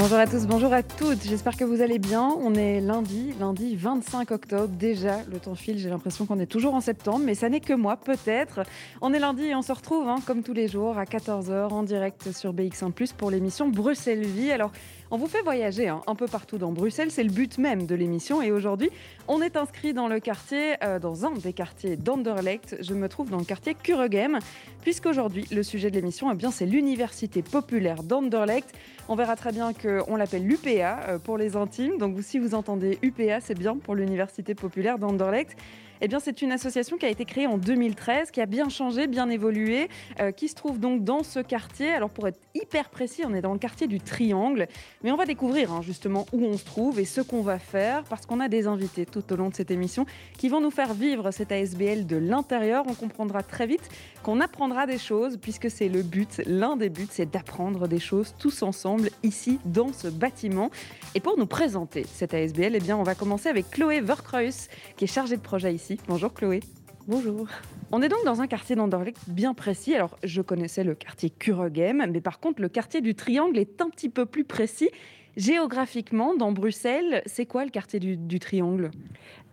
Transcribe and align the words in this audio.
Bonjour 0.00 0.18
à 0.18 0.26
tous, 0.26 0.46
bonjour 0.46 0.72
à 0.72 0.82
toutes. 0.82 1.22
J'espère 1.24 1.58
que 1.58 1.64
vous 1.64 1.82
allez 1.82 1.98
bien. 1.98 2.34
On 2.40 2.54
est 2.54 2.80
lundi, 2.80 3.34
lundi 3.38 3.76
25 3.76 4.30
octobre. 4.30 4.72
Déjà, 4.78 5.18
le 5.30 5.38
temps 5.38 5.54
file. 5.54 5.76
J'ai 5.78 5.90
l'impression 5.90 6.24
qu'on 6.24 6.38
est 6.38 6.46
toujours 6.46 6.72
en 6.72 6.80
septembre, 6.80 7.20
mais 7.22 7.34
ça 7.34 7.50
n'est 7.50 7.60
que 7.60 7.74
moi, 7.74 7.98
peut-être. 7.98 8.62
On 9.02 9.12
est 9.12 9.18
lundi 9.18 9.44
et 9.44 9.54
on 9.54 9.60
se 9.60 9.72
retrouve, 9.72 10.08
hein, 10.08 10.16
comme 10.26 10.42
tous 10.42 10.54
les 10.54 10.68
jours, 10.68 10.96
à 10.96 11.04
14h 11.04 11.68
en 11.68 11.82
direct 11.82 12.32
sur 12.32 12.54
BX1 12.54 13.12
pour 13.12 13.30
l'émission 13.30 13.68
Bruxelles 13.68 14.24
Vie. 14.24 14.50
Alors, 14.50 14.72
on 15.10 15.16
vous 15.16 15.26
fait 15.26 15.42
voyager 15.42 15.88
hein, 15.88 16.02
un 16.06 16.14
peu 16.14 16.26
partout 16.26 16.56
dans 16.56 16.70
Bruxelles, 16.70 17.10
c'est 17.10 17.24
le 17.24 17.30
but 17.30 17.58
même 17.58 17.86
de 17.86 17.94
l'émission. 17.94 18.42
Et 18.42 18.52
aujourd'hui, 18.52 18.90
on 19.26 19.42
est 19.42 19.56
inscrit 19.56 19.92
dans 19.92 20.06
le 20.06 20.20
quartier, 20.20 20.76
euh, 20.84 20.98
dans 20.98 21.26
un 21.26 21.32
des 21.32 21.52
quartiers 21.52 21.96
d'Anderlecht. 21.96 22.76
Je 22.80 22.94
me 22.94 23.08
trouve 23.08 23.28
dans 23.30 23.38
le 23.38 23.44
quartier 23.44 23.74
Kuregem, 23.74 24.38
puisqu'aujourd'hui, 24.82 25.46
le 25.50 25.62
sujet 25.62 25.90
de 25.90 25.96
l'émission, 25.96 26.32
eh 26.32 26.46
c'est 26.52 26.66
l'université 26.66 27.42
populaire 27.42 28.02
d'Anderlecht. 28.02 28.72
On 29.08 29.16
verra 29.16 29.34
très 29.34 29.50
bien 29.50 29.72
qu'on 29.72 30.14
l'appelle 30.14 30.46
l'UPA 30.46 31.00
euh, 31.08 31.18
pour 31.18 31.38
les 31.38 31.56
intimes. 31.56 31.98
Donc, 31.98 32.16
si 32.22 32.38
vous 32.38 32.54
entendez 32.54 32.98
UPA, 33.02 33.40
c'est 33.40 33.58
bien 33.58 33.76
pour 33.76 33.96
l'université 33.96 34.54
populaire 34.54 34.98
d'Anderlecht. 34.98 35.56
Eh 36.02 36.08
bien, 36.08 36.18
c'est 36.18 36.40
une 36.40 36.50
association 36.52 36.96
qui 36.96 37.04
a 37.04 37.10
été 37.10 37.26
créée 37.26 37.46
en 37.46 37.58
2013, 37.58 38.30
qui 38.30 38.40
a 38.40 38.46
bien 38.46 38.70
changé, 38.70 39.06
bien 39.06 39.28
évolué, 39.28 39.88
euh, 40.20 40.32
qui 40.32 40.48
se 40.48 40.54
trouve 40.54 40.80
donc 40.80 41.04
dans 41.04 41.22
ce 41.22 41.40
quartier. 41.40 41.92
Alors, 41.92 42.08
pour 42.08 42.26
être 42.26 42.38
hyper 42.54 42.88
précis, 42.88 43.22
on 43.26 43.34
est 43.34 43.42
dans 43.42 43.52
le 43.52 43.58
quartier 43.58 43.86
du 43.86 44.00
Triangle, 44.00 44.66
mais 45.04 45.12
on 45.12 45.16
va 45.16 45.26
découvrir 45.26 45.72
hein, 45.72 45.82
justement 45.82 46.26
où 46.32 46.42
on 46.44 46.56
se 46.56 46.64
trouve 46.64 46.98
et 46.98 47.04
ce 47.04 47.20
qu'on 47.20 47.42
va 47.42 47.58
faire, 47.58 48.04
parce 48.04 48.24
qu'on 48.24 48.40
a 48.40 48.48
des 48.48 48.66
invités 48.66 49.04
tout 49.04 49.30
au 49.30 49.36
long 49.36 49.50
de 49.50 49.54
cette 49.54 49.70
émission 49.70 50.06
qui 50.38 50.48
vont 50.48 50.62
nous 50.62 50.70
faire 50.70 50.94
vivre 50.94 51.30
cette 51.32 51.52
ASBL 51.52 52.06
de 52.06 52.16
l'intérieur. 52.16 52.84
On 52.88 52.94
comprendra 52.94 53.42
très 53.42 53.66
vite 53.66 53.86
qu'on 54.22 54.40
apprendra 54.40 54.86
des 54.86 54.98
choses, 54.98 55.36
puisque 55.36 55.70
c'est 55.70 55.88
le 55.88 56.02
but, 56.02 56.42
l'un 56.46 56.76
des 56.76 56.88
buts, 56.88 57.08
c'est 57.10 57.30
d'apprendre 57.30 57.88
des 57.88 57.98
choses 57.98 58.34
tous 58.38 58.62
ensemble 58.62 59.10
ici 59.22 59.58
dans 59.64 59.92
ce 59.92 60.08
bâtiment. 60.08 60.70
Et 61.14 61.20
pour 61.20 61.38
nous 61.38 61.46
présenter 61.46 62.04
cette 62.04 62.34
ASBL, 62.34 62.74
eh 62.74 62.80
bien, 62.80 62.96
on 62.96 63.02
va 63.02 63.14
commencer 63.14 63.48
avec 63.48 63.70
Chloé 63.70 64.00
Verkreus, 64.00 64.68
qui 64.96 65.04
est 65.04 65.12
chargée 65.12 65.36
de 65.36 65.42
projet 65.42 65.74
ici 65.74 65.98
Bonjour 66.08 66.32
Chloé. 66.34 66.60
Bonjour. 67.06 67.48
On 67.92 68.02
est 68.02 68.08
donc 68.08 68.24
dans 68.24 68.40
un 68.40 68.46
quartier 68.46 68.76
d'Anderlecht 68.76 69.18
bien 69.26 69.54
précis. 69.54 69.94
Alors, 69.94 70.16
je 70.22 70.42
connaissais 70.42 70.84
le 70.84 70.94
quartier 70.94 71.30
Kuregem, 71.30 72.06
mais 72.10 72.20
par 72.20 72.38
contre, 72.38 72.62
le 72.62 72.68
quartier 72.68 73.00
du 73.00 73.14
Triangle 73.14 73.58
est 73.58 73.80
un 73.80 73.90
petit 73.90 74.08
peu 74.08 74.26
plus 74.26 74.44
précis. 74.44 74.90
Géographiquement, 75.36 76.34
dans 76.34 76.52
Bruxelles, 76.52 77.22
c'est 77.26 77.46
quoi 77.46 77.64
le 77.64 77.70
quartier 77.70 78.00
du, 78.00 78.38
Triangle? 78.38 78.90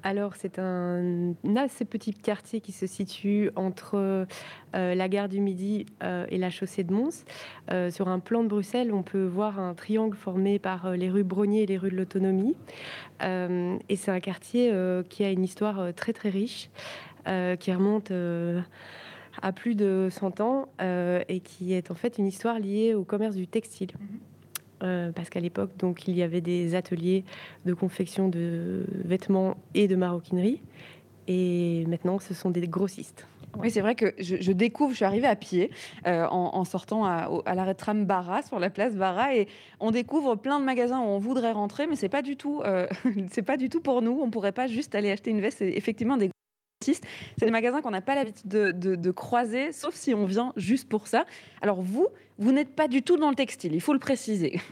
Alors, 0.04 0.36
c'est 0.36 0.60
un 0.60 1.34
assez 1.56 1.84
petit 1.84 2.14
quartier 2.14 2.62
qui 2.62 2.72
se 2.72 2.86
situe 2.86 3.50
entre 3.56 4.28
euh, 4.76 4.96
la 4.96 5.10
gare 5.10 5.28
du 5.28 5.42
Midi 5.42 5.86
euh, 6.04 6.26
et 6.30 6.38
la 6.38 6.50
chaussée 6.50 6.84
de 6.84 6.94
Mons. 6.94 7.26
Euh, 7.72 7.90
sur 7.90 8.08
un 8.08 8.20
plan 8.20 8.44
de 8.44 8.48
Bruxelles, 8.48 8.94
on 8.94 9.04
peut 9.04 9.26
voir 9.26 9.60
un 9.60 9.74
triangle 9.74 10.16
formé 10.16 10.60
par 10.60 10.92
les 10.92 11.10
rues 11.10 11.24
Brognier 11.24 11.64
et 11.64 11.66
les 11.66 11.78
rues 11.78 11.90
de 11.90 11.98
l'Autonomie. 11.98 12.56
et 13.22 13.96
c'est 13.96 14.12
un 14.12 14.20
quartier 14.20 14.72
qui 15.10 15.24
a 15.24 15.32
une 15.32 15.44
histoire 15.44 15.94
très 15.96 16.14
très 16.14 16.30
riche, 16.30 16.70
qui 17.60 17.74
remonte 17.74 18.12
à 19.42 19.52
plus 19.52 19.76
de 19.76 20.10
100 20.12 20.40
ans 20.42 20.70
et 20.80 21.40
qui 21.40 21.74
est 21.74 21.90
en 21.90 21.96
fait 21.96 22.18
une 22.18 22.28
histoire 22.28 22.60
liée 22.60 22.94
au 22.94 23.04
commerce 23.04 23.36
du 23.36 23.48
textile. 23.48 23.92
Mhm. 24.00 24.20
Euh, 24.84 25.12
parce 25.12 25.30
qu'à 25.30 25.40
l'époque, 25.40 25.72
donc, 25.78 26.08
il 26.08 26.16
y 26.16 26.24
avait 26.24 26.42
des 26.42 26.76
ateliers 26.76 27.24
de 27.66 27.74
confection 27.74 28.30
de 28.30 28.86
vêtements 29.06 29.58
et 29.74 29.88
de 29.88 29.96
maroquinerie. 29.96 30.62
Et 31.28 31.86
maintenant, 31.88 32.20
ce 32.20 32.34
sont 32.34 32.52
des 32.52 32.68
grossistes. 32.68 33.28
Oui, 33.60 33.72
c'est 33.72 33.82
vrai 33.82 33.96
que 33.96 34.14
je, 34.20 34.52
découvre, 34.52 34.92
je 34.92 34.98
suis 34.98 35.06
arrivée 35.06 35.28
à 35.28 35.36
pied 35.36 35.72
euh, 36.06 36.28
en, 36.28 36.64
sortant 36.64 37.06
à, 37.06 37.56
l'arrêt 37.56 37.74
tram 37.74 38.06
Barra, 38.06 38.44
sur 38.44 38.60
la 38.60 38.70
place 38.70 38.94
Barra, 38.96 39.36
et 39.36 39.48
on 39.80 39.90
découvre 39.90 40.36
plein 40.36 40.60
de 40.60 40.66
magasins 40.66 41.00
où 41.00 41.06
on 41.06 41.18
voudrait 41.18 41.54
rentrer, 41.54 41.88
mais 41.88 41.96
c'est 41.96 42.10
pas 42.10 42.22
du 42.22 42.38
tout, 42.38 42.62
euh, 42.66 42.88
c'est 43.32 43.42
pas 43.42 43.58
du 43.58 43.70
tout 43.70 43.82
pour 43.82 44.02
nous. 44.02 44.20
On 44.22 44.30
pourrait 44.30 44.52
pas 44.52 44.68
juste 44.68 44.94
aller 44.96 45.12
acheter 45.12 45.32
une 45.32 45.42
veste. 45.42 45.60
C'est 45.60 45.70
effectivement 45.70 46.18
des 46.18 46.30
c'est 46.86 47.46
des 47.46 47.52
magasins 47.52 47.82
qu'on 47.82 47.92
n'a 47.92 48.02
pas 48.02 48.16
l'habitude 48.16 48.48
de, 48.48 49.12
croiser, 49.12 49.72
sauf 49.72 49.96
si 49.96 50.14
on 50.14 50.26
vient 50.26 50.54
juste 50.56 50.88
pour 50.88 51.08
ça. 51.08 51.26
Alors 51.62 51.82
vous, 51.82 52.08
vous 52.40 52.52
n'êtes 52.52 52.76
pas 52.76 52.88
du 52.88 53.02
tout 53.02 53.18
dans 53.18 53.30
le 53.30 53.36
textile, 53.36 53.74
il 53.74 53.82
faut 53.82 53.94
le 53.94 54.00
préciser. 54.00 54.60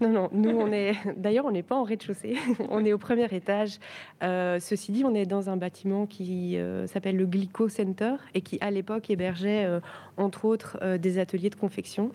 Non, 0.00 0.10
non, 0.10 0.28
nous 0.32 0.50
on 0.50 0.72
est. 0.72 0.94
D'ailleurs, 1.16 1.46
on 1.46 1.50
n'est 1.50 1.62
pas 1.62 1.76
en 1.76 1.82
rez-de-chaussée, 1.82 2.36
on 2.68 2.84
est 2.84 2.92
au 2.92 2.98
premier 2.98 3.26
étage. 3.34 3.78
Euh, 4.22 4.58
ceci 4.60 4.92
dit, 4.92 5.04
on 5.04 5.14
est 5.14 5.26
dans 5.26 5.50
un 5.50 5.56
bâtiment 5.56 6.06
qui 6.06 6.56
euh, 6.56 6.86
s'appelle 6.86 7.16
le 7.16 7.26
Glico 7.26 7.68
Center 7.68 8.14
et 8.34 8.40
qui, 8.40 8.58
à 8.60 8.70
l'époque, 8.70 9.10
hébergeait 9.10 9.64
euh, 9.64 9.80
entre 10.16 10.44
autres 10.44 10.78
des 10.96 11.18
ateliers 11.18 11.50
de 11.50 11.56
confection. 11.56 12.10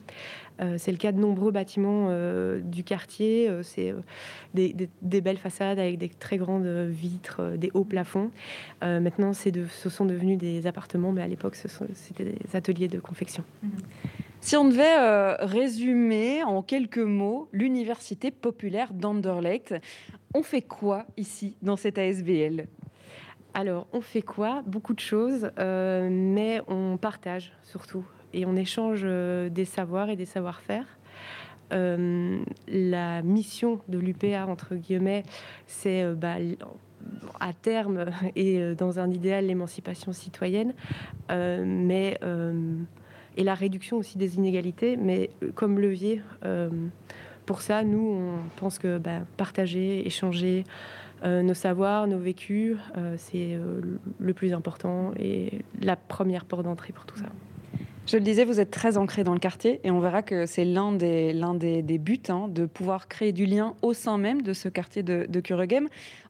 c'est 0.77 0.91
le 0.91 0.97
cas 0.97 1.11
de 1.11 1.19
nombreux 1.19 1.51
bâtiments 1.51 2.09
du 2.63 2.83
quartier. 2.83 3.47
c'est 3.61 3.93
des, 4.55 4.89
belles 5.21 5.37
façades 5.37 5.77
avec 5.77 5.99
des 5.99 6.09
très 6.09 6.37
grandes 6.37 6.65
vitres, 6.89 7.55
des 7.57 7.69
hauts 7.75 7.83
plafonds. 7.83 8.31
maintenant, 8.81 9.31
de, 9.31 9.65
ce 9.67 9.89
sont 9.89 10.05
devenus 10.05 10.39
des 10.39 10.65
appartements, 10.65 11.11
mais 11.11 11.21
à 11.21 11.27
l'époque, 11.27 11.55
c'était 11.93 12.23
des 12.23 12.55
ateliers 12.55 12.87
de 12.87 12.99
confection. 12.99 13.43
Mmh. 13.61 13.69
Si 14.41 14.57
on 14.57 14.67
devait 14.67 14.97
euh, 14.97 15.35
résumer 15.39 16.43
en 16.43 16.63
quelques 16.63 16.97
mots 16.97 17.47
l'université 17.51 18.31
populaire 18.31 18.91
d'Anderlecht, 18.91 19.75
on 20.33 20.41
fait 20.41 20.63
quoi 20.63 21.05
ici 21.15 21.55
dans 21.61 21.77
cette 21.77 21.99
ASBL 21.99 22.65
Alors, 23.53 23.85
on 23.93 24.01
fait 24.01 24.23
quoi? 24.23 24.63
Beaucoup 24.65 24.95
de 24.95 24.99
choses, 24.99 25.51
euh, 25.59 26.09
mais 26.11 26.59
on 26.67 26.97
partage 26.97 27.53
surtout 27.63 28.03
et 28.33 28.47
on 28.47 28.55
échange 28.55 29.01
euh, 29.03 29.49
des 29.49 29.65
savoirs 29.65 30.09
et 30.09 30.15
des 30.15 30.25
savoir-faire. 30.25 30.87
la 31.69 33.21
mission 33.21 33.79
de 33.89 33.99
l'UPA, 33.99 34.47
entre 34.47 34.73
guillemets, 34.73 35.23
c'est 35.67 36.03
bah, 36.15 36.37
à 37.39 37.53
terme 37.53 38.05
et 38.35 38.73
dans 38.73 38.97
un 38.97 39.11
idéal 39.11 39.45
l'émancipation 39.45 40.11
citoyenne, 40.13 40.73
mais 41.29 42.19
et 43.37 43.43
la 43.43 43.53
réduction 43.53 43.97
aussi 43.97 44.17
des 44.17 44.35
inégalités, 44.35 44.97
mais 44.97 45.29
euh, 45.43 45.51
comme 45.53 45.79
levier. 45.79 46.21
Euh, 46.45 46.69
pour 47.45 47.61
ça, 47.61 47.83
nous, 47.83 47.99
on 47.99 48.49
pense 48.57 48.79
que 48.79 48.97
bah, 48.97 49.19
partager, 49.37 50.05
échanger 50.05 50.63
euh, 51.23 51.41
nos 51.41 51.53
savoirs, 51.53 52.07
nos 52.07 52.19
vécus, 52.19 52.77
c'est 53.17 53.57
le 54.19 54.33
plus 54.33 54.53
important 54.53 55.11
et 55.19 55.59
la 55.81 55.95
première 55.95 56.45
porte 56.45 56.63
d'entrée 56.63 56.93
pour 56.93 57.05
tout 57.05 57.17
ça. 57.17 57.25
Je 58.07 58.17
le 58.17 58.23
disais, 58.23 58.45
vous 58.45 58.59
êtes 58.59 58.71
très 58.71 58.97
ancré 58.97 59.23
dans 59.23 59.33
le 59.33 59.39
quartier 59.39 59.79
et 59.83 59.91
on 59.91 59.99
verra 59.99 60.23
que 60.23 60.47
c'est 60.47 60.65
l'un 60.65 60.91
des, 60.91 61.97
buts 61.99 62.19
hein, 62.29 62.47
de 62.49 62.65
pouvoir 62.65 63.07
créer 63.07 63.31
du 63.31 63.45
lien 63.45 63.75
au 63.83 63.93
sein 63.93 64.17
même 64.17 64.41
de 64.41 64.53
ce 64.53 64.69
quartier 64.69 65.03
de, 65.03 65.27
de. 65.29 65.41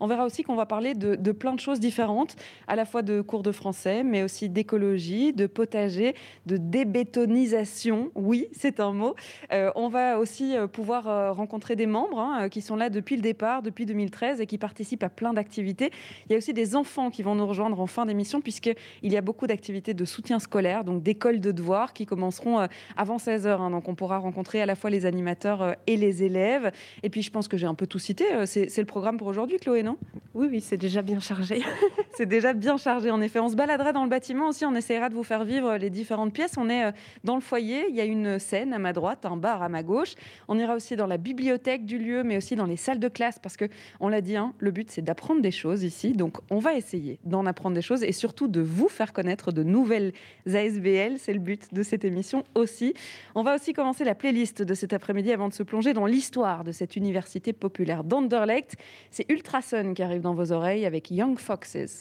On 0.01 0.07
verra 0.07 0.25
aussi 0.25 0.43
qu'on 0.43 0.55
va 0.55 0.65
parler 0.65 0.95
de, 0.95 1.31
plein 1.31 1.53
de 1.53 1.59
choses 1.61 1.79
différentes, 1.79 2.35
à 2.67 2.75
la 2.75 2.85
fois 2.85 3.03
de 3.03 3.21
cours 3.21 3.41
de 3.41 3.53
français, 3.53 4.03
mais 4.03 4.21
aussi 4.21 4.49
d'écologie, 4.49 5.31
de 5.31 5.47
potager, 5.47 6.13
de 6.45 6.57
débétonisation. 6.57 8.11
Oui, 8.15 8.47
c'est 8.51 8.81
un 8.81 8.91
mot. 8.91 9.15
Euh, 9.53 9.71
on 9.75 9.87
va 9.87 10.19
aussi 10.19 10.57
euh, 10.57 10.67
pouvoir 10.67 11.07
euh, 11.07 11.31
rencontrer 11.31 11.77
des 11.77 11.85
membres 11.85 12.19
hein, 12.19 12.49
qui 12.49 12.61
sont 12.61 12.75
là 12.75 12.89
depuis 12.89 13.15
le 13.15 13.21
départ, 13.21 13.61
depuis 13.61 13.85
2013 13.85 14.41
et 14.41 14.45
qui 14.45 14.57
participent 14.57 15.03
à 15.03 15.09
plein 15.09 15.33
d'activités. 15.33 15.91
Il 16.27 16.33
y 16.33 16.35
a 16.35 16.37
aussi 16.37 16.53
des 16.53 16.75
enfants 16.75 17.11
qui 17.11 17.23
vont 17.23 17.35
nous 17.35 17.47
rejoindre 17.47 17.79
en 17.79 17.87
fin 17.87 18.05
d'émission 18.05 18.41
puisqu'il 18.41 18.75
y 19.03 19.17
a 19.17 19.21
beaucoup 19.21 19.47
d'activités 19.47 19.93
de 19.93 20.05
soutien 20.05 20.39
scolaire, 20.39 20.83
donc 20.83 21.01
d'école 21.01 21.39
de 21.39 21.51
qui 21.93 22.05
commenceront 22.05 22.59
euh, 22.59 22.67
avant 22.97 23.17
16h. 23.17 23.47
Hein. 23.47 23.72
donc 23.72 23.87
on 23.87 23.96
pourra 23.96 24.17
rencontrer 24.17 24.61
à 24.61 24.66
la 24.66 24.75
fois 24.75 24.90
les 24.90 25.05
animateurs 25.05 25.61
euh, 25.61 25.73
et 25.87 25.97
les 25.97 26.23
élèves. 26.23 26.72
Et 27.03 27.09
puis 27.09 27.22
je 27.22 27.31
pense 27.31 27.47
que 27.47 27.58
j'ai 27.58 27.67
un 27.67 27.75
peu 27.75 27.87
tout 27.87 27.99
cité. 27.99 28.25
Euh, 28.34 28.46
c'est 28.46 28.78
le 28.78 28.85
programme 28.85 29.17
pour 29.17 29.28
aujourd'hui, 29.28 29.58
Chloé, 29.58 29.84
non? 29.84 29.97
Oui, 30.34 30.47
oui, 30.49 30.61
c'est 30.61 30.78
déjà 30.78 31.02
bien 31.02 31.19
chargé. 31.19 31.61
c'est 32.13 32.25
déjà 32.25 32.53
bien 32.53 32.78
chargé, 32.78 33.11
en 33.11 33.22
effet. 33.22 33.40
On 33.40 33.49
se 33.49 33.55
baladera 33.55 33.93
dans 33.93 34.03
le 34.03 34.09
bâtiment 34.09 34.49
aussi. 34.49 34.66
On 34.66 34.75
essaiera 34.75 35.09
de 35.09 35.16
vous 35.16 35.23
faire 35.23 35.43
vivre 35.43 35.78
les 35.78 35.90
différentes 35.90 36.34
pièces. 36.34 36.53
On 36.58 36.69
est 36.69 36.91
dans 37.23 37.35
le 37.35 37.41
foyer. 37.41 37.85
Il 37.90 37.96
y 37.96 38.02
a 38.02 38.05
une 38.05 38.40
scène 38.40 38.73
à 38.73 38.79
ma 38.79 38.93
droite, 38.93 39.25
un 39.25 39.37
bar 39.37 39.61
à 39.61 39.69
ma 39.69 39.84
gauche. 39.84 40.16
On 40.47 40.58
ira 40.58 40.75
aussi 40.75 40.96
dans 40.96 41.08
la 41.08 41.17
bibliothèque 41.17 41.85
du 41.85 41.97
lieu, 41.97 42.23
mais 42.23 42.37
aussi 42.37 42.55
dans 42.55 42.66
les 42.66 42.78
salles 42.78 42.99
de 42.99 43.08
classe 43.08 43.40
parce 43.40 43.58
que 43.58 43.66
on 43.99 44.09
l'a 44.09 44.22
dit, 44.22 44.35
hein, 44.35 44.53
le 44.59 44.72
but 44.72 44.90
c'est 44.91 45.02
d'apprendre 45.02 45.41
des 45.41 45.52
choses 45.52 45.84
ici. 45.84 46.13
Donc 46.13 46.37
on 46.49 46.59
va 46.59 46.75
essayer 46.75 47.19
d'en 47.23 47.46
apprendre 47.46 47.75
des 47.75 47.81
choses 47.81 48.03
et 48.03 48.11
surtout 48.11 48.47
de 48.47 48.61
vous 48.61 48.90
faire 48.90 49.13
connaître 49.13 49.52
de 49.52 49.63
nouvelles 49.63 50.13
ASBL. 50.46 51.17
C'est 51.17 51.34
le 51.34 51.40
but 51.40 51.73
de 51.73 51.84
cette 51.84 52.05
émission 52.05 52.43
aussi. 52.55 52.93
On 53.35 53.43
va 53.43 53.55
aussi 53.55 53.73
commencer 53.73 54.03
la 54.03 54.16
playlist 54.16 54.61
de 54.61 54.73
cet 54.73 54.93
après-midi 54.93 55.31
avant 55.31 55.49
de 55.49 55.53
se 55.53 55.63
plonger 55.63 55.93
dans 55.93 56.05
l'histoire 56.05 56.63
de 56.63 56.72
cette 56.72 56.96
université 56.96 57.53
populaire 57.53 58.03
d'Anderlecht. 58.03 58.75
C'est 59.09 59.29
Ultrason 59.29 59.93
qui 59.93 60.03
arrive 60.03 60.22
dans 60.22 60.34
vos 60.34 60.52
oreilles 60.52 60.85
avec 60.85 61.11
Young 61.11 61.37
Foxes. 61.40 62.00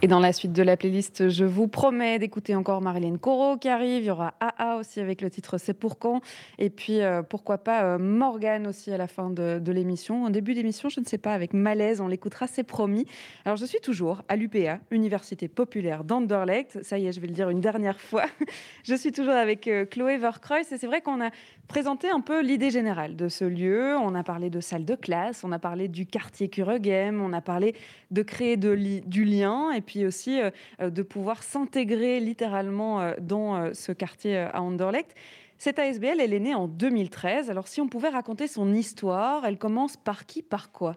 Et 0.00 0.06
dans 0.06 0.20
la 0.20 0.32
suite 0.32 0.52
de 0.52 0.62
la 0.62 0.76
playlist, 0.76 1.28
je 1.28 1.44
vous 1.44 1.66
promets 1.66 2.20
d'écouter 2.20 2.54
encore 2.54 2.80
Marilyn 2.80 3.16
Corot 3.16 3.56
qui 3.56 3.68
arrive. 3.68 4.04
Il 4.04 4.06
y 4.06 4.10
aura 4.12 4.34
AA 4.38 4.76
aussi 4.76 5.00
avec 5.00 5.20
le 5.20 5.28
titre 5.28 5.58
C'est 5.58 5.74
pour 5.74 5.98
quand. 5.98 6.20
Et 6.58 6.70
puis, 6.70 7.00
euh, 7.00 7.22
pourquoi 7.24 7.58
pas 7.58 7.82
euh, 7.82 7.98
Morgane 7.98 8.68
aussi 8.68 8.92
à 8.92 8.96
la 8.96 9.08
fin 9.08 9.28
de, 9.28 9.72
l'émission. 9.72 10.26
En 10.26 10.30
début 10.30 10.54
d'émission, 10.54 10.88
je 10.88 11.00
ne 11.00 11.04
sais 11.04 11.18
pas, 11.18 11.34
avec 11.34 11.52
Malaise, 11.52 12.00
on 12.00 12.06
l'écoutera, 12.06 12.46
c'est 12.46 12.62
promis. 12.62 13.06
Alors, 13.44 13.56
je 13.56 13.66
suis 13.66 13.80
toujours 13.80 14.22
à 14.28 14.36
l'UPA, 14.36 14.78
Université 14.92 15.48
populaire 15.48 16.04
d'Anderlecht. 16.04 16.80
Ça 16.84 16.96
y 16.96 17.08
est, 17.08 17.12
je 17.12 17.18
vais 17.18 17.26
le 17.26 17.34
dire 17.34 17.50
une 17.50 17.60
dernière 17.60 18.00
fois. 18.00 18.26
je 18.84 18.94
suis 18.94 19.10
toujours 19.10 19.34
avec 19.34 19.66
euh, 19.66 19.84
Chloé 19.84 20.16
Verkreuz. 20.16 20.72
Et 20.72 20.78
c'est 20.78 20.86
vrai 20.86 21.00
qu'on 21.00 21.20
a 21.20 21.30
présenté 21.66 22.08
un 22.08 22.20
peu 22.20 22.40
l'idée 22.40 22.70
générale 22.70 23.16
de 23.16 23.28
ce 23.28 23.44
lieu. 23.44 23.96
On 23.96 24.14
a 24.14 24.22
parlé 24.22 24.48
de 24.48 24.60
salle 24.60 24.84
de 24.84 24.94
classe, 24.94 25.42
on 25.42 25.50
a 25.50 25.58
parlé 25.58 25.88
du 25.88 26.06
quartier 26.06 26.48
Kuregem, 26.48 27.20
on 27.20 27.32
a 27.32 27.40
parlé 27.40 27.74
de 28.12 28.22
créer 28.22 28.56
du 28.56 29.24
lien. 29.24 29.70
Puis 29.88 30.04
aussi 30.04 30.38
euh, 30.40 30.50
euh, 30.82 30.90
de 30.90 31.02
pouvoir 31.02 31.42
s'intégrer 31.42 32.20
littéralement 32.20 33.00
euh, 33.00 33.14
dans 33.20 33.72
ce 33.72 33.90
quartier 33.90 34.36
à 34.36 34.60
Anderlecht. 34.60 35.14
Cette 35.56 35.78
ASBL, 35.78 36.20
elle 36.20 36.34
est 36.34 36.40
née 36.40 36.54
en 36.54 36.68
2013. 36.68 37.50
Alors 37.50 37.66
si 37.66 37.80
on 37.80 37.88
pouvait 37.88 38.10
raconter 38.10 38.46
son 38.46 38.74
histoire, 38.74 39.46
elle 39.46 39.56
commence 39.56 39.96
par 39.96 40.26
qui, 40.26 40.42
par 40.42 40.70
quoi? 40.70 40.96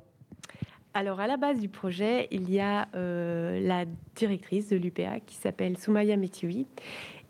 Alors, 0.93 1.21
à 1.21 1.27
la 1.27 1.37
base 1.37 1.57
du 1.57 1.69
projet, 1.69 2.27
il 2.31 2.51
y 2.51 2.59
a 2.59 2.89
la 2.93 3.85
directrice 4.13 4.67
de 4.67 4.75
l'UPA 4.75 5.21
qui 5.25 5.35
s'appelle 5.35 5.77
Soumaya 5.77 6.17
Metioui 6.17 6.67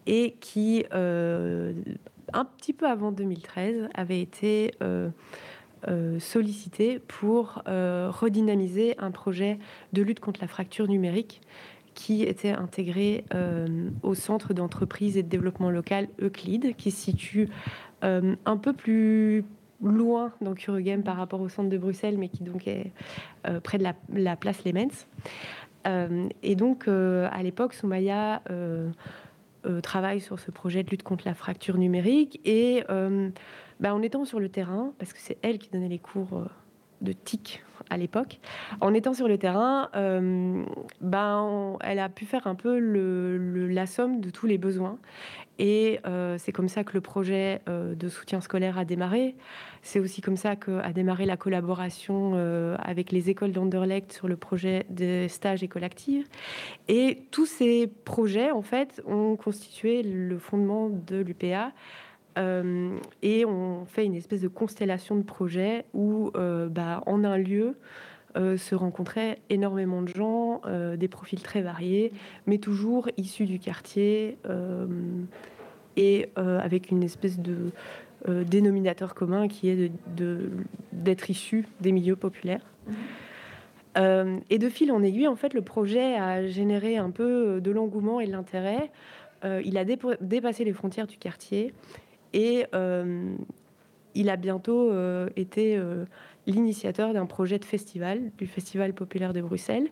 et 0.08 0.32
qui, 0.40 0.84
un 0.92 2.46
petit 2.58 2.74
peu 2.74 2.88
avant 2.88 3.12
2013, 3.12 3.90
avait 3.94 4.20
été 4.20 4.72
sollicitée 6.20 7.00
pour 7.00 7.64
redynamiser 7.66 8.96
un 9.00 9.12
projet 9.12 9.60
de 9.94 10.02
lutte 10.02 10.20
contre 10.20 10.42
la 10.42 10.48
fracture 10.48 10.88
numérique 10.88 11.42
qui 11.94 12.24
était 12.24 12.52
intégré 12.52 13.26
euh, 13.34 13.90
au 14.04 14.14
centre 14.14 14.54
d'entreprise 14.54 15.18
et 15.18 15.24
de 15.24 15.30
développement 15.30 15.70
local 15.70 16.08
Euclide, 16.22 16.76
qui 16.76 16.92
se 16.92 17.04
situe 17.04 17.50
euh, 18.04 18.36
un 18.46 18.58
peu 18.58 18.74
plus 18.74 19.44
loin 19.84 20.32
dans 20.42 20.54
Curugem 20.54 21.04
par 21.04 21.18
rapport 21.18 21.42
au 21.42 21.50
centre 21.50 21.70
de 21.70 21.78
Bruxelles, 21.78 22.18
mais 22.18 22.30
qui 22.30 22.44
donc 22.44 22.68
est 22.68 22.92
euh, 23.48 23.60
près 23.60 23.78
de 23.78 23.84
la, 23.84 24.36
place 24.36 24.64
Lemens. 24.64 25.08
et 26.44 26.56
donc, 26.56 26.88
à 26.88 27.44
l'époque, 27.44 27.74
Soumaya 27.74 28.42
travaille 29.82 30.22
sur 30.22 30.40
ce 30.40 30.52
projet 30.52 30.84
de 30.84 30.90
lutte 30.90 31.04
contre 31.04 31.24
la 31.26 31.34
fracture 31.34 31.78
numérique. 31.78 32.40
Et 32.46 32.84
bah, 33.82 33.94
en 33.94 34.02
étant 34.02 34.24
sur 34.24 34.40
le 34.40 34.48
terrain, 34.48 34.94
parce 34.98 35.12
que 35.12 35.20
c'est 35.20 35.38
elle 35.42 35.58
qui 35.58 35.70
donnait 35.70 35.90
les 35.90 36.00
cours 36.00 36.46
de 37.02 37.14
TIC 37.14 37.64
à 37.90 37.98
l'époque. 37.98 38.40
En 38.80 38.94
étant 38.94 39.14
sur 39.14 39.28
le 39.28 39.38
terrain, 39.38 39.90
euh, 39.96 40.64
ben, 41.02 41.78
elle 41.82 42.00
a 42.00 42.10
pu 42.10 42.26
faire 42.26 42.48
un 42.48 42.56
peu 42.56 42.78
la 42.80 43.86
somme 43.86 44.22
de 44.22 44.30
tous 44.30 44.46
les 44.46 44.58
besoins. 44.58 44.98
Et 45.60 46.00
euh, 46.08 46.38
c'est 46.40 46.52
comme 46.52 46.70
ça 46.70 46.84
que 46.84 46.94
le 46.94 47.02
projet 47.02 47.62
euh, 47.70 47.94
de 47.94 48.10
soutien 48.10 48.42
scolaire 48.42 48.80
a 48.80 48.86
démarré. 48.86 49.36
C'est 49.84 50.00
aussi 50.00 50.22
comme 50.22 50.38
ça 50.38 50.56
qu'a 50.56 50.92
démarré 50.94 51.26
la 51.26 51.38
collaboration 51.38 52.36
avec 52.80 53.12
les 53.12 53.32
écoles 53.32 53.52
d'Anderlecht 53.52 54.14
sur 54.14 54.28
le 54.28 54.38
projet 54.38 54.86
de 54.90 55.26
stage 55.28 55.64
école 55.64 55.84
active. 55.84 56.28
Et 56.88 57.24
tous 57.32 57.48
ces 57.48 57.88
projets, 57.88 58.52
en 58.52 58.62
fait, 58.62 59.02
ont 59.08 59.36
constitué 59.36 60.04
le 60.04 60.38
fondement 60.38 60.90
de 60.90 61.18
l'UPA. 61.18 61.72
Euh, 62.38 62.98
et 63.22 63.46
on 63.46 63.86
fait 63.86 64.06
une 64.06 64.16
espèce 64.16 64.42
de 64.42 64.48
constellation 64.48 65.16
de 65.16 65.24
projets 65.24 65.86
où, 65.94 66.32
euh, 66.36 66.70
bah, 66.70 67.04
en 67.06 67.24
un 67.24 67.38
lieu, 67.38 67.76
euh, 68.38 68.56
se 68.56 68.76
rencontraient 68.76 69.40
énormément 69.50 70.02
de 70.02 70.08
gens, 70.08 70.62
des 70.98 71.08
profils 71.08 71.42
très 71.42 71.62
variés, 71.62 72.14
mais 72.48 72.58
toujours 72.58 73.10
issus 73.18 73.46
du 73.46 73.60
quartier 73.60 74.38
et 75.98 76.30
avec 76.36 76.92
une 76.92 77.04
espèce 77.04 77.40
de 77.40 77.72
dénominateur 78.28 79.16
commun 79.16 79.48
qui 79.48 79.70
est 79.70 79.92
d'être 80.16 81.26
de, 81.28 81.32
issus 81.32 81.68
des 81.82 81.92
milieux 81.92 82.16
populaires. 82.16 82.66
et 83.98 84.58
de 84.58 84.70
fil 84.70 84.94
en 84.94 85.04
aiguille, 85.04 85.28
en 85.28 85.36
fait, 85.36 85.54
le 85.54 85.62
projet 85.62 86.16
a 86.16 86.48
généré 86.48 86.96
un 86.96 87.12
peu 87.12 87.60
de 87.60 87.72
l'engouement 87.72 88.22
et 88.22 88.28
de 88.28 88.32
l'intérêt. 88.32 88.92
il 89.44 89.78
a 89.78 89.84
dépassé 89.84 90.64
les 90.64 90.74
frontières 90.74 91.08
du 91.08 91.18
quartier 91.18 91.74
et 92.34 92.66
euh, 92.74 93.36
il 94.16 94.30
a 94.30 94.36
bientôt 94.36 94.92
euh, 94.92 95.30
été 95.36 95.78
euh, 95.78 96.06
l'initiateur 96.48 97.14
d'un 97.14 97.26
projet 97.26 97.60
de 97.60 97.66
festival, 97.66 98.32
du 98.38 98.48
Festival 98.48 98.94
populaire 98.94 99.34
de 99.34 99.42
Bruxelles, 99.42 99.88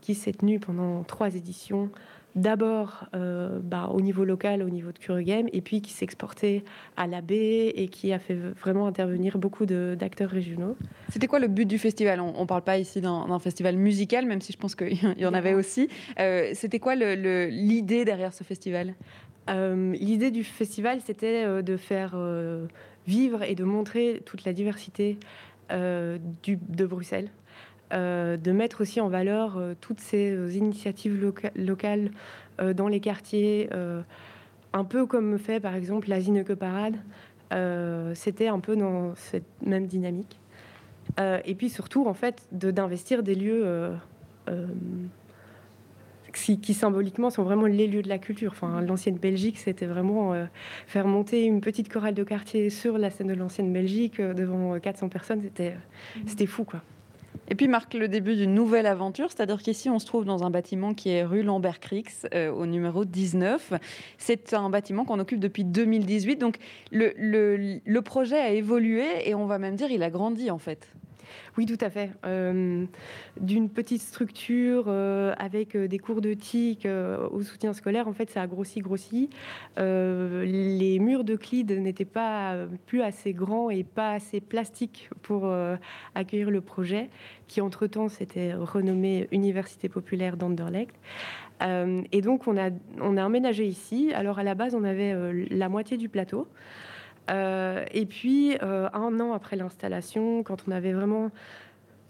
qui 0.00 0.14
s'est 0.14 0.32
tenu 0.32 0.60
pendant 0.60 1.02
trois 1.04 1.34
éditions. 1.34 1.90
D'abord 2.36 3.06
bah, 3.12 3.90
au 3.94 4.00
niveau 4.00 4.24
local, 4.24 4.64
au 4.64 4.68
niveau 4.68 4.90
de 4.90 4.98
Kuregem, 4.98 5.46
et 5.52 5.60
puis 5.60 5.80
qui 5.80 5.92
s'est 5.92 6.04
exporté 6.04 6.64
à 6.96 7.06
la 7.06 7.20
baie 7.20 7.68
et 7.68 7.86
qui 7.86 8.12
a 8.12 8.18
fait 8.18 8.34
vraiment 8.34 8.88
intervenir 8.88 9.38
beaucoup 9.38 9.66
d'acteurs 9.66 10.30
régionaux. 10.30 10.76
C'était 11.10 11.28
quoi 11.28 11.38
le 11.38 11.46
but 11.46 11.64
du 11.64 11.78
festival? 11.78 12.20
On 12.20 12.40
ne 12.40 12.46
parle 12.46 12.62
pas 12.62 12.76
ici 12.76 13.00
d'un 13.00 13.38
festival 13.38 13.76
musical, 13.76 14.26
même 14.26 14.40
si 14.40 14.52
je 14.52 14.58
pense 14.58 14.74
qu'il 14.74 14.98
y 15.16 15.26
en 15.26 15.32
avait 15.32 15.54
aussi. 15.54 15.88
C'était 16.54 16.80
quoi 16.80 16.96
l'idée 16.96 18.04
derrière 18.04 18.34
ce 18.34 18.42
festival? 18.42 18.94
L'idée 19.48 20.30
du 20.30 20.44
festival, 20.44 21.00
c'était 21.04 21.44
euh, 21.44 21.62
de 21.62 21.76
faire 21.76 22.12
euh, 22.14 22.66
vivre 23.06 23.42
et 23.42 23.54
de 23.54 23.64
montrer 23.64 24.22
toute 24.24 24.44
la 24.44 24.52
diversité 24.52 25.18
de 25.70 26.86
Bruxelles, 26.86 27.30
de 27.90 28.52
mettre 28.52 28.82
aussi 28.82 29.00
en 29.00 29.08
valeur 29.08 29.58
toutes 29.80 30.00
ces 30.00 30.58
initiatives 30.58 31.32
locales 31.56 32.10
dans 32.74 32.86
les 32.86 33.00
quartiers, 33.00 33.70
un 34.74 34.84
peu 34.84 35.06
comme 35.06 35.38
fait 35.38 35.60
par 35.60 35.74
exemple 35.74 36.10
la 36.10 36.20
Zineke 36.20 36.54
Parade. 36.54 36.96
c'était 38.14 38.48
un 38.48 38.60
peu 38.60 38.76
dans 38.76 39.14
cette 39.14 39.46
même 39.64 39.86
dynamique. 39.86 40.38
et 41.18 41.54
puis 41.54 41.70
surtout, 41.70 42.06
en 42.06 42.14
fait, 42.14 42.46
d'investir 42.52 43.22
des 43.22 43.34
lieux 43.34 43.90
qui, 46.34 46.74
symboliquement 46.74 47.30
sont 47.30 47.42
vraiment 47.42 47.66
les 47.66 47.86
lieux 47.86 48.02
de 48.02 48.08
la 48.08 48.18
culture. 48.18 48.52
Enfin, 48.52 48.80
l'ancienne 48.80 49.16
Belgique, 49.16 49.58
c'était 49.58 49.86
vraiment 49.86 50.32
euh, 50.32 50.44
faire 50.86 51.06
monter 51.06 51.44
une 51.44 51.60
petite 51.60 51.92
chorale 51.92 52.14
de 52.14 52.24
quartier 52.24 52.70
sur 52.70 52.98
la 52.98 53.10
scène 53.10 53.28
de 53.28 53.34
l'ancienne 53.34 53.72
Belgique 53.72 54.20
euh, 54.20 54.34
devant 54.34 54.78
400 54.78 55.06
euh, 55.06 55.08
personnes, 55.08 55.40
c'était 55.42 55.76
c'était 56.26 56.46
fou, 56.46 56.64
quoi. 56.64 56.82
Et 57.48 57.56
puis 57.56 57.68
marque 57.68 57.92
le 57.94 58.08
début 58.08 58.36
d'une 58.36 58.54
nouvelle 58.54 58.86
aventure, 58.86 59.30
c'est-à-dire 59.30 59.60
qu'ici 59.60 59.90
on 59.90 59.98
se 59.98 60.06
trouve 60.06 60.24
dans 60.24 60.44
un 60.44 60.50
bâtiment 60.50 60.94
qui 60.94 61.10
est 61.10 61.24
rue 61.24 61.42
Lambert-Crix, 61.42 62.26
au 62.56 62.64
numéro 62.64 63.04
19. 63.04 63.74
C'est 64.16 64.54
un 64.54 64.70
bâtiment 64.70 65.04
qu'on 65.04 65.18
occupe 65.18 65.40
depuis 65.40 65.64
2018, 65.64 66.36
donc 66.36 66.56
le, 66.90 67.12
le, 67.18 67.80
le 67.84 68.02
projet 68.02 68.38
a 68.38 68.50
évolué 68.50 69.28
et 69.28 69.34
on 69.34 69.44
va 69.44 69.58
même 69.58 69.76
dire 69.76 69.90
il 69.90 70.02
a 70.02 70.08
grandi 70.08 70.50
en 70.50 70.58
fait. 70.58 70.88
Oui, 71.56 71.66
tout 71.66 71.78
à 71.80 71.88
fait. 71.88 72.10
Euh, 72.26 72.84
d'une 73.40 73.70
petite 73.70 74.02
structure 74.02 74.86
euh, 74.88 75.34
avec 75.38 75.76
euh, 75.76 75.86
des 75.86 76.00
cours 76.00 76.20
de 76.20 76.34
TIC 76.34 76.88
au 77.30 77.42
soutien 77.42 77.72
scolaire, 77.72 78.08
en 78.08 78.12
fait, 78.12 78.28
ça 78.30 78.42
a 78.42 78.46
grossi, 78.46 78.80
grossi. 78.80 79.30
les 79.76 80.98
murs 80.98 81.22
de 81.22 81.36
Clide 81.36 81.70
n'étaient 81.70 82.04
pas 82.04 82.56
plus 82.86 83.02
assez 83.02 83.32
grands 83.32 83.70
et 83.70 83.84
pas 83.84 84.12
assez 84.12 84.40
plastiques 84.40 85.08
pour 85.22 85.50
accueillir 86.14 86.50
le 86.50 86.60
projet, 86.60 87.08
qui 87.46 87.60
entre-temps 87.60 88.08
s'était 88.08 88.54
renommé 88.54 89.28
Université 89.32 89.88
populaire 89.88 90.36
d'Anderlecht. 90.36 90.94
et 91.60 92.20
donc, 92.20 92.46
on 92.46 92.56
a, 92.56 92.70
on 93.00 93.16
a 93.16 93.24
emménagé 93.24 93.66
ici. 93.66 94.12
Alors, 94.14 94.38
à 94.38 94.42
la 94.42 94.54
base, 94.54 94.74
on 94.74 94.84
avait 94.84 95.14
la 95.50 95.68
moitié 95.68 95.96
du 95.96 96.08
plateau. 96.08 96.48
Euh, 97.30 97.84
et 97.92 98.06
puis, 98.06 98.56
euh, 98.62 98.88
un 98.92 99.20
an 99.20 99.32
après 99.32 99.56
l'installation, 99.56 100.42
quand 100.42 100.64
on 100.68 100.70
avait 100.70 100.92
vraiment 100.92 101.30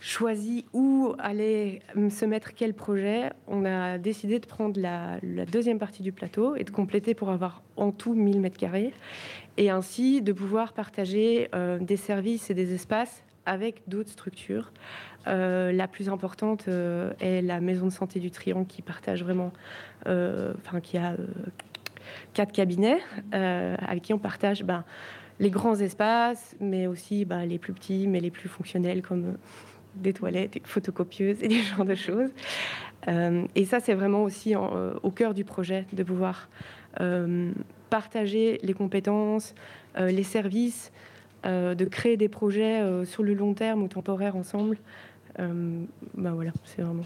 choisi 0.01 0.67
où 0.75 1.15
allait 1.19 1.81
se 2.11 2.25
mettre 2.27 2.53
quel 2.55 2.75
projet, 2.75 3.31
on 3.47 3.65
a 3.65 3.97
décidé 3.97 4.39
de 4.39 4.47
prendre 4.47 4.79
la, 4.79 5.19
deuxième 5.47 5.79
partie 5.79 6.03
du 6.03 6.13
plateau 6.13 6.57
et 6.57 6.65
de 6.65 6.71
compléter 6.71 7.15
pour 7.15 7.31
avoir 7.31 7.63
en 7.77 7.91
tout 7.91 8.13
1000 8.13 8.41
mètres 8.41 8.59
carrés 8.59 8.93
et 9.57 9.71
ainsi 9.71 10.21
de 10.21 10.33
pouvoir 10.33 10.75
partager 10.75 11.49
euh, 11.55 11.79
des 11.79 11.97
services 11.97 12.51
et 12.51 12.55
des 12.55 12.75
espaces 12.75 13.23
avec 13.47 13.83
d'autres 13.87 14.11
structures. 14.11 14.73
la 15.27 15.89
plus 15.89 16.09
importante 16.09 16.67
est 17.21 17.43
la 17.43 17.61
maison 17.61 17.87
de 17.87 17.93
santé 17.93 18.19
du 18.19 18.31
Triangle 18.31 18.67
qui 18.67 18.81
partage 18.81 19.23
vraiment, 19.23 19.53
enfin 20.07 20.81
qui 20.83 20.97
a 20.97 21.15
quatre 22.33 22.53
cabinets 22.53 23.01
euh, 23.35 23.77
avec 23.87 24.03
qui 24.03 24.15
on 24.15 24.19
partage 24.19 24.63
ben, 24.65 24.85
les 25.41 25.51
grands 25.51 25.77
espaces, 25.77 26.57
mais 26.61 26.87
aussi 26.87 27.25
ben, 27.25 27.45
les 27.45 27.59
plus 27.59 27.73
petits, 27.73 28.07
mais 28.07 28.21
les 28.21 28.31
plus 28.31 28.49
fonctionnels, 28.49 29.03
comme 29.03 29.37
des 29.97 30.13
toilettes, 30.13 30.53
des 30.53 30.63
photocopieuses 30.65 31.43
et 31.43 31.49
des 31.49 31.63
genres 31.63 31.85
de 31.85 31.95
choses. 31.95 32.31
Euh, 33.09 33.47
et 33.55 33.65
ça, 33.65 33.81
c'est 33.81 33.95
vraiment 33.95 34.23
aussi 34.23 34.55
euh, 34.55 34.95
au 35.03 35.11
cœur 35.11 35.35
du 35.35 35.45
projet 35.45 35.87
de 35.93 36.03
pouvoir 36.03 36.49
partager 37.91 38.61
les 38.63 38.73
compétences, 38.73 39.53
les 39.99 40.23
services, 40.23 40.93
de 41.43 41.85
créer 41.87 42.17
des 42.17 42.29
projets 42.29 43.05
sur 43.05 43.25
le 43.25 43.35
long 43.35 43.53
terme 43.53 43.83
ou 43.83 43.89
temporaire 43.89 44.37
ensemble. 44.37 44.79
ben 45.37 45.89
voilà, 46.15 46.53
c'est 46.65 46.83
vraiment 46.83 47.03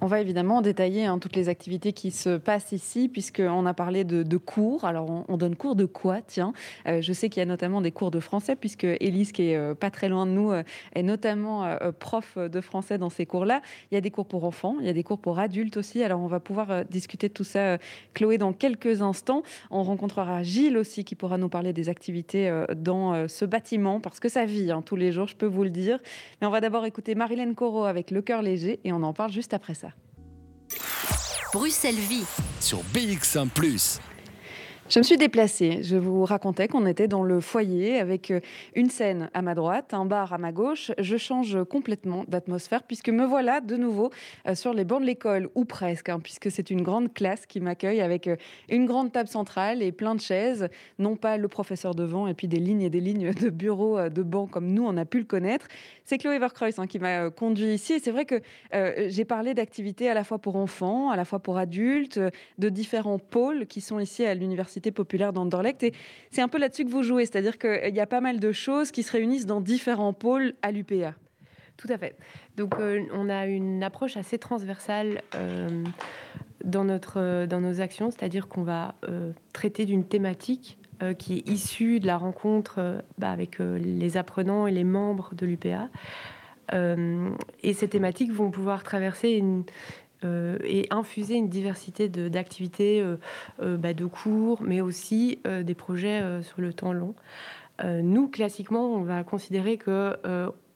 On 0.00 0.06
va 0.06 0.20
évidemment 0.20 0.62
détailler 0.62 1.06
hein, 1.06 1.18
toutes 1.18 1.34
les 1.34 1.48
activités 1.48 1.92
qui 1.92 2.12
se 2.12 2.36
passent 2.36 2.70
ici, 2.70 3.08
puisqu'on 3.08 3.66
a 3.66 3.74
parlé 3.74 4.04
de, 4.04 4.36
cours. 4.36 4.84
Alors, 4.84 5.24
on, 5.26 5.36
donne 5.36 5.56
cours 5.56 5.74
de 5.74 5.86
quoi 5.86 6.20
Tiens, 6.22 6.52
euh, 6.86 7.02
je 7.02 7.12
sais 7.12 7.28
qu'il 7.28 7.40
y 7.40 7.42
a 7.42 7.46
notamment 7.46 7.80
des 7.80 7.90
cours 7.90 8.12
de 8.12 8.20
français, 8.20 8.54
puisque 8.54 8.84
Élise, 8.84 9.32
qui 9.32 9.50
est 9.50 9.56
euh, 9.56 9.74
pas 9.74 9.90
très 9.90 10.08
loin 10.08 10.24
de 10.24 10.30
nous, 10.30 10.52
euh, 10.52 10.62
est 10.94 11.02
notamment 11.02 11.76
prof 11.98 12.38
de 12.38 12.60
français 12.60 12.96
dans 12.96 13.10
ces 13.10 13.26
cours-là. 13.26 13.60
Il 13.90 13.96
y 13.96 13.98
a 13.98 14.00
des 14.00 14.12
cours 14.12 14.26
pour 14.26 14.44
enfants, 14.44 14.76
il 14.78 14.86
y 14.86 14.88
a 14.88 14.92
des 14.92 15.02
cours 15.02 15.18
pour 15.18 15.40
adultes 15.40 15.76
aussi. 15.76 16.04
Alors, 16.04 16.20
on 16.20 16.28
va 16.28 16.38
pouvoir 16.38 16.84
discuter 16.84 17.28
de 17.28 17.34
tout 17.34 17.42
ça, 17.42 17.78
Chloé, 18.14 18.38
dans 18.38 18.52
quelques 18.52 19.02
instants. 19.02 19.42
On 19.72 19.82
rencontrera 19.82 20.44
Gilles 20.44 20.78
aussi, 20.78 21.04
qui 21.04 21.16
pourra 21.16 21.38
nous 21.38 21.48
parler 21.48 21.72
des 21.72 21.88
activités 21.88 22.48
dans 22.76 23.26
ce 23.26 23.44
bâtiment, 23.44 23.98
parce 23.98 24.20
que 24.20 24.28
ça 24.28 24.44
vit 24.44 24.70
hein, 24.70 24.82
tous 24.82 24.96
les 24.96 25.10
jours, 25.10 25.26
je 25.26 25.34
peux 25.34 25.46
vous 25.46 25.64
le 25.64 25.70
dire. 25.70 25.98
Mais 26.40 26.46
on 26.46 26.50
va 26.50 26.60
d'abord 26.60 26.86
écouter 26.86 27.16
Marilène 27.16 27.56
Corot 27.56 27.84
avec 27.84 28.12
Le 28.12 28.22
cœur 28.22 28.42
léger, 28.42 28.78
et 28.84 28.92
on 28.92 29.02
en 29.02 29.12
parle 29.12 29.32
juste 29.32 29.54
après 29.54 29.74
ça. 29.74 29.87
Bruxelles 31.52 31.94
Vie 31.94 32.24
sur 32.60 32.78
BX1⁇ 32.94 33.48
je 34.90 35.00
me 35.00 35.04
suis 35.04 35.18
déplacée. 35.18 35.82
Je 35.82 35.96
vous 35.96 36.24
racontais 36.24 36.66
qu'on 36.66 36.86
était 36.86 37.08
dans 37.08 37.22
le 37.22 37.42
foyer 37.42 37.98
avec 37.98 38.30
euh, 38.30 38.40
une 38.74 38.88
scène 38.88 39.28
à 39.34 39.42
ma 39.42 39.54
droite, 39.54 39.92
un 39.92 40.06
bar 40.06 40.32
à 40.32 40.38
ma 40.38 40.50
gauche. 40.50 40.92
Je 40.98 41.18
change 41.18 41.62
complètement 41.64 42.24
d'atmosphère 42.26 42.82
puisque 42.84 43.10
me 43.10 43.26
voilà 43.26 43.60
de 43.60 43.76
nouveau 43.76 44.10
euh, 44.46 44.54
sur 44.54 44.72
les 44.72 44.84
bancs 44.84 45.02
de 45.02 45.06
l'école, 45.06 45.50
ou 45.54 45.66
presque, 45.66 46.08
hein, 46.08 46.20
puisque 46.20 46.50
c'est 46.50 46.70
une 46.70 46.80
grande 46.80 47.12
classe 47.12 47.44
qui 47.44 47.60
m'accueille 47.60 48.00
avec 48.00 48.28
euh, 48.28 48.36
une 48.70 48.86
grande 48.86 49.12
table 49.12 49.28
centrale 49.28 49.82
et 49.82 49.92
plein 49.92 50.14
de 50.14 50.22
chaises. 50.22 50.70
Non 50.98 51.16
pas 51.16 51.36
le 51.36 51.48
professeur 51.48 51.94
devant 51.94 52.26
et 52.26 52.32
puis 52.32 52.48
des 52.48 52.58
lignes 52.58 52.80
et 52.80 52.90
des 52.90 53.00
lignes 53.00 53.34
de 53.34 53.50
bureaux, 53.50 54.08
de 54.08 54.22
bancs 54.22 54.50
comme 54.50 54.72
nous, 54.72 54.86
on 54.86 54.96
a 54.96 55.04
pu 55.04 55.18
le 55.18 55.26
connaître. 55.26 55.66
C'est 56.08 56.16
Chloé 56.16 56.38
Verkreuz 56.38 56.70
hein, 56.78 56.86
qui 56.86 56.98
m'a 56.98 57.28
conduit 57.28 57.74
ici. 57.74 57.92
Et 57.92 57.98
c'est 57.98 58.12
vrai 58.12 58.24
que 58.24 58.40
j'ai 59.08 59.26
parlé 59.26 59.52
d'activités 59.52 60.08
à 60.08 60.14
la 60.14 60.24
fois 60.24 60.38
pour 60.38 60.56
enfants, 60.56 61.10
à 61.10 61.16
la 61.16 61.26
fois 61.26 61.38
pour 61.38 61.58
adultes, 61.58 62.18
de 62.56 62.68
différents 62.70 63.18
pôles 63.18 63.66
qui 63.66 63.82
sont 63.82 63.98
ici 63.98 64.24
à 64.24 64.34
l'université 64.34 64.90
populaire 64.90 65.34
d'Anderlecht. 65.34 65.82
Et 65.82 65.92
c'est 66.30 66.40
un 66.40 66.48
peu 66.48 66.56
là-dessus 66.56 66.86
que 66.86 66.90
vous 66.90 67.02
jouez, 67.02 67.26
c'est-à-dire 67.26 67.58
qu'il 67.58 67.94
y 67.94 68.00
a 68.00 68.06
pas 68.06 68.22
mal 68.22 68.40
de 68.40 68.52
choses 68.52 68.90
qui 68.90 69.02
se 69.02 69.12
réunissent 69.12 69.44
dans 69.44 69.60
différents 69.60 70.14
pôles 70.14 70.54
à 70.62 70.72
l'UPA. 70.72 71.12
Tout 71.76 71.88
à 71.90 71.98
fait. 71.98 72.16
Donc 72.56 72.74
euh, 72.80 73.04
on 73.12 73.28
a 73.28 73.44
une 73.44 73.82
approche 73.82 74.16
assez 74.16 74.38
transversale 74.38 75.20
euh, 75.34 75.84
dans, 76.64 76.84
notre, 76.84 77.44
dans 77.44 77.60
nos 77.60 77.82
actions, 77.82 78.10
c'est-à-dire 78.10 78.48
qu'on 78.48 78.62
va 78.62 78.94
euh, 79.06 79.32
traiter 79.52 79.84
d'une 79.84 80.06
thématique 80.06 80.77
qui 81.18 81.38
est 81.38 81.48
issue 81.48 82.00
de 82.00 82.06
la 82.06 82.16
rencontre 82.16 83.02
bah, 83.18 83.30
avec 83.30 83.58
les 83.58 84.16
apprenants 84.16 84.66
et 84.66 84.72
les 84.72 84.84
membres 84.84 85.30
de 85.34 85.46
l'UPA. 85.46 85.88
et 86.72 87.72
ces 87.72 87.88
thématiques 87.88 88.32
vont 88.32 88.50
pouvoir 88.50 88.82
traverser 88.82 89.42
euh, 90.24 90.58
et 90.64 90.88
infuser 90.90 91.36
une 91.36 91.48
diversité 91.48 92.08
d'activités, 92.08 93.00
euh, 93.00 93.18
euh, 93.62 93.76
bah, 93.76 93.94
de, 93.94 94.04
cours, 94.04 94.62
mais 94.62 94.80
aussi 94.80 95.40
des 95.44 95.74
projets 95.74 96.42
sur 96.42 96.60
le 96.60 96.72
temps 96.72 96.92
long. 96.92 97.14
nous, 97.84 98.28
classiquement, 98.28 98.92
on 98.94 99.02
va 99.02 99.22
considérer 99.22 99.76
que 99.76 100.16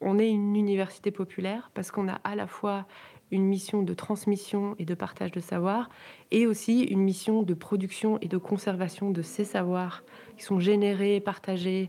on 0.00 0.18
est 0.18 0.28
une 0.28 0.56
université 0.56 1.10
populaire 1.10 1.70
parce 1.74 1.90
qu'on 1.90 2.08
a 2.08 2.20
à 2.24 2.34
la 2.34 2.46
fois 2.46 2.86
une 3.32 3.44
mission 3.44 3.82
de 3.82 3.94
transmission 3.94 4.76
et 4.78 4.84
de 4.84 4.94
partage 4.94 5.32
de 5.32 5.40
savoir, 5.40 5.88
et 6.30 6.46
aussi 6.46 6.82
une 6.82 7.00
mission 7.00 7.42
de 7.42 7.54
production 7.54 8.18
et 8.20 8.28
de 8.28 8.38
conservation 8.38 9.10
de 9.10 9.22
ces 9.22 9.44
savoirs 9.44 10.04
qui 10.36 10.44
sont 10.44 10.60
générés, 10.60 11.20
partagés 11.20 11.88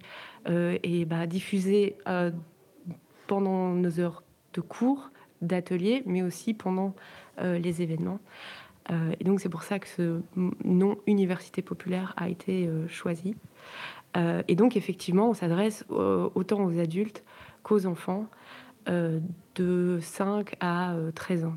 et 0.49 1.05
bah, 1.05 1.27
diffusés 1.27 1.95
pendant 3.27 3.69
nos 3.69 3.99
heures 3.99 4.23
de 4.53 4.61
cours, 4.61 5.11
d'ateliers, 5.43 6.03
mais 6.05 6.21
aussi 6.21 6.53
pendant 6.53 6.95
euh, 7.39 7.59
les 7.59 7.81
événements. 7.81 8.19
Euh, 8.91 9.13
et 9.19 9.23
donc 9.23 9.39
c'est 9.39 9.49
pour 9.49 9.63
ça 9.63 9.79
que 9.79 9.87
ce 9.87 10.21
nom 10.63 10.97
université 11.07 11.61
populaire 11.61 12.13
a 12.17 12.29
été 12.29 12.67
euh, 12.67 12.87
choisi. 12.87 13.35
et 14.47 14.55
donc 14.55 14.77
effectivement, 14.77 15.29
on 15.29 15.33
s'adresse 15.33 15.85
autant 15.89 16.63
aux 16.65 16.79
adultes 16.79 17.23
qu'aux 17.63 17.87
enfants 17.87 18.27
de 19.55 19.99
5 20.01 20.55
à 20.59 20.95
13 21.15 21.45
ans. 21.45 21.55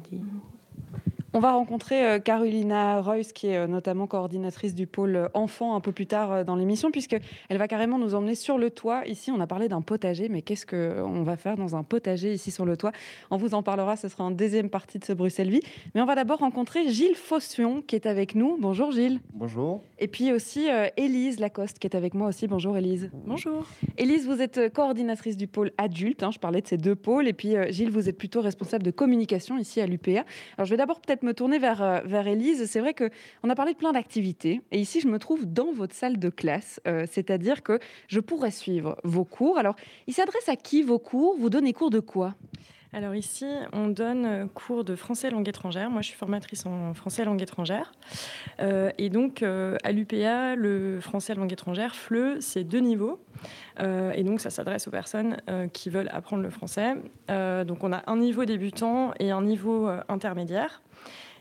On 1.36 1.40
va 1.40 1.52
rencontrer 1.52 2.02
euh, 2.02 2.18
Carolina 2.18 3.02
Reuss, 3.02 3.34
qui 3.34 3.48
est 3.48 3.58
euh, 3.58 3.66
notamment 3.66 4.06
coordinatrice 4.06 4.74
du 4.74 4.86
pôle 4.86 5.28
enfants 5.34 5.76
un 5.76 5.82
peu 5.82 5.92
plus 5.92 6.06
tard 6.06 6.32
euh, 6.32 6.44
dans 6.44 6.56
l'émission, 6.56 6.90
puisqu'elle 6.90 7.20
va 7.50 7.68
carrément 7.68 7.98
nous 7.98 8.14
emmener 8.14 8.34
sur 8.34 8.56
le 8.56 8.70
toit. 8.70 9.06
Ici, 9.06 9.30
on 9.30 9.38
a 9.40 9.46
parlé 9.46 9.68
d'un 9.68 9.82
potager, 9.82 10.30
mais 10.30 10.40
qu'est-ce 10.40 10.64
qu'on 10.64 11.24
va 11.24 11.36
faire 11.36 11.56
dans 11.58 11.76
un 11.76 11.82
potager 11.82 12.32
ici 12.32 12.50
sur 12.50 12.64
le 12.64 12.78
toit? 12.78 12.90
On 13.30 13.36
vous 13.36 13.52
en 13.52 13.62
parlera, 13.62 13.96
ce 13.96 14.08
sera 14.08 14.24
en 14.24 14.30
deuxième 14.30 14.70
partie 14.70 14.98
de 14.98 15.04
ce 15.04 15.12
Bruxelles 15.12 15.50
Vie. 15.50 15.60
Mais 15.94 16.00
on 16.00 16.06
va 16.06 16.14
d'abord 16.14 16.38
rencontrer 16.38 16.88
Gilles 16.88 17.16
Fossion, 17.16 17.82
qui 17.82 17.96
est 17.96 18.06
avec 18.06 18.34
nous. 18.34 18.56
Bonjour 18.58 18.90
Gilles. 18.92 19.20
Bonjour. 19.34 19.82
Et 19.98 20.08
puis 20.08 20.32
aussi 20.32 20.68
Élise 20.96 21.38
Lacoste, 21.38 21.78
qui 21.78 21.86
est 21.86 21.96
avec 21.96 22.14
moi 22.14 22.28
aussi. 22.28 22.46
Bonjour 22.46 22.78
Élise. 22.78 23.10
Bonjour. 23.26 23.66
Élise, 23.98 24.26
vous 24.26 24.40
êtes 24.40 24.72
coordinatrice 24.72 25.36
du 25.36 25.48
pôle 25.48 25.72
adulte. 25.76 26.22
Hein, 26.22 26.30
je 26.30 26.38
parlais 26.38 26.62
de 26.62 26.66
ces 26.66 26.78
deux 26.78 26.94
pôles. 26.94 27.28
Et 27.28 27.34
puis 27.34 27.56
Gilles, 27.68 27.90
vous 27.90 28.08
êtes 28.08 28.16
plutôt 28.16 28.40
responsable 28.40 28.84
de 28.84 28.90
communication 28.90 29.58
ici 29.58 29.82
à 29.82 29.86
l'UPA. 29.86 30.24
Alors 30.56 30.64
je 30.64 30.70
vais 30.70 30.78
d'abord 30.78 31.02
peut-être 31.02 31.25
me 31.26 31.34
tourner 31.34 31.58
vers, 31.58 31.82
euh, 31.82 32.00
vers 32.04 32.26
Élise. 32.26 32.64
C'est 32.66 32.80
vrai 32.80 32.94
qu'on 32.94 33.50
a 33.50 33.54
parlé 33.54 33.72
de 33.72 33.78
plein 33.78 33.92
d'activités. 33.92 34.62
Et 34.70 34.80
ici, 34.80 35.00
je 35.00 35.08
me 35.08 35.18
trouve 35.18 35.44
dans 35.44 35.72
votre 35.72 35.94
salle 35.94 36.18
de 36.18 36.30
classe. 36.30 36.80
Euh, 36.86 37.04
c'est-à-dire 37.10 37.62
que 37.62 37.78
je 38.08 38.20
pourrais 38.20 38.52
suivre 38.52 38.96
vos 39.04 39.24
cours. 39.24 39.58
Alors, 39.58 39.76
il 40.06 40.14
s'adresse 40.14 40.48
à 40.48 40.56
qui 40.56 40.82
vos 40.82 40.98
cours? 40.98 41.36
Vous 41.38 41.50
donnez 41.50 41.72
cours 41.72 41.90
de 41.90 42.00
quoi? 42.00 42.34
Alors 42.92 43.14
ici, 43.14 43.44
on 43.72 43.88
donne 43.88 44.24
euh, 44.24 44.46
cours 44.46 44.84
de 44.84 44.94
français 44.94 45.28
langue 45.28 45.48
étrangère. 45.48 45.90
Moi, 45.90 46.00
je 46.00 46.06
suis 46.06 46.16
formatrice 46.16 46.64
en 46.64 46.94
français 46.94 47.24
langue 47.24 47.42
étrangère. 47.42 47.92
et 48.60 49.10
donc, 49.10 49.42
à 49.42 49.92
l'UPA, 49.92 50.54
le 50.54 51.00
français 51.00 51.34
langue 51.34 51.52
étrangère, 51.52 51.94
FLE, 51.94 52.38
c'est 52.40 52.64
deux 52.64 52.78
niveaux. 52.78 53.18
et 53.80 54.22
donc, 54.22 54.40
ça 54.40 54.50
s'adresse 54.50 54.86
aux 54.86 54.92
personnes 54.92 55.36
qui 55.72 55.90
veulent 55.90 56.10
apprendre 56.12 56.42
le 56.42 56.50
français. 56.50 56.94
donc, 57.28 57.84
on 57.84 57.92
a 57.92 58.02
un 58.06 58.16
niveau 58.16 58.44
débutant 58.44 59.12
et 59.18 59.30
un 59.30 59.42
niveau 59.42 59.90
intermédiaire. 60.08 60.80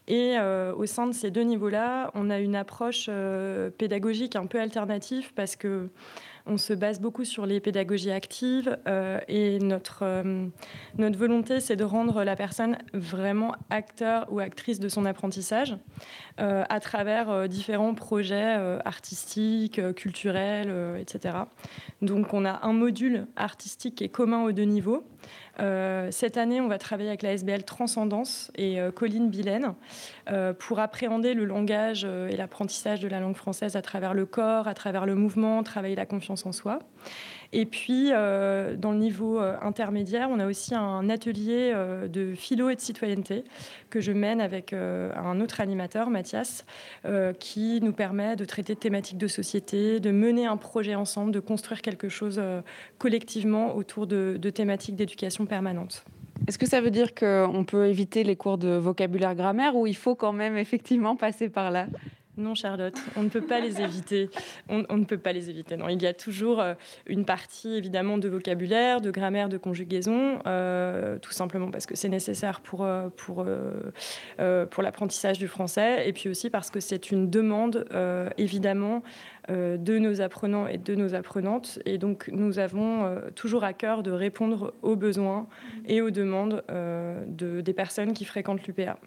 Et 0.07 0.35
euh, 0.37 0.73
au 0.75 0.85
sein 0.85 1.07
de 1.07 1.13
ces 1.13 1.31
deux 1.31 1.41
niveaux-là, 1.41 2.11
on 2.13 2.29
a 2.29 2.39
une 2.39 2.55
approche 2.55 3.07
euh, 3.09 3.71
pédagogique 3.71 4.35
un 4.35 4.45
peu 4.45 4.59
alternative 4.59 5.33
parce 5.33 5.55
que 5.55 5.89
on 6.47 6.57
se 6.57 6.73
base 6.73 6.99
beaucoup 7.01 7.25
sur 7.25 7.47
les 7.47 7.59
pédagogies 7.59 8.11
actives 8.11 8.77
euh, 8.87 9.19
et 9.27 9.57
notre, 9.57 10.23
notre 10.95 11.17
volonté, 11.17 11.59
c'est 11.59 11.75
de 11.75 11.83
rendre 11.83 12.23
la 12.23 12.35
personne 12.35 12.77
vraiment 12.93 13.55
acteur 13.71 14.27
ou 14.29 14.39
actrice 14.39 14.79
de 14.79 14.87
son 14.87 15.05
apprentissage 15.05 15.75
à 16.37 16.79
travers 16.81 17.49
différents 17.49 17.95
projets 17.95 18.57
artistiques, 18.85 19.81
culturels, 19.95 20.71
etc. 20.99 21.35
Donc 22.03 22.31
on 22.35 22.45
a 22.45 22.59
un 22.63 22.73
module 22.73 23.25
artistique 23.37 23.95
qui 23.95 24.03
est 24.03 24.09
commun 24.09 24.43
aux 24.43 24.51
deux 24.51 24.65
niveaux. 24.65 25.03
Euh, 25.59 26.09
cette 26.11 26.37
année, 26.37 26.61
on 26.61 26.67
va 26.67 26.77
travailler 26.77 27.09
avec 27.09 27.21
la 27.21 27.33
SBL 27.33 27.63
Transcendance 27.63 28.51
et 28.55 28.79
euh, 28.79 28.91
Colline 28.91 29.29
Bilène 29.29 29.73
euh, 30.29 30.53
pour 30.53 30.79
appréhender 30.79 31.33
le 31.33 31.45
langage 31.45 32.05
et 32.05 32.35
l'apprentissage 32.35 32.99
de 32.99 33.07
la 33.07 33.19
langue 33.19 33.35
française 33.35 33.75
à 33.75 33.81
travers 33.81 34.13
le 34.13 34.25
corps, 34.25 34.67
à 34.67 34.73
travers 34.73 35.05
le 35.05 35.15
mouvement, 35.15 35.63
travailler 35.63 35.95
la 35.95 36.05
confiance 36.05 36.45
en 36.45 36.51
soi. 36.51 36.79
Et 37.53 37.65
puis, 37.65 38.09
euh, 38.11 38.75
dans 38.75 38.91
le 38.91 38.97
niveau 38.97 39.39
euh, 39.39 39.55
intermédiaire, 39.61 40.27
on 40.31 40.39
a 40.39 40.47
aussi 40.47 40.75
un 40.75 41.09
atelier 41.09 41.71
euh, 41.73 42.07
de 42.07 42.33
philo 42.33 42.69
et 42.69 42.75
de 42.75 42.81
citoyenneté 42.81 43.43
que 43.89 44.01
je 44.01 44.11
mène 44.11 44.41
avec 44.41 44.73
un 44.73 45.39
autre 45.39 45.61
animateur, 45.61 46.09
Mathias, 46.09 46.65
qui 47.39 47.79
nous 47.81 47.93
permet 47.93 48.35
de 48.35 48.43
traiter 48.43 48.73
de 48.73 48.79
thématiques 48.79 49.17
de 49.17 49.27
société, 49.27 50.01
de 50.01 50.11
mener 50.11 50.47
un 50.47 50.57
projet 50.57 50.95
ensemble, 50.95 51.31
de 51.31 51.39
construire 51.39 51.81
quelque 51.81 52.09
chose 52.09 52.41
collectivement 52.97 53.73
autour 53.75 54.05
de, 54.05 54.37
de 54.37 54.49
thématiques 54.49 54.95
d'éducation 54.95 55.45
permanente. 55.45 56.03
Est-ce 56.47 56.57
que 56.57 56.67
ça 56.67 56.81
veut 56.81 56.91
dire 56.91 57.15
qu'on 57.15 57.63
peut 57.65 57.87
éviter 57.87 58.23
les 58.23 58.35
cours 58.35 58.57
de 58.57 58.75
vocabulaire 58.75 59.35
grammaire 59.35 59.77
ou 59.77 59.87
il 59.87 59.95
faut 59.95 60.15
quand 60.15 60.33
même 60.33 60.57
effectivement 60.57 61.15
passer 61.15 61.47
par 61.47 61.71
là? 61.71 61.87
Non, 62.37 62.53
Charlotte, 62.53 62.97
on 63.15 63.23
ne 63.23 63.29
peut 63.29 63.41
pas 63.41 63.61
les 63.61 63.81
éviter. 63.81 64.29
On, 64.67 64.97
ne 64.97 65.05
peut 65.05 65.17
pas 65.17 65.31
les 65.31 65.49
éviter. 65.49 65.77
Non, 65.77 65.87
il 65.87 66.01
y 66.01 66.07
a 66.07 66.13
toujours 66.13 66.59
euh, 66.59 66.73
une 67.05 67.23
partie 67.23 67.75
évidemment 67.75 68.17
de 68.17 68.27
vocabulaire, 68.27 68.99
de 68.99 69.09
grammaire, 69.09 69.47
de 69.47 69.57
conjugaison, 69.57 70.39
euh, 70.45 71.17
tout 71.19 71.31
simplement 71.31 71.71
parce 71.71 71.85
que 71.85 71.95
c'est 71.95 72.09
nécessaire 72.09 72.59
pour 72.59 72.83
euh, 72.83 73.09
pour 73.15 73.45
pour 74.69 74.83
l'apprentissage 74.83 75.39
du 75.39 75.47
français, 75.47 76.07
et 76.07 76.13
puis 76.13 76.29
aussi 76.29 76.49
parce 76.49 76.69
que 76.69 76.79
c'est 76.79 77.11
une 77.11 77.29
demande 77.29 77.85
évidemment 78.37 79.03
de 79.49 79.97
nos 79.99 80.21
apprenants 80.21 80.67
et 80.67 80.77
de 80.77 80.95
nos 80.95 81.13
apprenantes, 81.13 81.79
et 81.85 81.97
donc 81.97 82.29
nous 82.31 82.59
avons 82.59 83.21
toujours 83.35 83.63
à 83.63 83.73
cœur 83.73 84.03
de 84.03 84.11
répondre 84.11 84.73
aux 84.81 84.95
besoins 84.95 85.47
et 85.87 86.01
aux 86.01 86.11
demandes 86.11 86.63
de, 86.69 87.61
des 87.61 87.73
personnes 87.73 88.13
qui 88.13 88.25
fréquentent 88.25 88.65
l'UPA. 88.65 88.97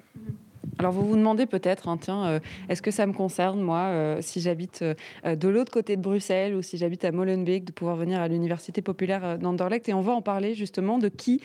Alors 0.78 0.92
vous 0.92 1.06
vous 1.06 1.16
demandez 1.16 1.46
peut-être, 1.46 1.88
hein, 1.88 1.98
tiens, 2.00 2.26
euh, 2.26 2.40
est-ce 2.68 2.82
que 2.82 2.90
ça 2.90 3.06
me 3.06 3.12
concerne 3.12 3.60
moi, 3.60 3.88
euh, 3.88 4.18
si 4.20 4.40
j'habite 4.40 4.82
euh, 4.82 5.34
de 5.37 5.48
l'autre 5.48 5.72
côté 5.72 5.96
de 5.96 6.02
Bruxelles 6.02 6.54
ou 6.54 6.62
si 6.62 6.76
j'habite 6.76 7.04
à 7.04 7.12
Molenbeek, 7.12 7.64
de 7.64 7.72
pouvoir 7.72 7.96
venir 7.96 8.20
à 8.20 8.28
l'université 8.28 8.82
populaire 8.82 9.38
d'Anderlecht 9.38 9.88
Et 9.88 9.94
on 9.94 10.02
va 10.02 10.12
en 10.12 10.22
parler 10.22 10.54
justement 10.54 10.98
de 10.98 11.08
qui 11.08 11.40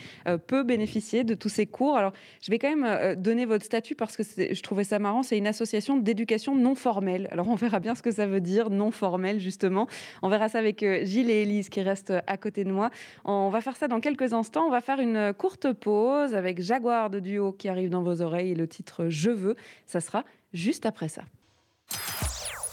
peut 0.48 0.64
bénéficier 0.64 1.24
de 1.24 1.34
tous 1.34 1.50
ces 1.50 1.66
cours. 1.66 1.98
Alors 1.98 2.14
je 2.42 2.52
vais 2.52 2.60
quand 2.60 2.76
même 2.76 3.16
donner 3.16 3.46
votre 3.46 3.66
statut 3.66 3.96
parce 3.96 4.18
que 4.18 4.24
je 4.24 4.62
trouvais 4.62 4.84
ça 4.84 5.00
marrant. 5.00 5.24
C'est 5.24 5.38
une 5.38 5.48
association 5.48 5.98
d'éducation 5.98 6.56
non 6.56 6.76
formelle. 6.76 7.28
Alors 7.32 7.48
on 7.48 7.56
verra 7.56 7.80
bien 7.80 7.96
ce 7.96 8.02
que 8.02 8.12
ça 8.12 8.28
veut 8.28 8.42
dire 8.42 8.70
non 8.70 8.92
formelle 8.92 9.40
justement. 9.40 9.88
On 10.22 10.30
verra 10.30 10.50
ça 10.50 10.60
avec 10.60 10.86
Gilles 11.04 11.30
et 11.30 11.44
Élise 11.44 11.70
qui 11.70 11.82
restent 11.82 12.14
à 12.28 12.38
côté 12.38 12.64
de 12.64 12.72
moi. 12.72 12.90
On 13.26 13.50
va 13.50 13.62
faire 13.62 13.76
ça 13.76 13.88
dans 13.88 14.00
quelques 14.00 14.34
instants. 14.34 14.66
On 14.68 14.72
va 14.72 14.82
faire 14.82 15.00
une 15.00 15.34
courte 15.34 15.72
pause 15.74 16.36
avec 16.36 16.62
Jaguar 16.62 17.10
de 17.10 17.20
Duo 17.20 17.52
qui 17.52 17.70
arrive 17.70 17.90
dans 17.90 18.04
vos 18.04 18.22
oreilles 18.22 18.52
et 18.52 18.56
le 18.56 18.68
titre 18.68 19.10
Je 19.14 19.30
veux. 19.30 19.56
Ça 19.86 20.02
sera 20.02 20.24
juste 20.54 20.86
après 20.86 21.08
ça. 21.08 21.24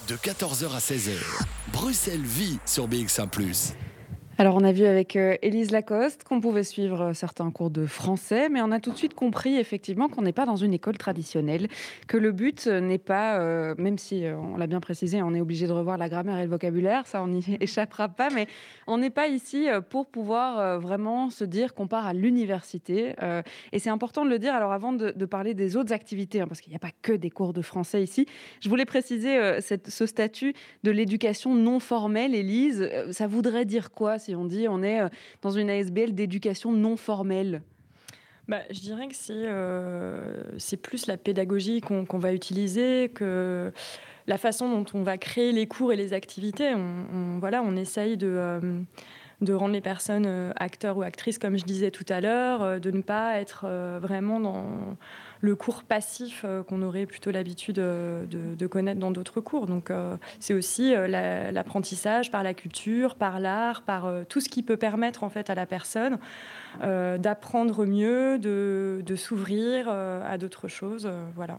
De 0.08 0.16
14h 0.16 0.74
à 0.74 0.78
16h, 0.78 1.12
Bruxelles 1.72 2.24
vit 2.24 2.58
sur 2.66 2.88
BX1⁇ 2.88 3.28
alors, 4.40 4.56
on 4.56 4.64
a 4.64 4.72
vu 4.72 4.86
avec 4.86 5.16
euh, 5.16 5.36
Élise 5.42 5.70
Lacoste 5.70 6.24
qu'on 6.24 6.40
pouvait 6.40 6.64
suivre 6.64 7.02
euh, 7.02 7.12
certains 7.12 7.50
cours 7.50 7.68
de 7.68 7.84
français, 7.84 8.48
mais 8.48 8.62
on 8.62 8.70
a 8.70 8.80
tout 8.80 8.90
de 8.90 8.96
suite 8.96 9.12
compris 9.12 9.58
effectivement 9.58 10.08
qu'on 10.08 10.22
n'est 10.22 10.32
pas 10.32 10.46
dans 10.46 10.56
une 10.56 10.72
école 10.72 10.96
traditionnelle, 10.96 11.68
que 12.08 12.16
le 12.16 12.32
but 12.32 12.66
euh, 12.66 12.80
n'est 12.80 12.96
pas, 12.96 13.38
même 13.76 13.98
si 13.98 14.24
on 14.24 14.56
l'a 14.56 14.66
bien 14.66 14.80
précisé, 14.80 15.22
on 15.22 15.34
est 15.34 15.42
obligé 15.42 15.66
de 15.66 15.72
revoir 15.72 15.98
la 15.98 16.08
grammaire 16.08 16.38
et 16.38 16.44
le 16.44 16.48
vocabulaire, 16.48 17.06
ça 17.06 17.22
on 17.22 17.26
n'y 17.26 17.44
échappera 17.60 18.08
pas, 18.08 18.30
mais 18.30 18.46
on 18.86 18.96
n'est 18.96 19.10
pas 19.10 19.28
ici 19.28 19.66
pour 19.90 20.06
pouvoir 20.06 20.80
vraiment 20.80 21.28
se 21.28 21.44
dire 21.44 21.74
qu'on 21.74 21.86
part 21.86 22.06
à 22.06 22.14
l'université. 22.14 23.14
Et 23.72 23.78
c'est 23.78 23.90
important 23.90 24.24
de 24.24 24.30
le 24.30 24.38
dire. 24.38 24.54
Alors, 24.54 24.72
avant 24.72 24.92
de, 24.92 25.12
parler 25.26 25.54
des 25.54 25.76
autres 25.76 25.92
activités, 25.92 26.40
hein, 26.40 26.46
parce 26.48 26.60
qu'il 26.60 26.70
n'y 26.70 26.76
a 26.76 26.80
pas 26.80 26.90
que 27.02 27.12
des 27.12 27.30
cours 27.30 27.52
de 27.52 27.62
français 27.62 28.02
ici, 28.02 28.26
je 28.60 28.68
voulais 28.68 28.86
préciser 28.86 29.60
ce 29.60 30.06
statut 30.06 30.54
de 30.82 30.90
l'éducation 30.90 31.54
non 31.54 31.78
formelle. 31.78 32.34
Élise, 32.34 32.88
ça 33.10 33.26
voudrait 33.26 33.64
dire 33.64 33.90
quoi 33.92 34.18
on 34.34 34.44
dit 34.44 34.66
on 34.68 34.82
est 34.82 35.00
euh, 35.00 35.08
dans 35.42 35.50
une 35.50 35.70
ASBL 35.70 36.14
d'éducation 36.14 36.72
non 36.72 36.96
formelle 36.96 37.62
bah, 38.48 38.62
je 38.70 38.80
dirais 38.80 39.06
que 39.06 39.14
c'est 39.14 39.32
euh, 39.32 40.42
plus 40.82 41.06
la 41.06 41.16
pédagogie 41.16 41.80
qu'on 41.80 42.18
va 42.18 42.32
utiliser 42.32 43.08
que 43.14 43.72
la 44.26 44.38
façon 44.38 44.68
dont 44.68 44.84
on 44.92 45.04
va 45.04 45.18
créer 45.18 45.52
les 45.52 45.68
cours 45.68 45.92
et 45.92 45.96
les 45.96 46.14
activités. 46.14 46.74
On, 46.74 47.38
voilà, 47.38 47.62
on 47.62 47.76
essaye 47.76 48.16
de, 48.16 48.26
euh, 48.26 48.60
rendre 49.48 49.72
les 49.72 49.80
personnes 49.80 50.52
acteurs 50.56 50.96
ou 50.96 51.02
actrices, 51.02 51.38
comme 51.38 51.56
je 51.56 51.64
disais 51.64 51.92
tout 51.92 52.04
à 52.08 52.20
l'heure, 52.20 52.80
de 52.80 52.90
ne 52.90 53.02
pas 53.02 53.38
être 53.38 53.68
vraiment 54.00 54.40
dans 54.40 54.96
le 55.40 55.56
cours 55.56 55.82
passif 55.82 56.42
euh, 56.44 56.62
qu'on 56.62 56.82
aurait 56.82 57.06
plutôt 57.06 57.30
l'habitude 57.30 57.78
euh, 57.78 58.24
de, 58.26 58.66
connaître 58.66 59.00
dans 59.00 59.10
d'autres 59.10 59.40
cours. 59.40 59.66
Donc 59.66 59.90
euh, 59.90 60.16
c'est 60.38 60.54
aussi 60.54 60.92
l'apprentissage 60.92 62.30
par 62.30 62.42
la 62.42 62.54
culture, 62.54 63.16
par 63.16 63.40
l'art, 63.40 63.82
par 63.82 64.08
tout 64.28 64.40
ce 64.40 64.48
qui 64.48 64.62
peut 64.62 64.76
permettre 64.76 65.24
en 65.24 65.30
fait 65.30 65.50
à 65.50 65.54
la 65.54 65.66
personne 65.66 66.18
d'apprendre 66.78 67.84
mieux, 67.84 68.38
de, 68.38 69.16
s'ouvrir 69.16 69.88
à 69.88 70.38
d'autres 70.38 70.68
choses. 70.68 71.10
voilà. 71.34 71.58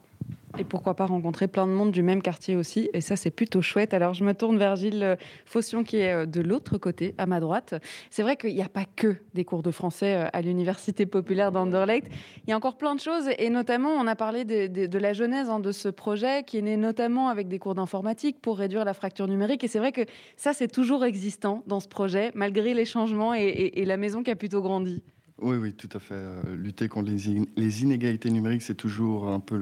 Et 0.58 0.64
pourquoi 0.66 0.96
pas 0.96 1.06
rencontrer 1.06 1.48
plein 1.48 1.66
de 1.66 1.72
monde 1.72 1.92
du 1.92 2.04
même 2.04 2.22
quartier 2.22 2.58
aussi. 2.58 2.90
Et 2.94 3.00
ça, 3.00 3.16
c'est 3.16 3.32
plutôt 3.32 3.62
chouette. 3.62 3.94
Alors, 3.94 4.14
je 4.14 4.26
me 4.26 4.34
tourne 4.34 4.58
vers 4.58 4.76
Gilles 4.76 5.18
Faution, 5.46 5.84
qui 5.84 5.98
est 5.98 6.28
de 6.28 6.42
l'autre 6.42 6.78
côté, 6.78 7.16
à 7.18 7.26
ma 7.26 7.40
droite. 7.40 7.76
C'est 8.10 8.22
vrai 8.22 8.36
qu'il 8.36 8.54
n'y 8.54 8.62
a 8.62 8.70
pas 8.70 8.84
que 8.96 9.16
des 9.34 9.46
cours 9.46 9.64
de 9.64 9.72
français 9.72 10.30
à 10.34 10.42
l'Université 10.42 11.06
populaire 11.06 11.54
d'Anderlecht. 11.54 12.12
Il 12.46 12.50
y 12.50 12.54
a 12.54 12.58
encore 12.58 12.78
plein 12.78 12.96
de 12.96 13.00
choses. 13.00 13.30
Et 13.38 13.50
notamment, 13.50 13.71
on 13.80 14.08
a 14.08 14.16
parlé 14.16 14.46
de, 14.46 14.98
la 14.98 15.14
genèse 15.14 15.50
hein, 15.50 15.60
de 15.60 15.72
ce 15.72 15.90
projet, 15.90 16.44
qui 16.44 16.58
est 16.58 16.62
né 16.62 16.78
notamment 16.78 17.30
avec 17.30 17.48
des 17.48 17.60
cours 17.60 17.76
d'informatique 17.76 18.42
pour 18.42 18.58
réduire 18.58 18.86
la 18.86 18.94
fracture 18.94 19.28
numérique. 19.28 19.64
Et 19.64 19.68
c'est 19.68 19.80
vrai 19.80 19.92
que 19.92 20.02
ça, 20.38 20.54
c'est 20.54 20.68
toujours 20.68 21.06
existant 21.06 21.64
dans 21.68 21.80
ce 21.80 21.88
projet, 21.88 22.32
malgré 22.36 22.74
les 22.74 22.86
changements 22.86 23.34
et, 23.34 23.84
la 23.86 23.98
maison 23.98 24.24
qui 24.24 24.32
a 24.32 24.36
plutôt 24.36 24.62
grandi. 24.62 25.02
Oui, 25.42 25.58
oui, 25.58 25.74
tout 25.74 25.90
à 25.94 26.00
fait. 26.00 26.16
lutter 26.56 26.88
contre 26.88 27.12
les 27.12 27.84
inégalités 27.84 28.30
numériques, 28.30 28.62
c'est 28.62 28.76
toujours 28.76 29.28
un 29.28 29.40
peu 29.40 29.60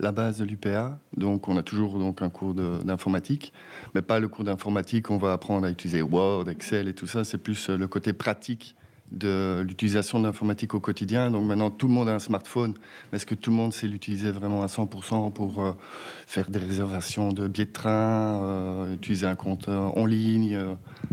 la 0.00 0.12
base 0.12 0.38
de 0.38 0.44
l'UPA. 0.44 0.98
Donc, 1.16 1.48
on 1.48 1.56
a 1.56 1.62
toujours 1.62 1.98
donc 1.98 2.22
un 2.22 2.28
cours 2.28 2.54
d'informatique, 2.54 3.52
mais 3.94 4.02
pas 4.02 4.20
le 4.20 4.28
cours 4.28 4.44
d'informatique. 4.44 5.10
On 5.10 5.18
va 5.18 5.32
apprendre 5.32 5.66
à 5.66 5.70
utiliser 5.70 6.02
Word, 6.02 6.48
Excel 6.48 6.88
et 6.88 6.94
tout 6.94 7.06
ça. 7.06 7.24
C'est 7.24 7.38
plus 7.38 7.70
euh, 7.70 7.76
le 7.76 7.88
côté 7.88 8.12
pratique 8.12 8.76
de 9.12 9.64
l'utilisation 9.66 10.18
de 10.18 10.26
l'informatique 10.26 10.74
au 10.74 10.80
quotidien. 10.80 11.30
Donc 11.30 11.46
maintenant, 11.46 11.70
tout 11.70 11.88
le 11.88 11.94
monde 11.94 12.08
a 12.08 12.14
un 12.14 12.18
smartphone. 12.18 12.74
Mais 13.10 13.16
est-ce 13.16 13.26
que 13.26 13.34
tout 13.34 13.50
le 13.50 13.56
monde 13.56 13.72
sait 13.72 13.86
l'utiliser 13.86 14.30
vraiment 14.30 14.62
à 14.62 14.66
100% 14.66 15.32
pour 15.32 15.62
euh, 15.62 15.72
faire 16.26 16.50
des 16.50 16.58
réservations 16.58 17.32
de 17.32 17.48
billets 17.48 17.66
de 17.66 17.72
train, 17.72 18.42
euh, 18.42 18.94
utiliser 18.94 19.26
un 19.26 19.36
compte 19.36 19.68
en 19.68 20.06
ligne 20.06 20.58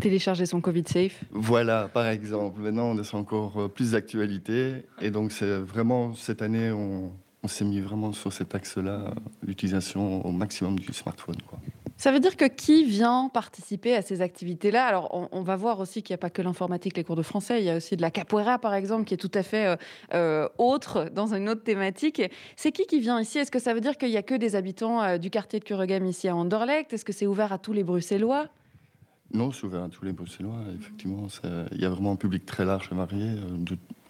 Télécharger 0.00 0.46
son 0.46 0.60
Covid 0.60 0.84
Safe 0.86 1.24
Voilà, 1.30 1.88
par 1.88 2.06
exemple. 2.06 2.60
Maintenant, 2.60 2.90
on 2.90 2.98
a 2.98 3.16
encore 3.16 3.70
plus 3.72 3.92
d'actualité. 3.92 4.84
Et 5.00 5.10
donc, 5.10 5.32
c'est 5.32 5.58
vraiment 5.58 6.14
cette 6.14 6.42
année, 6.42 6.70
on, 6.70 7.12
on 7.44 7.48
s'est 7.48 7.64
mis 7.66 7.78
vraiment 7.78 8.12
sur 8.14 8.32
cet 8.32 8.54
axe-là, 8.54 9.12
l'utilisation 9.46 10.24
au 10.24 10.32
maximum 10.32 10.78
du 10.78 10.92
smartphone. 10.94 11.36
Quoi. 11.46 11.58
Ça 11.98 12.10
veut 12.10 12.18
dire 12.18 12.38
que 12.38 12.46
qui 12.46 12.84
vient 12.84 13.28
participer 13.32 13.94
à 13.94 14.00
ces 14.00 14.22
activités-là? 14.22 14.86
Alors, 14.86 15.28
on, 15.30 15.42
va 15.42 15.54
voir 15.54 15.78
aussi 15.78 16.02
qu'il 16.02 16.14
n'y 16.14 16.18
a 16.18 16.18
pas 16.18 16.30
que 16.30 16.40
l'informatique, 16.40 16.96
les 16.96 17.04
cours 17.04 17.16
de 17.16 17.22
français, 17.22 17.60
il 17.60 17.66
y 17.66 17.70
a 17.70 17.76
aussi 17.76 17.96
de 17.96 18.02
la 18.02 18.10
capoeira, 18.10 18.58
par 18.58 18.74
exemple, 18.74 19.04
qui 19.04 19.12
est 19.12 19.18
tout 19.18 19.30
à 19.34 19.42
fait 19.42 19.66
euh, 19.66 19.76
euh, 20.14 20.48
autre, 20.56 21.10
dans 21.14 21.34
une 21.34 21.50
autre 21.50 21.62
thématique. 21.62 22.22
C'est 22.56 22.72
qui 22.72 22.86
qui 22.86 22.98
vient 22.98 23.20
ici? 23.20 23.38
Est-ce 23.38 23.50
que 23.50 23.58
ça 23.58 23.74
veut 23.74 23.82
dire 23.82 23.98
qu'il 23.98 24.08
n'y 24.08 24.16
a 24.16 24.22
que 24.22 24.34
des 24.34 24.56
habitants 24.56 25.02
euh, 25.02 25.18
du 25.18 25.28
quartier 25.28 25.60
de 25.60 25.64
Kuregem 25.64 26.06
ici 26.06 26.28
à 26.28 26.34
Anderlecht? 26.34 26.94
Est-ce 26.94 27.04
que 27.04 27.12
c'est 27.12 27.26
ouvert 27.26 27.52
à 27.52 27.58
tous 27.58 27.74
les 27.74 27.84
Bruxellois? 27.84 28.48
Non, 29.34 29.52
c'est 29.52 29.64
ouvert 29.64 29.82
à 29.82 29.88
tous 29.90 30.04
les 30.06 30.12
Bruxellois. 30.12 30.60
Effectivement, 30.80 31.26
il 31.72 31.80
y 31.80 31.84
a 31.84 31.90
vraiment 31.90 32.12
un 32.12 32.16
public 32.16 32.46
très 32.46 32.64
large 32.64 32.88
et 32.90 32.94
varié, 32.94 33.32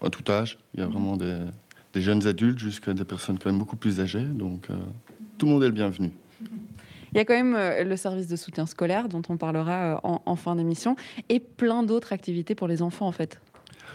à 0.00 0.10
tout 0.10 0.30
âge. 0.30 0.58
Il 0.74 0.80
y 0.80 0.82
a 0.82 0.86
vraiment 0.86 1.16
des, 1.16 1.38
des 1.94 2.02
jeunes 2.02 2.26
adultes 2.26 2.58
jusqu'à 2.58 2.92
des 2.92 3.04
personnes 3.04 3.38
quand 3.38 3.48
même 3.48 3.58
beaucoup 3.58 3.76
plus 3.76 4.00
âgées. 4.00 4.24
Donc 4.24 4.68
euh, 4.68 4.74
tout 5.38 5.46
le 5.46 5.52
monde 5.52 5.62
est 5.62 5.68
le 5.68 5.72
bienvenu. 5.72 6.10
Il 7.12 7.18
y 7.18 7.20
a 7.20 7.24
quand 7.24 7.34
même 7.34 7.54
euh, 7.54 7.84
le 7.84 7.96
service 7.96 8.26
de 8.26 8.36
soutien 8.36 8.66
scolaire 8.66 9.08
dont 9.08 9.22
on 9.28 9.36
parlera 9.36 9.94
euh, 9.94 10.18
en, 10.26 10.36
fin 10.36 10.56
d'émission 10.56 10.96
et 11.28 11.38
plein 11.38 11.84
d'autres 11.84 12.12
activités 12.12 12.56
pour 12.56 12.66
les 12.66 12.82
enfants 12.82 13.06
en 13.06 13.12
fait. 13.12 13.40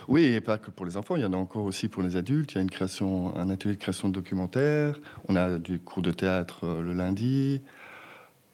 Oui, 0.08 0.24
et 0.24 0.42
pas 0.42 0.58
que 0.58 0.72
pour 0.72 0.86
les 0.86 0.98
enfants, 0.98 1.18
il 1.18 1.22
y 1.22 1.26
en 1.26 1.34
a 1.34 1.38
encore 1.38 1.66
aussi 1.66 1.88
pour 1.88 2.02
les 2.02 2.16
adultes. 2.16 2.54
Il 2.54 2.56
y 2.56 2.58
a 2.60 2.62
une 2.62 2.72
création, 2.72 3.36
un 3.38 3.50
atelier 3.50 3.76
de 3.76 3.80
création 3.80 4.08
de 4.08 4.14
documentaires. 4.14 4.98
On 5.28 5.36
a 5.36 5.60
du 5.60 5.78
cours 5.78 6.02
de 6.02 6.12
théâtre 6.12 6.66
le 6.82 6.94
lundi. 6.94 7.62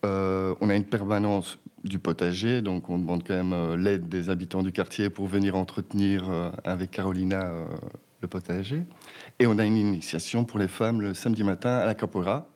on 0.03 0.69
a 0.69 0.75
une 0.75 0.83
permanence 0.83 1.57
du 1.85 1.97
potager, 1.97 2.61
donc 2.61 2.89
on 2.89 2.97
demande 2.97 3.23
quand 3.25 3.35
même 3.41 3.75
l'aide 3.75 4.09
des 4.09 4.29
habitants 4.29 4.63
du 4.63 4.73
quartier 4.73 5.09
pour 5.09 5.27
venir 5.27 5.55
entretenir 5.55 6.29
avec 6.65 6.91
Carolina 6.91 7.51
le 8.25 8.29
potager. 8.29 8.83
Et 9.39 9.47
on 9.47 9.57
a 9.57 9.65
une 9.65 9.77
initiation 9.77 10.45
pour 10.45 10.59
les 10.59 10.67
femmes 10.67 11.01
le 11.01 11.13
samedi 11.13 11.43
matin 11.43 11.77
à 11.77 11.85
la 11.85 11.95
capoeira. 11.95 12.47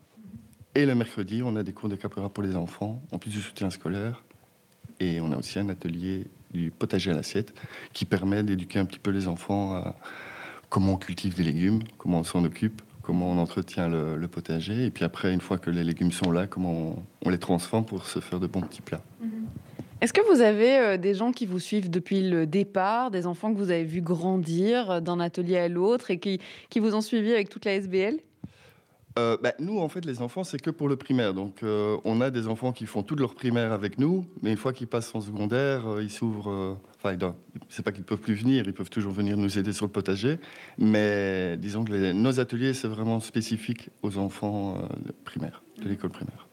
Et 0.75 0.85
le 0.85 0.95
mercredi, 0.95 1.41
on 1.43 1.55
a 1.55 1.63
des 1.63 1.73
cours 1.73 1.89
de 1.89 1.95
capoeira 1.95 2.29
pour 2.29 2.43
les 2.43 2.55
enfants, 2.55 3.01
en 3.11 3.17
plus 3.17 3.31
du 3.31 3.41
soutien 3.41 3.69
scolaire. 3.69 4.23
Et 4.99 5.21
on 5.21 5.31
a 5.31 5.37
aussi 5.37 5.59
un 5.59 5.69
atelier 5.69 6.27
du 6.51 6.71
potager 6.71 7.11
à 7.11 7.13
l'assiette 7.13 7.53
qui 7.93 8.05
permet 8.05 8.43
d'éduquer 8.43 8.79
un 8.79 8.85
petit 8.85 8.99
peu 8.99 9.11
les 9.11 9.27
enfants 9.27 9.75
à 9.75 9.95
comment 10.69 10.93
on 10.93 10.97
cultive 10.97 11.35
des 11.35 11.43
légumes, 11.43 11.81
comment 11.97 12.19
on 12.19 12.23
s'en 12.23 12.43
occupe, 12.43 12.81
comment 13.01 13.31
on 13.31 13.37
entretient 13.37 13.87
le, 13.87 14.27
potager. 14.27 14.85
Et 14.85 14.91
puis 14.91 15.05
après, 15.05 15.33
une 15.33 15.41
fois 15.41 15.57
que 15.57 15.69
les 15.69 15.83
légumes 15.83 16.11
sont 16.11 16.31
là, 16.31 16.47
comment 16.47 17.03
on, 17.25 17.29
les 17.29 17.37
transforme 17.37 17.85
pour 17.85 18.05
se 18.05 18.19
faire 18.19 18.39
de 18.39 18.47
bons 18.47 18.61
petits 18.61 18.81
plats. 18.81 19.01
Mm-hmm. 19.23 19.68
Est-ce 20.01 20.13
que 20.13 20.21
vous 20.33 20.41
avez 20.41 20.77
euh, 20.77 20.97
des 20.97 21.13
gens 21.13 21.33
qui 21.33 21.45
vous 21.45 21.59
suivent 21.59 21.89
depuis 21.89 22.29
le 22.29 22.47
départ, 22.47 23.11
des 23.11 23.27
enfants 23.27 23.53
que 23.53 23.57
vous 23.57 23.69
avez 23.69 23.83
vus 23.83 24.01
grandir 24.01 24.91
euh, 24.91 24.99
d'un 25.01 25.19
atelier 25.19 25.57
à 25.57 25.67
l'autre 25.67 26.09
et 26.09 26.19
qui, 26.19 26.39
qui 26.69 26.79
vous 26.79 26.95
ont 26.95 27.01
suivi 27.01 27.33
avec 27.33 27.49
toute 27.49 27.65
la 27.65 27.73
SBL 27.73 28.19
euh, 29.17 29.35
bah, 29.41 29.53
nous, 29.59 29.79
en 29.79 29.89
fait, 29.89 30.05
les 30.05 30.21
enfants, 30.21 30.45
c'est 30.45 30.61
que 30.61 30.69
pour 30.69 30.87
le 30.87 30.95
primaire. 30.95 31.33
Donc, 31.33 31.61
on 31.61 32.21
a 32.21 32.29
des 32.29 32.47
enfants 32.47 32.71
qui 32.71 32.85
font 32.85 33.03
toute 33.03 33.19
leur 33.19 33.33
primaire 33.33 33.73
avec 33.73 33.97
nous, 33.97 34.25
mais 34.41 34.51
une 34.51 34.57
fois 34.57 34.71
qu'ils 34.71 34.87
passent 34.87 35.13
en 35.13 35.19
secondaire, 35.19 35.83
ils 35.99 36.11
s'ouvrent. 36.11 36.77
Enfin, 37.03 37.17
c'est 37.67 37.83
pas 37.83 37.91
qu'ils 37.91 38.05
peuvent 38.05 38.19
plus 38.19 38.35
venir, 38.35 38.63
ils 38.65 38.73
peuvent 38.73 38.89
toujours 38.89 39.11
venir 39.11 39.35
nous 39.35 39.57
aider 39.57 39.73
sur 39.73 39.85
le 39.85 39.91
potager. 39.91 40.37
Mais 40.77 41.57
disons 41.57 41.83
que 41.83 42.13
nos 42.13 42.39
ateliers, 42.39 42.73
c'est 42.73 42.87
vraiment 42.87 43.19
spécifique 43.19 43.89
aux 44.03 44.17
enfants 44.19 44.77
primaires, 45.25 45.63
de 45.83 45.89
l'école 45.89 46.11
primaire. 46.11 46.48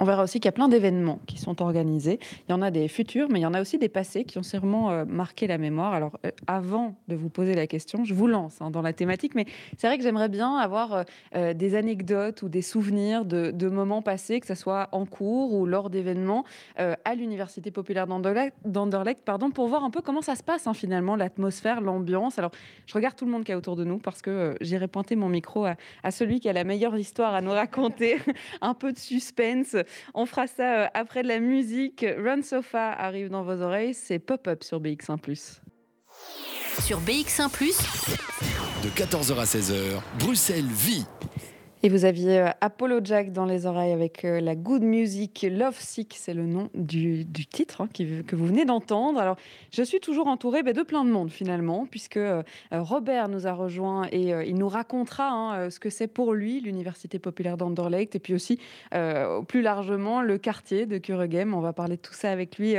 On 0.00 0.04
verra 0.04 0.22
aussi 0.22 0.38
qu'il 0.38 0.46
y 0.46 0.48
a 0.48 0.52
plein 0.52 0.68
d'événements 0.68 1.18
qui 1.26 1.38
sont 1.38 1.60
organisés. 1.60 2.20
Il 2.48 2.52
y 2.52 2.54
en 2.54 2.62
a 2.62 2.70
des 2.70 2.86
futurs, 2.86 3.28
mais 3.28 3.40
il 3.40 3.42
y 3.42 3.46
en 3.46 3.54
a 3.54 3.60
aussi 3.60 3.78
des 3.78 3.88
passés 3.88 4.24
qui 4.24 4.38
ont 4.38 4.44
sûrement 4.44 4.90
euh, 4.90 5.04
marqué 5.04 5.48
la 5.48 5.58
mémoire. 5.58 5.92
Alors, 5.92 6.18
euh, 6.24 6.30
avant 6.46 6.94
de 7.08 7.16
vous 7.16 7.30
poser 7.30 7.54
la 7.54 7.66
question, 7.66 8.04
je 8.04 8.14
vous 8.14 8.28
lance 8.28 8.58
hein, 8.60 8.70
dans 8.70 8.82
la 8.82 8.92
thématique, 8.92 9.34
mais 9.34 9.46
c'est 9.76 9.88
vrai 9.88 9.98
que 9.98 10.04
j'aimerais 10.04 10.28
bien 10.28 10.56
avoir 10.56 11.04
euh, 11.34 11.52
des 11.52 11.74
anecdotes 11.74 12.42
ou 12.42 12.48
des 12.48 12.62
souvenirs 12.62 13.24
de, 13.24 13.68
moments 13.68 14.00
passés, 14.00 14.40
que 14.40 14.46
ce 14.46 14.54
soit 14.54 14.88
en 14.92 15.04
cours 15.04 15.52
ou 15.52 15.66
lors 15.66 15.90
d'événements 15.90 16.44
à 16.76 17.14
l'Université 17.14 17.70
populaire 17.70 18.06
d'Anderlecht, 18.06 19.20
pardon, 19.24 19.50
pour 19.50 19.68
voir 19.68 19.84
un 19.84 19.90
peu 19.90 20.00
comment 20.00 20.22
ça 20.22 20.36
se 20.36 20.42
passe 20.42 20.66
hein, 20.66 20.72
finalement, 20.72 21.16
l'atmosphère, 21.16 21.82
l'ambiance. 21.82 22.38
Alors, 22.38 22.50
je 22.86 22.94
regarde 22.94 23.14
tout 23.14 23.26
le 23.26 23.30
monde 23.30 23.44
qui 23.44 23.52
est 23.52 23.54
autour 23.54 23.76
de 23.76 23.84
nous 23.84 23.98
parce 23.98 24.22
que 24.22 24.56
j'irai 24.62 24.88
pointer 24.88 25.16
mon 25.16 25.28
micro 25.28 25.66
à, 25.66 25.76
à 26.02 26.10
celui 26.10 26.40
qui 26.40 26.48
a 26.48 26.54
la 26.54 26.64
meilleure 26.64 26.96
histoire 26.96 27.34
à 27.34 27.42
nous 27.42 27.50
raconter, 27.50 28.18
un 28.62 28.72
peu 28.72 28.92
de 28.92 28.98
suspense. 28.98 29.76
On 30.14 30.26
fera 30.26 30.46
ça 30.46 30.82
euh, 30.82 30.86
après 30.94 31.22
de 31.22 31.28
la 31.28 31.40
musique. 31.40 32.04
Run 32.18 32.42
Sofa 32.42 32.90
arrive 32.92 33.28
dans 33.28 33.42
vos 33.42 33.60
oreilles. 33.60 33.94
C'est 33.94 34.18
Pop-Up 34.18 34.62
sur 34.64 34.80
BX1⁇ 34.80 35.18
Sur 36.80 37.00
BX1⁇ 37.00 37.48
de 38.84 38.88
14h 38.90 39.36
à 39.36 39.44
16h, 39.44 40.00
Bruxelles 40.20 40.64
vit. 40.64 41.04
Et 41.84 41.88
vous 41.88 42.04
aviez 42.04 42.40
euh, 42.40 42.48
Apollo 42.60 43.00
Jack 43.04 43.32
dans 43.32 43.44
les 43.44 43.64
oreilles 43.64 43.92
avec 43.92 44.24
euh, 44.24 44.40
la 44.40 44.56
Good 44.56 44.82
Music 44.82 45.46
Love 45.48 45.78
Sick, 45.78 46.16
c'est 46.18 46.34
le 46.34 46.44
nom 46.44 46.70
du, 46.74 47.24
titre 47.24 47.82
hein, 47.82 47.88
que 47.94 48.34
vous 48.34 48.46
venez 48.46 48.64
d'entendre. 48.64 49.20
Alors, 49.20 49.36
je 49.70 49.84
suis 49.84 50.00
toujours 50.00 50.26
entourée 50.26 50.64
bah, 50.64 50.72
de 50.72 50.82
plein 50.82 51.04
de 51.04 51.10
monde 51.10 51.30
finalement, 51.30 51.86
puisque 51.88 52.16
euh, 52.16 52.42
Robert 52.72 53.28
nous 53.28 53.46
a 53.46 53.52
rejoint 53.52 54.08
et 54.10 54.30
il 54.48 54.56
nous 54.56 54.68
racontera 54.68 55.28
hein, 55.30 55.70
ce 55.70 55.78
que 55.78 55.88
c'est 55.88 56.08
pour 56.08 56.34
lui 56.34 56.60
l'Université 56.60 57.20
populaire 57.20 57.56
d'Anderlecht 57.56 58.16
et 58.16 58.18
puis 58.18 58.34
aussi 58.34 58.58
plus 59.46 59.62
largement 59.62 60.20
le 60.22 60.38
quartier 60.38 60.86
de 60.86 60.98
Kuregem. 60.98 61.54
On 61.54 61.60
va 61.60 61.72
parler 61.72 61.96
de 61.96 62.02
tout 62.02 62.14
ça 62.14 62.30
avec 62.30 62.58
lui 62.58 62.74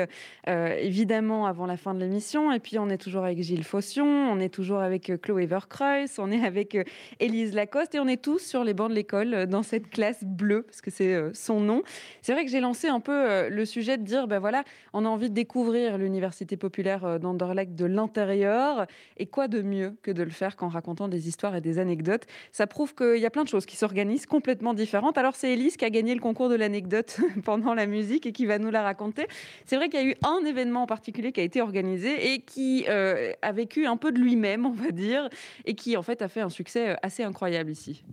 évidemment 0.47 1.45
avant 1.45 1.65
la 1.65 1.77
fin 1.77 1.93
de 1.93 1.99
l'émission. 1.99 2.51
Et 2.51 2.59
puis, 2.59 2.77
on 2.79 2.89
est 2.89 2.97
toujours 2.97 3.23
avec 3.23 3.41
Gilles 3.41 3.63
Fossion, 3.63 4.05
on 4.05 4.39
est 4.39 4.53
toujours 4.53 4.79
avec 4.79 5.11
Chloé 5.21 5.45
Verkreuz, 5.45 6.19
on 6.19 6.31
est 6.31 6.43
avec 6.43 6.77
Élise 7.19 7.53
Lacoste 7.53 7.95
et 7.95 7.99
on 7.99 8.07
est 8.07 8.21
tous 8.21 8.39
sur 8.39 8.63
les 8.63 8.73
bancs 8.73 8.88
de 8.89 8.93
l'école 8.93 9.33
euh, 9.33 9.45
dans 9.45 9.63
cette 9.63 9.89
classe 9.89 10.23
bleue, 10.23 10.63
parce 10.63 10.81
que 10.81 10.91
c'est 10.91 11.13
euh, 11.13 11.31
son 11.33 11.59
nom. 11.61 11.83
C'est 12.21 12.33
vrai 12.33 12.43
que 12.43 12.51
j'ai 12.51 12.59
lancé 12.59 12.87
un 12.87 12.99
peu 12.99 13.13
euh, 13.13 13.49
le 13.49 13.65
sujet 13.65 13.97
de 13.97 14.03
dire, 14.03 14.27
ben 14.27 14.39
voilà, 14.39 14.63
on 14.93 15.05
a 15.05 15.09
envie 15.09 15.29
de 15.29 15.35
découvrir 15.35 15.97
l'université 15.97 16.57
populaire 16.57 17.19
d'Anderlecht 17.19 17.75
de 17.75 17.85
l'intérieur, 17.85 18.85
et 19.17 19.25
quoi 19.25 19.47
de 19.47 19.61
mieux 19.61 19.95
que 20.01 20.11
de 20.11 20.23
le 20.23 20.29
faire 20.29 20.55
qu'en 20.55 20.67
racontant 20.67 21.07
des 21.07 21.27
histoires 21.27 21.55
et 21.55 21.61
des 21.61 21.79
anecdotes? 21.79 22.25
Ça 22.51 22.67
prouve 22.67 22.93
qu'il 22.95 23.17
y 23.17 23.25
a 23.25 23.29
plein 23.29 23.43
de 23.43 23.49
choses 23.49 23.65
qui 23.65 23.77
s'organisent 23.77 24.25
complètement 24.25 24.73
différentes. 24.73 25.17
Alors 25.17 25.35
c'est 25.35 25.53
Elise 25.53 25.77
qui 25.77 25.85
a 25.85 25.89
gagné 25.89 26.13
le 26.13 26.21
concours 26.21 26.49
de 26.49 26.55
l'anecdote 26.55 27.19
pendant 27.45 27.73
la 27.73 27.85
musique 27.85 28.25
et 28.25 28.31
qui 28.31 28.45
va 28.45 28.59
nous 28.59 28.71
la 28.71 28.83
raconter. 28.83 29.27
C'est 29.65 29.75
vrai 29.75 29.89
qu'il 29.89 29.99
y 29.99 30.03
a 30.03 30.07
eu 30.07 30.15
un 30.23 30.45
événement 30.45 30.83
en 30.83 30.87
particulier 30.87 31.31
qui 31.31 31.39
a 31.39 31.43
été 31.43 31.61
organisé 31.61 32.33
et 32.33 32.39
qui 32.39 32.87
a 32.87 33.51
vécu 33.51 33.85
un 33.85 33.97
peu 33.97 34.11
de 34.11 34.19
lui-même, 34.19 34.65
on 34.65 34.71
va 34.71 34.91
dire, 34.91 35.29
et 35.65 35.75
qui 35.75 35.95
en 35.95 36.03
fait 36.03 36.21
a 36.21 36.27
fait 36.27 36.41
un 36.41 36.49
succès 36.49 36.95
assez 37.01 37.23
incroyable 37.23 37.71
ici. 37.71 38.03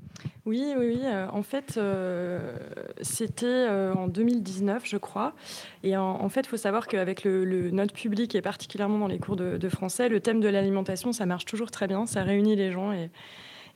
Oui, 0.47 0.65
oui, 0.77 0.87
oui. 0.95 1.01
Euh, 1.03 1.27
en 1.33 1.43
fait, 1.43 1.75
euh, 1.77 2.57
c'était 3.03 3.47
euh, 3.47 3.93
en 3.95 4.07
2019, 4.07 4.85
je 4.87 4.97
crois. 4.97 5.35
Et 5.83 5.97
en, 5.97 6.29
fait, 6.29 6.43
il 6.43 6.47
faut 6.47 6.57
savoir 6.57 6.87
qu'avec 6.87 7.25
le, 7.25 7.71
notre 7.73 7.93
public, 7.93 8.33
et 8.37 8.43
particulièrement 8.43 8.99
dans 8.99 9.09
les 9.09 9.19
cours 9.19 9.35
de, 9.35 9.69
français, 9.69 10.09
le 10.09 10.21
thème 10.21 10.41
de 10.41 10.49
l'alimentation, 10.49 11.13
ça 11.13 11.27
marche 11.27 11.47
toujours 11.47 11.73
très 11.73 11.89
bien. 11.89 12.07
Ça 12.07 12.23
réunit 12.23 12.55
les 12.55 12.71
gens 12.71 12.93
et, 12.93 13.11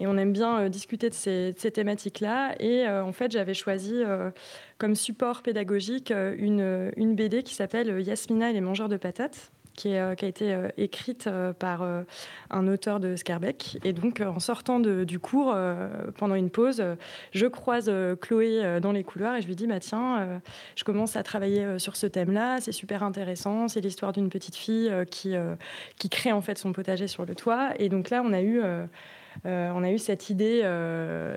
on 0.03 0.17
aime 0.17 0.33
bien 0.33 0.71
discuter 0.71 1.11
de 1.11 1.15
ces, 1.15 1.53
thématiques-là. 1.55 2.55
Et 2.59 2.89
en 2.89 3.13
fait, 3.13 3.33
j'avais 3.33 3.53
choisi 3.53 4.03
comme 4.79 4.95
support 4.95 5.43
pédagogique 5.43 6.11
une, 6.11 6.91
une 6.97 7.15
BD 7.15 7.43
qui 7.43 7.55
s'appelle 7.55 8.01
Yasmina 8.01 8.49
et 8.49 8.55
les 8.55 8.63
mangeurs 8.63 8.89
de 8.89 8.97
patates 8.97 9.51
qui, 9.75 9.97
euh, 9.97 10.15
a 10.21 10.27
été 10.27 10.53
euh, 10.55 10.69
écrite 10.77 11.27
euh, 11.27 11.53
par 11.53 11.83
un 12.51 12.69
auteur 12.69 13.01
de 13.01 13.17
Scarbeck. 13.17 13.79
Et 13.85 13.93
donc, 13.93 14.21
en 14.21 14.39
sortant 14.39 14.81
du 14.81 15.19
cours, 15.19 15.55
pendant 16.17 16.35
une 16.35 16.51
pause, 16.51 16.83
je 17.33 17.47
croise 17.47 17.91
Chloé 18.21 18.81
dans 18.81 18.93
les 18.93 19.05
couloirs 19.05 19.37
et 19.37 19.43
je 19.43 19.47
lui 19.47 19.57
dis, 19.57 19.67
bah, 19.67 19.81
tiens, 19.81 20.41
je 20.77 20.85
commence 20.85 21.17
à 21.17 21.23
travailler 21.23 21.79
sur 21.79 21.97
ce 21.97 22.07
thème-là, 22.07 22.61
c'est 22.61 22.73
super 22.73 23.03
intéressant, 23.03 23.69
c'est 23.69 23.81
l'histoire 23.81 24.13
d'une 24.13 24.29
petite 24.29 24.57
fille 24.57 24.93
qui, 25.11 25.35
qui 25.97 26.09
crée 26.09 26.33
en 26.33 26.41
fait 26.41 26.59
son 26.59 26.73
potager 26.73 27.07
sur 27.07 27.25
le 27.25 27.35
toit. 27.35 27.71
Et 27.79 27.89
donc 27.89 28.11
là, 28.11 28.23
on 28.25 28.33
a 28.33 28.43
eu... 28.43 28.63
on 29.45 29.83
a 29.83 29.91
eu 29.91 29.99
cette 29.99 30.31
idée, 30.31 30.63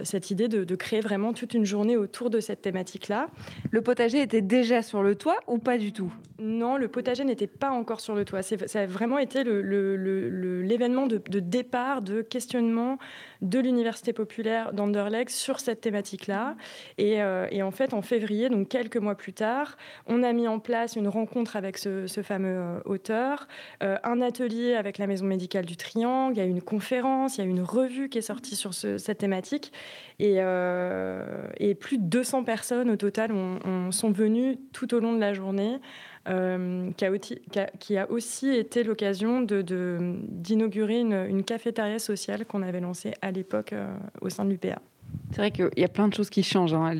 cette 0.04 0.32
idée 0.32 0.48
de, 0.48 0.63
de, 0.63 0.76
créer 0.76 1.02
vraiment 1.02 1.34
toute 1.34 1.54
une 1.54 1.66
journée 1.66 1.98
autour 1.98 2.30
de 2.30 2.39
cette 2.39 2.62
thématique-là. 2.62 3.28
Le 3.72 3.82
potager 3.82 4.22
était 4.22 4.42
déjà 4.42 4.82
sur 4.82 5.04
le 5.04 5.16
toit 5.16 5.39
ou 5.48 5.58
pas 5.58 5.78
du 5.78 5.94
tout? 5.94 6.13
Non, 6.39 6.78
le 6.78 6.88
potager 6.88 7.24
n'était 7.24 7.48
pas 7.48 7.72
encore 7.72 8.00
sur 8.02 8.16
le 8.16 8.26
toit. 8.26 8.42
Ça 8.42 8.82
a 8.82 8.86
vraiment 8.86 9.18
été 9.18 9.44
l'événement 9.44 11.08
de, 11.08 11.39
départ, 11.39 12.02
de 12.02 12.22
questionnement 12.22 12.98
de 13.43 13.60
l'université 13.60 14.13
populaire 14.13 14.73
d'Anderlecht 14.73 15.29
sur 15.29 15.60
cette 15.60 15.82
thématique-là. 15.82 16.56
Euh, 16.99 17.47
et, 17.51 17.62
en 17.62 17.71
fait, 17.71 17.93
en 17.93 18.01
février, 18.01 18.49
donc 18.49 18.69
quelques 18.69 18.97
mois 18.97 19.15
plus 19.15 19.34
tard, 19.34 19.77
on 20.08 20.23
a 20.23 20.32
mis 20.34 20.47
en 20.47 20.60
place 20.60 20.95
une 20.95 21.10
rencontre 21.10 21.56
avec 21.56 21.77
ce, 21.77 22.08
fameux 22.23 22.58
euh, 22.58 22.79
auteur, 22.86 23.47
euh, 23.84 23.97
un 24.03 24.21
atelier 24.21 24.75
avec 24.75 24.97
la 24.97 25.08
maison 25.08 25.25
médicale 25.25 25.65
du 25.65 25.75
Triangle, 25.75 26.36
il 26.36 26.39
y 26.39 26.41
a 26.41 26.45
une 26.45 26.62
conférence, 26.62 27.38
il 27.38 27.41
y 27.41 27.43
a 27.43 27.49
une 27.49 27.62
revue 27.62 28.08
qui 28.10 28.17
est 28.17 28.21
sortie 28.21 28.56
sur 28.56 28.73
cette 28.73 29.17
thématique. 29.17 29.71
Et, 30.19 30.36
plus 31.79 31.97
de 31.97 32.03
200 32.03 32.43
personnes 32.45 32.89
au 32.89 32.95
total 32.95 33.32
sont 33.91 34.12
venues 34.12 34.58
tout 34.71 34.93
au 34.93 34.99
long 34.99 35.13
de 35.13 35.19
la 35.19 35.34
journée. 35.34 35.79
Euh, 36.30 36.92
qui, 37.80 37.98
a 37.98 38.10
aussi, 38.10 38.50
été 38.56 38.84
l'occasion 38.84 39.42
d'inaugurer 39.42 41.04
de, 41.04 41.30
une, 41.30 41.44
cafétéria 41.44 42.00
sociale 42.00 42.46
qu'on 42.46 42.62
avait 42.62 42.80
lancée 42.80 43.14
à 43.22 43.32
l'époque 43.32 43.74
euh, 43.74 43.94
au 44.22 44.30
sein 44.30 44.46
de 44.46 44.52
l'UPA. 44.52 44.80
C'est 45.32 45.38
vrai 45.38 45.52
qu'il 45.52 45.70
y 45.76 45.84
a 45.84 45.90
plein 45.90 46.08
de 46.08 46.14
choses 46.14 46.30
qui 46.30 46.42
changent. 46.42 46.74
Hein. 46.74 46.96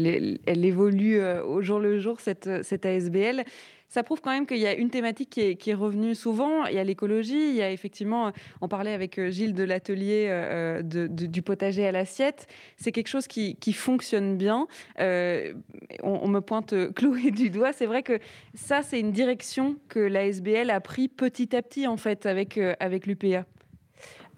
Elle, 0.46 0.66
évolue 0.66 1.22
euh, 1.22 1.42
au 1.42 1.62
jour 1.62 1.80
le 1.80 2.00
jour, 2.00 2.20
cette 2.20 2.86
ASBL 2.86 3.46
ça 3.94 4.02
prouve 4.02 4.22
quand 4.22 4.32
même 4.32 4.48
qu'il 4.48 4.58
y 4.58 4.66
a 4.66 4.74
une 4.74 4.90
thématique 4.90 5.30
qui 5.30 5.70
est, 5.70 5.74
revenue 5.76 6.16
souvent. 6.16 6.66
Il 6.66 6.74
y 6.74 6.80
a 6.80 6.84
l'écologie, 6.84 7.50
il 7.50 7.56
y 7.56 7.62
a 7.62 7.72
effectivement, 7.72 8.32
on 8.60 8.68
parlait 8.68 8.94
avec 8.94 9.20
euh, 9.20 9.30
Gilles 9.30 9.54
de 9.54 9.64
l'atelier 9.64 10.28
euh, 10.30 10.82
du 10.82 11.42
potager 11.44 11.86
à 11.86 11.92
l'assiette. 11.92 12.48
C'est 12.78 12.92
quelque 12.92 13.08
chose 13.08 13.28
qui, 13.28 13.74
fonctionne 13.74 14.36
bien. 14.36 14.68
Euh, 15.00 15.54
on, 16.02 16.28
me 16.28 16.40
pointe 16.40 16.74
Chloé 16.96 17.30
du 17.30 17.52
doigt. 17.52 17.72
C'est 17.72 17.86
vrai 17.86 18.02
que 18.02 18.18
ça, 18.56 18.82
c'est 18.82 19.00
une 19.00 19.12
direction 19.12 19.78
que 19.90 20.00
la 20.00 20.26
SBL 20.26 20.72
a 20.72 20.82
pris 20.82 21.08
petit 21.08 21.56
à 21.56 21.62
petit 21.62 21.86
en 21.86 21.98
fait 21.98 22.26
avec, 22.26 22.60
avec 22.80 23.06
l'UPA. 23.06 23.46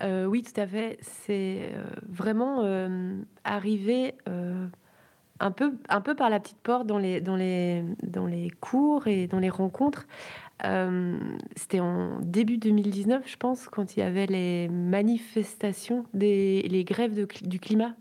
oui, 0.03 0.43
tout 0.43 0.59
à 0.59 0.67
fait. 0.67 0.97
C'est 1.01 1.71
vraiment 2.09 2.63
arrivé 3.45 4.15
un 5.39 5.51
peu, 5.51 5.73
un 5.89 6.01
peu 6.01 6.15
par 6.15 6.29
la 6.29 6.39
petite 6.39 6.59
porte 6.59 6.87
dans 6.87 6.97
les, 6.97 7.21
dans 7.21 7.35
les, 7.35 7.83
dans 8.03 8.25
les 8.25 8.49
cours 8.61 9.07
et 9.07 9.27
dans 9.27 9.39
les 9.39 9.49
rencontres. 9.49 10.07
Euh, 10.63 11.17
c'était 11.55 11.81
en 11.81 12.19
début 12.21 12.57
2019, 12.57 13.23
je 13.25 13.37
pense, 13.37 13.67
quand 13.67 13.95
il 13.95 13.99
y 13.99 14.03
avait 14.03 14.25
les 14.25 14.69
manifestations, 14.69 16.05
des, 16.13 16.61
les 16.69 16.83
grèves 16.83 17.13
du 17.13 17.59
climat, 17.59 17.95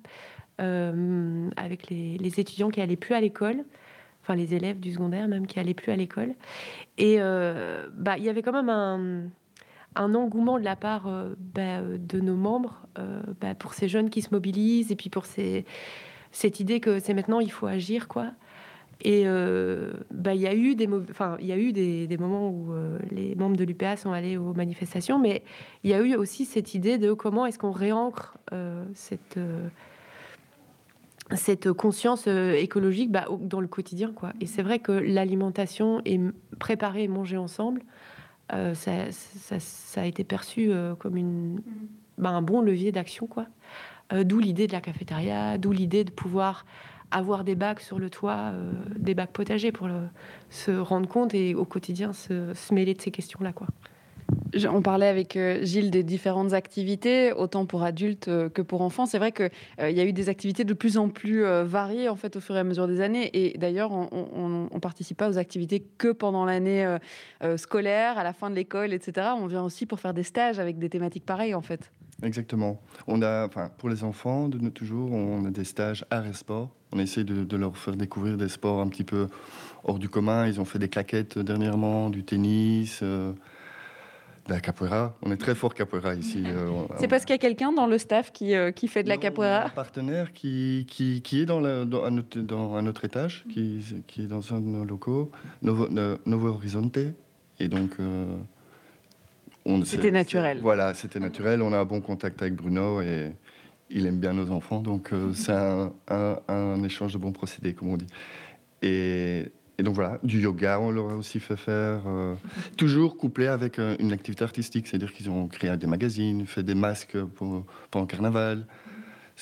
euh, 0.60 1.50
avec 1.56 1.90
les, 1.90 2.40
étudiants 2.40 2.70
qui 2.70 2.80
allaient 2.80 2.96
plus 2.96 3.14
à 3.14 3.20
l'école, 3.20 3.64
enfin 4.22 4.36
les 4.36 4.54
élèves 4.54 4.78
du 4.78 4.92
secondaire 4.92 5.26
même 5.26 5.46
qui 5.48 5.58
allaient 5.58 5.74
plus 5.74 5.90
à 5.90 5.96
l'école. 5.96 6.34
Et 6.96 7.16
euh, 7.18 7.88
bah, 7.94 8.16
il 8.18 8.24
y 8.24 8.28
avait 8.28 8.42
quand 8.42 8.52
même 8.52 8.70
un, 8.70 9.24
un 9.96 10.14
engouement 10.14 10.60
de 10.60 10.64
la 10.64 10.76
part 10.76 11.10
bah, 11.38 11.80
de 11.82 12.20
nos 12.20 12.36
membres 12.36 12.86
bah, 13.40 13.56
pour 13.56 13.74
ces 13.74 13.88
jeunes 13.88 14.10
qui 14.10 14.22
se 14.22 14.32
mobilisent 14.32 14.92
et 14.92 14.96
puis 14.96 15.10
pour 15.10 15.26
ces 15.26 15.64
cette 16.34 16.58
idée 16.58 16.80
que 16.80 16.98
c'est 16.98 17.14
maintenant, 17.14 17.40
il 17.40 17.50
faut 17.50 17.66
agir, 17.66 18.08
quoi. 18.08 18.32
Et 19.00 19.22
euh, 19.26 19.92
bah, 20.10 20.34
il 20.34 20.40
y 20.40 20.46
a 20.46 20.54
eu 20.54 20.74
des, 20.74 20.88
enfin, 21.10 21.36
il 21.40 21.46
y 21.46 21.52
a 21.52 21.56
eu 21.56 21.72
des, 21.72 22.16
moments 22.18 22.50
où 22.50 22.72
euh, 22.72 22.98
les 23.10 23.34
membres 23.34 23.56
de 23.56 23.64
l'UPA 23.64 23.96
sont 23.96 24.12
allés 24.12 24.36
aux 24.36 24.52
manifestations, 24.52 25.18
mais 25.18 25.42
il 25.84 25.90
y 25.90 25.94
a 25.94 26.00
eu 26.00 26.16
aussi 26.16 26.44
cette 26.44 26.74
idée 26.74 26.98
de 26.98 27.12
comment 27.12 27.46
est-ce 27.46 27.58
qu'on 27.58 27.70
réancre 27.70 28.36
euh, 28.52 28.84
cette 28.94 29.38
cette 31.32 31.72
conscience 31.72 32.26
écologique 32.26 33.10
bah, 33.10 33.26
dans 33.40 33.60
le 33.60 33.66
quotidien, 33.66 34.12
quoi. 34.12 34.32
Et 34.40 34.46
c'est 34.46 34.62
vrai 34.62 34.78
que 34.78 34.92
l'alimentation 34.92 36.02
et 36.04 36.20
préparer 36.58 37.04
et 37.04 37.08
manger 37.08 37.38
ensemble, 37.38 37.82
ça, 38.50 39.10
ça, 39.10 40.00
a 40.02 40.04
été 40.04 40.22
perçu 40.22 40.70
comme 40.98 41.16
une, 41.16 41.62
bah, 42.18 42.28
un 42.28 42.42
bon 42.42 42.60
levier 42.60 42.92
d'action, 42.92 43.26
quoi. 43.26 43.46
Euh, 44.12 44.24
d'où 44.24 44.38
l'idée 44.38 44.66
de 44.66 44.72
la 44.72 44.80
cafétéria, 44.80 45.58
d'où 45.58 45.72
l'idée 45.72 46.04
de 46.04 46.10
pouvoir 46.10 46.66
avoir 47.10 47.44
des 47.44 47.54
bacs 47.54 47.80
sur 47.80 47.98
le 47.98 48.10
toit, 48.10 48.50
euh, 48.52 48.72
des 48.98 49.14
bacs 49.14 49.30
potagers 49.30 49.72
pour 49.72 49.88
se 50.50 50.72
rendre 50.72 51.08
compte 51.08 51.34
et 51.34 51.54
au 51.54 51.64
quotidien 51.64 52.12
se, 52.12 52.52
mêler 52.72 52.94
de 52.94 53.00
ces 53.00 53.10
questions-là. 53.10 53.52
On 54.70 54.82
parlait 54.82 55.06
avec 55.06 55.36
euh, 55.36 55.62
Gilles 55.64 55.90
des 55.90 56.02
différentes 56.02 56.52
activités, 56.52 57.32
autant 57.32 57.66
pour 57.66 57.82
adultes 57.82 58.26
que 58.26 58.62
pour 58.62 58.82
enfants. 58.82 59.06
C'est 59.06 59.18
vrai 59.18 59.32
qu'il 59.32 59.50
y 59.78 60.00
a 60.00 60.04
eu 60.04 60.12
des 60.12 60.28
activités 60.28 60.64
de 60.64 60.74
plus 60.74 60.98
en 60.98 61.08
plus 61.08 61.44
variées 61.64 62.08
en 62.08 62.16
fait 62.16 62.36
au 62.36 62.40
fur 62.40 62.56
et 62.56 62.60
à 62.60 62.64
mesure 62.64 62.88
des 62.88 63.00
années. 63.00 63.30
Et 63.32 63.56
d'ailleurs, 63.58 63.90
on 63.92 64.68
ne 64.72 64.78
participe 64.80 65.16
pas 65.16 65.28
aux 65.28 65.38
activités 65.38 65.80
que 65.98 66.08
pendant 66.08 66.44
l'année 66.44 66.86
scolaire, 67.56 68.18
à 68.18 68.24
la 68.24 68.32
fin 68.32 68.50
de 68.50 68.54
l'école, 68.54 68.92
etc. 68.92 69.28
On 69.38 69.46
vient 69.46 69.62
aussi 69.62 69.86
pour 69.86 70.00
faire 70.00 70.14
des 70.14 70.24
stages 70.24 70.58
avec 70.58 70.78
des 70.78 70.88
thématiques 70.88 71.26
pareilles 71.26 71.54
en 71.54 71.62
fait. 71.62 71.90
Exactement. 72.22 72.80
On 73.06 73.22
a, 73.22 73.46
enfin, 73.46 73.70
pour 73.78 73.88
les 73.88 74.04
enfants, 74.04 74.48
de 74.48 74.58
nos 74.58 74.70
toujours, 74.70 75.12
on 75.12 75.44
a 75.44 75.50
des 75.50 75.64
stages 75.64 76.04
art 76.10 76.26
et 76.26 76.32
sport. 76.32 76.70
On 76.92 76.98
essaie 76.98 77.24
de, 77.24 77.44
de, 77.44 77.56
leur 77.56 77.76
faire 77.76 77.96
découvrir 77.96 78.36
des 78.36 78.48
sports 78.48 78.80
un 78.80 78.88
petit 78.88 79.04
peu 79.04 79.28
hors 79.82 79.98
du 79.98 80.08
commun. 80.08 80.46
Ils 80.46 80.60
ont 80.60 80.64
fait 80.64 80.78
des 80.78 80.88
claquettes 80.88 81.38
dernièrement, 81.38 82.10
du 82.10 82.22
tennis. 82.22 83.02
La 84.46 84.60
capoeira, 84.60 85.16
on 85.22 85.32
est 85.32 85.38
très 85.38 85.54
fort 85.54 85.74
capoeira 85.74 86.14
ici. 86.14 86.42
Euh, 86.46 86.84
c'est 87.00 87.08
parce 87.08 87.24
qu'il 87.24 87.32
y 87.32 87.34
a 87.34 87.38
quelqu'un 87.38 87.72
dans 87.72 87.86
le 87.86 87.96
staff 87.96 88.30
qui, 88.30 88.54
euh, 88.54 88.72
qui 88.72 88.88
fait 88.88 89.02
de 89.02 89.08
la 89.08 89.16
capoeira 89.16 89.66
Un 89.66 89.70
partenaire 89.70 90.34
qui, 90.34 90.86
qui, 90.86 91.22
qui 91.22 91.40
est 91.40 91.46
dans, 91.46 91.62
dans, 91.62 92.04
un 92.04 92.18
autre, 92.18 92.38
dans, 92.40 92.74
un 92.74 92.86
autre, 92.86 93.06
étage, 93.06 93.44
qui, 93.50 93.82
qui, 94.06 94.22
est 94.22 94.26
dans 94.26 94.52
un 94.52 94.60
de 94.60 94.66
nos 94.66 94.84
locaux, 94.84 95.30
Novo, 95.62 95.88
Novo 96.26 96.48
Horizonte. 96.48 96.98
Et 97.58 97.68
donc. 97.68 97.92
Euh, 98.00 98.36
c'était 99.84 100.10
naturel. 100.10 100.58
Voilà, 100.60 100.94
c'était 100.94 101.20
naturel. 101.20 101.62
On 101.62 101.72
a 101.72 101.78
un 101.78 101.84
bon 101.84 102.00
contact 102.00 102.42
avec 102.42 102.54
Bruno 102.54 103.00
et 103.00 103.32
il 103.90 104.06
aime 104.06 104.18
bien 104.18 104.32
nos 104.32 104.50
enfants. 104.50 104.80
Donc 104.80 105.10
c'est 105.34 105.52
un, 105.52 105.92
un, 106.08 106.38
un, 106.48 106.82
échange 106.84 107.12
de 107.12 107.18
bons 107.18 107.32
procédés, 107.32 107.74
comme 107.74 107.88
on 107.88 107.96
dit. 107.96 108.06
Et 108.82 109.52
et 109.78 109.82
donc 109.82 109.94
voilà, 109.94 110.18
du 110.22 110.40
yoga, 110.40 110.78
on 110.78 110.90
leur 110.90 111.10
a 111.10 111.16
aussi 111.16 111.40
fait 111.40 111.56
faire, 111.56 112.02
euh, 112.06 112.34
toujours 112.76 113.16
couplé 113.16 113.48
avec 113.48 113.78
euh, 113.78 113.96
une 113.98 114.12
activité 114.12 114.44
artistique, 114.44 114.86
c'est-à-dire 114.86 115.12
qu'ils 115.12 115.30
ont 115.30 115.48
créé 115.48 115.76
des 115.76 115.86
magazines, 115.86 116.46
fait 116.46 116.62
des 116.62 116.76
masques 116.76 117.18
pour, 117.18 117.64
pendant 117.90 118.04
le 118.04 118.10
carnaval. 118.10 118.66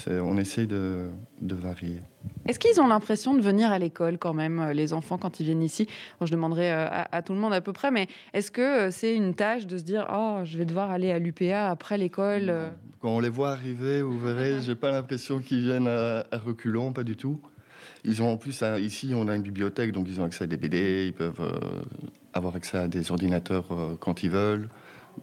On 0.09 0.39
essaie 0.39 0.67
de, 0.67 1.11
varier. 1.43 2.01
Est-ce 2.49 2.59
qu'ils 2.59 2.81
ont 2.81 2.89
l'impression 2.89 3.35
de 3.35 3.41
venir 3.41 3.71
à 3.71 3.79
l'école 3.79 4.19
quand 4.19 4.33
même, 4.35 4.59
euh, 4.59 4.73
les 4.73 4.95
enfants, 4.95 5.19
quand 5.19 5.39
ils 5.39 5.45
viennent 5.45 5.63
ici? 5.63 5.87
Je 6.21 6.33
demanderai 6.33 6.71
à, 6.71 7.23
tout 7.23 7.35
le 7.35 7.39
monde 7.39 7.53
à 7.53 7.61
peu 7.61 7.73
près, 7.73 7.91
mais 7.91 8.09
est-ce 8.33 8.51
que 8.51 8.91
c'est 8.91 9.15
une 9.15 9.35
tâche 9.35 9.67
de 9.67 9.77
se 9.77 9.83
dire 9.83 10.07
Oh, 10.13 10.41
je 10.45 10.57
vais 10.59 10.65
devoir 10.65 10.91
aller 10.91 11.13
à 11.13 11.19
l'UPA 11.19 11.71
après 11.71 11.99
l'école 11.99 12.73
Quand 13.01 13.17
on 13.17 13.21
les 13.21 13.29
voit 13.29 13.51
arriver, 13.51 14.03
vous 14.03 14.19
verrez, 14.19 14.61
j'ai 14.63 14.75
pas 14.75 14.91
l'impression 14.91 15.41
qu'ils 15.41 15.63
viennent 15.63 15.89
à, 15.89 16.25
à 16.31 16.39
reculons, 16.39 16.93
pas 16.93 17.05
du 17.05 17.17
tout. 17.17 17.41
Ils 18.05 18.23
ont 18.23 18.33
en 18.33 18.37
plus, 18.37 18.63
ici, 18.81 19.13
on 19.15 19.29
a 19.29 19.37
une 19.37 19.43
bibliothèque, 19.43 19.93
donc 19.93 20.07
ils 20.09 20.21
ont 20.21 20.25
accès 20.25 20.45
à 20.45 20.47
des 20.47 20.57
BD, 20.57 21.07
ils 21.07 21.13
peuvent 21.13 21.41
euh, 21.41 21.83
avoir 22.33 22.57
accès 22.57 22.79
à 22.79 22.89
des 22.89 23.11
ordinateurs 23.13 23.67
euh, 23.71 23.97
quand 23.99 24.23
ils 24.23 24.31
veulent. 24.31 24.69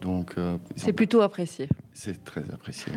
Donc, 0.00 0.34
euh, 0.38 0.56
c'est 0.76 0.92
plutôt 0.92 1.20
apprécié. 1.20 1.68
C'est 1.92 2.24
très 2.24 2.42
apprécié. 2.52 2.92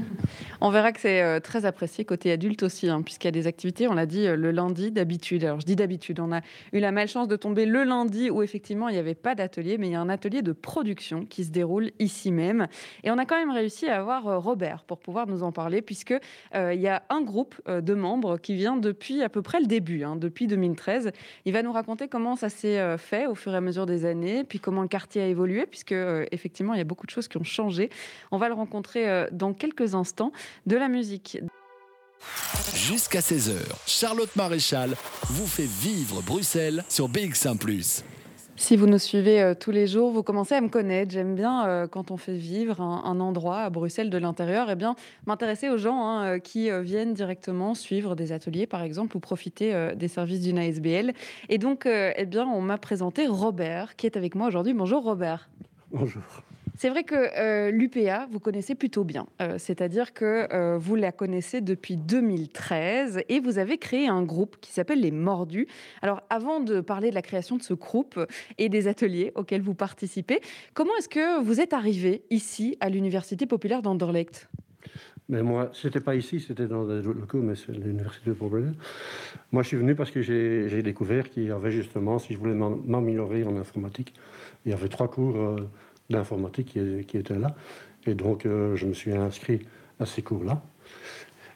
on 0.62 0.70
verra 0.70 0.92
que 0.92 1.00
c'est 1.00 1.22
euh, 1.22 1.40
très 1.40 1.66
apprécié 1.66 2.06
côté 2.06 2.32
adulte 2.32 2.64
aussi, 2.64 2.90
hein, 2.90 3.02
puisqu'il 3.02 3.28
y 3.28 3.30
a 3.30 3.32
des 3.32 3.48
activités, 3.48 3.88
on 3.88 3.94
l'a 3.94 4.06
dit, 4.06 4.28
euh, 4.28 4.36
le 4.36 4.52
lundi 4.52 4.92
d'habitude. 4.92 5.44
Alors 5.44 5.60
je 5.60 5.66
dis 5.66 5.76
d'habitude, 5.76 6.20
on 6.20 6.32
a 6.32 6.42
eu 6.74 6.80
la 6.80 6.92
malchance 6.92 7.28
de 7.28 7.36
tomber 7.36 7.66
le 7.66 7.84
lundi 7.84 8.30
où 8.30 8.44
effectivement 8.44 8.90
il 8.90 8.94
n'y 8.94 9.00
avait 9.00 9.16
pas 9.16 9.34
d'atelier, 9.34 9.78
mais 9.78 9.88
il 9.88 9.94
y 9.94 9.96
a 9.96 10.02
un 10.02 10.10
atelier 10.10 10.42
de 10.42 10.52
production 10.52 11.26
qui 11.26 11.44
se 11.44 11.50
déroule 11.50 11.92
ici 12.00 12.32
même. 12.32 12.68
Et 13.04 13.10
on 13.10 13.18
a 13.18 13.26
quand 13.26 13.38
même 13.38 13.52
réussi 13.52 13.88
à 13.88 14.00
avoir 14.00 14.42
Robert 14.42 14.84
pour 14.84 15.00
pouvoir 15.00 15.28
nous 15.28 15.42
en 15.44 15.52
parler, 15.52 15.82
puisque 15.82 16.14
il 16.54 16.80
y 16.80 16.88
a 16.88 17.04
un 17.10 17.22
groupe 17.22 17.56
de 17.68 17.94
membres 17.94 18.38
qui 18.38 18.54
vient 18.56 18.78
depuis 18.78 19.24
à 19.24 19.30
peu 19.30 19.42
près 19.42 19.60
le 19.60 19.66
début, 19.66 20.04
hein, 20.04 20.16
depuis 20.16 20.48
2013. 20.48 21.12
Il 21.46 21.54
va 21.54 21.64
nous 21.64 21.72
raconter 21.72 22.08
comment 22.08 22.36
ça 22.36 22.50
s'est 22.50 22.98
fait 22.98 23.26
au 23.26 23.36
fur 23.36 23.54
et 23.54 23.58
à 23.58 23.62
mesure 23.62 23.86
des 23.86 24.06
années, 24.06 24.44
puis 24.44 24.60
comment 24.60 24.82
le 24.82 24.88
quartier 24.88 25.22
a 25.22 25.28
évolué, 25.28 25.66
puisque 25.66 25.96
effectivement 26.32 26.74
il 26.74 26.78
y 26.78 26.82
a 26.82 26.86
beaucoup 26.86 27.06
de 27.06 27.12
choses 27.12 27.28
qui 27.28 27.38
ont 27.38 27.44
changé. 27.44 27.90
On 28.32 28.38
va 28.38 28.48
le 28.48 28.54
rencontrer 28.54 28.83
euh, 28.96 29.28
dans 29.32 29.54
quelques 29.54 29.96
instants. 29.96 30.32
De 30.66 30.76
la 30.76 30.88
musique. 30.88 31.40
Jusqu'à 32.76 33.20
16h, 33.20 33.58
Charlotte 33.86 34.36
Maréchal 34.36 34.96
vous 35.30 35.48
fait 35.48 35.68
vivre 35.68 36.22
Bruxelles 36.22 36.84
sur 36.90 37.10
BX1⁇ 37.10 37.58
si 38.56 38.78
vous 38.78 38.86
nous 38.86 39.00
suivez 39.00 39.42
euh, 39.42 39.56
tous 39.60 39.72
les 39.72 39.88
jours, 39.88 40.12
vous 40.12 40.22
commencez 40.22 40.54
à 40.54 40.62
me 40.62 40.70
connaître. 40.70 41.12
J'aime 41.12 41.34
bien, 41.34 41.68
euh, 41.68 41.88
quand 41.88 42.12
on 42.12 42.18
fait 42.18 42.38
vivre 42.38 42.82
un, 42.82 43.20
endroit 43.20 43.62
à 43.62 43.70
Bruxelles 43.72 44.12
de 44.12 44.18
l'intérieur, 44.20 44.70
et 44.70 44.74
eh 44.74 44.76
bien 44.76 44.96
m'intéresser 45.26 45.70
aux 45.70 45.78
gens 45.78 46.08
hein, 46.08 46.40
qui 46.40 46.70
viennent 46.82 47.16
directement 47.16 47.74
suivre 47.74 48.16
des 48.16 48.32
ateliers, 48.32 48.68
par 48.68 48.84
exemple, 48.84 49.18
ou 49.18 49.20
profiter 49.20 49.94
des 49.96 50.08
services 50.08 50.42
d'une 50.42 50.60
ASBL. 50.60 51.14
Et 51.50 51.58
donc, 51.58 51.88
eh 51.88 52.26
bien, 52.26 52.46
on 52.46 52.62
m'a 52.62 52.78
présenté 52.78 53.26
Robert, 53.26 53.96
qui 53.96 54.06
est 54.06 54.18
avec 54.18 54.36
moi 54.36 54.48
aujourd'hui. 54.48 54.76
Bonjour 54.76 55.04
Robert. 55.04 55.50
Bonjour. 55.92 56.22
C'est 56.76 56.90
vrai 56.90 57.04
que 57.04 57.16
euh, 57.16 57.72
l'UPA, 57.72 58.28
vous 58.32 58.40
connaissez 58.40 58.74
plutôt 58.74 59.04
bien. 59.04 59.28
Euh, 59.42 59.56
c'est-à-dire 59.58 60.14
que 60.14 60.48
euh, 60.54 60.78
vous 60.78 60.96
la 60.96 61.12
connaissez 61.12 61.62
depuis 61.62 61.98
2013 61.98 63.22
et 63.30 63.40
vous 63.40 63.60
avez 63.60 63.78
créé 63.78 64.08
un 64.08 64.24
groupe 64.24 64.58
qui 64.60 64.72
s'appelle 64.72 65.02
les 65.02 65.12
Mordus. 65.12 65.68
Alors, 66.02 66.22
avant 66.30 66.60
de 66.62 66.82
parler 66.82 67.12
de 67.12 67.16
la 67.16 67.22
création 67.22 67.58
de 67.58 67.64
ce 67.64 67.74
groupe 67.74 68.20
et 68.58 68.70
des 68.70 68.88
ateliers 68.88 69.32
auxquels 69.36 69.62
vous 69.62 69.76
participez, 69.76 70.42
comment 70.74 70.96
est-ce 70.98 71.10
que 71.10 71.42
vous 71.44 71.62
êtes 71.62 71.74
arrivé 71.74 72.24
ici 72.32 72.76
à 72.80 72.90
l'Université 72.90 73.46
populaire 73.46 73.82
d'Anderlecht? 73.82 74.50
Mais 75.30 75.42
moi, 75.42 75.70
c'était 75.74 76.02
pas 76.02 76.16
ici, 76.16 76.42
c'était 76.42 76.68
dans 76.68 76.86
des 76.86 77.02
locaux, 77.02 77.42
mais 77.42 77.56
c'est 77.56 77.72
l'université 77.72 78.32
populaire. 78.32 78.74
Moi, 79.52 79.64
je 79.64 79.70
suis 79.70 79.78
venu 79.78 79.96
parce 79.96 80.12
que 80.12 80.22
j'ai 80.22 80.82
découvert 80.82 81.30
qu'il 81.30 81.44
y 81.44 81.52
avait 81.52 81.72
justement, 81.72 82.20
si 82.20 82.34
je 82.34 82.40
voulais 82.40 82.56
m'améliorer 82.56 83.44
en 83.46 83.56
informatique, 83.56 84.14
il 84.66 84.72
y 84.72 84.74
avait 84.74 84.90
trois 84.90 85.08
cours 85.08 85.56
d'informatique 86.10 86.68
qui, 86.68 87.06
qui, 87.06 87.18
était 87.18 87.38
là. 87.38 87.56
Et 88.06 88.14
donc, 88.14 88.46
euh, 88.46 88.76
je 88.76 88.86
me 88.86 88.94
suis 88.94 89.14
inscrit 89.14 89.66
à 90.00 90.06
ces 90.06 90.22
cours-là. 90.22 90.62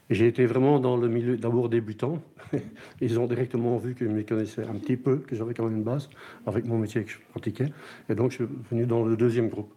J'ai 0.09 0.27
été 0.27 0.45
vraiment 0.45 0.79
dans 0.79 0.95
le 0.95 1.09
milieu 1.09 1.35
d'abord 1.35 1.67
débutant. 1.67 2.21
Ils 3.01 3.19
ont 3.19 3.27
directement 3.27 3.77
vu 3.77 3.93
que 3.93 4.05
je 4.05 4.09
me 4.09 4.23
connaissais 4.23 4.63
un 4.63 4.75
petit 4.75 4.95
peu, 4.95 5.17
que 5.17 5.35
j'avais 5.35 5.53
quand 5.53 5.65
même 5.65 5.77
une 5.77 5.83
base 5.83 6.09
avec 6.45 6.65
mon 6.65 6.77
métier 6.77 7.03
que 7.03 7.11
je 7.11 7.17
pratiquais. 7.31 7.71
Et 8.09 8.15
donc, 8.15 8.31
je 8.31 8.37
suis 8.37 8.45
venu 8.71 8.85
dans 8.85 9.03
le 9.03 9.17
deuxième 9.17 9.49
groupe. 9.49 9.73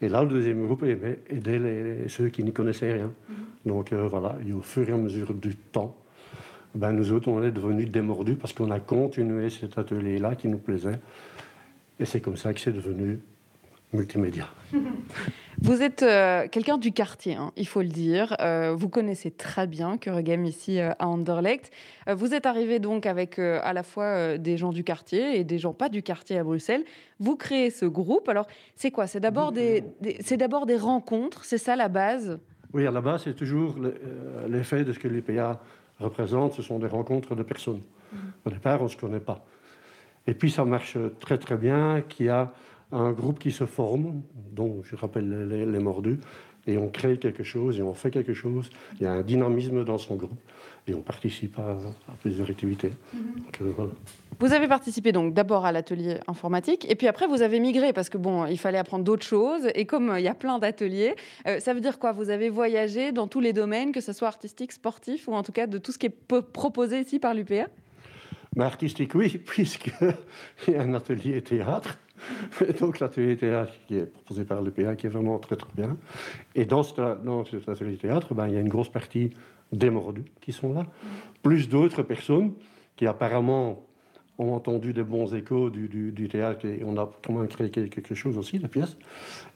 Et 0.00 0.08
là, 0.08 0.22
le 0.22 0.28
deuxième 0.28 0.66
groupe 0.66 0.82
aidait 0.82 1.58
les, 1.58 2.08
ceux 2.08 2.28
qui 2.28 2.42
n'y 2.42 2.52
connaissaient 2.52 2.92
rien. 2.92 3.06
Mm-hmm. 3.06 3.68
Donc 3.68 3.92
euh, 3.92 4.08
voilà, 4.08 4.36
et 4.44 4.52
au 4.52 4.60
fur 4.60 4.88
et 4.88 4.92
à 4.92 4.96
mesure 4.96 5.32
du 5.32 5.54
temps, 5.54 5.96
ben, 6.74 6.90
nous 6.92 7.12
autres, 7.12 7.28
on 7.28 7.42
est 7.42 7.52
devenus 7.52 7.88
démordus 7.90 8.34
parce 8.34 8.52
qu'on 8.52 8.70
a 8.72 8.80
continué 8.80 9.48
cet 9.50 9.78
atelier-là 9.78 10.34
qui 10.34 10.48
nous 10.48 10.58
plaisait. 10.58 10.98
Et 12.00 12.04
c'est 12.04 12.20
comme 12.20 12.36
ça 12.36 12.52
que 12.52 12.60
c'est 12.60 12.72
devenu 12.72 13.20
multimédia. 13.92 14.48
Vous 15.62 15.80
êtes 15.80 16.02
euh, 16.02 16.48
quelqu'un 16.50 16.76
du 16.76 16.90
quartier, 16.90 17.36
hein, 17.36 17.52
il 17.56 17.68
faut 17.68 17.82
le 17.82 17.88
dire. 17.88 18.34
Euh, 18.40 18.74
vous 18.76 18.88
connaissez 18.88 19.30
très 19.30 19.68
bien 19.68 19.96
Kuregem 19.96 20.44
ici 20.44 20.80
euh, 20.80 20.90
à 20.98 21.06
Anderlecht. 21.06 21.70
vous 22.10 22.34
êtes 22.34 22.46
arrivé 22.46 22.80
donc 22.80 23.06
avec 23.06 23.38
à 23.38 23.72
la 23.72 23.84
fois 23.84 24.38
des 24.38 24.56
gens 24.56 24.72
du 24.72 24.82
quartier 24.82 25.38
et 25.38 25.44
des 25.44 25.58
gens 25.58 25.72
pas 25.72 25.88
du 25.88 26.02
quartier 26.02 26.36
à 26.36 26.42
Bruxelles. 26.42 26.84
Vous 27.20 27.36
créez 27.36 27.70
ce 27.70 27.86
groupe. 27.86 28.28
Alors, 28.28 28.48
c'est 28.74 28.90
quoi? 28.90 29.06
C'est 29.06 29.20
d'abord 29.20 29.52
des, 29.52 29.84
c'est 30.20 30.36
d'abord 30.36 30.66
des 30.66 30.76
rencontres, 30.76 31.44
c'est 31.44 31.58
ça 31.58 31.76
la 31.76 31.88
base? 31.88 32.40
Oui, 32.72 32.84
à 32.84 32.90
la 32.90 33.00
base, 33.00 33.22
c'est 33.24 33.34
toujours 33.34 33.76
l'effet 34.48 34.82
de 34.82 34.92
ce 34.92 34.98
que 34.98 35.06
l'IPA 35.06 35.60
représente. 36.00 36.54
Ce 36.54 36.62
sont 36.62 36.80
des 36.80 36.88
rencontres 36.88 37.36
de 37.36 37.42
personnes. 37.44 37.82
Mmh. 38.12 38.16
Au 38.46 38.50
départ, 38.50 38.80
on 38.80 38.84
ne 38.84 38.88
se 38.88 38.96
connaît 38.96 39.20
pas. 39.20 39.44
Et 40.26 40.34
puis, 40.34 40.50
ça 40.50 40.64
marche 40.64 40.96
très 41.20 41.38
très 41.38 41.56
bien. 41.56 42.02
Qu'il 42.08 42.26
y 42.26 42.30
a 42.30 42.52
un 42.92 43.12
groupe 43.12 43.38
qui 43.38 43.50
se 43.50 43.66
forme, 43.66 44.22
dont 44.52 44.82
je 44.84 44.96
rappelle 44.96 45.48
les, 45.48 45.78
mordus, 45.78 46.18
et 46.66 46.78
on 46.78 46.88
crée 46.88 47.18
quelque 47.18 47.42
chose 47.42 47.78
et 47.78 47.82
on 47.82 47.94
fait 47.94 48.10
quelque 48.10 48.34
chose. 48.34 48.70
Il 49.00 49.04
y 49.04 49.06
a 49.06 49.12
un 49.12 49.22
dynamisme 49.22 49.84
dans 49.84 49.98
son 49.98 50.14
groupe 50.14 50.38
et 50.86 50.94
on 50.94 51.00
participe 51.00 51.58
à, 51.58 51.76
plusieurs 52.20 52.50
activités. 52.50 52.92
Mhm. 53.12 53.20
Euh, 53.62 53.86
vous 54.40 54.52
avez 54.52 54.66
participé 54.66 55.12
donc 55.12 55.34
d'abord 55.34 55.64
à 55.64 55.72
l'atelier 55.72 56.18
informatique 56.26 56.86
et 56.90 56.96
puis 56.96 57.06
après 57.06 57.26
vous 57.26 57.42
avez 57.42 57.60
migré 57.60 57.92
parce 57.92 58.08
que 58.08 58.18
bon, 58.18 58.46
il 58.46 58.58
fallait 58.58 58.78
apprendre 58.78 59.04
d'autres 59.04 59.26
choses 59.26 59.68
et 59.74 59.86
comme 59.86 60.10
euh, 60.10 60.20
il 60.20 60.24
y 60.24 60.28
a 60.28 60.34
plein 60.34 60.58
d'ateliers, 60.58 61.14
euh, 61.46 61.60
ça 61.60 61.74
veut 61.74 61.80
dire 61.80 61.98
quoi? 61.98 62.12
Vous 62.12 62.30
avez 62.30 62.48
voyagé 62.48 63.12
dans 63.12 63.28
tous 63.28 63.40
les 63.40 63.52
domaines, 63.52 63.92
que 63.92 64.00
ce 64.00 64.12
soit 64.12 64.28
artistique, 64.28 64.72
sportif 64.72 65.28
ou 65.28 65.34
en 65.34 65.42
tout 65.42 65.52
cas 65.52 65.66
de 65.66 65.78
tout 65.78 65.92
ce 65.92 65.98
qui 65.98 66.06
est 66.06 66.42
proposé 66.52 67.00
ici 67.00 67.18
par 67.18 67.34
l'UPA 67.34 67.66
Mais 68.56 68.64
Artistique, 68.64 69.14
oui, 69.14 69.38
puisqu'il 69.46 69.92
y 70.68 70.74
a 70.74 70.82
un 70.82 70.94
atelier 70.94 71.40
théâtre 71.42 71.98
donc 72.80 73.00
l'atelier 73.00 73.36
théâtre 73.36 73.72
qui 73.86 73.96
est 73.96 74.06
proposé 74.06 74.44
par 74.44 74.62
l'EPA, 74.62 74.96
qui 74.96 75.06
est 75.06 75.10
vraiment 75.10 75.38
très 75.38 75.56
très 75.56 75.70
bien. 75.74 75.96
Et 76.54 76.64
dans, 76.64 76.82
dans 77.24 77.44
cet 77.44 77.68
atelier 77.68 77.96
théâtre, 77.96 78.34
ben, 78.34 78.48
il 78.48 78.54
y 78.54 78.56
a 78.56 78.60
une 78.60 78.68
grosse 78.68 78.90
partie 78.90 79.30
des 79.72 79.90
mordus 79.90 80.24
qui 80.40 80.52
sont 80.52 80.72
là, 80.72 80.86
plus 81.42 81.68
d'autres 81.68 82.02
personnes 82.02 82.52
qui 82.96 83.06
apparemment 83.06 83.82
ont 84.38 84.54
entendu 84.54 84.92
des 84.92 85.02
bons 85.02 85.34
échos 85.34 85.70
du, 85.70 85.88
du, 85.88 86.28
théâtre 86.28 86.66
et 86.66 86.82
on 86.84 86.96
a 86.96 87.10
quand 87.24 87.32
même 87.32 87.48
créé 87.48 87.70
quelque 87.70 88.14
chose 88.14 88.38
aussi, 88.38 88.58
de 88.58 88.66
pièces, 88.66 88.96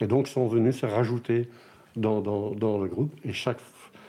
et 0.01 0.07
donc 0.07 0.29
sont 0.29 0.47
venus 0.47 0.77
se 0.77 0.87
rajouter 0.87 1.49
dans, 1.97 2.21
dans, 2.21 2.51
dans 2.51 2.79
le 2.79 2.89
groupe. 2.89 3.13
Et 3.25 3.33
chaque, 3.33 3.61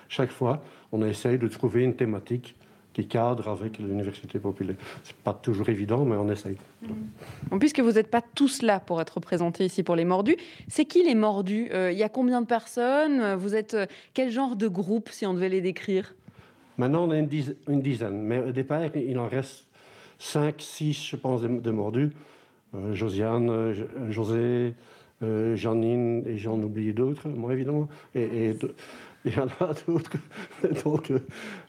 chaque 0.10 0.32
fois, 0.32 0.62
on 0.92 1.06
essaye 1.06 1.38
de 1.38 1.48
trouver 1.48 1.84
une 1.84 1.96
thématique 1.96 2.56
qui 2.98 3.08
cadre 3.08 3.48
avec 3.50 3.78
l'université 3.78 4.40
populaire. 4.40 4.76
C'est 5.04 5.16
pas 5.18 5.34
toujours 5.34 5.70
évident, 5.70 6.04
mais 6.04 6.16
on 6.16 6.32
essaye. 6.32 6.58
Mmh. 6.82 7.60
puisque 7.60 7.80
vous 7.80 7.92
n'êtes 7.92 8.10
pas 8.10 8.24
tous 8.34 8.64
là 8.64 8.80
pour 8.80 9.00
être 9.00 9.16
représentés 9.16 9.66
ici 9.66 9.84
pour 9.84 9.96
les 9.96 10.04
mordus, 10.04 10.36
c'est 10.68 10.86
qui 10.86 11.04
les 11.04 11.14
mordus 11.14 11.70
euh, 11.74 11.92
Il 11.92 11.98
y 12.00 12.04
a 12.04 12.10
combien 12.10 12.42
de 12.42 12.48
personnes 12.48 13.36
Vous 13.36 13.54
êtes 13.54 13.76
euh, 13.76 13.86
quel 14.16 14.32
genre 14.32 14.56
de 14.56 14.68
groupe, 14.68 15.10
si 15.10 15.28
on 15.28 15.36
devait 15.36 15.50
les 15.50 15.62
décrire? 15.62 16.16
Maintenant, 16.80 17.08
on 17.08 17.12
a 17.12 17.20
une 17.20 17.28
dizaine, 17.28 17.56
une 17.68 17.82
dizaine, 17.84 18.20
mais 18.20 18.40
au 18.40 18.52
départ, 18.52 18.82
il 18.96 19.20
en 19.20 19.28
reste 19.28 19.68
5, 20.18 20.56
6, 20.58 21.10
je 21.10 21.16
pense, 21.18 21.44
de, 21.44 21.72
mordus. 21.72 22.10
Euh, 22.74 22.96
Josiane, 22.96 23.76
José, 24.10 24.74
Janine, 25.22 26.24
et 26.26 26.38
j'en 26.38 26.60
oublie 26.60 26.94
d'autres, 26.94 27.28
moi 27.28 27.54
évidemment. 27.54 27.88
Et, 28.16 28.54
il 29.28 29.36
y 29.36 29.40
en 29.40 29.48
a 29.66 29.74
d'autres. 29.86 30.12
Donc, 30.84 31.12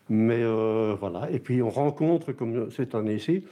mais 0.08 0.42
euh, 0.42 0.96
voilà. 0.98 1.30
Et 1.30 1.38
puis 1.38 1.62
on 1.62 1.70
rencontre, 1.70 2.32
comme 2.32 2.70
cette 2.70 2.94
année 2.94 3.16
ici, 3.16 3.44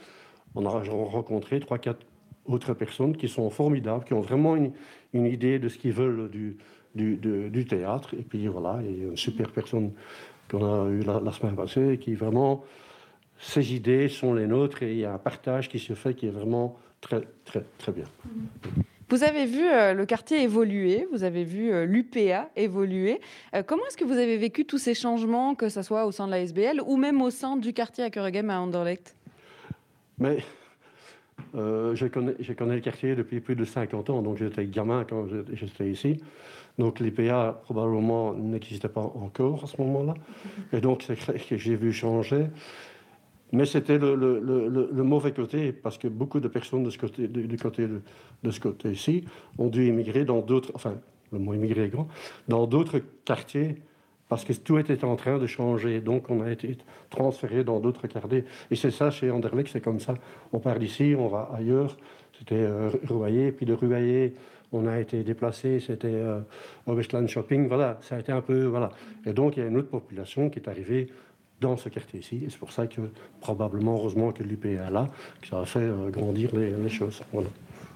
on 0.55 0.65
a 0.65 0.69
rencontré 0.69 1.59
trois, 1.59 1.77
quatre 1.77 2.05
autres 2.45 2.73
personnes 2.73 3.15
qui 3.15 3.27
sont 3.27 3.49
formidables, 3.49 4.05
qui 4.05 4.13
ont 4.13 4.21
vraiment 4.21 4.55
une, 4.55 4.73
idée 5.13 5.59
de 5.59 5.69
ce 5.69 5.77
qu'ils 5.77 5.93
veulent 5.93 6.29
du, 6.29 6.57
du, 6.95 7.65
théâtre. 7.65 8.13
Et 8.13 8.23
puis 8.23 8.47
voilà, 8.47 8.79
il 8.83 8.97
y 8.97 9.05
a 9.05 9.09
une 9.09 9.17
super 9.17 9.51
personne 9.51 9.91
qu'on 10.49 10.63
a 10.63 10.89
eue 10.89 11.01
la, 11.01 11.31
semaine 11.31 11.55
passée, 11.55 11.97
qui 11.99 12.13
vraiment, 12.15 12.63
ses 13.39 13.73
idées 13.75 14.09
sont 14.09 14.33
les 14.33 14.47
nôtres 14.47 14.83
et 14.83 14.93
il 14.93 14.99
y 14.99 15.05
a 15.05 15.13
un 15.13 15.17
partage 15.17 15.69
qui 15.69 15.79
se 15.79 15.93
fait 15.93 16.13
qui 16.13 16.27
est 16.27 16.31
vraiment 16.31 16.77
très, 17.01 17.21
très, 17.45 17.63
très 17.77 17.91
bien. 17.91 18.05
Vous 19.09 19.23
avez 19.23 19.45
vu 19.45 19.65
euh, 19.65 19.93
le 19.93 20.05
quartier 20.05 20.43
évoluer, 20.43 21.07
vous 21.13 21.23
avez 21.23 21.45
vu 21.45 21.71
euh, 21.71 21.85
l'UPA 21.85 22.49
évoluer. 22.57 23.21
Euh, 23.55 23.63
comment 23.65 23.85
est-ce 23.87 23.95
que 23.95 24.03
vous 24.03 24.17
avez 24.17 24.35
vécu 24.35 24.65
tous 24.65 24.79
ces 24.79 24.93
changements, 24.93 25.55
que 25.55 25.69
ce 25.69 25.81
soit 25.81 26.05
au 26.05 26.11
sein 26.11 26.25
de 26.25 26.31
la 26.31 26.41
SBL 26.41 26.81
ou 26.85 26.97
même 26.97 27.21
au 27.21 27.29
sein 27.29 27.55
du 27.55 27.71
quartier 27.71 28.03
à 28.03 28.09
Kuregem 28.09 28.49
à 28.49 28.59
Anderlecht? 28.59 29.15
Mais 30.19 30.39
je, 31.53 32.07
connais, 32.07 32.35
le 32.75 32.81
quartier 32.81 33.15
depuis 33.15 33.39
plus 33.39 33.55
de 33.55 33.63
50 33.63 34.09
ans, 34.09 34.21
donc 34.21 34.37
j'étais 34.37 34.65
gamin 34.65 35.05
quand 35.09 35.27
j'étais 35.53 35.89
ici. 35.89 36.19
Donc 36.77 36.99
l'IPA 36.99 37.61
probablement 37.63 38.33
n'existait 38.33 38.89
pas 38.89 39.01
encore 39.01 39.63
à 39.63 39.67
ce 39.67 39.81
moment-là. 39.81 40.15
Et 40.73 40.81
donc 40.81 41.03
c'est 41.03 41.15
que 41.47 41.57
j'ai 41.57 41.75
vu 41.75 41.93
changer. 41.93 42.47
Mais 43.53 43.65
c'était 43.65 43.97
le, 43.97 45.03
mauvais 45.03 45.31
côté, 45.31 45.71
parce 45.71 45.97
que 45.97 46.07
beaucoup 46.07 46.39
de 46.39 46.47
personnes 46.47 46.83
de 46.83 46.89
ce 46.89 46.97
côté, 46.97 47.27
de, 47.27 48.51
ce 48.51 48.59
côté-ci 48.59 49.23
ont 49.57 49.67
dû 49.67 49.87
immigrer 49.87 50.25
dans 50.25 50.41
d'autres, 50.41 50.71
enfin, 50.75 50.95
le 51.31 51.39
mot 51.39 51.53
est 51.53 51.89
grand, 51.89 52.07
dans 52.47 52.67
d'autres 52.67 52.99
quartiers, 53.23 53.77
parce 54.27 54.43
que 54.43 54.51
tout 54.51 54.77
était 54.77 55.05
en 55.05 55.15
train 55.15 55.37
de 55.37 55.47
changer. 55.47 56.01
Donc, 56.01 56.29
on 56.29 56.41
a 56.41 56.51
été 56.51 56.77
transféré 57.09 57.63
dans 57.63 57.79
d'autres 57.79 58.07
quartiers. 58.07 58.43
Et 58.69 58.75
c'est 58.75 58.91
ça, 58.91 59.09
chez 59.09 59.31
Anderlecht, 59.31 59.69
c'est 59.71 59.81
comme 59.81 60.01
ça. 60.01 60.15
On 60.51 60.59
part 60.59 60.79
d'ici, 60.79 61.15
on 61.17 61.27
va 61.27 61.49
ailleurs. 61.55 61.95
C'était 62.37 62.55
euh, 62.55 62.89
puis 63.55 63.65
de 63.65 63.73
Rouaillé, 63.73 64.33
on 64.71 64.85
a 64.85 64.99
été 64.99 65.23
déplacé, 65.23 65.79
c'était 65.79 66.07
euh, 66.07 66.41
Westland 66.85 67.27
Shopping, 67.27 67.67
voilà, 67.67 67.97
ça 68.01 68.15
a 68.15 68.19
été 68.19 68.31
un 68.31 68.41
peu, 68.41 68.65
voilà. 68.65 68.91
Et 69.25 69.33
donc, 69.33 69.57
il 69.57 69.61
y 69.61 69.63
a 69.63 69.67
une 69.67 69.77
autre 69.77 69.89
population 69.89 70.49
qui 70.49 70.59
est 70.59 70.67
arrivée 70.67 71.07
dans 71.61 71.77
ce 71.77 71.89
quartier-ci. 71.89 72.41
Et 72.45 72.49
c'est 72.49 72.59
pour 72.59 72.71
ça 72.71 72.87
que, 72.87 73.01
probablement, 73.41 73.95
heureusement 73.95 74.31
que 74.31 74.43
l'UPA 74.43 74.69
est 74.69 74.91
là, 74.91 75.09
que 75.41 75.47
ça 75.47 75.59
a 75.59 75.65
fait 75.65 75.79
euh, 75.79 76.09
grandir 76.09 76.55
les, 76.55 76.89
choses. 76.89 77.21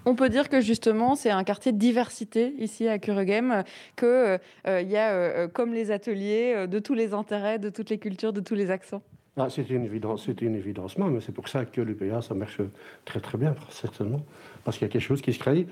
On 0.06 0.16
peut 0.16 0.30
dire 0.30 0.50
que 0.50 0.62
justement, 0.62 1.16
c'est 1.16 1.30
un 1.30 1.44
quartier 1.44 1.72
de 1.72 1.78
diversité 1.78 2.54
ici 2.58 2.88
à 2.88 2.98
Kuregem, 2.98 3.64
qu'il 3.96 4.08
euh, 4.08 4.38
euh, 4.68 4.82
y 4.82 4.98
a, 4.98 5.48
comme 5.48 5.74
les 5.74 5.92
ateliers, 5.92 6.68
de 6.68 6.80
tous 6.80 6.94
les 6.94 7.14
intérêts, 7.14 7.60
de 7.60 7.70
toutes 7.70 7.90
les 7.90 8.00
cultures, 8.00 8.34
de 8.34 8.42
tous 8.42 8.56
les 8.56 8.72
accents. 8.72 9.04
Ah, 9.38 9.50
c'est 9.50 9.70
une 9.70 9.86
évidence, 9.86 10.24
c'est 10.26 10.42
une 10.42 10.56
évidence, 10.56 10.98
mais 10.98 11.22
c'est 11.22 11.32
pour 11.32 11.48
ça 11.48 11.64
que 11.66 11.80
l'UPA, 11.80 12.22
ça 12.22 12.34
marche 12.34 12.60
très 13.06 13.22
très 13.22 13.38
bien, 13.38 13.56
certainement, 13.70 14.26
parce 14.66 14.78
qu'il 14.78 14.86
y 14.86 14.90
a 14.90 14.92
quelque 14.92 15.02
chose 15.02 15.22
qui 15.22 15.32
se 15.32 15.40
crée 15.40 15.68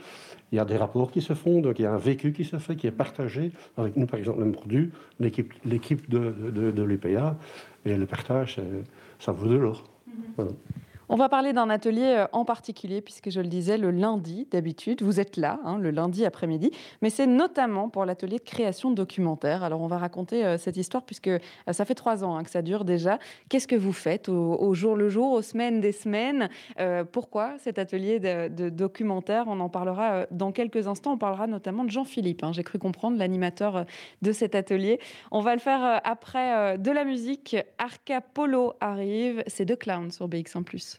il 0.52 0.56
y 0.56 0.60
a 0.60 0.66
des 0.66 0.78
rapports 0.78 1.12
qui 1.12 1.22
se 1.22 1.34
font, 1.34 1.62
donc 1.62 1.80
il 1.80 1.84
y 1.84 1.86
a 1.86 1.94
un 1.94 1.98
vécu 1.98 2.32
qui 2.34 2.44
se 2.44 2.58
fait, 2.58 2.76
qui 2.76 2.88
est 2.88 2.92
partagé 2.92 3.52
avec 3.78 3.96
nous, 3.96 4.08
par 4.08 4.20
exemple, 4.20 4.44
le 4.44 4.52
produit, 4.52 4.92
l'équipe 5.20 6.10
de, 6.10 6.32
de, 6.32 6.72
de, 6.72 6.84
l'UPA, 6.84 7.38
et 7.86 7.96
le 7.96 8.06
partage, 8.06 8.60
ça 9.20 9.32
vaut 9.32 9.48
de 9.48 9.56
l'or. 9.56 9.84
Mhm. 10.38 10.48
On 11.12 11.16
va 11.16 11.28
parler 11.28 11.54
d'un 11.54 11.72
atelier 11.72 12.18
euh, 12.20 12.28
en 12.34 12.46
particulier, 12.46 13.02
puisque 13.02 13.32
je 13.32 13.42
le 13.42 13.48
disais, 13.48 13.80
le 13.80 13.90
lundi, 13.90 14.48
d'habitude, 14.52 15.02
vous 15.02 15.20
êtes 15.20 15.38
là, 15.38 15.60
hein, 15.66 15.80
le 15.80 15.90
lundi 15.90 16.24
après-midi, 16.24 16.70
mais 17.02 17.10
c'est 17.10 17.26
notamment 17.26 17.90
pour 17.90 18.06
l'atelier 18.06 18.38
de 18.38 18.44
création 18.44 18.92
documentaire. 18.92 19.64
Alors, 19.64 19.82
on 19.82 19.88
va 19.88 19.98
raconter 19.98 20.46
euh, 20.46 20.60
cette 20.60 20.78
histoire, 20.78 21.04
puisque 21.04 21.30
euh, 21.30 21.40
ça 21.72 21.84
fait 21.84 21.96
trois 21.96 22.24
ans 22.24 22.36
hein, 22.36 22.44
que 22.44 22.52
ça 22.52 22.62
dure 22.62 22.86
déjà. 22.86 23.18
Qu'est-ce 23.50 23.68
que 23.68 23.76
vous 23.76 23.92
faites 23.92 24.30
au, 24.30 24.74
jour 24.76 24.96
le 24.96 25.10
jour, 25.10 25.32
aux 25.32 25.42
semaines 25.42 25.82
des 25.82 25.92
semaines 25.92 26.50
Pourquoi 27.12 27.58
cet 27.58 27.80
atelier 27.80 28.20
de, 28.20 28.70
documentaire 28.70 29.46
On 29.48 29.60
en 29.60 29.70
parlera 29.70 30.28
dans 30.30 30.52
quelques 30.52 30.88
instants. 30.88 31.14
On 31.14 31.18
parlera 31.18 31.48
notamment 31.48 31.84
de 31.84 31.90
Jean-Philippe, 31.90 32.44
hein, 32.44 32.52
j'ai 32.54 32.64
cru 32.64 32.78
comprendre, 32.78 33.18
l'animateur 33.18 33.86
de 34.22 34.32
cet 34.32 34.54
atelier. 34.54 35.00
On 35.32 35.42
va 35.42 35.56
le 35.56 35.62
faire 35.62 36.02
après 36.04 36.78
de 36.78 36.92
la 36.92 37.04
musique. 37.04 37.56
Arca 37.78 38.22
Polo 38.22 38.74
arrive, 38.80 39.44
c'est 39.48 39.66
deux 39.66 39.76
clowns 39.76 40.12
sur 40.12 40.28
BX1⁇ 40.28 40.64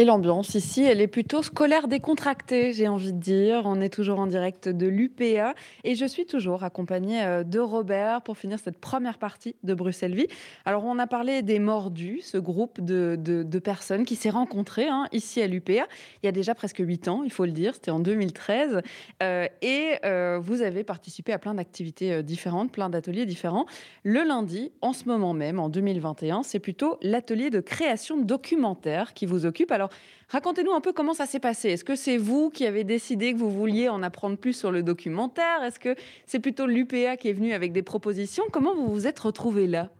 Et 0.00 0.06
l'ambiance 0.06 0.54
ici, 0.54 0.82
elle 0.82 1.02
est 1.02 1.06
plutôt 1.06 1.42
scolaire 1.42 1.86
décontractée, 1.86 2.72
j'ai 2.72 2.88
envie 2.88 3.12
de 3.12 3.18
dire. 3.18 3.64
On 3.66 3.82
est 3.82 3.90
toujours 3.90 4.18
en 4.18 4.26
direct 4.26 4.66
de 4.66 4.86
l'UPA 4.86 5.54
et 5.84 5.94
je 5.94 6.06
suis 6.06 6.24
toujours 6.24 6.64
accompagnée 6.64 7.22
euh, 7.22 7.44
de 7.44 7.58
Robert 7.58 8.22
pour 8.22 8.38
finir 8.38 8.58
cette 8.58 8.78
première 8.78 9.18
partie 9.18 9.56
de 9.62 9.74
Bruxelles 9.74 10.14
Vie. 10.14 10.28
Alors, 10.64 10.86
on 10.86 10.98
a 10.98 11.06
parlé 11.06 11.42
des 11.42 11.58
Mordus, 11.58 12.22
ce 12.22 12.38
groupe 12.38 12.80
de, 12.80 13.14
de, 13.14 13.58
personnes 13.58 14.06
qui 14.06 14.16
s'est 14.16 14.30
rencontré 14.30 14.88
hein, 14.88 15.06
ici 15.12 15.42
à 15.42 15.46
l'UPA 15.46 15.86
il 16.22 16.24
y 16.24 16.28
a 16.28 16.32
déjà 16.32 16.54
presque 16.54 16.78
huit 16.78 17.06
ans, 17.06 17.22
il 17.22 17.30
faut 17.30 17.44
le 17.44 17.52
dire, 17.52 17.74
c'était 17.74 17.90
en 17.90 18.00
2013. 18.00 18.80
Euh, 19.22 19.48
et 19.60 19.96
euh, 20.06 20.38
vous 20.42 20.62
avez 20.62 20.82
participé 20.82 21.34
à 21.34 21.38
plein 21.38 21.52
d'activités 21.52 22.22
différentes, 22.22 22.72
plein 22.72 22.88
d'ateliers 22.88 23.26
différents. 23.26 23.66
Le 24.04 24.22
lundi, 24.22 24.72
en 24.80 24.94
ce 24.94 25.04
moment 25.04 25.34
même, 25.34 25.58
en 25.58 25.68
2021, 25.68 26.42
c'est 26.42 26.58
plutôt 26.58 26.96
l'atelier 27.02 27.50
de 27.50 27.60
création 27.60 28.16
documentaire 28.16 29.12
qui 29.12 29.26
vous 29.26 29.44
occupe. 29.44 29.70
Alors, 29.72 29.89
racontez-nous 30.30 30.72
un 30.72 30.80
peu 30.80 30.92
comment 30.92 31.14
ça 31.14 31.26
s'est 31.26 31.40
passé. 31.40 31.70
Est-ce 31.70 31.84
que 31.84 31.96
c'est 31.96 32.16
vous 32.16 32.50
qui 32.50 32.66
avez 32.66 32.84
décidé 32.84 33.32
que 33.32 33.38
vous 33.38 33.50
vouliez 33.50 33.88
en 33.88 34.02
apprendre 34.02 34.36
plus 34.36 34.54
sur 34.54 34.72
le 34.72 34.82
documentaire? 34.82 35.62
Est-ce 35.62 35.78
que 35.78 35.94
c'est 36.26 36.40
plutôt 36.40 36.66
l'UPA 36.66 37.16
qui 37.16 37.28
est 37.28 37.32
venu 37.32 37.52
avec 37.52 37.72
des 37.72 37.82
propositions? 37.82 38.44
Comment 38.50 38.74
vous 38.74 38.88
vous 38.88 39.06
êtes 39.06 39.18
retrouvé 39.18 39.66
là? 39.66 39.90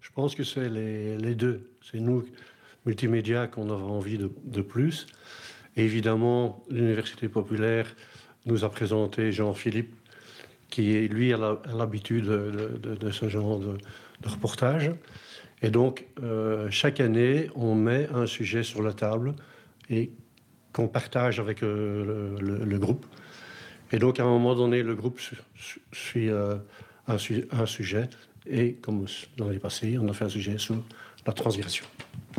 Je 0.00 0.10
pense 0.12 0.34
que 0.34 0.44
c'est 0.44 0.68
les, 0.68 1.34
deux. 1.34 1.70
C'est 1.90 2.00
nous, 2.00 2.24
multimédia, 2.86 3.46
qu'on 3.46 3.70
avait 3.70 3.82
envie 3.82 4.18
de, 4.18 4.62
plus. 4.62 5.06
évidemment, 5.76 6.62
l'Université 6.70 7.28
populaire 7.28 7.94
nous 8.46 8.64
a 8.64 8.70
présenté 8.70 9.32
Jean-Philippe, 9.32 9.94
qui, 10.70 11.08
lui, 11.08 11.32
a 11.32 11.60
l'habitude 11.72 12.26
de, 12.26 13.10
ce 13.10 13.28
genre 13.28 13.58
de, 13.58 13.78
reportage. 14.24 14.90
Et 15.62 15.70
donc, 15.70 16.06
euh, 16.22 16.68
chaque 16.70 17.00
année, 17.00 17.50
on 17.54 17.74
met 17.74 18.08
un 18.14 18.26
sujet 18.26 18.62
sur 18.62 18.82
la 18.82 18.92
table 18.92 19.34
et 19.90 20.12
qu'on 20.72 20.88
partage 20.88 21.40
avec 21.40 21.62
euh, 21.62 22.36
le, 22.38 22.78
groupe. 22.78 23.06
Et 23.90 23.98
donc, 23.98 24.20
à 24.20 24.22
un 24.22 24.26
moment 24.26 24.54
donné, 24.54 24.82
le 24.82 24.94
groupe 24.94 25.20
suit 25.92 26.28
euh, 26.28 26.56
un, 27.08 27.66
sujet. 27.66 28.08
Et 28.46 28.74
comme 28.74 29.06
dans 29.36 29.46
l'année 29.46 29.58
passée, 29.58 29.98
on 29.98 30.08
a 30.08 30.12
fait 30.12 30.26
un 30.26 30.30
sujet 30.30 30.58
sur 30.58 30.76
la 31.26 31.32
transgression. 31.32 31.84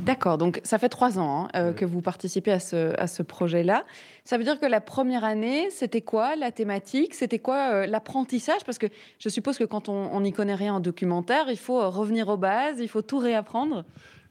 D'accord, 0.02 0.38
donc 0.38 0.62
ça 0.64 0.78
fait 0.78 0.90
trois 0.90 1.20
ans 1.20 1.46
hein, 1.46 1.50
euh, 1.56 1.74
que 1.74 1.84
vous 1.84 2.02
participez 2.02 2.52
à 2.52 2.60
ce, 2.60 3.00
à 3.00 3.08
ce 3.08 3.24
projet-là. 3.24 3.86
Ça 4.24 4.38
veut 4.38 4.44
dire 4.44 4.60
que 4.60 4.66
la 4.66 4.82
première 4.82 5.24
année, 5.24 5.70
c'était 5.72 6.02
quoi 6.02 6.36
la 6.36 6.52
thématique? 6.52 7.14
C'était 7.14 7.40
quoi 7.40 7.74
euh, 7.74 7.86
l'apprentissage? 7.86 8.64
Parce 8.66 8.78
que 8.78 8.88
je 9.20 9.30
suppose 9.30 9.58
que 9.58 9.64
quand 9.64 9.90
on 9.90 10.22
n'y 10.22 10.32
connaît 10.32 10.56
rien 10.56 10.76
en 10.76 10.80
documentaire, 10.80 11.46
il 11.50 11.58
faut 11.58 11.82
euh, 11.82 11.88
revenir 11.90 12.30
aux 12.30 12.38
bases, 12.38 12.80
il 12.80 12.88
faut 12.88 13.02
tout 13.02 13.18
réapprendre. 13.18 13.84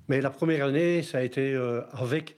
Mais 0.08 0.20
la 0.20 0.30
première 0.30 0.66
année, 0.66 1.02
ça 1.02 1.18
a 1.18 1.22
été 1.22 1.54
avec 1.92 2.36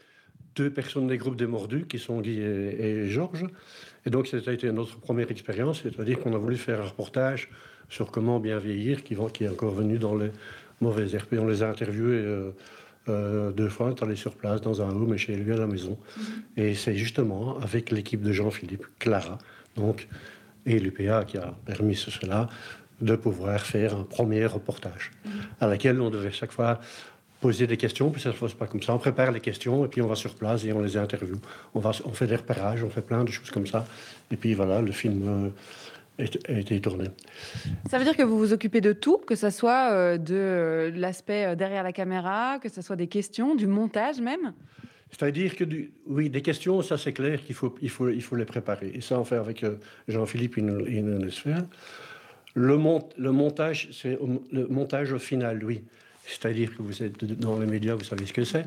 deux 0.56 0.70
personnes 0.70 1.06
des 1.06 1.18
groupes 1.18 1.36
des 1.36 1.46
mordus, 1.46 1.86
qui 1.86 2.00
sont 2.00 2.20
Guy 2.20 2.40
et, 2.40 3.06
Georges. 3.06 3.46
Et 4.06 4.10
donc, 4.10 4.26
ça 4.26 4.38
a 4.44 4.52
été 4.52 4.72
notre 4.72 4.98
première 4.98 5.30
expérience, 5.30 5.82
c'est-à-dire 5.82 6.18
qu'on 6.18 6.34
a 6.34 6.38
voulu 6.38 6.56
faire 6.56 6.80
un 6.80 6.86
reportage 6.86 7.48
sur 7.88 8.10
comment 8.10 8.40
bien 8.40 8.58
vieillir, 8.58 9.04
qui, 9.04 9.16
qui 9.32 9.44
est 9.44 9.48
encore 9.48 9.70
venu 9.70 9.98
dans 9.98 10.16
les 10.16 10.32
mauvaises 10.80 11.14
RP. 11.14 11.34
On 11.38 11.46
les 11.46 11.62
a 11.62 11.68
interviewés 11.68 12.50
euh, 13.08 13.50
deux 13.52 13.68
fois, 13.68 13.86
on 13.86 13.94
est 13.94 14.02
allé 14.02 14.16
sur 14.16 14.34
place 14.34 14.60
dans 14.60 14.82
un 14.82 14.90
home 14.90 15.14
et 15.14 15.18
chez 15.18 15.34
lui 15.34 15.52
à 15.52 15.56
la 15.56 15.66
maison. 15.66 15.98
Mhm. 16.16 16.24
Et 16.56 16.74
c'est 16.74 16.96
justement 16.96 17.58
avec 17.60 17.90
l'équipe 17.90 18.22
de 18.22 18.32
Jean-Philippe, 18.32 18.84
Clara, 18.98 19.38
donc, 19.76 20.08
et 20.66 20.78
l'UPA 20.78 21.24
qui 21.24 21.38
a 21.38 21.54
permis 21.64 21.96
cela, 21.96 22.48
de 23.00 23.16
pouvoir 23.16 23.60
faire 23.60 23.96
un 23.96 24.04
premier 24.04 24.44
reportage, 24.44 25.10
mhm. 25.24 25.32
à 25.60 25.66
laquelle 25.66 26.00
on 26.00 26.10
devait 26.10 26.32
chaque 26.32 26.52
fois 26.52 26.80
poser 27.40 27.66
des 27.66 27.78
questions, 27.78 28.10
puis 28.10 28.20
ça 28.20 28.28
ne 28.28 28.34
se 28.34 28.40
passe 28.40 28.52
pas 28.52 28.66
comme 28.66 28.82
ça. 28.82 28.92
On 28.92 28.98
prépare 28.98 29.32
les 29.32 29.40
questions 29.40 29.84
et 29.84 29.88
puis 29.88 30.02
on 30.02 30.06
va 30.06 30.14
sur 30.14 30.34
place 30.34 30.64
et 30.64 30.72
on 30.72 30.82
les 30.82 30.96
interviewe. 30.96 31.38
On, 31.74 31.80
va, 31.80 31.92
on 32.04 32.12
fait 32.12 32.26
des 32.26 32.36
repérages, 32.36 32.84
on 32.84 32.90
fait 32.90 33.00
plein 33.00 33.24
de 33.24 33.30
choses 33.30 33.50
comme 33.50 33.66
ça. 33.66 33.86
Et 34.30 34.36
puis 34.36 34.52
voilà, 34.52 34.82
le 34.82 34.92
film, 34.92 35.22
euh, 35.26 35.48
a 36.18 36.52
été 36.52 36.80
tourné. 36.80 37.06
Ça 37.88 37.98
veut 37.98 38.04
dire 38.04 38.16
que 38.16 38.22
vous 38.22 38.38
vous 38.38 38.52
occupez 38.52 38.80
de 38.80 38.92
tout, 38.92 39.18
que 39.18 39.34
ce 39.34 39.50
soit 39.50 39.90
euh, 39.92 40.18
de 40.18 40.34
euh, 40.34 40.90
l'aspect 40.94 41.46
euh, 41.46 41.54
derrière 41.54 41.82
la 41.82 41.92
caméra, 41.92 42.58
que 42.58 42.68
ce 42.68 42.82
soit 42.82 42.96
des 42.96 43.06
questions, 43.06 43.54
du 43.54 43.66
montage 43.66 44.20
même? 44.20 44.52
C'est-à-dire 45.10 45.56
que, 45.56 45.64
du, 45.64 45.92
oui, 46.06 46.30
des 46.30 46.42
questions, 46.42 46.82
ça 46.82 46.96
c'est 46.96 47.12
clair 47.12 47.42
qu'il 47.44 47.54
faut, 47.54 47.74
il 47.82 47.90
faut, 47.90 48.08
il 48.10 48.22
faut 48.22 48.36
les 48.36 48.44
préparer. 48.44 48.92
Et 48.94 49.00
ça, 49.00 49.18
on 49.18 49.24
fait 49.24 49.36
avec 49.36 49.64
Jean-Philippe, 50.06 50.54
faire. 50.54 51.64
Le, 52.54 52.76
mont, 52.76 53.08
le 53.16 53.32
montage, 53.32 53.88
c'est 53.92 54.18
le 54.52 54.68
montage 54.68 55.12
au 55.12 55.18
final, 55.18 55.64
oui. 55.64 55.82
C'est-à-dire 56.26 56.76
que 56.76 56.82
vous 56.82 57.02
êtes 57.02 57.24
dans 57.24 57.58
les 57.58 57.66
médias, 57.66 57.94
vous 57.94 58.04
savez 58.04 58.26
ce 58.26 58.32
que 58.32 58.44
c'est. 58.44 58.66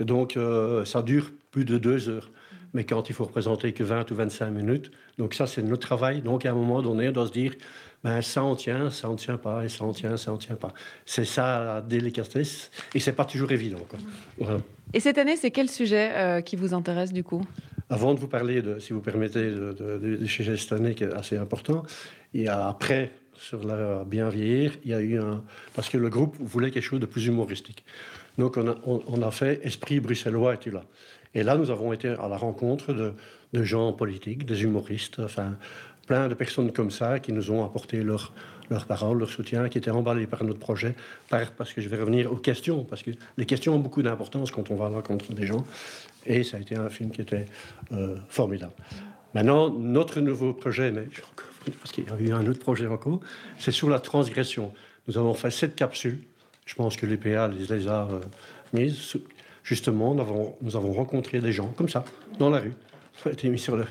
Donc, 0.00 0.36
ça 0.84 1.02
dure 1.02 1.30
plus 1.52 1.64
de 1.64 1.78
deux 1.78 2.08
heures 2.08 2.28
mais 2.74 2.84
quand 2.84 3.08
il 3.08 3.14
faut 3.14 3.24
représenter 3.24 3.72
que 3.72 3.84
20 3.84 4.10
ou 4.10 4.14
25 4.16 4.50
minutes. 4.50 4.90
Donc 5.16 5.32
ça, 5.34 5.46
c'est 5.46 5.62
notre 5.62 5.86
travail. 5.86 6.20
Donc 6.20 6.44
à 6.44 6.50
un 6.50 6.54
moment 6.54 6.82
donné, 6.82 7.08
on 7.08 7.12
doit 7.12 7.28
se 7.28 7.32
dire, 7.32 7.54
ben, 8.02 8.20
ça 8.20 8.42
en 8.42 8.56
tient, 8.56 8.90
ça 8.90 9.08
en 9.08 9.14
tient 9.14 9.38
pas, 9.38 9.64
et 9.64 9.68
ça 9.68 9.84
en 9.84 9.92
tient, 9.92 10.16
ça 10.16 10.32
en 10.32 10.36
tient 10.36 10.56
pas. 10.56 10.74
C'est 11.06 11.24
ça 11.24 11.64
la 11.64 11.80
délicatesse, 11.80 12.70
et 12.94 13.00
c'est 13.00 13.14
pas 13.14 13.24
toujours 13.24 13.50
évident. 13.52 13.78
Et 14.92 15.00
cette 15.00 15.16
année, 15.16 15.36
c'est 15.36 15.50
quel 15.50 15.70
sujet 15.70 16.10
euh, 16.14 16.40
qui 16.42 16.56
vous 16.56 16.74
intéresse 16.74 17.12
du 17.12 17.24
coup? 17.24 17.42
Avant 17.88 18.12
de 18.12 18.20
vous 18.20 18.28
parler, 18.28 18.60
de, 18.60 18.78
si 18.78 18.92
vous 18.92 19.00
permettez, 19.00 19.50
de, 19.50 19.72
de, 19.72 20.26
sujet 20.26 20.56
cette 20.56 20.72
année 20.72 20.94
qui 20.94 21.04
est 21.04 21.12
assez 21.12 21.36
important, 21.36 21.84
a 22.46 22.68
après, 22.68 23.12
sur 23.36 23.64
la 23.64 24.04
bien 24.04 24.28
vieillir, 24.28 24.72
il 24.84 24.90
y 24.90 24.94
a 24.94 25.00
eu 25.00 25.18
un... 25.18 25.42
Parce 25.74 25.88
que 25.88 25.98
le 25.98 26.08
groupe 26.08 26.36
voulait 26.40 26.70
quelque 26.70 26.82
chose 26.82 27.00
de 27.00 27.06
plus 27.06 27.26
humoristique. 27.26 27.84
Donc 28.36 28.56
on 28.56 28.68
a, 28.68 28.76
on 28.84 29.22
a 29.22 29.30
fait 29.30 29.64
Esprit 29.64 30.00
bruxellois 30.00 30.54
es-tu 30.54 30.70
là 30.72 30.82
et 31.34 31.42
là, 31.42 31.56
nous 31.56 31.70
avons 31.70 31.92
été 31.92 32.08
à 32.08 32.28
la 32.28 32.36
rencontre 32.36 32.92
de, 32.92 33.12
gens 33.62 33.92
politiques, 33.92 34.46
des 34.46 34.62
humoristes, 34.62 35.20
enfin, 35.20 35.56
plein 36.06 36.28
de 36.28 36.34
personnes 36.34 36.72
comme 36.72 36.90
ça 36.90 37.20
qui 37.20 37.32
nous 37.32 37.50
ont 37.50 37.64
apporté 37.64 38.02
leur, 38.02 38.32
leur 38.70 38.84
parole, 38.86 39.18
leur 39.18 39.30
soutien, 39.30 39.68
qui 39.68 39.78
étaient 39.78 39.90
emballés 39.90 40.26
par 40.26 40.44
notre 40.44 40.58
projet, 40.58 40.94
parce 41.28 41.72
que 41.72 41.80
je 41.80 41.88
vais 41.88 41.98
revenir 41.98 42.32
aux 42.32 42.36
questions, 42.36 42.84
parce 42.84 43.02
que 43.02 43.10
les 43.36 43.46
questions 43.46 43.74
ont 43.74 43.78
beaucoup 43.78 44.02
d'importance 44.02 44.50
quand 44.50 44.70
on 44.70 44.76
va 44.76 44.86
à 44.86 44.90
la 44.90 44.96
rencontre 44.96 45.32
des 45.32 45.46
gens. 45.46 45.64
Et 46.26 46.42
ça 46.42 46.56
a 46.56 46.60
été 46.60 46.76
un 46.76 46.88
film 46.88 47.10
qui 47.10 47.20
était 47.20 47.46
euh, 47.92 48.16
formidable. 48.28 48.72
Maintenant, 49.34 49.70
notre 49.70 50.20
nouveau 50.20 50.52
projet, 50.52 50.90
mais 50.90 51.06
parce 51.80 51.92
qu'il 51.92 52.04
y 52.04 52.10
a 52.10 52.20
eu 52.20 52.32
un 52.32 52.46
autre 52.46 52.60
projet 52.60 52.86
encore, 52.86 53.20
c'est 53.58 53.72
sur 53.72 53.88
la 53.88 54.00
transgression. 54.00 54.72
Nous 55.08 55.18
avons 55.18 55.34
fait 55.34 55.50
sept 55.50 55.74
capsules. 55.74 56.20
Je 56.66 56.74
pense 56.74 56.96
que 56.96 57.06
l'EPA 57.06 57.48
les 57.48 57.88
a 57.88 58.08
euh, 58.08 58.20
mises 58.72 59.16
justement, 59.64 60.14
nous 60.14 60.76
avons, 60.76 60.92
rencontré 60.92 61.40
des 61.40 61.50
gens 61.50 61.68
comme 61.76 61.88
ça, 61.88 62.04
dans 62.38 62.50
la 62.50 62.60
rue. 62.60 62.74
mis 63.44 63.58
sur 63.58 63.76
le... 63.76 63.86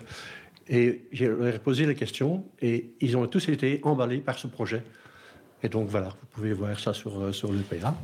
Et 0.69 1.01
j'ai 1.11 1.29
posé 1.61 1.85
les 1.85 1.95
questions 1.95 2.45
et 2.61 2.93
ils 3.01 3.17
ont 3.17 3.27
tous 3.27 3.49
été 3.49 3.81
emballés 3.83 4.19
par 4.19 4.39
ce 4.39 4.47
projet. 4.47 4.81
Et 5.61 5.67
donc 5.67 5.89
voilà, 5.89 6.09
vous 6.09 6.27
pouvez 6.31 6.53
voir 6.53 6.79
ça 6.79 6.93
sur, 6.93 7.19
euh, 7.19 7.31
sur 7.33 7.51
l'UPA. 7.51 7.95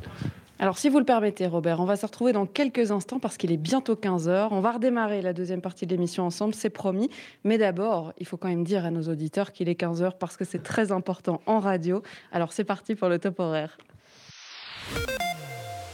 Alors, 0.58 0.76
si 0.76 0.90
vous 0.90 0.98
le 0.98 1.06
permettez, 1.06 1.46
Robert, 1.46 1.80
on 1.80 1.86
va 1.86 1.96
se 1.96 2.04
retrouver 2.04 2.32
dans 2.32 2.44
quelques 2.44 2.90
instants 2.90 3.18
parce 3.18 3.38
qu'il 3.38 3.50
est 3.50 3.56
bientôt 3.56 3.94
15h. 3.94 4.48
On 4.50 4.60
va 4.60 4.72
redémarrer 4.72 5.22
la 5.22 5.32
deuxième 5.32 5.62
partie 5.62 5.86
de 5.86 5.92
l'émission 5.92 6.26
ensemble, 6.26 6.54
c'est 6.54 6.68
promis. 6.68 7.08
Mais 7.44 7.56
d'abord, 7.56 8.12
il 8.18 8.26
faut 8.26 8.36
quand 8.36 8.48
même 8.48 8.64
dire 8.64 8.84
à 8.84 8.90
nos 8.90 9.04
auditeurs 9.04 9.52
qu'il 9.52 9.70
est 9.70 9.80
15h 9.80 10.18
parce 10.18 10.36
que 10.36 10.44
c'est 10.44 10.62
très 10.62 10.92
important 10.92 11.40
en 11.46 11.60
radio. 11.60 12.02
Alors, 12.30 12.52
c'est 12.52 12.64
parti 12.64 12.94
pour 12.94 13.08
le 13.08 13.18
top 13.18 13.40
horaire. 13.40 13.78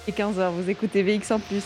Et 0.09 0.13
15h, 0.13 0.51
vous 0.53 0.71
écoutez 0.71 1.03
VX 1.03 1.33
en 1.33 1.41
plus. 1.41 1.65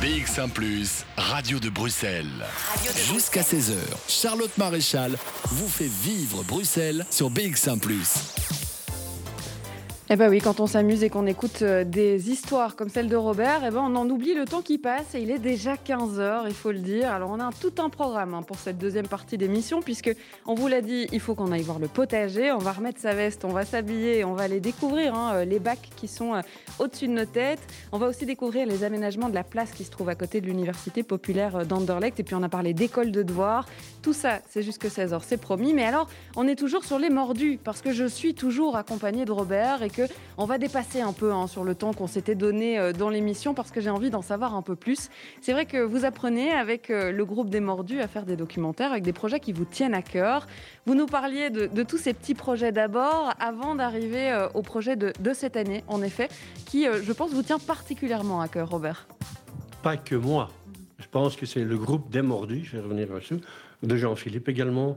BX1 0.00 0.48
Plus, 0.50 1.04
Radio 1.16 1.58
de 1.58 1.68
Bruxelles. 1.68 2.26
Jusqu'à 3.12 3.42
16h, 3.42 3.74
Charlotte 4.08 4.56
Maréchal 4.56 5.16
vous 5.50 5.68
fait 5.68 5.90
vivre 5.90 6.42
Bruxelles 6.44 7.04
sur 7.10 7.30
BX1 7.30 7.78
Plus. 7.78 8.14
Eh 10.08 10.14
ben 10.14 10.30
oui, 10.30 10.38
quand 10.38 10.60
on 10.60 10.68
s'amuse 10.68 11.02
et 11.02 11.10
qu'on 11.10 11.26
écoute 11.26 11.62
euh, 11.62 11.82
des 11.82 12.30
histoires 12.30 12.76
comme 12.76 12.88
celle 12.88 13.08
de 13.08 13.16
Robert, 13.16 13.62
eh 13.66 13.72
ben 13.72 13.80
on 13.80 13.96
en 13.96 14.08
oublie 14.08 14.34
le 14.34 14.44
temps 14.44 14.62
qui 14.62 14.78
passe 14.78 15.16
et 15.16 15.18
il 15.18 15.32
est 15.32 15.40
déjà 15.40 15.74
15h, 15.74 16.44
il 16.46 16.54
faut 16.54 16.70
le 16.70 16.78
dire. 16.78 17.10
Alors 17.10 17.28
on 17.30 17.40
a 17.40 17.50
tout 17.60 17.72
un 17.82 17.90
programme 17.90 18.32
hein, 18.32 18.42
pour 18.42 18.56
cette 18.56 18.78
deuxième 18.78 19.08
partie 19.08 19.36
d'émission 19.36 19.82
puisque 19.82 20.14
on 20.46 20.54
vous 20.54 20.68
l'a 20.68 20.80
dit, 20.80 21.08
il 21.10 21.18
faut 21.18 21.34
qu'on 21.34 21.50
aille 21.50 21.64
voir 21.64 21.80
le 21.80 21.88
potager, 21.88 22.52
on 22.52 22.58
va 22.58 22.70
remettre 22.70 23.00
sa 23.00 23.14
veste, 23.14 23.44
on 23.44 23.48
va 23.48 23.64
s'habiller, 23.64 24.24
on 24.24 24.34
va 24.34 24.44
aller 24.44 24.60
découvrir 24.60 25.12
hein, 25.12 25.32
euh, 25.34 25.44
les 25.44 25.58
bacs 25.58 25.90
qui 25.96 26.06
sont 26.06 26.34
euh, 26.34 26.40
au-dessus 26.78 27.08
de 27.08 27.12
nos 27.12 27.24
têtes. 27.24 27.66
On 27.90 27.98
va 27.98 28.06
aussi 28.06 28.26
découvrir 28.26 28.64
les 28.64 28.84
aménagements 28.84 29.28
de 29.28 29.34
la 29.34 29.42
place 29.42 29.72
qui 29.72 29.82
se 29.82 29.90
trouve 29.90 30.08
à 30.08 30.14
côté 30.14 30.40
de 30.40 30.46
l'université 30.46 31.02
populaire 31.02 31.66
d'Anderlecht 31.66 32.20
et 32.20 32.22
puis 32.22 32.36
on 32.36 32.44
a 32.44 32.48
parlé 32.48 32.74
d'école 32.74 33.10
de 33.10 33.24
devoirs. 33.24 33.66
Tout 34.02 34.12
ça, 34.12 34.38
c'est 34.48 34.62
jusque 34.62 34.86
16h, 34.86 35.20
c'est 35.26 35.36
promis. 35.36 35.74
Mais 35.74 35.84
alors, 35.84 36.08
on 36.36 36.46
est 36.46 36.54
toujours 36.54 36.84
sur 36.84 37.00
les 37.00 37.10
mordus 37.10 37.58
parce 37.64 37.82
que 37.82 37.90
je 37.90 38.04
suis 38.04 38.34
toujours 38.34 38.76
accompagnée 38.76 39.24
de 39.24 39.32
Robert 39.32 39.82
et 39.82 39.95
on 40.38 40.44
va 40.44 40.58
dépasser 40.58 41.00
un 41.00 41.12
peu 41.12 41.32
hein, 41.32 41.46
sur 41.46 41.64
le 41.64 41.74
temps 41.74 41.92
qu'on 41.92 42.06
s'était 42.06 42.34
donné 42.34 42.78
euh, 42.78 42.92
dans 42.92 43.08
l'émission 43.08 43.54
parce 43.54 43.70
que 43.70 43.80
j'ai 43.80 43.90
envie 43.90 44.10
d'en 44.10 44.22
savoir 44.22 44.54
un 44.54 44.62
peu 44.62 44.76
plus. 44.76 45.08
C'est 45.40 45.52
vrai 45.52 45.66
que 45.66 45.78
vous 45.78 46.04
apprenez 46.04 46.52
avec 46.52 46.90
euh, 46.90 47.12
le 47.12 47.24
groupe 47.24 47.50
des 47.50 47.60
Mordus 47.60 48.00
à 48.00 48.08
faire 48.08 48.24
des 48.24 48.36
documentaires 48.36 48.90
avec 48.92 49.04
des 49.04 49.12
projets 49.12 49.40
qui 49.40 49.52
vous 49.52 49.64
tiennent 49.64 49.94
à 49.94 50.02
cœur. 50.02 50.46
Vous 50.86 50.94
nous 50.94 51.06
parliez 51.06 51.50
de, 51.50 51.82
tous 51.82 51.98
ces 51.98 52.14
petits 52.14 52.34
projets 52.34 52.72
d'abord 52.72 53.32
avant 53.38 53.74
d'arriver 53.74 54.30
euh, 54.30 54.48
au 54.54 54.62
projet 54.62 54.96
de, 54.96 55.12
cette 55.32 55.56
année, 55.56 55.84
en 55.88 56.02
effet, 56.02 56.28
qui, 56.66 56.86
je 56.86 57.12
pense, 57.12 57.32
vous 57.32 57.42
tient 57.42 57.58
particulièrement 57.58 58.40
à 58.40 58.48
cœur, 58.48 58.70
Robert. 58.70 59.06
Pas 59.82 59.96
que 59.96 60.14
moi. 60.14 60.50
Je 60.98 61.06
pense 61.08 61.36
que 61.36 61.46
c'est 61.46 61.64
le 61.64 61.76
groupe 61.76 62.10
des 62.10 62.22
Mordus, 62.22 62.64
je 62.64 62.76
vais 62.76 62.82
revenir 62.82 63.12
là-dessus, 63.12 63.40
de 63.82 63.96
Jean-Philippe 63.96 64.48
également, 64.48 64.96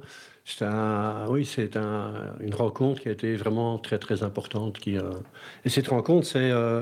c'est 0.49 0.65
un, 0.65 1.27
oui, 1.27 1.45
c'est 1.45 1.77
un, 1.77 2.33
une 2.39 2.55
rencontre 2.55 3.01
qui 3.01 3.09
a 3.09 3.11
été 3.11 3.35
vraiment 3.35 3.77
très 3.77 3.99
très 3.99 4.23
importante. 4.23 4.79
Qui, 4.79 4.97
euh, 4.97 5.11
et 5.63 5.69
cette 5.69 5.87
rencontre, 5.87 6.25
c'est 6.25 6.49
euh, 6.51 6.81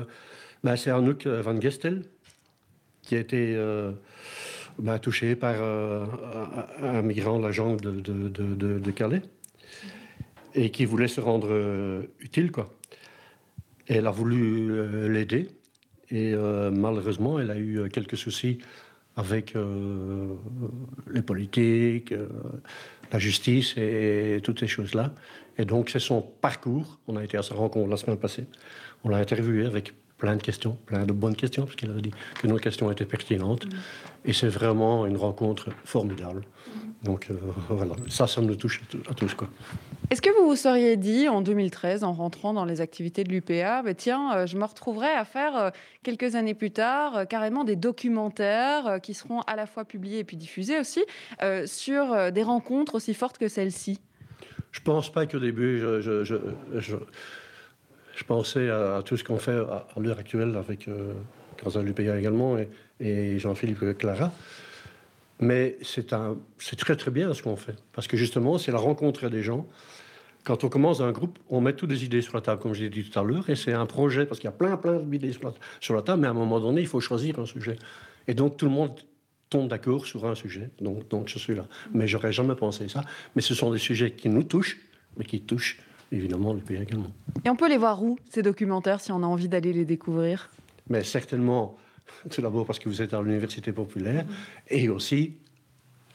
bah, 0.64 0.76
c'est 0.76 0.90
Arnouk 0.90 1.26
van 1.26 1.60
Gestel 1.60 2.02
qui 3.02 3.14
a 3.14 3.18
été 3.18 3.54
euh, 3.56 3.92
bah, 4.78 4.98
touché 4.98 5.36
par 5.36 5.56
un 5.62 7.02
migrant 7.02 7.38
de 7.38 7.44
la 7.44 7.52
jambe 7.52 7.80
de, 7.82 8.90
Calais 8.90 9.22
et 10.54 10.70
qui 10.70 10.86
voulait 10.86 11.08
se 11.08 11.20
rendre 11.20 12.06
utile, 12.20 12.50
quoi. 12.50 12.74
Elle 13.86 14.06
a 14.06 14.10
voulu 14.10 15.08
l'aider 15.08 15.48
et 16.10 16.34
malheureusement, 16.34 17.38
elle 17.38 17.50
a 17.50 17.58
eu 17.58 17.88
quelques 17.90 18.16
soucis 18.16 18.58
avec 19.16 19.54
les 21.10 21.22
politiques 21.22 22.14
la 23.12 23.18
justice 23.18 23.74
et, 23.76 24.40
toutes 24.42 24.60
ces 24.60 24.66
choses-là. 24.66 25.12
Et 25.58 25.64
donc, 25.64 25.90
c'est 25.90 25.98
son 25.98 26.22
parcours. 26.22 26.98
On 27.08 27.16
a 27.16 27.24
été 27.24 27.36
à 27.36 27.42
sa 27.42 27.54
rencontre 27.54 27.88
la 27.88 27.96
semaine 27.96 28.18
passée. 28.18 28.46
On 29.04 29.08
l'a 29.08 29.18
interviewé 29.18 29.66
avec 29.66 29.92
plein 30.18 30.36
de 30.36 30.42
questions, 30.42 30.76
plein 30.86 31.06
de 31.06 31.12
bonnes 31.12 31.36
questions, 31.36 31.64
parce 31.64 31.76
qu'il 31.76 31.90
a 31.90 31.94
dit 31.94 32.10
que 32.40 32.46
nos 32.46 32.56
questions 32.56 32.90
étaient 32.90 33.06
pertinentes. 33.06 33.66
Mm. 33.66 33.70
Et 34.26 34.32
c'est 34.32 34.48
vraiment 34.48 35.06
une 35.06 35.16
rencontre 35.16 35.70
formidable. 35.84 36.40
Mm. 36.40 36.88
Donc 37.04 37.28
euh, 37.30 37.34
voilà, 37.70 37.94
ça, 38.08 38.26
ça 38.26 38.40
me 38.40 38.56
touche 38.56 38.82
à 39.08 39.14
tous. 39.14 39.34
Quoi. 39.34 39.48
Est-ce 40.10 40.20
que 40.20 40.30
vous 40.38 40.48
vous 40.48 40.56
seriez 40.56 40.96
dit 40.96 41.28
en 41.28 41.40
2013, 41.40 42.02
en 42.02 42.12
rentrant 42.12 42.52
dans 42.52 42.64
les 42.64 42.80
activités 42.80 43.22
de 43.24 43.30
l'UPA, 43.30 43.82
bah, 43.82 43.94
tiens, 43.94 44.34
euh, 44.34 44.46
je 44.46 44.56
me 44.56 44.64
retrouverai 44.64 45.10
à 45.10 45.24
faire 45.24 45.56
euh, 45.56 45.70
quelques 46.02 46.34
années 46.34 46.54
plus 46.54 46.72
tard 46.72 47.28
carrément 47.28 47.62
des 47.62 47.76
documentaires 47.76 48.98
qui 49.02 49.14
seront 49.14 49.42
à 49.42 49.54
la 49.54 49.66
fois 49.66 49.84
publiés 49.84 50.18
et 50.18 50.24
puis 50.24 50.36
diffusés 50.36 50.78
aussi 50.78 51.04
sur 51.66 52.32
des 52.32 52.42
rencontres 52.42 52.94
aussi 52.94 53.14
fortes 53.14 53.38
que 53.38 53.48
celle-ci? 53.48 54.00
Je 54.72 54.80
pense 54.80 55.10
pas 55.10 55.26
qu'au 55.26 55.38
début, 55.38 55.78
je, 55.78 56.22
je, 56.24 56.36
je 56.78 56.96
pensais 58.24 58.68
à, 58.70 59.02
tout 59.04 59.16
ce 59.16 59.24
qu'on 59.24 59.38
fait 59.38 59.56
à, 59.56 59.86
l'heure 59.98 60.18
actuelle 60.18 60.56
avec 60.56 60.88
euh, 60.88 61.12
Lupéa 61.82 62.18
également 62.18 62.56
et, 63.00 63.38
Jean-Philippe 63.38 63.98
Clara. 63.98 64.32
Mais 65.40 65.78
c'est 65.82 66.06
très 66.76 66.96
très 66.96 67.10
bien 67.10 67.32
ce 67.32 67.42
qu'on 67.42 67.56
fait. 67.56 67.76
Parce 67.92 68.08
que 68.08 68.16
justement, 68.16 68.58
c'est 68.58 68.72
la 68.72 68.78
rencontre 68.78 69.28
des 69.28 69.42
gens. 69.42 69.66
Quand 70.42 70.64
on 70.64 70.68
commence 70.68 71.00
un 71.00 71.12
groupe, 71.12 71.38
on 71.48 71.60
met 71.60 71.74
toutes 71.74 71.90
les 71.90 72.04
idées 72.04 72.22
sur 72.22 72.34
la 72.34 72.40
table, 72.40 72.60
comme 72.60 72.74
je 72.74 72.82
l'ai 72.82 72.90
dit 72.90 73.04
tout 73.08 73.18
à 73.18 73.22
l'heure, 73.22 73.48
et 73.50 73.54
c'est 73.54 73.72
un 73.72 73.86
projet, 73.86 74.26
parce 74.26 74.40
qu'il 74.40 74.48
y 74.48 74.52
a 74.52 74.56
plein 74.56 74.76
plein 74.76 74.98
d'idées 74.98 75.32
sur, 75.32 75.52
sur 75.80 75.94
la, 75.94 76.02
table, 76.02 76.22
mais 76.22 76.26
à 76.26 76.30
un 76.30 76.34
moment 76.34 76.58
donné, 76.58 76.80
il 76.80 76.86
faut 76.86 77.00
choisir 77.00 77.38
un 77.38 77.46
sujet. 77.46 77.76
Et 78.26 78.34
donc 78.34 78.56
tout 78.56 78.66
le 78.66 78.72
monde 78.72 78.98
tombe 79.50 79.68
d'accord 79.68 80.06
sur 80.06 80.26
un 80.26 80.34
sujet. 80.34 80.70
Donc, 80.80 81.08
donc 81.08 81.28
je 81.28 81.38
suis 81.38 81.54
là. 81.54 81.66
Mais 81.92 82.06
j'aurais 82.06 82.32
jamais 82.32 82.54
pensé 82.54 82.88
ça. 82.88 83.02
Mais 83.34 83.42
ce 83.42 83.54
sont 83.54 83.70
des 83.70 83.78
sujets 83.78 84.12
qui 84.12 84.28
nous 84.28 84.42
touchent, 84.42 84.78
mais 85.16 85.24
qui 85.24 85.40
touchent 85.40 85.78
évidemment 86.12 86.52
le 86.52 86.60
pays 86.60 86.80
également. 86.80 87.10
Et 87.44 87.50
on 87.50 87.56
peut 87.56 87.68
les 87.68 87.76
voir 87.76 88.02
où, 88.02 88.18
ces 88.30 88.42
documentaires, 88.42 89.00
si 89.00 89.12
on 89.12 89.22
a 89.22 89.26
envie 89.26 89.48
d'aller 89.48 89.72
les 89.72 89.84
découvrir? 89.84 90.50
Mais 90.88 91.04
certainement, 91.04 91.76
tout 92.30 92.42
d'abord 92.42 92.66
parce 92.66 92.78
que 92.78 92.88
vous 92.88 93.02
êtes 93.02 93.14
à 93.14 93.22
l'Université 93.22 93.72
populaire, 93.72 94.24
et 94.68 94.88
aussi 94.88 95.36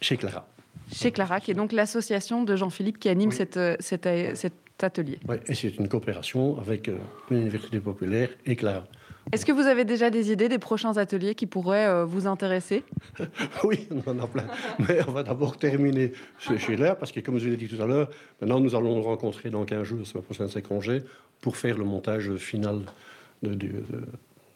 chez 0.02 0.18
Clara. 0.18 0.48
Chez 0.92 1.12
Clara, 1.12 1.40
qui 1.40 1.52
est 1.52 1.56
donc 1.56 1.72
l'association 1.72 2.44
de 2.44 2.56
Jean-Philippe 2.56 3.00
qui 3.00 3.10
anime 3.10 3.32
cette, 3.32 3.58
euh, 3.58 3.78
euh, 4.06 4.36
cet 4.36 4.54
atelier. 4.82 5.20
Oui, 5.28 5.38
et 5.48 5.56
c'est 5.56 5.78
une 5.78 5.88
coopération 5.88 6.60
avec 6.60 6.90
euh, 6.90 6.98
l'Université 7.30 7.80
populaire 7.80 8.30
et 8.46 8.56
Clara. 8.56 8.86
Est-ce 9.32 9.46
que 9.46 9.52
vous 9.52 9.68
avez 9.68 9.86
déjà 9.86 10.10
des 10.10 10.32
idées 10.32 10.50
des 10.50 10.60
prochains 10.60 10.98
ateliers 10.98 11.34
qui 11.34 11.46
pourraient 11.46 11.88
euh, 11.88 12.06
vous 12.06 12.28
intéresser? 12.28 12.84
Oui, 13.64 13.88
on 13.92 14.12
en 14.12 14.20
a 14.20 14.28
plein. 14.28 14.46
Mais 14.80 15.00
on 15.08 15.12
va 15.12 15.24
d'abord 15.24 15.58
terminer 15.58 16.12
chez 16.40 16.58
Schiller, 16.58 16.94
parce 17.00 17.12
que 17.12 17.20
comme 17.22 17.40
je 17.40 17.50
l'ai 17.50 17.58
dit 17.58 17.68
tout 17.68 17.82
à 17.82 17.86
l'heure, 17.86 18.10
maintenant 18.42 18.60
nous 18.60 18.76
allons 18.76 18.96
nous 18.96 19.04
rencontrer 19.04 19.50
dans 19.50 19.64
15 19.64 19.84
jours, 19.84 20.06
semaine 20.06 20.24
prochaine 20.24 20.50
c'est 20.50 20.62
congé, 20.62 21.04
pour 21.42 21.58
faire 21.58 21.78
le 21.78 21.86
montage 21.86 22.36
final 22.36 22.82
de, 23.42 23.56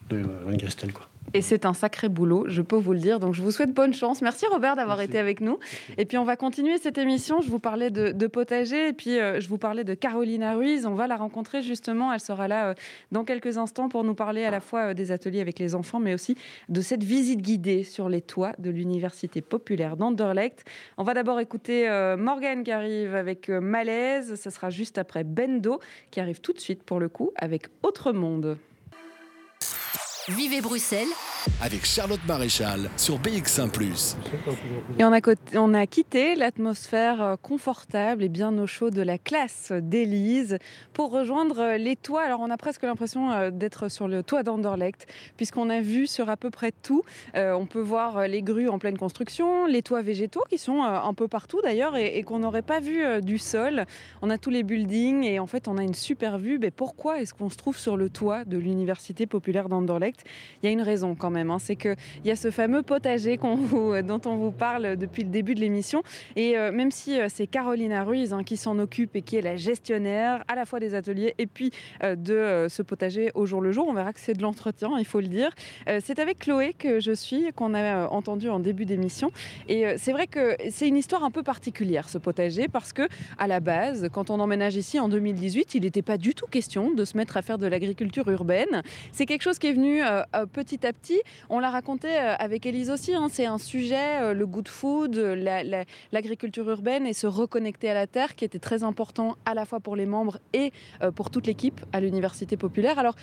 de 0.10 0.92
quoi. 0.92 1.08
Et 1.34 1.42
c'est 1.42 1.66
un 1.66 1.74
sacré 1.74 2.08
boulot, 2.08 2.46
je 2.48 2.62
peux 2.62 2.78
vous 2.78 2.94
le 2.94 3.00
dire. 3.00 3.20
Donc 3.20 3.34
je 3.34 3.42
vous 3.42 3.52
souhaite 3.52 3.74
bonne 3.74 3.94
chance. 3.94 4.22
Merci 4.22 4.46
Robert 4.46 4.78
d'avoir 4.78 5.02
été 5.02 5.20
avec 5.20 5.42
nous. 5.42 5.60
Et 5.98 6.06
puis 6.06 6.18
on 6.18 6.24
va 6.24 6.38
continuer 6.38 6.78
cette 6.78 6.98
émission. 6.98 7.42
Je 7.42 7.50
vous 7.50 7.60
parlais 7.60 7.92
de, 7.92 8.28
potager 8.28 8.90
et 8.90 8.94
puis 8.94 9.20
euh, 9.20 9.40
je 9.40 9.48
vous 9.50 9.58
parlais 9.58 9.84
de 9.84 9.94
Carolina 9.94 10.54
Ruiz. 10.54 10.86
On 10.86 10.96
va 10.96 11.08
la 11.08 11.18
rencontrer 11.18 11.64
justement. 11.64 12.14
Elle 12.14 12.20
sera 12.22 12.48
là 12.48 12.70
euh, 12.70 12.74
dans 13.12 13.26
quelques 13.26 13.58
instants 13.58 13.90
pour 13.90 14.04
nous 14.04 14.16
parler 14.16 14.46
à 14.46 14.52
la 14.52 14.62
fois 14.62 14.90
euh, 14.90 14.94
des 14.94 15.12
ateliers 15.12 15.42
avec 15.42 15.60
les 15.60 15.76
enfants, 15.76 16.00
mais 16.00 16.14
aussi 16.14 16.38
de 16.70 16.82
cette 16.82 17.04
visite 17.04 17.42
guidée 17.42 17.84
sur 17.84 18.08
les 18.08 18.22
toits 18.22 18.54
de 18.58 18.70
l'Université 18.70 19.42
populaire 19.42 19.98
d'Anderlecht. 19.98 20.64
On 20.98 21.04
va 21.04 21.14
d'abord 21.14 21.40
écouter 21.40 21.88
Morgane 22.18 22.64
qui 22.64 22.72
arrive 22.72 23.16
avec 23.16 23.50
Malaise. 23.50 24.40
Ce 24.42 24.50
sera 24.50 24.70
juste 24.70 24.98
après 24.98 25.24
Bendo 25.24 25.80
qui 26.12 26.20
arrive 26.20 26.42
tout 26.42 26.54
de 26.54 26.60
suite 26.60 26.84
pour 26.84 27.00
le 27.00 27.10
coup 27.10 27.32
avec 27.36 27.68
Autre 27.84 28.12
Monde. 28.12 28.58
Vivez 30.30 30.60
Bruxelles 30.60 31.08
avec 31.62 31.86
Charlotte 31.86 32.20
Maréchal 32.28 32.90
sur 32.98 33.18
BX1⁇ 33.20 33.72
Et 35.00 35.04
on 35.06 35.14
a, 35.14 35.20
on 35.56 35.74
a 35.74 35.88
quitté 35.88 36.36
l'atmosphère 36.36 37.22
euh, 37.22 37.36
confortable 37.42 38.24
et 38.24 38.30
bien 38.30 38.58
au 38.60 38.68
chaud 38.68 38.90
de 38.90 39.02
la 39.02 39.18
classe 39.18 39.72
d'Élise 39.72 40.58
pour 40.94 41.12
rejoindre 41.12 41.60
euh, 41.60 41.78
les 41.78 41.96
toits. 41.96 42.24
Alors 42.24 42.42
on 42.42 42.50
a 42.50 42.58
presque 42.58 42.84
l'impression 42.84 43.32
euh, 43.32 43.50
d'être 43.50 43.90
sur 43.90 44.08
le 44.08 44.22
toit 44.22 44.44
d'Anderlecht 44.44 45.08
puisqu'on 45.38 45.70
a 45.70 45.82
vu 45.82 46.06
sur 46.06 46.30
à 46.30 46.38
peu 46.38 46.50
près 46.50 46.72
tout. 46.84 47.04
on 47.34 47.66
peut 47.66 47.82
voir 47.82 48.28
les 48.28 48.42
grues 48.42 48.70
en 48.70 48.80
pleine 48.80 48.98
construction, 48.98 49.66
les 49.66 49.82
toits 49.82 50.02
végétaux 50.02 50.44
qui 50.50 50.58
sont 50.58 50.82
un 50.82 51.14
peu 51.14 51.28
partout 51.28 51.62
d'ailleurs 51.62 51.96
et, 51.96 52.22
qu'on 52.24 52.40
n'aurait 52.40 52.62
pas 52.62 52.80
vu 52.80 53.04
du 53.22 53.38
sol. 53.38 53.86
On 54.22 54.30
a 54.30 54.38
tous 54.38 54.50
les 54.50 54.64
buildings 54.64 55.24
et 55.24 55.40
en 55.40 55.48
fait 55.48 55.68
on 55.68 55.78
a 55.78 55.84
une 55.84 55.94
super 55.94 56.38
vue. 56.38 56.60
Mais 56.60 56.72
pourquoi 56.72 57.22
est-ce 57.22 57.34
qu'on 57.34 57.50
se 57.50 57.58
trouve 57.58 57.78
sur 57.78 57.98
le 57.98 58.10
toit 58.10 58.46
de 58.46 58.58
l'Université 58.58 59.26
populaire 59.28 59.70
d'Anderlecht? 59.70 60.17
Il 60.62 60.66
y 60.66 60.70
a 60.70 60.72
une 60.72 60.82
raison 60.82 61.16
quand 61.16 61.30
même. 61.30 61.52
Hein. 61.52 61.60
C'est 61.60 61.76
qu'il 61.76 61.96
y 62.26 62.32
a 62.32 62.36
ce 62.36 62.52
fameux 62.52 62.84
potager 62.84 63.38
dont 64.04 64.22
on 64.26 64.36
vous 64.36 64.52
parle 64.52 64.98
depuis 64.98 65.24
le 65.24 65.30
début 65.30 65.56
de 65.56 65.60
l'émission. 65.60 66.04
Et 66.36 66.58
euh, 66.58 66.72
même 66.72 66.92
si 66.92 67.20
euh, 67.20 67.28
c'est 67.30 67.48
Carolina 67.48 68.04
Ruiz 68.04 68.34
hein, 68.34 68.44
qui 68.44 68.58
s'en 68.58 68.80
occupe 68.80 69.16
et 69.16 69.22
qui 69.22 69.36
est 69.38 69.42
la 69.42 69.56
gestionnaire 69.56 70.44
à 70.48 70.56
la 70.56 70.66
fois 70.66 70.80
des 70.80 70.96
ateliers 70.96 71.36
et 71.38 71.48
puis 71.48 71.72
euh, 72.04 72.16
de 72.16 72.68
ce 72.70 72.82
potager 72.82 73.32
au 73.36 73.46
jour 73.46 73.62
le 73.62 73.72
jour, 73.72 73.88
on 73.88 73.94
verra 73.94 74.14
que 74.14 74.20
c'est 74.20 74.34
de 74.34 74.42
l'entretien, 74.42 74.92
il 74.98 75.06
faut 75.06 75.20
le 75.20 75.28
dire. 75.28 75.52
c'est 76.04 76.20
avec 76.20 76.40
Chloé 76.40 76.74
que 76.74 77.00
je 77.00 77.12
suis, 77.12 77.52
qu'on 77.54 77.74
a 77.74 78.08
entendu 78.08 78.50
en 78.50 78.60
début 78.60 78.86
d'émission. 78.86 79.32
Et 79.68 79.86
c'est 79.98 80.12
vrai 80.12 80.28
que 80.28 80.56
c'est 80.70 80.88
une 80.88 80.98
histoire 80.98 81.24
un 81.24 81.32
peu 81.32 81.44
particulière, 81.44 82.10
ce 82.10 82.18
potager, 82.18 82.68
parce 82.68 82.94
que 82.94 83.08
à 83.38 83.48
la 83.48 83.60
base, 83.60 84.10
quand 84.12 84.30
on 84.30 84.40
emménage 84.40 84.76
ici 84.76 85.00
en 85.00 85.10
2018, 85.10 85.76
il 85.76 85.82
n'était 85.84 86.02
pas 86.02 86.18
du 86.18 86.34
tout 86.34 86.48
question 86.48 86.92
de 86.92 87.06
se 87.06 87.18
mettre 87.18 87.38
à 87.38 87.42
faire 87.42 87.58
de 87.58 87.68
l'agriculture 87.68 88.30
urbaine. 88.30 88.82
C'est 89.12 89.26
quelque 89.26 89.44
chose 89.44 89.60
qui 89.60 89.68
est 89.68 89.74
venu 89.74 90.02
petit 90.54 90.86
à 90.86 90.94
petit. 90.94 91.22
On 91.50 91.60
l'a 91.60 91.70
raconté 91.70 92.08
euh, 92.08 92.36
avec 92.38 92.66
Elise 92.66 92.90
aussi, 92.90 93.14
hein, 93.14 93.28
c'est 93.32 93.46
un 93.46 93.58
sujet, 93.58 94.22
euh, 94.22 94.34
le 94.34 94.46
good 94.46 94.68
food, 94.68 95.16
l'agriculture 96.12 96.70
urbaine 96.70 97.06
et 97.08 97.14
se 97.14 97.28
reconnecter 97.28 97.90
à 97.90 97.94
la 97.94 98.08
terre 98.08 98.36
qui 98.36 98.46
était 98.46 98.60
très 98.60 98.84
important 98.84 99.38
à 99.46 99.54
la 99.54 99.66
fois 99.66 99.80
pour 99.80 99.96
les 99.96 100.06
membres 100.06 100.40
et 100.54 100.72
euh, 101.02 101.12
pour 101.12 101.30
toute 101.30 101.48
l'équipe 101.48 101.82
à 101.94 102.00
l'Université 102.00 102.58
populaire. 102.58 103.00
Alors, 103.00 103.16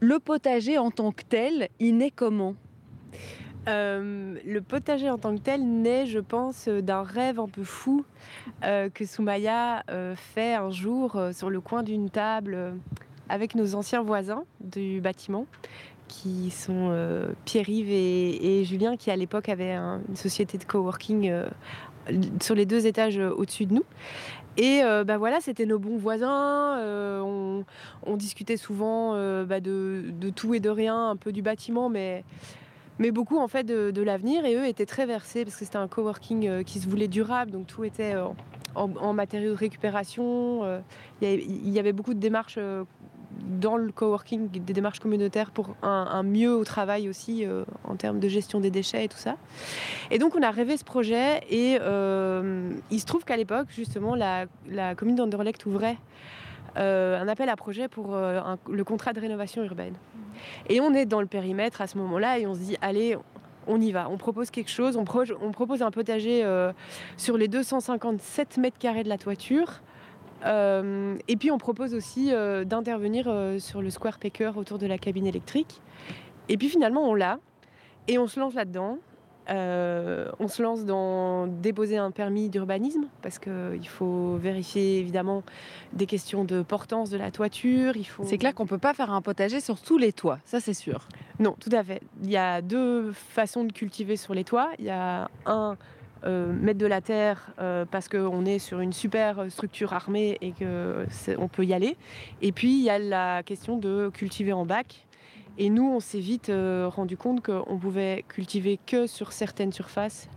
le 0.00 0.18
potager 0.18 0.78
en 0.78 0.90
tant 0.90 1.12
que 1.12 1.22
tel, 1.22 1.68
il 1.78 1.96
naît 1.96 2.10
comment? 2.10 2.54
Le 3.66 4.58
potager 4.60 5.10
en 5.10 5.18
tant 5.18 5.36
que 5.36 5.42
tel 5.42 5.62
naît, 5.62 6.06
je 6.06 6.18
pense, 6.18 6.66
d'un 6.66 7.04
rêve 7.04 7.38
un 7.38 7.46
peu 7.46 7.62
fou 7.62 8.04
que 8.62 9.04
Soumaya 9.06 9.84
fait 10.16 10.54
un 10.54 10.70
jour 10.70 11.20
sur 11.32 11.50
le 11.50 11.60
coin 11.60 11.84
d'une 11.84 12.10
table 12.10 12.74
avec 13.28 13.54
nos 13.54 13.76
anciens 13.76 14.02
voisins 14.02 14.42
du 14.60 15.00
bâtiment 15.00 15.46
qui 16.10 16.50
sont 16.50 16.88
euh, 16.90 17.28
Pierre-Yves 17.44 17.90
et, 17.90 18.64
Julien, 18.64 18.96
qui 18.96 19.10
à 19.10 19.16
l'époque 19.16 19.48
avaient 19.48 19.76
une 19.76 20.16
société 20.16 20.58
de 20.58 20.64
coworking 20.64 21.30
euh, 21.30 21.48
sur 22.42 22.54
les 22.54 22.66
deux 22.66 22.86
étages 22.86 23.18
euh, 23.18 23.30
au-dessus 23.30 23.66
de 23.66 23.74
nous. 23.74 23.84
Et 24.56 24.82
bah 25.06 25.16
voilà, 25.16 25.40
c'était 25.40 25.64
nos 25.64 25.78
bons 25.78 25.96
voisins. 25.96 26.76
On, 27.24 27.64
discutait 28.16 28.58
souvent 28.58 29.14
bah, 29.44 29.60
de, 29.60 30.12
tout 30.34 30.52
et 30.52 30.60
de 30.60 30.68
rien, 30.68 31.10
un 31.10 31.16
peu 31.16 31.32
du 31.32 31.40
bâtiment, 31.40 31.88
mais, 31.88 32.24
mais 32.98 33.10
beaucoup 33.10 33.38
en 33.38 33.48
fait 33.48 33.64
de, 33.64 34.02
l'avenir. 34.02 34.44
Et 34.44 34.56
eux 34.56 34.66
étaient 34.66 34.86
très 34.86 35.06
versés 35.06 35.44
parce 35.44 35.56
que 35.56 35.64
c'était 35.64 35.78
un 35.78 35.88
coworking 35.88 36.62
qui 36.64 36.80
se 36.80 36.88
voulait 36.88 37.08
durable, 37.08 37.52
donc 37.52 37.68
tout 37.68 37.84
était 37.84 38.14
en, 38.74 39.12
matériaux 39.14 39.52
de 39.52 39.56
récupération. 39.56 40.82
Il 41.22 41.70
y, 41.70 41.78
avait 41.78 41.94
beaucoup 41.94 42.12
de 42.12 42.20
démarches 42.20 42.58
dans 43.38 43.76
le 43.76 43.92
coworking 43.92 44.50
des 44.50 44.72
démarches 44.72 45.00
communautaires 45.00 45.50
pour 45.50 45.76
un, 45.82 46.22
mieux 46.22 46.54
au 46.54 46.64
travail 46.64 47.08
aussi 47.08 47.44
euh, 47.44 47.64
en 47.84 47.96
termes 47.96 48.18
de 48.18 48.28
gestion 48.28 48.60
des 48.60 48.70
déchets 48.70 49.04
et 49.04 49.08
tout 49.08 49.18
ça. 49.18 49.36
Et 50.10 50.18
donc 50.18 50.34
on 50.36 50.42
a 50.42 50.50
rêvé 50.50 50.76
ce 50.76 50.84
projet 50.84 51.40
et 51.48 51.78
euh, 51.80 52.72
il 52.90 53.00
se 53.00 53.06
trouve 53.06 53.24
qu'à 53.24 53.36
l'époque 53.36 53.68
justement 53.70 54.14
la, 54.14 54.46
commune 54.96 55.16
d'Anderlecht 55.16 55.64
ouvrait 55.66 55.98
euh, 56.76 57.20
un 57.20 57.28
appel 57.28 57.48
à 57.48 57.56
projet 57.56 57.88
pour 57.88 58.16
le 58.16 58.84
contrat 58.84 59.12
de 59.12 59.20
rénovation 59.20 59.62
urbaine. 59.64 59.94
Et 60.68 60.80
on 60.80 60.94
est 60.94 61.06
dans 61.06 61.20
le 61.20 61.26
périmètre 61.26 61.80
à 61.80 61.86
ce 61.86 61.98
moment-là 61.98 62.38
et 62.38 62.46
on 62.46 62.54
se 62.54 62.60
dit 62.60 62.76
allez 62.80 63.16
on 63.66 63.80
y 63.80 63.92
va, 63.92 64.08
on 64.08 64.16
propose 64.16 64.50
quelque 64.50 64.70
chose, 64.70 64.96
on, 64.96 65.04
on 65.42 65.52
propose 65.52 65.82
un 65.82 65.90
potager 65.90 66.44
sur 67.16 67.36
les 67.36 67.46
257 67.46 68.56
mètres 68.56 68.78
carrés 68.78 69.04
de 69.04 69.08
la 69.08 69.18
toiture 69.18 69.80
euh, 70.44 71.16
et 71.28 71.36
puis 71.36 71.50
on 71.50 71.58
propose 71.58 71.94
aussi 71.94 72.32
euh, 72.32 72.64
d'intervenir 72.64 73.26
euh, 73.28 73.58
sur 73.58 73.82
le 73.82 73.90
Square 73.90 74.18
Packer 74.18 74.52
autour 74.56 74.78
de 74.78 74.86
la 74.86 74.98
cabine 74.98 75.26
électrique. 75.26 75.80
Et 76.48 76.56
puis 76.56 76.68
finalement 76.68 77.08
on 77.08 77.14
l'a 77.14 77.38
et 78.08 78.18
on 78.18 78.26
se 78.26 78.40
lance 78.40 78.54
là-dedans. 78.54 78.98
on 79.48 80.48
se 80.48 80.62
lance 80.62 80.84
dans 80.84 81.46
déposer 81.46 81.96
un 81.96 82.10
permis 82.10 82.48
d'urbanisme 82.48 83.06
parce 83.22 83.38
qu'il 83.38 83.88
faut 83.88 84.36
vérifier 84.36 84.98
évidemment 84.98 85.42
des 85.92 86.06
questions 86.06 86.44
de 86.44 86.62
portance 86.62 87.10
de 87.10 87.18
la 87.18 87.30
toiture. 87.30 87.96
Il 87.96 88.04
faut... 88.04 88.24
C'est 88.24 88.38
clair 88.38 88.54
qu'on 88.54 88.64
ne 88.64 88.68
peut 88.68 88.78
pas 88.78 88.94
faire 88.94 89.12
un 89.12 89.22
potager 89.22 89.60
sur 89.60 89.80
tous 89.80 89.98
les 89.98 90.12
toits, 90.12 90.38
ça 90.44 90.60
c'est 90.60 90.74
sûr. 90.74 91.08
Non, 91.38 91.56
tout 91.58 91.70
à 91.72 91.84
fait. 91.84 92.00
Il 92.22 92.30
y 92.30 92.36
a 92.36 92.62
deux 92.62 93.12
façons 93.12 93.64
de 93.64 93.72
cultiver 93.72 94.16
sur 94.16 94.34
les 94.34 94.44
toits. 94.44 94.70
Il 94.78 94.84
y 94.84 94.90
a 94.90 95.28
un 95.46 95.76
euh, 96.24 96.52
mettre 96.52 96.78
de 96.78 96.86
la 96.86 97.00
terre 97.00 97.48
euh, 97.60 97.84
parce 97.90 98.08
qu'on 98.08 98.44
est 98.44 98.58
sur 98.58 98.80
une 98.80 98.92
super 98.92 99.50
structure 99.50 99.92
armée 99.92 100.36
et 100.40 100.52
qu'on 100.52 101.48
peut 101.48 101.64
y 101.64 101.72
aller. 101.72 101.96
Et 102.42 102.52
puis 102.52 102.78
il 102.78 102.82
y 102.82 102.90
a 102.90 102.98
la 102.98 103.42
question 103.42 103.78
de 103.78 104.10
cultiver 104.12 104.52
en 104.52 104.66
bac. 104.66 105.06
Et 105.58 105.68
nous, 105.68 105.84
on 105.84 106.00
s'est 106.00 106.20
vite 106.20 106.48
euh, 106.48 106.88
rendu 106.88 107.16
compte 107.16 107.44
qu'on 107.44 107.78
pouvait 107.78 108.24
cultiver 108.28 108.78
que 108.86 109.06
sur 109.06 109.32
certaines 109.32 109.72
surfaces 109.72 110.28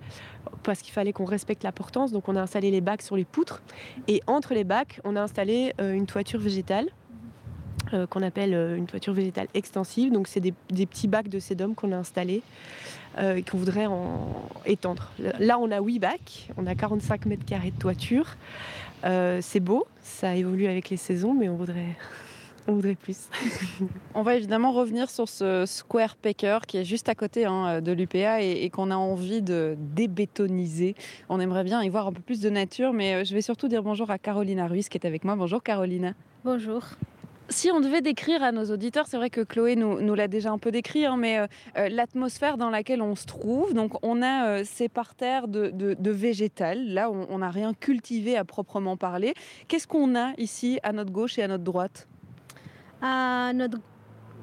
parce 0.64 0.82
qu'il 0.82 0.92
fallait 0.92 1.14
qu'on 1.14 1.26
respecte 1.26 1.64
la 1.64 1.72
portance. 1.72 2.12
Donc 2.12 2.28
on 2.28 2.36
a 2.36 2.42
installé 2.42 2.72
les 2.72 2.82
bacs 2.82 3.02
sur 3.02 3.16
les 3.16 3.26
poutres. 3.26 3.62
Et 4.08 4.22
entre 4.28 4.54
les 4.54 4.64
bacs, 4.64 5.00
on 5.04 5.16
a 5.16 5.22
installé 5.22 5.74
une 5.80 6.06
toiture 6.06 6.40
végétale 6.40 6.90
qu'on 8.10 8.22
appelle 8.24 8.54
une 8.54 8.86
toiture 8.86 9.14
végétale 9.14 9.48
extensive. 9.54 10.12
Donc 10.12 10.28
c'est 10.28 10.40
des, 10.40 10.54
des, 10.70 10.86
petits 10.86 11.08
bacs 11.08 11.30
de 11.30 11.40
sédum 11.40 11.76
qu'on 11.76 11.92
a 11.92 11.98
installés 11.98 12.42
euh, 13.20 13.42
qu'on 13.44 13.60
voudrait 13.60 13.86
en 13.86 14.50
étendre. 14.66 15.12
Là, 15.40 15.60
on 15.60 15.70
a 15.70 15.80
8 15.80 16.00
bacs, 16.00 16.50
on 16.58 16.66
a 16.66 16.74
45 16.74 17.28
mètres 17.28 17.46
carrés 17.46 17.70
de 17.70 17.78
toiture. 17.78 18.26
Euh, 19.06 19.40
c'est 19.42 19.60
beau, 19.60 19.86
ça 20.02 20.36
évolue 20.36 20.66
avec 20.66 20.90
les 20.90 20.98
saisons, 20.98 21.36
mais 21.36 21.48
on 21.48 21.56
voudrait, 21.56 21.96
on 22.68 22.74
voudrait 22.74 22.96
plus. 22.96 23.30
on 24.16 24.24
va 24.24 24.36
évidemment 24.36 24.72
revenir 24.72 25.12
sur 25.12 25.30
ce 25.30 25.66
Square 25.68 26.16
Packer 26.16 26.60
qui 26.68 26.78
est 26.78 26.86
juste 26.86 27.08
à 27.08 27.14
côté 27.14 27.46
hein, 27.46 27.82
de 27.82 27.92
l'UPA 27.92 28.42
et, 28.42 28.64
et 28.64 28.70
qu'on 28.72 28.90
a 28.90 28.96
envie 28.96 29.44
de 29.44 29.76
débétoniser. 29.78 30.96
On 31.30 31.40
aimerait 31.40 31.66
bien 31.66 31.84
y 31.84 31.90
voir 31.90 32.08
un 32.08 32.14
peu 32.14 32.22
plus 32.22 32.40
de 32.40 32.50
nature, 32.50 32.94
mais 32.94 33.14
euh, 33.14 33.24
je 33.24 33.36
vais 33.36 33.42
surtout 33.42 33.68
dire 33.68 33.84
bonjour 33.84 34.10
à 34.10 34.18
Carolina 34.18 34.66
Ruiz 34.66 34.90
qui 34.90 34.98
est 34.98 35.06
avec 35.06 35.24
moi. 35.24 35.36
Bonjour 35.36 35.62
Carolina. 35.62 36.14
Bonjour 36.44 36.82
si 37.50 37.72
on 37.72 37.80
devait 37.80 38.02
décrire 38.02 38.44
à 38.44 38.52
nos 38.52 38.66
auditeurs, 38.66 39.06
c'est 39.08 39.18
vrai 39.18 39.30
que 39.30 39.42
Chloé 39.42 39.76
nous, 39.76 40.16
l'a 40.16 40.28
déjà 40.28 40.52
un 40.52 40.58
peu 40.58 40.72
décrit, 40.72 41.06
hein, 41.06 41.18
mais 41.18 41.40
euh, 41.40 41.48
euh, 41.78 41.90
l'atmosphère 41.90 42.58
dans 42.58 42.70
laquelle 42.70 43.02
on 43.02 43.16
se 43.16 43.26
trouve, 43.26 43.74
donc 43.74 43.94
on 44.04 44.22
a 44.22 44.48
euh, 44.48 44.64
ces 44.66 44.90
parterres 44.90 45.48
de, 45.48 45.70
de, 45.72 46.12
végétal, 46.12 46.94
là 46.94 47.10
on 47.12 47.38
n'a 47.40 47.50
rien 47.50 47.74
cultivé 47.74 48.38
à 48.38 48.46
proprement 48.46 48.98
parler. 48.98 49.34
Qu'est-ce 49.68 49.88
qu'on 49.88 50.16
a 50.16 50.34
ici 50.38 50.80
à 50.84 50.94
notre 50.94 51.12
gauche 51.12 51.38
et 51.38 51.44
à 51.44 51.48
notre 51.48 51.64
droite? 51.64 52.08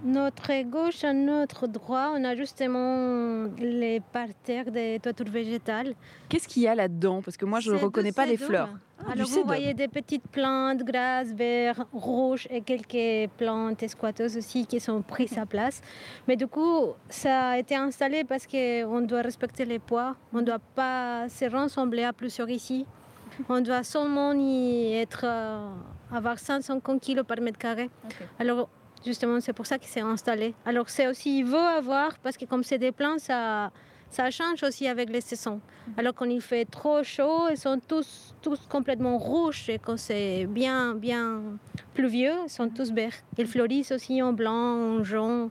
Notre 0.05 0.63
gauche, 0.63 1.05
à 1.05 1.13
notre 1.13 1.67
droit, 1.67 2.13
on 2.15 2.25
a 2.25 2.35
justement 2.35 3.49
les 3.59 4.01
parterres 4.01 4.71
des 4.71 4.99
toitures 5.01 5.31
végétales. 5.31 5.95
Qu'est-ce 6.29 6.49
qu'il 6.49 6.63
y 6.63 6.69
a 6.69 6.75
là-dedans? 6.75 7.23
Parce 7.23 7.37
que 7.37 7.45
moi, 7.45 7.61
je 7.61 7.73
ne 7.73 7.77
reconnais 7.77 8.13
pas 8.13 8.27
les 8.27 8.37
fleurs. 8.37 8.71
Ah, 8.99 9.13
Alors, 9.13 9.29
vous 9.29 9.45
voyez 9.45 9.73
des 9.75 9.89
petites 9.89 10.27
plantes 10.29 10.83
grasses, 10.83 11.33
vertes, 11.33 11.87
rouges 11.93 12.47
et 12.51 12.61
quelques 12.61 13.31
plantes 13.37 13.87
squatteuses 13.89 14.37
aussi 14.37 14.67
qui 14.67 14.79
sont 14.81 15.01
prises 15.03 15.39
à 15.39 15.47
place. 15.47 15.81
Mais 16.29 16.37
du 16.37 16.47
coup, 16.47 16.89
ça 17.09 17.51
a 17.51 17.59
été 17.59 17.77
installé 17.77 18.25
parce 18.25 18.47
qu'on 18.47 19.01
doit 19.01 19.23
respecter 19.23 19.65
les 19.65 19.79
poids. 19.79 20.17
On 20.33 20.39
ne 20.39 20.45
doit 20.45 20.59
pas 20.75 21.29
se 21.29 21.45
rassembler 21.47 22.05
à 22.05 22.13
plusieurs 22.13 22.51
ici. 22.51 22.87
On 23.49 23.61
doit 23.61 23.85
seulement 23.85 24.33
y 24.35 24.93
être, 24.95 25.25
euh, 25.25 25.71
avoir 26.13 26.39
150 26.39 27.01
kg 27.01 27.23
par 27.23 27.41
mètre 27.41 27.59
carré. 27.59 27.89
Alors, 28.39 28.69
Justement, 29.05 29.41
c'est 29.41 29.53
pour 29.53 29.67
ça 29.67 29.79
qu'il 29.79 29.89
s'est 29.89 30.01
installé. 30.01 30.55
Alors 30.65 30.89
c'est 30.89 31.07
aussi, 31.07 31.39
il 31.39 31.45
veut 31.45 31.59
avoir, 31.59 32.19
parce 32.19 32.37
que 32.37 32.45
comme 32.45 32.63
c'est 32.65 32.79
des 32.79 32.93
plants, 32.93 33.19
ça, 33.19 33.71
ça 34.11 34.31
change 34.31 34.63
aussi 34.63 34.87
avec 34.89 35.09
les 35.11 35.21
saisons. 35.21 35.61
Mhm. 35.87 35.95
Alors 35.97 36.15
quand 36.15 36.27
il 36.27 36.41
fait 36.41 36.65
trop 36.65 37.03
chaud, 37.03 37.49
ils 37.51 37.57
sont 37.57 37.81
tous, 37.87 38.35
tous 38.43 38.61
complètement 38.69 39.17
rouges. 39.19 39.69
Et 39.69 39.79
quand 39.79 39.97
c'est 39.97 40.47
bien, 40.47 40.95
bien 40.95 41.41
pluvieux, 41.95 42.35
ils 42.45 42.51
sont 42.51 42.69
tous 42.69 42.93
verts. 42.93 43.15
Ils 43.39 43.47
fleurissent 43.47 43.93
aussi 43.93 44.21
en 44.21 44.33
blanc, 44.33 44.99
en 44.99 45.05
jaune. 45.05 45.51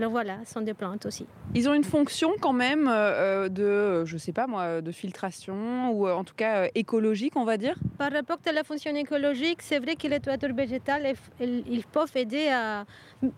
Alors 0.00 0.12
voilà, 0.12 0.38
ce 0.46 0.54
sont 0.54 0.62
des 0.62 0.72
plantes 0.72 1.04
aussi. 1.04 1.26
Ils 1.54 1.68
ont 1.68 1.74
une 1.74 1.84
fonction 1.84 2.32
quand 2.40 2.54
même 2.54 2.88
euh, 2.88 3.50
de, 3.50 4.06
je 4.06 4.16
sais 4.16 4.32
pas 4.32 4.46
moi, 4.46 4.80
de 4.80 4.92
filtration 4.92 5.90
ou 5.90 6.08
euh, 6.08 6.14
en 6.14 6.24
tout 6.24 6.32
cas 6.34 6.62
euh, 6.62 6.68
écologique, 6.74 7.36
on 7.36 7.44
va 7.44 7.58
dire? 7.58 7.74
Par 7.98 8.10
rapport 8.10 8.38
à 8.46 8.52
la 8.52 8.64
fonction 8.64 8.94
écologique, 8.94 9.60
c'est 9.60 9.78
vrai 9.78 9.96
que 9.96 10.08
les 10.08 10.18
toitures 10.18 10.54
végétales, 10.54 11.12
ils 11.38 11.84
peuvent 11.84 12.12
aider 12.14 12.48
à, 12.48 12.86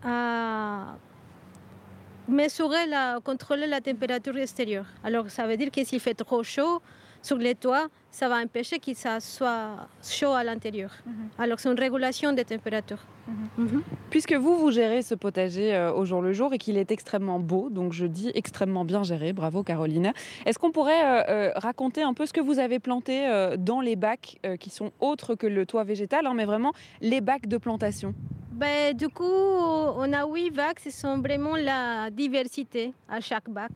à 0.04 0.96
mesurer, 2.28 2.86
la, 2.86 3.18
contrôler 3.24 3.66
la 3.66 3.80
température 3.80 4.36
extérieure. 4.36 4.86
Alors 5.02 5.30
ça 5.30 5.48
veut 5.48 5.56
dire 5.56 5.72
que 5.72 5.82
s'il 5.84 5.98
fait 5.98 6.14
trop 6.14 6.44
chaud 6.44 6.80
sur 7.22 7.38
les 7.38 7.56
toits, 7.56 7.88
ça 8.12 8.28
va 8.28 8.36
empêcher 8.36 8.78
qu'il 8.78 8.96
soit 8.96 9.88
chaud 10.02 10.32
à 10.32 10.44
l'intérieur. 10.44 10.90
Mhm. 11.04 11.12
Alors 11.38 11.58
c'est 11.58 11.70
une 11.70 11.80
régulation 11.80 12.32
des 12.32 12.44
températures. 12.44 13.04
Mhm. 13.26 13.64
Mhm. 13.64 13.82
Puisque 14.10 14.34
vous, 14.34 14.56
vous 14.58 14.70
gérez 14.70 15.02
ce 15.02 15.14
potager 15.14 15.74
euh, 15.74 15.92
au 15.92 16.04
jour 16.04 16.20
le 16.20 16.32
jour 16.32 16.52
et 16.52 16.58
qu'il 16.58 16.76
est 16.76 16.90
extrêmement 16.90 17.40
beau, 17.40 17.70
donc 17.70 17.92
je 17.92 18.04
dis 18.06 18.30
extrêmement 18.34 18.84
bien 18.84 19.02
géré, 19.02 19.32
bravo 19.32 19.62
Carolina. 19.62 20.12
Est-ce 20.44 20.58
qu'on 20.58 20.70
pourrait 20.72 21.04
euh, 21.04 21.22
euh, 21.28 21.52
raconter 21.56 22.02
un 22.02 22.12
peu 22.12 22.26
ce 22.26 22.32
que 22.32 22.40
vous 22.40 22.58
avez 22.58 22.78
planté 22.78 23.12
dans 23.58 23.80
les 23.80 23.96
bacs 23.96 24.38
qui 24.60 24.70
sont 24.70 24.92
autres 25.00 25.34
que 25.34 25.46
le 25.46 25.64
toit 25.66 25.84
végétal, 25.84 26.26
hein, 26.26 26.34
mais 26.34 26.44
vraiment 26.44 26.72
les 27.00 27.20
bacs 27.20 27.46
de 27.46 27.56
plantation? 27.56 28.14
Ben, 28.52 28.94
du 28.94 29.08
coup, 29.08 29.24
on 29.24 30.12
a 30.12 30.26
huit 30.26 30.50
bacs, 30.50 30.80
ce 30.80 30.90
sont 30.90 31.18
vraiment 31.18 31.56
la 31.56 32.10
diversité 32.10 32.92
à 33.08 33.20
chaque 33.20 33.48
bac. 33.48 33.72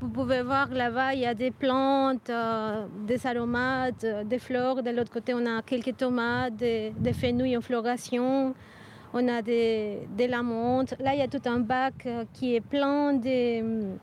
Vous 0.00 0.08
pouvez 0.08 0.42
voir 0.42 0.68
là-bas, 0.68 1.14
il 1.14 1.20
y 1.20 1.26
a 1.26 1.34
des 1.34 1.50
plantes, 1.50 2.30
des 3.06 3.26
aromates, 3.26 3.73
des 4.24 4.38
fleurs. 4.38 4.82
De 4.82 4.90
l'autre 4.90 5.10
côté, 5.10 5.34
on 5.34 5.46
a 5.46 5.62
quelques 5.62 5.96
tomates, 5.96 6.56
des, 6.56 6.92
des 6.98 7.12
fenouilles 7.12 7.56
en 7.56 7.60
floration 7.60 8.54
on 9.14 9.28
a 9.28 9.40
des, 9.40 10.00
des 10.10 10.26
lamontes. 10.26 10.94
Là, 10.98 11.14
il 11.14 11.20
y 11.20 11.22
a 11.22 11.28
tout 11.28 11.40
un 11.46 11.60
bac 11.60 11.94
euh, 12.04 12.24
qui 12.32 12.56
est 12.56 12.60
plein 12.60 13.14
de, 13.14 13.94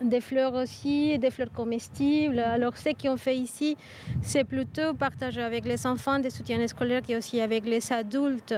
des 0.00 0.20
fleurs 0.20 0.54
aussi, 0.54 1.18
des 1.18 1.30
fleurs 1.30 1.52
comestibles. 1.52 2.38
Alors, 2.38 2.76
ce 2.76 2.90
qu'on 2.90 3.16
fait 3.16 3.36
ici, 3.36 3.76
c'est 4.22 4.44
plutôt 4.44 4.94
partager 4.94 5.42
avec 5.42 5.64
les 5.64 5.84
enfants 5.86 6.20
des 6.20 6.30
soutiens 6.30 6.64
scolaires 6.68 7.02
et 7.08 7.16
aussi 7.16 7.40
avec 7.40 7.66
les 7.66 7.92
adultes 7.92 8.54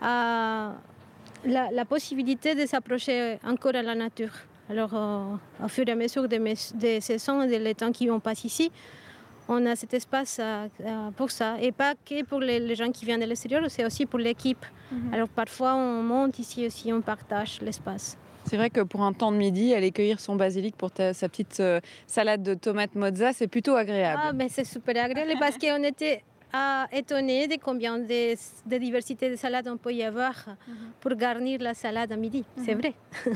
la, 0.00 1.84
possibilité 1.86 2.54
de 2.54 2.64
s'approcher 2.66 3.38
encore 3.44 3.74
à 3.74 3.82
la 3.82 3.94
nature. 3.94 4.32
Alors, 4.70 4.94
euh, 4.94 5.64
au 5.64 5.68
fur 5.68 5.86
et 5.86 5.92
à 5.92 5.96
mesure 5.96 6.28
des, 6.28 6.40
des 6.74 7.00
saisons 7.00 7.42
et 7.42 7.58
des 7.58 7.74
temps 7.74 7.92
qui 7.92 8.06
vont 8.06 8.20
passer 8.20 8.46
ici, 8.46 8.72
on 9.50 9.66
a 9.66 9.74
cet 9.76 9.92
espace 9.94 10.38
euh, 10.40 10.68
euh, 10.84 11.10
pour 11.16 11.30
ça. 11.30 11.56
Et 11.60 11.72
pas 11.72 11.94
que 12.08 12.24
pour 12.24 12.40
les, 12.40 12.74
gens 12.76 12.90
qui 12.90 13.04
viennent 13.04 13.20
de 13.20 13.26
l'extérieur, 13.26 13.62
c'est 13.68 13.84
aussi 13.84 14.06
pour 14.06 14.18
l'équipe. 14.18 14.64
Mhm. 14.92 15.12
Alors 15.12 15.28
parfois, 15.28 15.74
on 15.74 16.02
monte 16.02 16.38
ici 16.38 16.66
aussi, 16.66 16.92
on 16.92 17.02
partage 17.02 17.60
l'espace. 17.60 18.16
C'est 18.44 18.56
vrai 18.56 18.70
que 18.70 18.80
pour 18.80 19.02
un 19.02 19.12
temps 19.12 19.32
de 19.32 19.36
midi, 19.36 19.74
aller 19.74 19.90
cueillir 19.90 20.18
son 20.18 20.34
basilic 20.36 20.76
pour 20.76 20.90
sa 20.96 21.28
petite 21.28 21.60
euh, 21.60 21.80
salade 22.06 22.42
de 22.42 22.54
tomates 22.54 22.94
mozza, 22.94 23.32
c'est 23.32 23.48
plutôt 23.48 23.74
agréable. 23.74 24.22
Ah, 24.24 24.32
mais 24.32 24.48
c'est 24.48 24.64
super 24.64 25.04
agréable 25.04 25.32
parce 25.38 25.58
qu'on 25.58 25.82
était 25.82 26.22
étonnés 26.92 27.48
de 27.48 27.56
combien 27.62 27.98
de, 27.98 28.34
de, 28.34 28.78
diversité 28.78 29.30
de 29.30 29.36
salades 29.36 29.68
on 29.68 29.76
peut 29.76 29.92
y 29.92 30.02
avoir 30.02 30.34
mhm. 30.66 30.74
pour 31.00 31.14
garnir 31.14 31.60
la 31.60 31.74
salade 31.74 32.12
à 32.12 32.16
midi. 32.16 32.44
C'est 32.64 32.74
mhm. 32.74 32.80
vrai. 32.80 32.94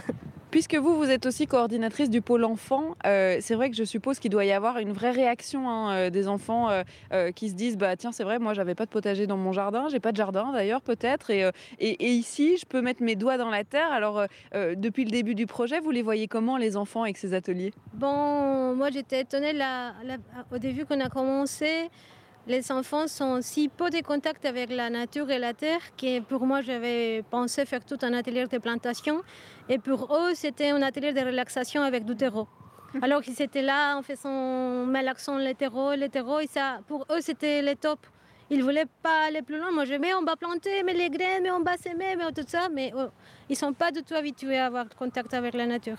Puisque 0.55 0.77
vous, 0.77 0.97
vous 0.97 1.11
êtes 1.11 1.27
aussi 1.27 1.49
coordinatrice 1.49 2.09
du 2.09 2.23
pôle 2.23 2.45
enfant, 2.45 2.95
euh, 3.07 3.39
c'est 3.41 3.57
vrai 3.57 3.71
que 3.71 3.77
je 3.77 3.83
suppose 3.83 4.21
qu'il 4.21 4.31
doit 4.31 4.45
y 4.45 4.53
avoir 4.53 4.79
une 4.79 4.93
vraie 4.93 5.11
réaction 5.11 5.69
hein, 5.69 5.93
euh, 5.93 6.11
des 6.11 6.29
enfants 6.29 6.69
euh, 6.71 7.33
qui 7.33 7.49
se 7.49 7.55
disent 7.55 7.77
bah 7.77 7.97
tiens 7.97 8.13
c'est 8.13 8.23
vrai 8.23 8.39
moi 8.39 8.55
j'avais 8.55 8.77
pas 8.77 8.85
de 8.85 8.91
potager 8.91 9.27
dans 9.27 9.37
mon 9.37 9.51
jardin, 9.51 9.89
j'ai 9.89 9.99
pas 9.99 10.13
de 10.13 10.17
jardin 10.17 10.53
d'ailleurs 10.53 10.81
peut-être 10.81 11.31
et, 11.31 11.51
et, 11.81 12.13
ici 12.13 12.57
je 12.57 12.67
peux 12.67 12.83
mettre 12.83 13.03
mes 13.03 13.17
doigts 13.17 13.37
dans 13.37 13.51
la 13.51 13.65
terre. 13.65 13.91
Alors 13.91 14.27
depuis 14.53 15.05
le 15.05 15.11
début 15.11 15.35
du 15.35 15.49
projet, 15.49 15.81
vous 15.81 15.91
les 15.91 16.03
voyez 16.03 16.29
comment 16.29 16.57
les 16.57 16.77
enfants 16.77 17.03
avec 17.03 17.17
ces 17.17 17.35
ateliers? 17.35 17.73
Bon, 17.93 18.77
moi 18.77 18.91
j'étais 18.91 19.23
étonnée 19.23 19.59
au 20.53 20.59
début 20.59 20.85
qu'on 20.85 21.01
a 21.01 21.09
commencé 21.09 21.91
les 22.47 22.71
enfants 22.71 23.07
sont 23.07 23.41
si 23.41 23.69
peu 23.69 23.89
de 23.89 24.01
contact 24.03 24.45
avec 24.45 24.71
la 24.71 24.91
nature 24.91 25.31
et 25.31 25.39
la 25.39 25.55
terre 25.55 25.81
que 25.97 26.21
pour 26.21 26.45
moi 26.45 26.61
j'avais 26.61 27.23
pensé 27.31 27.65
faire 27.65 27.85
tout 27.85 27.99
un 28.03 28.13
atelier 28.13 28.47
de 28.47 28.59
plantation 28.59 29.23
et 29.69 29.79
pour 29.79 30.15
eux 30.15 30.35
c'était 30.35 30.71
un 30.71 30.83
atelier 30.83 31.13
de 31.13 31.21
relaxation 31.21 31.83
avec 31.83 32.05
du 32.05 32.15
terreau. 32.15 32.47
Alors 33.03 33.23
qu'ils 33.23 33.41
étaient 33.41 33.63
là 33.63 33.97
en 33.97 34.03
faisant 34.03 34.87
l'accent 34.87 35.39
le 35.39 35.55
terreau, 35.55 35.95
le 35.97 36.09
terreau 36.09 36.41
et 36.41 36.47
ça 36.47 36.81
pour 36.87 37.07
eux 37.11 37.21
c'était 37.21 37.63
le 37.63 37.75
top. 37.77 38.01
Ils 38.51 38.63
voulaient 38.63 38.91
pas 39.03 39.29
aller 39.29 39.41
plus 39.41 39.59
loin. 39.59 39.71
Moi 39.73 39.87
je 39.87 39.95
mais 39.95 40.13
on 40.13 40.23
va 40.23 40.37
planter, 40.37 40.83
mais 40.83 40.93
les 40.93 41.09
graines, 41.09 41.45
mais 41.45 41.51
on 41.51 41.63
va 41.63 41.79
s'aimer, 41.79 42.15
mais 42.15 42.31
tout 42.33 42.45
ça, 42.47 42.69
mais 42.71 42.93
oh, 42.95 43.07
ils 43.49 43.57
sont 43.57 43.73
pas 43.73 43.91
du 43.91 44.03
tout 44.03 44.15
habitués 44.15 44.59
à 44.59 44.67
avoir 44.67 44.87
contact 44.91 45.33
avec 45.33 45.55
la 45.55 45.65
nature. 45.65 45.97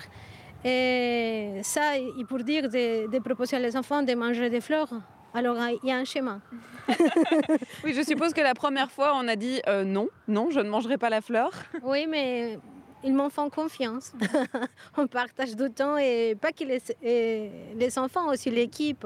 Et 0.64 1.60
ça, 1.64 1.94
pour 2.30 2.40
dire 2.40 2.70
de, 2.70 3.10
de 3.10 3.20
proposer 3.20 3.58
aux 3.58 3.78
enfants 3.78 4.04
de 4.04 4.14
manger 4.14 4.50
des 4.52 4.62
fleurs, 4.62 4.90
alors, 5.36 5.58
il 5.84 5.90
y 5.90 5.92
a 5.92 5.98
un 5.98 6.06
schéma. 6.06 6.40
oui, 7.84 7.94
je 7.94 8.02
suppose 8.04 8.34
que 8.34 8.40
la 8.40 8.54
première 8.54 8.90
fois, 8.90 9.14
on 9.16 9.28
a 9.28 9.36
dit 9.36 9.62
euh, 9.68 9.84
non, 9.84 10.08
non, 10.30 10.50
je 10.50 10.62
ne 10.62 10.70
mangerai 10.70 10.98
pas 10.98 11.10
la 11.10 11.20
fleur. 11.20 11.52
Oui, 11.84 12.08
mais 12.08 12.58
ils 13.04 13.14
m'en 13.14 13.30
font 13.30 13.50
confiance. 13.50 14.14
on 14.98 15.08
partage 15.08 15.56
du 15.56 15.70
temps 15.72 15.98
et 15.98 16.36
pas 16.40 16.54
que 16.54 16.64
les, 16.64 17.52
les 17.76 18.00
enfants, 18.00 18.30
aussi 18.30 18.50
l'équipe. 18.50 19.06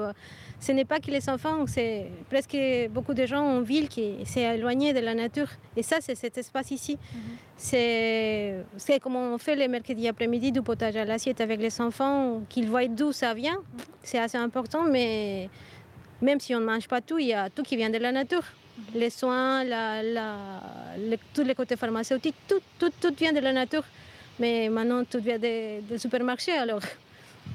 Ce 0.60 0.70
n'est 0.72 0.84
pas 0.84 1.00
que 1.00 1.10
les 1.10 1.28
enfants, 1.28 1.66
c'est 1.66 2.06
presque 2.28 2.56
beaucoup 2.90 3.14
de 3.14 3.26
gens 3.26 3.42
en 3.42 3.60
ville 3.62 3.88
qui 3.88 4.18
s'est 4.24 4.42
éloignés 4.42 4.92
de 4.92 5.00
la 5.00 5.14
nature. 5.14 5.48
Et 5.76 5.82
ça, 5.82 5.96
c'est 6.00 6.14
cet 6.14 6.38
espace 6.38 6.70
ici. 6.70 6.96
Mhm. 7.12 7.20
C'est 7.56 9.00
comme 9.02 9.16
on 9.16 9.38
fait 9.38 9.56
les 9.56 9.68
mercredis 9.68 10.06
après-midi 10.06 10.52
du 10.52 10.62
potage 10.62 10.96
à 10.96 11.04
l'assiette 11.04 11.40
avec 11.40 11.60
les 11.60 11.80
enfants, 11.80 12.42
qu'ils 12.48 12.68
voient 12.68 12.86
d'où 12.86 13.10
ça 13.10 13.34
vient. 13.34 13.56
Mhm. 13.56 13.80
C'est 14.02 14.18
assez 14.18 14.38
important, 14.38 14.84
mais 14.84 15.50
même 16.22 16.40
si 16.40 16.54
on 16.54 16.60
ne 16.60 16.66
mange 16.66 16.86
pas 16.86 17.00
tout, 17.00 17.18
il 17.18 17.28
y 17.28 17.34
a 17.34 17.50
tout 17.50 17.62
qui 17.62 17.76
vient 17.76 17.90
de 17.90 17.98
la 17.98 18.12
nature. 18.12 18.42
Les 18.94 19.10
soins, 19.10 19.64
tous 21.34 21.42
les 21.42 21.54
côtés 21.54 21.76
pharmaceutiques, 21.76 22.36
tout, 22.48 22.60
tout, 22.78 22.90
tout, 23.00 23.14
vient 23.18 23.32
de 23.32 23.40
la 23.40 23.52
nature. 23.52 23.84
Mais 24.38 24.68
maintenant, 24.68 25.04
tout 25.04 25.20
vient 25.20 25.38
des, 25.38 25.82
supermarchés. 25.98 26.52
Alors, 26.52 26.80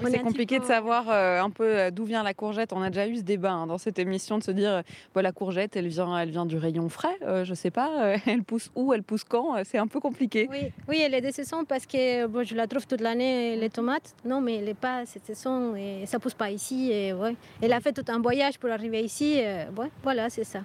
c'est 0.03 0.19
compliqué 0.19 0.59
de 0.59 0.65
savoir 0.65 1.09
euh, 1.09 1.41
un 1.41 1.49
peu 1.49 1.63
euh, 1.63 1.91
d'où 1.91 2.05
vient 2.05 2.23
la 2.23 2.33
courgette. 2.33 2.73
On 2.73 2.81
a 2.81 2.89
déjà 2.89 3.07
eu 3.07 3.17
ce 3.17 3.21
débat 3.21 3.51
hein, 3.51 3.67
dans 3.67 3.77
cette 3.77 3.99
émission 3.99 4.37
de 4.37 4.43
se 4.43 4.51
dire 4.51 4.83
euh, 5.15 5.21
la 5.21 5.31
courgette, 5.31 5.75
elle 5.75 5.87
vient, 5.87 6.17
elle 6.17 6.29
vient 6.29 6.45
du 6.45 6.57
rayon 6.57 6.89
frais. 6.89 7.17
je 7.21 7.49
ne 7.49 7.55
sais 7.55 7.71
pas, 7.71 8.15
elle 8.25 8.43
pousse 8.43 8.71
où, 8.75 8.93
elle 8.93 9.03
pousse 9.03 9.23
quand. 9.23 9.55
c'est 9.63 9.77
un 9.77 9.87
peu 9.87 9.99
compliqué. 9.99 10.47
Oui, 10.51 10.71
oui, 10.87 11.01
elle 11.03 11.13
est 11.13 11.21
de 11.21 11.31
saison 11.31 11.65
parce 11.65 11.85
que 11.85 11.97
je 11.97 12.55
la 12.55 12.67
trouve 12.67 12.85
toute 12.87 13.01
l'année 13.01 13.55
les 13.55 13.69
tomates. 13.69 14.15
Non, 14.25 14.41
mais 14.41 14.55
elle 14.55 14.65
n'est 14.65 14.73
pas 14.73 15.05
cette 15.05 15.25
saison 15.25 15.75
et 15.75 16.05
ça 16.05 16.19
pousse 16.19 16.33
pas 16.33 16.51
ici. 16.51 16.91
Et, 16.91 17.13
ouais. 17.13 17.35
Elle 17.61 17.73
a 17.73 17.79
fait 17.79 17.93
tout 17.93 18.05
un 18.11 18.19
voyage 18.19 18.59
pour 18.59 18.69
arriver 18.69 19.01
ici. 19.01 19.41
ouais, 19.77 19.91
voilà, 20.03 20.29
c'est 20.29 20.43
ça. 20.43 20.59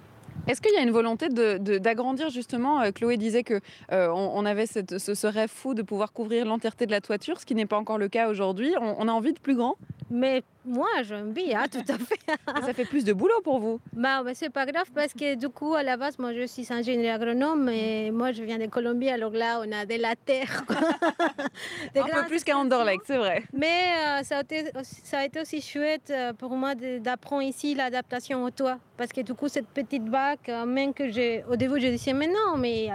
Est-ce 0.47 0.61
qu'il 0.61 0.73
y 0.73 0.77
a 0.77 0.81
une 0.81 0.91
volonté 0.91 1.29
d'agrandir 1.29 2.29
justement 2.29 2.81
euh, 2.81 2.91
Chloé 2.91 3.17
disait 3.17 3.43
que 3.43 3.59
euh, 3.91 4.09
on, 4.09 4.45
avait 4.45 4.65
ce, 4.65 5.27
rêve 5.27 5.49
fou 5.49 5.73
de 5.73 5.81
pouvoir 5.81 6.13
couvrir 6.13 6.45
l'entièreté 6.45 6.85
de 6.85 6.91
la 6.91 7.01
toiture, 7.01 7.39
ce 7.39 7.45
qui 7.45 7.55
n'est 7.55 7.65
pas 7.65 7.77
encore 7.77 7.97
le 7.97 8.09
cas 8.09 8.29
aujourd'hui. 8.29 8.73
On, 8.79 9.07
a 9.07 9.11
envie 9.11 9.33
de 9.33 9.39
plus 9.39 9.55
grand? 9.55 9.77
Mais 10.09 10.43
moi, 10.63 10.87
j'aime 11.03 11.33
bien, 11.33 11.65
tout 11.67 11.79
à 11.87 11.97
fait. 11.97 12.19
ça 12.65 12.73
fait 12.73 12.85
plus 12.85 13.03
de 13.03 13.13
boulot 13.13 13.41
pour 13.43 13.59
vous 13.59 13.79
bah, 13.93 14.21
bah, 14.23 14.31
C'est 14.35 14.49
pas 14.49 14.65
grave 14.65 14.89
parce 14.93 15.13
que 15.13 15.35
du 15.35 15.49
coup, 15.49 15.73
à 15.73 15.83
la 15.83 15.97
base, 15.97 16.19
moi, 16.19 16.33
je 16.33 16.45
suis 16.45 16.71
ingénieur 16.71 17.15
agronome 17.15 17.69
et 17.69 18.11
moi, 18.11 18.31
je 18.31 18.43
viens 18.43 18.59
de 18.59 18.67
Colombie. 18.67 19.09
Alors 19.09 19.31
là, 19.31 19.61
on 19.65 19.71
a 19.71 19.85
de 19.85 19.95
la 19.95 20.15
terre. 20.15 20.63
Un 21.95 22.03
peu 22.03 22.27
plus 22.27 22.43
qu'à 22.43 22.57
Anderlecht, 22.57 23.03
c'est 23.05 23.17
vrai. 23.17 23.43
Mais 23.53 23.93
euh, 24.19 24.23
ça, 24.23 24.37
a 24.37 24.41
été, 24.41 24.65
ça 24.83 25.19
a 25.19 25.25
été 25.25 25.41
aussi 25.41 25.61
chouette 25.61 26.11
euh, 26.11 26.33
pour 26.33 26.51
moi 26.51 26.75
d'apprendre 26.75 27.43
ici 27.43 27.73
l'adaptation 27.73 28.43
au 28.43 28.51
toit. 28.51 28.77
Parce 28.97 29.11
que 29.11 29.21
du 29.21 29.33
coup, 29.33 29.47
cette 29.47 29.67
petite 29.67 30.05
bac, 30.05 30.47
euh, 30.49 30.65
même 30.65 30.93
que 30.93 31.09
j'ai. 31.09 31.43
Au 31.49 31.55
début, 31.55 31.81
je 31.81 31.87
disais, 31.87 32.13
mais 32.13 32.27
non, 32.27 32.57
mais 32.57 32.89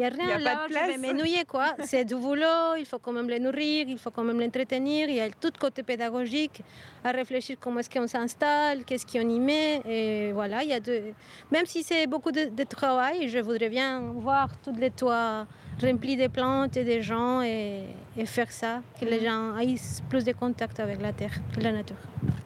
Il 0.00 0.04
n'y 0.04 0.22
a 0.22 0.24
rien 0.24 0.38
là, 0.38 0.66
je 0.66 0.74
vais 0.74 0.96
m'ennuyer 0.96 1.44
quoi. 1.44 1.74
C'est 1.84 2.06
du 2.06 2.14
boulot, 2.14 2.74
il 2.78 2.86
faut 2.86 2.98
quand 2.98 3.12
même 3.12 3.28
les 3.28 3.38
nourrir, 3.38 3.86
il 3.86 3.98
faut 3.98 4.10
quand 4.10 4.24
même 4.24 4.40
l'entretenir. 4.40 5.10
Il 5.10 5.16
y 5.16 5.20
a 5.20 5.28
tout 5.40 5.52
côté 5.60 5.82
pédagogique 5.82 6.62
à 7.04 7.10
réfléchir 7.10 7.58
comment 7.60 7.80
est-ce 7.80 7.90
qu'on 7.90 8.06
s'installe, 8.06 8.84
qu'est-ce 8.84 9.04
qu'on 9.04 9.28
y 9.28 9.38
met. 9.38 9.82
Et 9.86 10.32
voilà, 10.32 10.62
il 10.62 10.70
y 10.70 10.72
a 10.72 10.80
de... 10.80 11.12
même 11.50 11.66
si 11.66 11.82
c'est 11.82 12.06
beaucoup 12.06 12.32
de, 12.32 12.46
de, 12.46 12.64
travail, 12.64 13.28
je 13.28 13.38
voudrais 13.40 13.68
bien 13.68 14.00
voir 14.14 14.48
tous 14.64 14.74
les 14.74 14.90
toits 14.90 15.46
remplis 15.82 16.16
de 16.16 16.28
plantes 16.28 16.78
et 16.78 16.84
des 16.84 17.02
gens 17.02 17.42
et, 17.42 17.84
faire 18.24 18.50
ça, 18.50 18.82
que 18.98 19.04
les 19.04 19.22
gens 19.22 19.56
aient 19.58 19.74
plus 20.08 20.24
de 20.24 20.32
contact 20.32 20.80
avec 20.80 21.00
la 21.00 21.12
terre, 21.12 21.32
la 21.58 21.72
nature. 21.72 21.96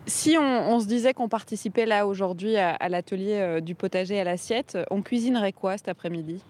Si 0.07 0.37
on, 0.39 0.81
se 0.81 0.87
disait 0.87 1.15
qu'on 1.15 1.29
participait 1.29 1.87
là 1.87 2.07
aujourd'hui 2.07 2.57
à, 2.57 2.89
l'atelier 2.89 3.39
euh, 3.41 3.61
du 3.61 3.75
potager 3.75 4.21
à 4.21 4.25
l'assiette, 4.25 4.79
on 4.91 5.03
cuisinerait 5.03 5.53
quoi 5.53 5.77
cet 5.79 5.89
après-midi? 5.89 6.43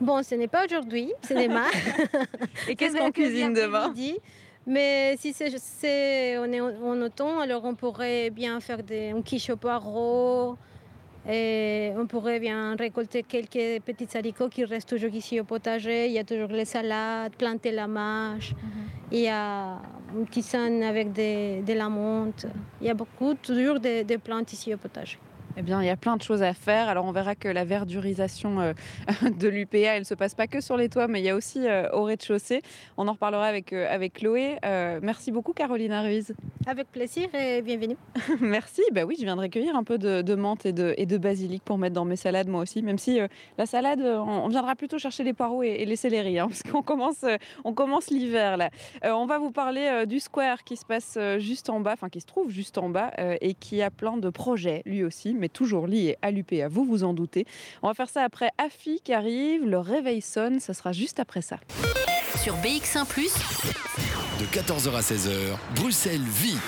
Bon, 0.00 0.22
ce 0.22 0.34
n'est 0.34 0.48
pas 0.48 0.64
aujourd'hui, 0.64 1.12
c'est 1.22 1.34
demain. 1.34 1.66
et 2.68 2.76
qu'est-ce 2.76 2.96
qu'on 2.96 3.10
cuisine 3.10 3.52
demain 3.52 3.92
mais 4.70 5.16
si 5.18 5.32
c'est, 5.32 6.36
on 6.36 6.52
est 6.52 6.60
en 6.60 7.00
automne, 7.00 7.40
alors 7.40 7.64
on 7.64 7.74
pourrait 7.74 8.28
bien 8.28 8.60
faire 8.60 8.82
des, 8.82 9.12
un 9.12 9.22
quiche 9.22 9.48
au 9.48 9.56
poireau, 9.56 10.58
et 11.26 11.92
on 11.96 12.06
pourrait 12.06 12.38
bien 12.38 12.76
récolter 12.76 13.22
quelques 13.22 13.82
petits 13.82 14.16
haricots 14.16 14.50
qui 14.50 14.66
restent 14.66 14.90
toujours 14.90 15.14
ici 15.14 15.40
au 15.40 15.44
potager. 15.44 16.06
Il 16.08 16.12
y 16.12 16.18
a 16.18 16.24
toujours 16.24 16.48
les 16.48 16.66
salades, 16.66 17.34
planter 17.36 17.70
la 17.70 17.86
mâche. 17.86 18.52
Mhm. 18.52 18.70
Il 19.12 19.20
y 19.20 19.28
a 19.28 19.80
une 20.14 20.26
tisane 20.26 20.82
avec 20.82 21.12
de 21.12 21.72
la 21.72 21.88
menthe. 21.88 22.46
Il 22.82 22.86
y 22.88 22.90
a 22.90 22.94
beaucoup, 22.94 23.34
toujours 23.34 23.80
de 23.80 24.16
plantes 24.16 24.52
ici 24.52 24.74
au 24.74 24.76
potager. 24.76 25.18
Eh 25.60 25.62
bien, 25.62 25.82
il 25.82 25.86
y 25.86 25.90
a 25.90 25.96
plein 25.96 26.16
de 26.16 26.22
choses 26.22 26.44
à 26.44 26.54
faire. 26.54 26.88
Alors, 26.88 27.04
on 27.04 27.10
verra 27.10 27.34
que 27.34 27.48
la 27.48 27.64
verdurisation 27.64 28.60
euh, 28.60 28.72
de 29.40 29.48
l'UPA, 29.48 29.78
elle 29.78 30.02
ne 30.02 30.04
se 30.04 30.14
passe 30.14 30.36
pas 30.36 30.46
que 30.46 30.60
sur 30.60 30.76
les 30.76 30.88
toits, 30.88 31.08
mais 31.08 31.20
il 31.20 31.24
y 31.24 31.30
a 31.30 31.34
aussi 31.34 31.66
euh, 31.66 31.90
au 31.92 32.04
rez-de-chaussée. 32.04 32.62
On 32.96 33.08
en 33.08 33.14
reparlera 33.14 33.46
avec, 33.46 33.72
euh, 33.72 33.92
avec 33.92 34.12
Chloé. 34.12 34.58
merci 35.02 35.32
beaucoup, 35.32 35.52
Carolina 35.52 36.02
Ruiz. 36.02 36.32
Avec 36.64 36.92
plaisir 36.92 37.28
et 37.34 37.60
bienvenue. 37.62 37.96
merci. 38.40 38.82
Bah 38.92 39.04
oui, 39.04 39.16
je 39.18 39.24
viendrai 39.24 39.50
cueillir 39.50 39.74
un 39.74 39.82
peu 39.82 39.98
de, 39.98 40.34
menthe 40.36 40.64
et 40.64 40.72
de, 40.72 40.94
et 40.96 41.06
de, 41.06 41.18
basilic 41.18 41.64
pour 41.64 41.76
mettre 41.76 41.94
dans 41.94 42.04
mes 42.04 42.14
salades, 42.14 42.46
moi 42.46 42.62
aussi. 42.62 42.80
Même 42.82 42.98
si 42.98 43.18
la 43.56 43.66
salade, 43.66 44.00
on, 44.00 44.46
viendra 44.46 44.76
plutôt 44.76 44.98
chercher 44.98 45.24
les 45.24 45.32
poireaux 45.32 45.64
et, 45.64 45.84
les 45.84 45.96
céleris, 45.96 46.38
hein, 46.38 46.46
parce 46.50 46.62
qu'on 46.62 46.82
commence, 46.82 47.24
on 47.64 47.74
commence 47.74 48.10
l'hiver 48.10 48.56
là. 48.56 48.70
on 49.02 49.26
va 49.26 49.38
vous 49.38 49.50
parler 49.50 50.04
du 50.06 50.20
square 50.20 50.62
qui 50.62 50.76
se 50.76 50.84
passe 50.84 51.18
juste 51.38 51.68
en 51.68 51.80
bas, 51.80 51.94
enfin 51.94 52.10
qui 52.10 52.20
se 52.20 52.26
trouve 52.26 52.48
juste 52.50 52.78
en 52.78 52.90
bas 52.90 53.10
et 53.40 53.54
qui 53.54 53.82
a 53.82 53.90
plein 53.90 54.18
de 54.18 54.30
projets, 54.30 54.82
lui 54.84 55.02
aussi, 55.02 55.34
mais 55.34 55.47
toujours 55.48 55.86
lié 55.86 56.16
à 56.22 56.30
l'UPA, 56.30 56.68
vous 56.68 56.84
vous 56.84 57.04
en 57.04 57.14
doutez. 57.14 57.46
On 57.82 57.88
va 57.88 57.94
faire 57.94 58.08
ça 58.08 58.22
après 58.22 58.50
AFI 58.58 59.00
qui 59.02 59.12
arrive, 59.12 59.64
le 59.64 59.78
réveil 59.78 60.20
sonne, 60.20 60.60
ça 60.60 60.74
sera 60.74 60.92
juste 60.92 61.20
après 61.20 61.42
ça. 61.42 61.58
Sur 62.42 62.54
BX1⁇ 62.56 63.04
de 64.40 64.44
14h 64.44 64.94
à 64.94 65.00
16h, 65.00 65.56
Bruxelles 65.74 66.20
vit. 66.20 66.58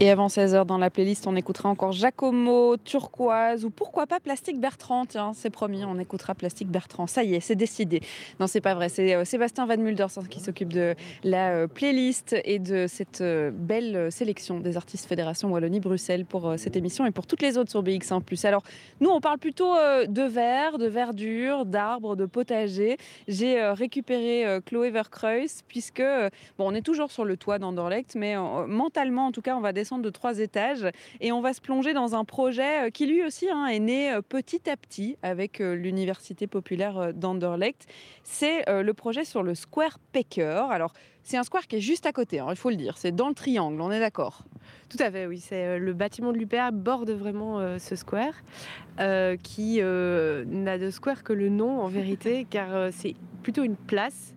Et 0.00 0.10
avant 0.10 0.28
16h 0.28 0.64
dans 0.64 0.78
la 0.78 0.90
playlist, 0.90 1.26
on 1.26 1.34
écoutera 1.34 1.68
encore 1.68 1.90
Giacomo, 1.90 2.76
Turquoise 2.76 3.64
ou 3.64 3.70
pourquoi 3.70 4.06
pas 4.06 4.20
Plastique 4.20 4.60
Bertrand. 4.60 5.06
Tiens, 5.06 5.32
c'est 5.34 5.50
promis, 5.50 5.84
on 5.84 5.98
écoutera 5.98 6.36
Plastique 6.36 6.68
Bertrand. 6.68 7.08
Ça 7.08 7.24
y 7.24 7.34
est, 7.34 7.40
c'est 7.40 7.56
décidé. 7.56 8.00
Non, 8.38 8.46
c'est 8.46 8.60
pas 8.60 8.76
vrai. 8.76 8.90
C'est 8.90 9.16
euh, 9.16 9.24
Sébastien 9.24 9.66
Van 9.66 9.76
Mulder 9.76 10.06
qui 10.30 10.38
s'occupe 10.38 10.72
de 10.72 10.94
la 11.24 11.50
euh, 11.50 11.66
playlist 11.66 12.36
et 12.44 12.60
de 12.60 12.86
cette 12.86 13.22
euh, 13.22 13.50
belle 13.52 14.12
sélection 14.12 14.60
des 14.60 14.76
artistes 14.76 15.08
Fédération 15.08 15.50
Wallonie-Bruxelles 15.50 16.26
pour 16.26 16.54
cette 16.58 16.76
émission 16.76 17.04
et 17.04 17.10
pour 17.10 17.26
toutes 17.26 17.42
les 17.42 17.58
autres 17.58 17.70
sur 17.70 17.82
BX1. 17.82 18.46
Alors, 18.46 18.62
nous, 19.00 19.10
on 19.10 19.20
parle 19.20 19.38
plutôt 19.38 19.74
de 19.74 20.22
verre, 20.22 20.78
de 20.78 20.86
verdure, 20.86 21.66
d'arbres, 21.66 22.14
de 22.14 22.24
potager. 22.24 22.98
J'ai 23.26 23.60
récupéré 23.70 24.60
Chloé 24.64 24.90
Verkreuz 24.90 25.64
puisque, 25.66 26.02
bon, 26.56 26.70
on 26.70 26.74
est 26.74 26.82
toujours 26.82 27.10
sur 27.10 27.24
le 27.24 27.36
toit 27.36 27.58
d'Anderlecht, 27.58 28.14
mais 28.14 28.36
mentalement, 28.68 29.26
en 29.26 29.32
tout 29.32 29.42
cas, 29.42 29.56
on 29.56 29.60
va 29.60 29.72
descendre 29.72 29.87
de 29.96 30.10
trois 30.10 30.38
étages 30.40 30.86
et 31.20 31.32
on 31.32 31.40
va 31.40 31.54
se 31.54 31.62
plonger 31.62 31.94
dans 31.94 32.14
un 32.14 32.26
projet 32.26 32.86
euh, 32.86 32.90
qui 32.90 33.06
lui 33.06 33.24
aussi 33.24 33.48
hein, 33.48 33.66
est 33.66 33.78
né 33.78 34.12
euh, 34.12 34.20
petit 34.20 34.68
à 34.68 34.76
petit 34.76 35.16
avec 35.22 35.62
euh, 35.62 35.74
l'université 35.74 36.46
populaire 36.46 37.14
d'Anderlecht. 37.14 37.86
C'est 38.24 38.64
le 38.68 38.92
projet 38.92 39.24
sur 39.24 39.42
le 39.42 39.54
Square 39.54 39.98
Pecker. 40.12 40.66
Alors 40.70 40.92
c'est 41.22 41.38
un 41.38 41.42
square 41.42 41.66
qui 41.66 41.76
est 41.76 41.80
juste 41.80 42.04
à 42.04 42.12
côté, 42.12 42.40
hein, 42.40 42.48
il 42.50 42.56
faut 42.56 42.70
le 42.70 42.76
dire, 42.76 42.98
c'est 42.98 43.14
dans 43.14 43.28
le 43.28 43.34
triangle, 43.34 43.80
on 43.80 43.90
est 43.90 44.00
d'accord? 44.00 44.42
Tout 44.88 44.98
à 45.00 45.10
fait, 45.10 45.26
oui. 45.26 45.40
C'est 45.40 45.78
le 45.78 45.92
bâtiment 45.92 46.32
de 46.32 46.38
l'UPA 46.38 46.70
borde 46.70 47.10
vraiment 47.10 47.78
ce 47.78 47.96
square, 47.96 48.34
qui 49.42 49.80
n'a 49.80 50.78
de 50.78 50.90
square 50.90 51.22
que 51.22 51.32
le 51.32 51.48
nom 51.48 51.80
en 51.80 51.88
vérité, 51.88 52.46
car 52.50 52.92
c'est 52.92 53.14
plutôt 53.42 53.62
une 53.62 53.76
place 53.76 54.34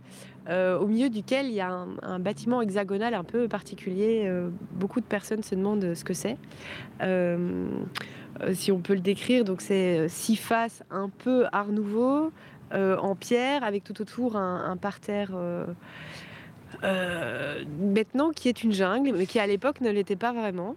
euh, 0.50 0.80
au 0.80 0.88
milieu 0.88 1.10
duquel 1.10 1.48
il 1.48 1.54
y 1.54 1.62
a 1.62 1.86
un, 2.02 2.20
bâtiment 2.20 2.62
hexagonal 2.62 3.14
un 3.14 3.24
peu 3.24 3.48
particulier. 3.48 4.24
Euh, 4.26 4.50
beaucoup 4.72 5.00
de 5.00 5.06
personnes 5.06 5.44
se 5.44 5.56
demandent 5.56 5.94
ce 5.94 6.04
que 6.04 6.14
c'est. 6.14 6.38
Euh, 7.02 7.68
si 8.54 8.72
on 8.72 8.80
peut 8.80 8.94
le 8.94 9.02
décrire, 9.02 9.44
donc 9.44 9.62
c'est 9.62 10.08
six 10.10 10.36
faces 10.36 10.84
un 10.90 11.10
peu 11.10 11.46
art 11.52 11.72
nouveau, 11.72 12.32
en 12.74 13.16
pierre, 13.16 13.64
avec 13.64 13.84
tout 13.84 14.02
autour 14.02 14.38
un, 14.38 14.78
parterre. 14.78 15.32
maintenant 16.82 18.32
qui 18.32 18.48
est 18.50 18.64
une 18.64 18.72
jungle, 18.72 19.14
mais 19.16 19.26
qui 19.26 19.40
à 19.40 19.46
l'époque 19.46 19.82
ne 19.82 19.92
l'était 19.92 20.16
pas 20.16 20.32
vraiment. 20.32 20.76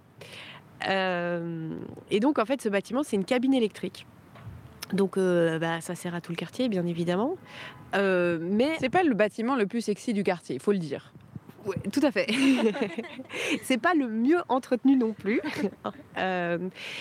et 0.86 2.20
donc 2.20 2.38
en 2.38 2.44
fait 2.44 2.60
ce 2.60 2.68
bâtiment 2.68 3.02
c'est 3.02 3.16
une 3.16 3.24
cabine 3.24 3.54
électrique. 3.54 4.06
Donc 4.92 5.16
bah, 5.16 5.80
ça 5.80 5.94
sert 5.94 6.14
à 6.14 6.20
tout 6.20 6.32
le 6.32 6.36
quartier, 6.36 6.68
bien 6.68 6.86
évidemment. 6.86 7.36
Euh, 7.94 8.38
mais 8.40 8.76
c'est 8.80 8.90
pas 8.90 9.02
le 9.02 9.14
bâtiment 9.14 9.56
le 9.56 9.66
plus 9.66 9.80
sexy 9.80 10.12
du 10.12 10.24
quartier, 10.24 10.56
il 10.56 10.60
faut 10.60 10.72
le 10.72 10.78
dire. 10.78 11.12
Oui, 11.66 11.76
tout 11.92 12.00
à 12.02 12.10
fait. 12.10 12.26
c'est 13.62 13.78
pas 13.78 13.94
le 13.94 14.08
mieux 14.08 14.40
entretenu 14.48 14.96
non 14.96 15.12
plus. 15.12 15.40
Euh, 16.16 16.58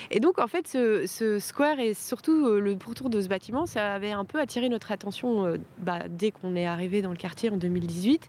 et 0.09 0.19
donc, 0.19 0.39
en 0.39 0.47
fait, 0.47 0.67
ce, 0.67 1.37
square 1.37 1.79
et 1.79 1.93
surtout 1.93 2.47
euh, 2.47 2.59
le 2.59 2.75
pourtour 2.75 3.11
de 3.11 3.21
ce 3.21 3.27
bâtiment, 3.27 3.67
ça 3.67 3.93
avait 3.93 4.11
un 4.11 4.25
peu 4.25 4.39
attiré 4.39 4.69
notre 4.69 4.91
attention 4.91 5.45
euh, 5.45 5.57
bah, 5.77 5.99
dès 6.09 6.31
qu'on 6.31 6.55
est 6.55 6.65
arrivé 6.65 7.03
dans 7.03 7.11
le 7.11 7.15
quartier 7.15 7.51
en 7.51 7.57
2018. 7.57 8.27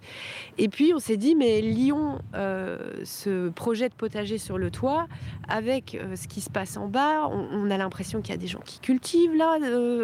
Et 0.58 0.68
puis, 0.68 0.92
on 0.94 0.98
s'est 0.98 1.16
dit, 1.16 1.34
mais 1.34 1.62
lions 1.62 2.18
ce 2.34 3.48
projet 3.48 3.88
de 3.88 3.94
potager 3.94 4.36
sur 4.36 4.58
le 4.58 4.70
toit 4.70 5.06
avec 5.48 5.98
ce 6.14 6.28
qui 6.28 6.42
se 6.42 6.50
passe 6.50 6.76
en 6.76 6.86
bas. 6.86 7.28
On, 7.28 7.70
a 7.70 7.78
l'impression 7.78 8.20
qu'il 8.20 8.34
y 8.34 8.38
a 8.38 8.40
des 8.40 8.46
gens 8.46 8.60
qui 8.62 8.78
cultivent 8.80 9.34
là, 9.34 9.58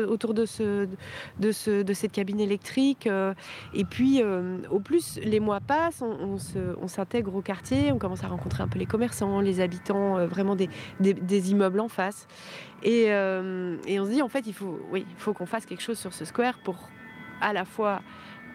autour 0.09 0.33
de, 0.33 0.47
ce, 0.47 0.89
de, 1.41 1.53
ce, 1.53 1.83
de 1.83 1.93
cette 1.93 2.13
cabine 2.13 2.41
électrique. 2.41 3.07
et 3.75 3.85
puis, 3.85 4.23
au 4.71 4.81
plus 4.81 5.19
les 5.23 5.41
mois 5.41 5.61
passent, 5.61 6.03
on 6.21 6.89
s'intègre 6.89 7.35
au 7.35 7.43
quartier, 7.43 7.93
on 7.93 7.99
commence 7.99 8.25
à 8.25 8.29
rencontrer 8.29 8.63
un 8.63 8.69
peu 8.69 8.79
les 8.79 8.87
commerçants, 8.87 9.41
les 9.41 9.61
habitants, 9.61 10.19
euh, 10.19 10.27
vraiment 10.27 10.57
des, 10.57 11.51
immeubles 11.51 11.81
en 11.81 11.89
face. 11.89 12.27
Euh, 12.87 13.77
et, 13.87 14.01
on 14.01 14.05
se 14.05 14.11
dit, 14.11 14.23
en 14.23 14.29
fait, 14.29 14.47
il 14.47 14.55
faut, 14.55 14.81
oui, 14.91 15.07
il 15.09 15.17
faut 15.17 15.33
qu'on 15.33 15.47
fasse 15.47 15.67
quelque 15.67 15.83
chose 15.83 15.99
sur 15.99 16.13
ce 16.13 16.25
square 16.25 16.59
pour 16.65 16.77
à 17.41 17.53
la 17.53 17.65
fois 17.65 18.01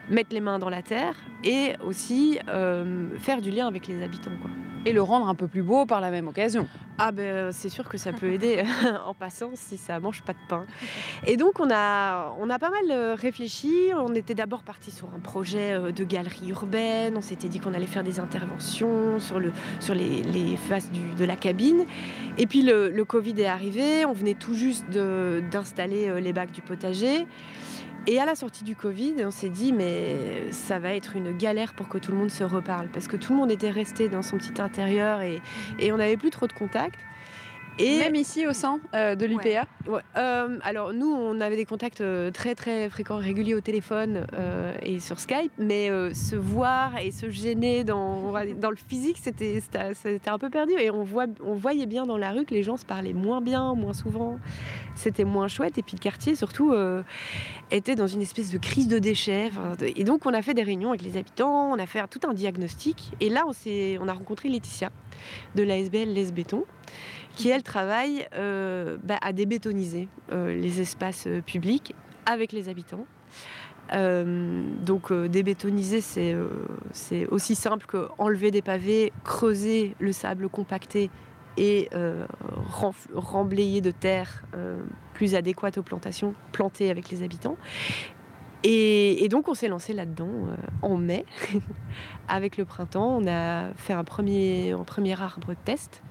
mettre 0.09 0.33
les 0.33 0.41
mains 0.41 0.59
dans 0.59 0.69
la 0.69 0.81
terre 0.81 1.15
et 1.43 1.73
aussi 1.83 2.39
euh, 2.47 3.07
faire 3.19 3.41
du 3.41 3.51
lien 3.51 3.67
avec 3.67 3.87
les 3.87 4.03
habitants. 4.03 4.31
Quoi. 4.41 4.51
Et 4.85 4.93
le 4.93 5.01
rendre 5.01 5.27
un 5.27 5.35
peu 5.35 5.47
plus 5.47 5.63
beau 5.63 5.85
par 5.85 5.99
la 5.99 6.11
même 6.11 6.27
occasion. 6.27 6.67
Ah 6.97 7.11
ben 7.11 7.51
c'est 7.51 7.69
sûr 7.69 7.89
que 7.89 7.97
ça 7.97 8.13
peut 8.13 8.31
aider 8.31 8.63
en 9.05 9.13
passant 9.13 9.49
si 9.55 9.77
ça 9.77 9.99
mange 9.99 10.21
pas 10.21 10.33
de 10.33 10.39
pain. 10.47 10.65
Et 11.25 11.37
donc 11.37 11.59
on 11.59 11.69
a, 11.71 12.33
on 12.39 12.49
a 12.49 12.59
pas 12.59 12.69
mal 12.69 12.91
euh, 12.91 13.15
réfléchi. 13.15 13.73
On 13.95 14.13
était 14.13 14.35
d'abord 14.35 14.63
parti 14.63 14.91
sur 14.91 15.07
un 15.15 15.19
projet 15.19 15.73
euh, 15.73 15.91
de 15.91 16.03
galerie 16.03 16.49
urbaine. 16.49 17.17
On 17.17 17.21
s'était 17.21 17.49
dit 17.49 17.59
qu'on 17.59 17.73
allait 17.73 17.87
faire 17.87 18.03
des 18.03 18.19
interventions 18.19 19.19
sur, 19.19 19.39
le, 19.39 19.51
sur 19.79 19.95
les, 19.95 20.21
les 20.21 20.55
faces 20.55 20.89
de 20.91 21.25
la 21.25 21.35
cabine. 21.35 21.85
Et 22.37 22.45
puis 22.45 22.61
le, 22.61 22.89
le, 22.89 23.05
Covid 23.05 23.41
est 23.41 23.47
arrivé. 23.47 24.05
On 24.05 24.13
venait 24.13 24.35
tout 24.35 24.53
juste 24.53 24.85
d'installer 24.89 26.21
les 26.21 26.33
bacs 26.33 26.51
du 26.51 26.61
potager. 26.61 27.25
Et 28.07 28.19
à 28.19 28.25
la 28.25 28.35
sortie 28.35 28.63
du 28.63 28.75
Covid, 28.75 29.15
on 29.25 29.31
s'est 29.31 29.49
dit, 29.49 29.73
mais 29.73 30.51
ça 30.51 30.77
va 30.77 30.93
être 30.93 31.15
une 31.15 31.35
galère 31.35 31.73
pour 31.73 31.87
que 31.87 31.97
tout 31.97 32.11
le 32.11 32.17
monde 32.17 32.29
se 32.29 32.43
reparle, 32.43 32.87
parce 32.89 33.07
que 33.07 33.17
tout 33.17 33.33
le 33.33 33.39
monde 33.39 33.49
était 33.49 33.71
resté 33.71 34.09
dans 34.09 34.21
son 34.21 34.37
petit 34.37 34.61
intérieur 34.61 35.21
et, 35.21 35.41
on 35.91 35.97
n'avait 35.97 36.17
plus 36.17 36.29
trop 36.29 36.45
de 36.45 36.53
contacts. 36.53 36.99
Et 37.77 37.99
même 37.99 38.15
ici 38.15 38.47
au 38.47 38.53
sein 38.53 38.79
euh, 38.93 39.15
de 39.15 39.25
l'UPA 39.25 39.65
euh, 40.15 40.59
Alors 40.63 40.93
nous, 40.93 41.11
on 41.11 41.41
avait 41.41 41.57
des 41.57 41.65
contacts 41.65 41.99
euh, 41.99 42.31
très 42.31 42.55
très 42.55 42.89
fréquents, 42.89 43.17
réguliers 43.17 43.53
au 43.53 43.61
téléphone 43.61 44.25
et 44.81 44.99
sur 44.99 45.19
Skype, 45.19 45.51
mais 45.57 45.89
se 46.13 46.35
voir 46.35 46.97
et 46.97 47.11
se 47.11 47.29
gêner 47.29 47.83
dans, 47.83 48.31
dans 48.31 48.69
le 48.69 48.75
physique, 48.75 49.17
c'était 49.21 49.61
un 50.27 50.37
peu 50.37 50.49
perdu. 50.49 50.73
Et 50.79 50.89
on, 50.89 51.03
voit, 51.03 51.25
on 51.43 51.55
voyait 51.55 51.85
bien 51.85 52.05
dans 52.05 52.17
la 52.17 52.31
rue 52.31 52.45
que 52.45 52.53
les 52.53 52.63
gens 52.63 52.77
se 52.77 52.85
parlaient 52.85 53.13
moins 53.13 53.41
bien, 53.41 53.73
moins 53.75 53.93
souvent. 53.93 54.37
C'était 54.95 55.25
moins 55.25 55.47
chouette. 55.47 55.77
Et 55.77 55.81
puis 55.81 55.97
le 55.97 56.01
quartier, 56.01 56.35
surtout, 56.35 56.73
était 57.71 57.95
dans 57.95 58.07
une 58.07 58.21
espèce 58.21 58.51
de 58.51 58.57
crise 58.57 58.87
de 58.87 58.99
déchets. 58.99 59.51
Et 59.81 60.03
donc 60.03 60.25
on 60.25 60.33
a 60.33 60.41
fait 60.41 60.53
des 60.53 60.63
réunions 60.63 60.89
avec 60.89 61.01
les 61.01 61.17
habitants, 61.17 61.71
on 61.71 61.79
a 61.79 61.85
fait 61.85 62.01
tout 62.07 62.27
un 62.27 62.33
diagnostic. 62.33 63.11
Et 63.19 63.29
là, 63.29 63.45
on, 63.47 63.53
on 64.01 64.07
a 64.07 64.13
rencontré 64.13 64.49
Laetitia 64.49 64.91
de 65.55 65.63
l'ASBL 65.63 66.09
Les 66.09 66.31
Béton 66.31 66.65
qui, 67.35 67.49
elle, 67.49 67.63
travaille 67.63 68.27
euh, 68.35 68.97
bah, 69.03 69.17
à 69.21 69.33
débétoniser 69.33 70.07
euh, 70.31 70.53
les 70.53 70.81
espaces 70.81 71.27
euh, 71.27 71.41
publics 71.41 71.95
avec 72.25 72.51
les 72.51 72.69
habitants. 72.69 73.05
donc 73.91 75.13
débétoniser, 75.13 76.01
c'est 76.01 77.27
aussi 77.27 77.53
simple 77.53 77.85
que 77.85 78.07
enlever 78.17 78.49
des 78.49 78.63
pavés, 78.63 79.13
creuser 79.23 79.95
le 79.99 80.11
sable 80.11 80.49
compacté 80.49 81.11
et 81.55 81.89
remblayer 83.13 83.81
de 83.81 83.91
terre 83.91 84.43
plus 85.13 85.35
adéquate 85.35 85.77
aux 85.77 85.83
plantations, 85.83 86.33
plantées 86.51 86.89
avec 86.89 87.11
les 87.11 87.21
habitants. 87.21 87.57
Et, 88.63 89.27
donc 89.29 89.47
on 89.49 89.53
s'est 89.53 89.67
lancé 89.67 89.93
là-dedans 89.93 90.47
en 90.81 90.97
mai. 90.97 91.23
Avec 92.27 92.57
le 92.57 92.65
printemps, 92.65 93.19
on 93.21 93.27
a 93.27 93.71
fait 93.75 93.93
un 93.93 94.03
premier, 94.03 94.71
un 94.71 94.83
premier 94.83 95.21
arbre 95.21 95.53
test. 95.63 96.01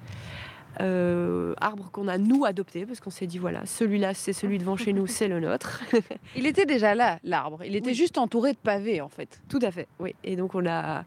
Euh, 0.81 1.53
arbre 1.61 1.89
qu'on 1.91 2.07
a 2.07 2.17
nous 2.17 2.43
adopté 2.43 2.85
parce 2.85 2.99
qu'on 2.99 3.09
s'est 3.09 3.27
dit 3.27 3.37
voilà 3.37 3.65
celui-là 3.65 4.13
c'est 4.13 4.33
celui 4.33 4.57
devant 4.57 4.75
chez 4.75 4.91
nous 4.91 5.07
c'est 5.07 5.29
le 5.29 5.39
nôtre 5.39 5.81
il 6.35 6.45
était 6.45 6.65
déjà 6.65 6.95
là 6.95 7.17
l'arbre 7.23 7.63
il 7.63 7.77
était 7.77 7.93
juste 7.93 8.17
entouré 8.17 8.51
de 8.51 8.57
pavés 8.57 8.99
en 8.99 9.07
fait 9.07 9.39
tout 9.47 9.59
à 9.61 9.71
fait 9.71 9.87
oui 9.99 10.15
et 10.25 10.35
donc 10.35 10.53
on 10.53 10.65
a 10.65 11.05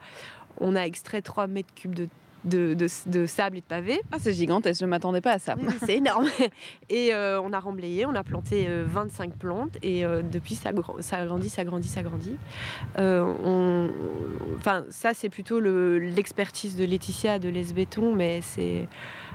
on 0.60 0.74
a 0.74 0.82
extrait 0.82 1.20
3 1.20 1.48
mètres 1.48 1.74
cubes 1.74 1.94
de 1.94 2.08
de, 2.44 3.26
sable 3.26 3.58
et 3.58 3.60
de 3.60 3.66
pavés. 3.66 4.00
Ah, 4.12 4.16
c'est 4.18 4.32
gigantesque, 4.32 4.80
je 4.80 4.84
ne 4.84 4.90
m'attendais 4.90 5.20
pas 5.20 5.32
à 5.32 5.38
ça. 5.38 5.56
c'est 5.84 5.96
énorme. 5.96 6.28
Et 6.88 7.12
euh, 7.12 7.40
on 7.40 7.52
a 7.52 7.60
remblayé, 7.60 8.06
on 8.06 8.14
a 8.14 8.22
planté 8.22 8.68
25 8.68 9.30
euh, 9.30 9.32
plantes 9.38 9.78
et 9.82 10.04
euh, 10.04 10.22
depuis 10.22 10.54
ça, 10.54 10.70
ça 11.00 11.24
grandit, 11.26 11.50
ça 11.50 11.64
grandit, 11.64 11.88
ça 11.88 12.02
grandit. 12.02 12.36
Enfin, 12.96 14.84
ça 14.90 15.14
c'est 15.14 15.28
plutôt 15.28 15.60
l'expertise 15.60 16.76
de 16.76 16.84
Laetitia 16.84 17.38
de 17.38 17.48
Les 17.48 17.72
Béton, 17.72 18.14
mais 18.14 18.40
c'est 18.42 18.88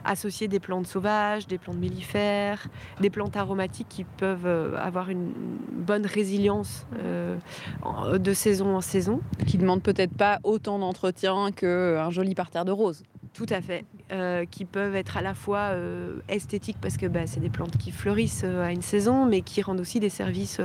associer 0.05 0.47
des 0.47 0.59
plantes 0.59 0.87
sauvages, 0.87 1.47
des 1.47 1.57
plantes 1.57 1.77
mellifères, 1.77 2.67
des 3.01 3.09
plantes 3.09 3.37
aromatiques 3.37 3.89
qui 3.89 4.03
peuvent 4.03 4.75
avoir 4.75 5.09
une 5.09 5.33
bonne 5.71 6.05
résilience 6.05 6.85
de 7.03 8.33
saison 8.33 8.75
en 8.75 8.81
saison. 8.81 9.21
Qui 9.47 9.57
ne 9.57 9.63
demandent 9.63 9.83
peut-être 9.83 10.15
pas 10.15 10.39
autant 10.43 10.79
d'entretien 10.79 11.51
qu'un 11.51 12.09
joli 12.09 12.35
parterre 12.35 12.65
de 12.65 12.71
roses. 12.71 13.03
Tout 13.33 13.47
à 13.49 13.61
fait. 13.61 13.85
Euh, 14.11 14.45
qui 14.45 14.65
peuvent 14.65 14.95
être 14.95 15.17
à 15.17 15.21
la 15.21 15.33
fois 15.33 15.71
euh, 15.71 16.19
esthétiques 16.29 16.77
parce 16.79 16.97
que 16.97 17.07
bah, 17.07 17.25
c'est 17.25 17.39
des 17.39 17.49
plantes 17.49 17.77
qui 17.77 17.89
fleurissent 17.91 18.43
euh, 18.45 18.63
à 18.63 18.71
une 18.71 18.83
saison, 18.83 19.25
mais 19.25 19.41
qui 19.41 19.63
rendent 19.63 19.79
aussi 19.79 19.99
des 19.99 20.09
services 20.09 20.61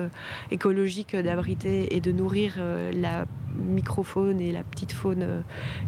écologiques 0.50 1.16
d'abriter 1.16 1.96
et 1.96 2.00
de 2.00 2.12
nourrir 2.12 2.56
la 2.92 3.24
microfaune 3.56 4.40
et 4.40 4.52
la 4.52 4.64
petite 4.64 4.92
faune 4.92 5.44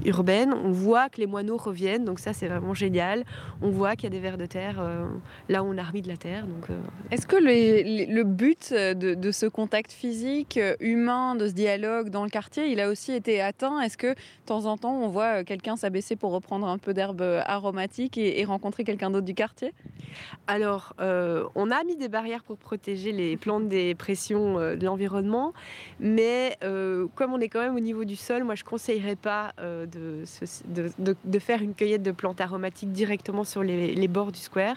urbaine. 0.06 0.54
On 0.54 0.70
voit 0.70 1.10
que 1.10 1.20
les 1.20 1.26
moineaux 1.26 1.58
reviennent, 1.58 2.04
donc 2.04 2.18
ça 2.18 2.32
c'est 2.32 2.48
vraiment 2.48 2.72
génial. 2.72 3.24
On 3.62 3.70
voit 3.70 3.94
qu'il 3.94 4.04
y 4.04 4.06
a 4.06 4.10
des 4.10 4.20
vers 4.20 4.38
de 4.38 4.46
terre 4.46 4.82
là 5.48 5.62
où 5.62 5.66
on 5.66 5.76
a 5.76 5.82
remis 5.82 6.02
de 6.02 6.08
la 6.08 6.16
terre. 6.16 6.46
Donc, 6.46 6.68
Est-ce 7.10 7.26
que 7.26 7.36
le 7.36 8.22
but 8.22 8.72
de, 8.72 9.14
de, 9.14 9.30
ce 9.30 9.46
contact 9.46 9.92
physique 9.92 10.58
humain, 10.80 11.34
de 11.34 11.46
ce 11.46 11.52
dialogue 11.52 12.08
dans 12.08 12.24
le 12.24 12.30
quartier, 12.30 12.68
il 12.68 12.80
a 12.80 12.88
aussi 12.88 13.12
été 13.12 13.40
atteint? 13.40 13.80
Est-ce 13.80 13.98
que 13.98 14.08
de 14.08 14.46
temps 14.46 14.64
en 14.64 14.76
temps 14.78 14.94
on 14.94 15.08
voit 15.08 15.44
quelqu'un 15.44 15.76
s'abaisser 15.76 16.16
pour 16.16 16.32
reprendre 16.32 16.66
un 16.66 16.78
peu 16.78 16.94
d'herbe 16.94 17.22
aromatique 17.44 18.16
et, 18.18 18.44
rencontrer 18.44 18.84
quelqu'un 18.84 19.10
d'autre 19.10 19.26
du 19.26 19.34
quartier? 19.34 19.72
Alors, 20.46 20.94
euh, 21.00 21.44
on 21.54 21.70
a 21.70 21.84
mis 21.84 21.96
des 21.96 22.08
barrières 22.08 22.42
pour 22.42 22.56
protéger 22.56 23.12
les 23.12 23.36
plantes 23.36 23.68
des 23.68 23.94
pressions 23.94 24.58
euh, 24.58 24.76
de 24.76 24.84
l'environnement, 24.84 25.52
mais 26.00 26.56
euh, 26.64 27.06
comme 27.14 27.32
on 27.32 27.40
est 27.40 27.48
quand 27.48 27.60
même 27.60 27.76
au 27.76 27.80
niveau 27.80 28.04
du 28.04 28.16
sol, 28.16 28.44
moi 28.44 28.54
je 28.54 28.64
conseillerais 28.64 29.16
pas 29.16 29.52
de, 29.60 30.24
de, 31.24 31.38
faire 31.38 31.62
une 31.62 31.74
cueillette 31.74 32.02
de 32.02 32.10
plantes 32.10 32.40
aromatiques 32.40 32.92
directement 32.92 33.29
sur 33.44 33.62
les, 33.62 34.08
bords 34.08 34.32
du 34.32 34.40
square 34.40 34.76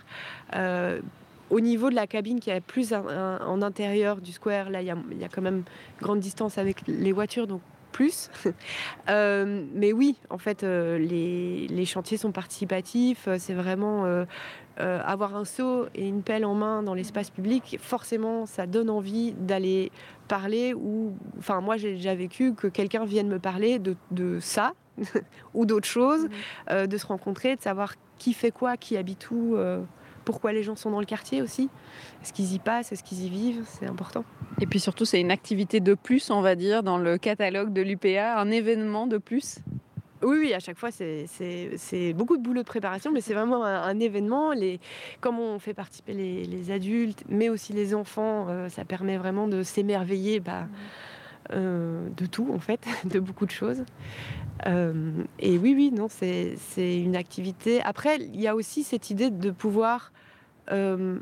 au 1.49 1.59
niveau 1.59 1.91
de 1.91 1.95
la 1.95 2.07
cabine 2.07 2.39
qui 2.39 2.49
est 2.49 2.61
plus 2.61 2.93
en 2.93 3.61
intérieur 3.61 4.21
du 4.21 4.31
square, 4.31 4.71
là, 4.71 4.81
il 4.81 4.85
y, 4.85 5.19
y, 5.19 5.23
a 5.23 5.27
quand 5.27 5.41
même 5.41 5.63
grande 6.01 6.19
distance 6.19 6.57
avec 6.57 6.81
les 6.87 7.11
voitures, 7.11 7.45
donc 7.45 7.61
plus. 7.93 8.29
Euh, 9.09 9.65
mais 9.73 9.91
oui, 9.91 10.15
en 10.29 10.37
fait, 10.37 10.63
euh, 10.63 10.97
les, 10.97 11.85
chantiers 11.85 12.17
sont 12.17 12.31
participatifs. 12.31 13.27
Euh, 13.27 13.35
c'est 13.37 13.53
vraiment 13.53 14.05
avoir 14.77 15.35
un 15.35 15.45
seau 15.45 15.87
et 15.93 16.07
une 16.07 16.23
pelle 16.23 16.45
en 16.45 16.55
main 16.55 16.83
dans 16.83 16.93
l'espace 16.93 17.29
public. 17.29 17.77
Forcément, 17.81 18.45
ça 18.45 18.65
donne 18.65 18.89
envie 18.89 19.33
d'aller 19.33 19.91
parler. 20.29 20.73
Ou, 20.73 21.13
enfin, 21.37 21.59
moi, 21.59 21.75
j'ai 21.75 21.95
déjà 21.95 22.15
vécu 22.15 22.53
que 22.53 22.67
quelqu'un 22.67 23.03
vienne 23.03 23.27
me 23.27 23.39
parler 23.39 23.77
de, 23.79 24.39
ça 24.39 24.73
ou 25.53 25.65
d'autres 25.65 25.87
choses, 25.87 26.27
mmh. 26.71 26.87
de 26.87 26.97
se 26.97 27.05
rencontrer, 27.05 27.57
de 27.57 27.61
savoir 27.61 27.95
qui 28.24 28.34
fait 28.34 28.51
quoi, 28.51 28.78
qui 28.78 28.95
habite 28.95 29.30
où 29.32 29.57
pourquoi 30.24 30.53
les 30.53 30.63
gens 30.63 30.76
sont 30.76 30.89
dans 30.91 30.99
le 30.99 31.05
quartier 31.05 31.41
aussi. 31.41 31.69
Est-ce 32.21 32.32
qu'ils 32.32 32.53
y 32.53 32.59
passent, 32.59 32.91
est-ce 32.91 33.03
qu'ils 33.03 33.26
y 33.26 33.30
vivent 33.30 33.65
C'est 33.65 33.88
important. 33.88 34.24
Et 34.61 34.65
puis 34.65 34.80
surtout, 34.80 35.03
c'est 35.03 35.19
une 35.19 35.32
activité 35.32 35.80
de 35.82 35.93
plus, 35.93 36.30
on 36.30 36.41
va 36.41 36.55
dire, 36.55 36.84
dans 36.84 36.97
le 36.97 37.17
catalogue 37.17 37.74
de 37.74 37.82
l'UPA, 37.82 38.39
un 38.39 38.49
événement 38.49 39.07
de 39.07 39.17
plus 39.17 39.59
oui, 40.26 40.38
oui, 40.39 40.53
à 40.53 40.59
chaque 40.59 40.78
fois, 40.78 40.89
c'est 40.89 42.13
beaucoup 42.13 42.38
de 42.38 42.41
boulot 42.41 42.61
de 42.61 42.65
préparation, 42.65 43.11
mais 43.11 43.19
c'est 43.19 43.34
vraiment 43.34 43.65
un, 43.65 43.99
événement. 43.99 44.53
Les, 44.53 44.80
comme 45.19 45.38
on 45.38 45.59
fait 45.59 45.74
participer 45.74 46.13
les, 46.13 46.71
adultes, 46.71 47.26
mais 47.28 47.49
aussi 47.49 47.74
les 47.74 47.93
enfants, 47.93 48.47
euh, 48.47 48.69
ça 48.69 48.86
permet 48.86 49.17
vraiment 49.17 49.49
de 49.49 49.63
s'émerveiller 49.63 50.39
bah, 50.39 50.67
euh, 51.51 52.07
de 52.15 52.25
tout, 52.25 52.51
en 52.53 52.59
fait, 52.59 52.85
de 53.05 53.19
beaucoup 53.19 53.45
de 53.45 53.51
choses. 53.51 53.83
Euh, 54.65 55.11
et 55.39 55.57
oui, 55.57 55.73
oui, 55.75 55.91
non, 55.91 56.07
c'est 56.09 56.55
une 56.77 57.15
activité. 57.15 57.81
Après, 57.83 58.17
il 58.17 58.39
y 58.39 58.47
a 58.47 58.55
aussi 58.55 58.83
cette 58.83 59.09
idée 59.09 59.29
de 59.29 59.51
pouvoir 59.51 60.11
euh, 60.71 61.17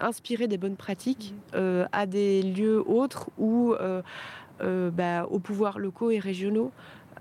inspirer 0.00 0.48
des 0.48 0.58
bonnes 0.58 0.76
pratiques 0.76 1.34
à 1.52 2.06
des 2.06 2.42
lieux 2.42 2.82
autres 2.88 3.30
ou 3.38 3.74
bah, 4.60 5.26
aux 5.26 5.38
pouvoirs 5.38 5.78
locaux 5.78 6.10
et 6.10 6.18
régionaux. 6.18 6.70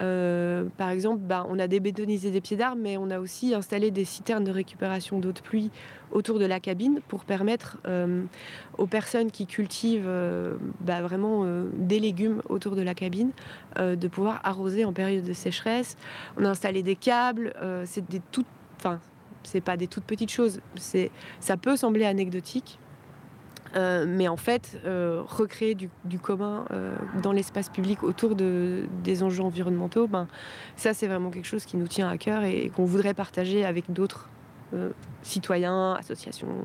Euh, 0.01 0.65
par 0.77 0.89
exemple, 0.89 1.21
bah, 1.21 1.45
on 1.49 1.59
a 1.59 1.67
débétonisé 1.67 2.31
des 2.31 2.41
pieds 2.41 2.57
d'armes, 2.57 2.79
mais 2.79 2.97
on 2.97 3.09
a 3.09 3.19
aussi 3.19 3.53
installé 3.53 3.91
des 3.91 4.05
citernes 4.05 4.43
de 4.43 4.51
récupération 4.51 5.19
d'eau 5.19 5.31
de 5.31 5.39
pluie 5.39 5.71
autour 6.11 6.39
de 6.39 6.45
la 6.45 6.59
cabine 6.59 7.01
pour 7.07 7.25
permettre 7.25 7.77
euh, 7.85 8.23
aux 8.77 8.87
personnes 8.87 9.29
qui 9.29 9.45
cultivent 9.45 10.07
euh, 10.07 10.55
bah, 10.81 11.01
vraiment 11.01 11.45
des 11.73 11.99
légumes 11.99 12.41
autour 12.49 12.75
de 12.75 12.81
la 12.81 12.93
cabine 12.93 13.31
de 13.77 14.07
pouvoir 14.07 14.41
arroser 14.43 14.85
en 14.85 14.93
période 14.93 15.23
de 15.23 15.33
sécheresse. 15.33 15.97
On 16.37 16.45
a 16.45 16.49
installé 16.49 16.83
des 16.83 16.95
câbles, 16.95 17.53
c'est 17.85 18.07
des 18.09 18.21
toutes, 18.31 18.47
enfin, 18.77 18.99
c'est 19.43 19.61
pas 19.61 19.77
des 19.77 19.87
toutes 19.87 20.03
petites 20.05 20.31
choses. 20.31 20.61
Ça 21.39 21.57
peut 21.57 21.75
sembler 21.75 22.05
anecdotique, 22.05 22.79
euh, 23.75 24.05
mais 24.07 24.27
en 24.27 24.37
fait, 24.37 24.79
euh, 24.85 25.21
recréer 25.25 25.75
du, 25.75 26.19
commun 26.19 26.65
euh, 26.71 26.95
dans 27.21 27.31
l'espace 27.31 27.69
public 27.69 28.03
autour 28.03 28.35
de, 28.35 28.85
des 29.03 29.23
enjeux 29.23 29.43
environnementaux, 29.43 30.07
ben, 30.07 30.27
ça 30.75 30.93
c'est 30.93 31.07
vraiment 31.07 31.29
quelque 31.29 31.47
chose 31.47 31.65
qui 31.65 31.77
nous 31.77 31.87
tient 31.87 32.09
à 32.09 32.17
cœur 32.17 32.43
et 32.43 32.71
qu'on 32.75 32.85
voudrait 32.85 33.13
partager 33.13 33.65
avec 33.65 33.91
d'autres 33.91 34.29
citoyens, 35.23 35.93
associations, 35.93 36.63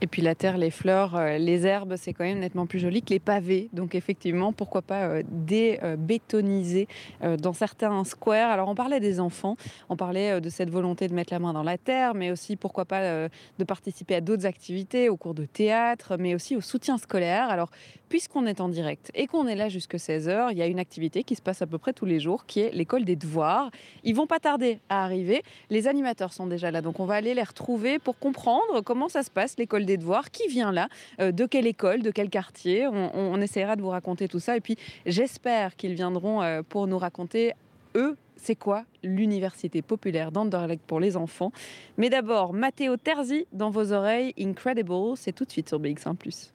et 0.00 0.06
puis 0.06 0.22
la 0.22 0.34
terre, 0.34 0.58
les 0.58 0.70
fleurs, 0.70 1.16
euh, 1.16 1.38
les 1.38 1.66
herbes, 1.66 1.96
c'est 1.96 2.12
quand 2.12 2.24
même 2.24 2.38
nettement 2.38 2.66
plus 2.66 2.78
joli 2.78 3.02
que 3.02 3.10
les 3.10 3.18
pavés. 3.18 3.68
Donc 3.72 3.94
effectivement, 3.94 4.52
pourquoi 4.52 4.82
pas 4.82 5.08
euh, 5.08 5.22
débétoniser 5.28 6.86
euh, 7.22 7.36
dans 7.36 7.52
certains 7.52 8.04
squares. 8.04 8.50
Alors 8.50 8.68
on 8.68 8.74
parlait 8.74 9.00
des 9.00 9.18
enfants, 9.18 9.56
on 9.88 9.96
parlait 9.96 10.40
de 10.40 10.48
cette 10.50 10.70
volonté 10.70 11.08
de 11.08 11.14
mettre 11.14 11.32
la 11.32 11.40
main 11.40 11.52
dans 11.52 11.62
la 11.62 11.78
terre, 11.78 12.14
mais 12.14 12.30
aussi 12.30 12.56
pourquoi 12.56 12.84
pas 12.84 13.28
de 13.28 13.64
participer 13.64 14.14
à 14.14 14.20
d'autres 14.20 14.46
activités, 14.46 15.08
au 15.08 15.16
cours 15.16 15.34
de 15.34 15.44
théâtre, 15.44 16.16
mais 16.18 16.34
aussi 16.34 16.56
au 16.56 16.60
soutien 16.60 16.98
scolaire. 16.98 17.48
Alors 17.48 17.70
puisqu'on 18.08 18.46
est 18.46 18.60
en 18.60 18.68
direct 18.68 19.10
et 19.14 19.26
qu'on 19.26 19.46
est 19.46 19.54
là 19.54 19.68
jusque 19.68 19.94
16h, 19.94 20.48
il 20.52 20.58
y 20.58 20.62
a 20.62 20.66
une 20.66 20.78
activité 20.78 21.24
qui 21.24 21.34
se 21.34 21.42
passe 21.42 21.62
à 21.62 21.66
peu 21.66 21.78
près 21.78 21.92
tous 21.92 22.06
les 22.06 22.20
jours, 22.20 22.46
qui 22.46 22.60
est 22.60 22.70
l'école 22.72 23.04
des 23.04 23.16
devoirs. 23.16 23.70
Ils 24.04 24.14
vont 24.14 24.26
pas 24.26 24.38
tarder 24.38 24.80
à 24.88 25.04
arriver. 25.04 25.42
Les 25.70 25.88
animateurs 25.88 26.32
sont 26.32 26.46
déjà 26.46 26.70
là, 26.70 26.80
donc 26.80 27.00
on 27.00 27.04
va 27.04 27.14
aller 27.14 27.34
les 27.34 27.42
retrouver 27.42 27.98
pour 27.98 28.18
comprendre 28.18 28.80
comment 28.84 29.08
ça 29.08 29.22
se 29.22 29.30
passe, 29.30 29.56
l'école 29.58 29.84
des 29.88 29.96
devoirs, 29.96 30.30
qui 30.30 30.46
vient 30.46 30.70
là, 30.70 30.88
euh, 31.20 31.32
de 31.32 31.46
quelle 31.46 31.66
école, 31.66 32.02
de 32.02 32.10
quel 32.10 32.30
quartier? 32.30 32.86
On, 32.86 33.40
essaiera 33.40 33.76
de 33.76 33.82
vous 33.82 33.88
raconter 33.88 34.28
tout 34.28 34.40
ça. 34.40 34.56
Et 34.56 34.60
puis 34.60 34.76
j'espère 35.06 35.76
qu'ils 35.76 35.94
viendront 35.94 36.42
euh, 36.42 36.62
pour 36.68 36.86
nous 36.86 36.98
raconter, 36.98 37.52
eux, 37.96 38.16
c'est 38.36 38.56
quoi 38.56 38.84
l'université 39.02 39.82
populaire 39.82 40.30
d'Anderlecht 40.30 40.82
pour 40.86 41.00
les 41.00 41.16
enfants. 41.16 41.52
Mais 41.96 42.10
d'abord, 42.10 42.52
Matteo 42.52 42.96
Terzi 42.96 43.46
dans 43.52 43.70
vos 43.70 43.92
oreilles, 43.92 44.34
Incredible, 44.38 45.16
c'est 45.16 45.32
tout 45.32 45.44
de 45.44 45.50
suite 45.50 45.68
sur 45.68 45.80
BX1⁇ 45.80 46.16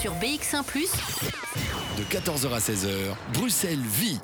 sur 0.00 0.12
BX1⁇ 0.14 0.62
de 1.96 2.02
14h 2.02 2.52
à 2.52 2.58
16h, 2.58 3.14
Bruxelles 3.32 3.78
vit. 3.78 4.20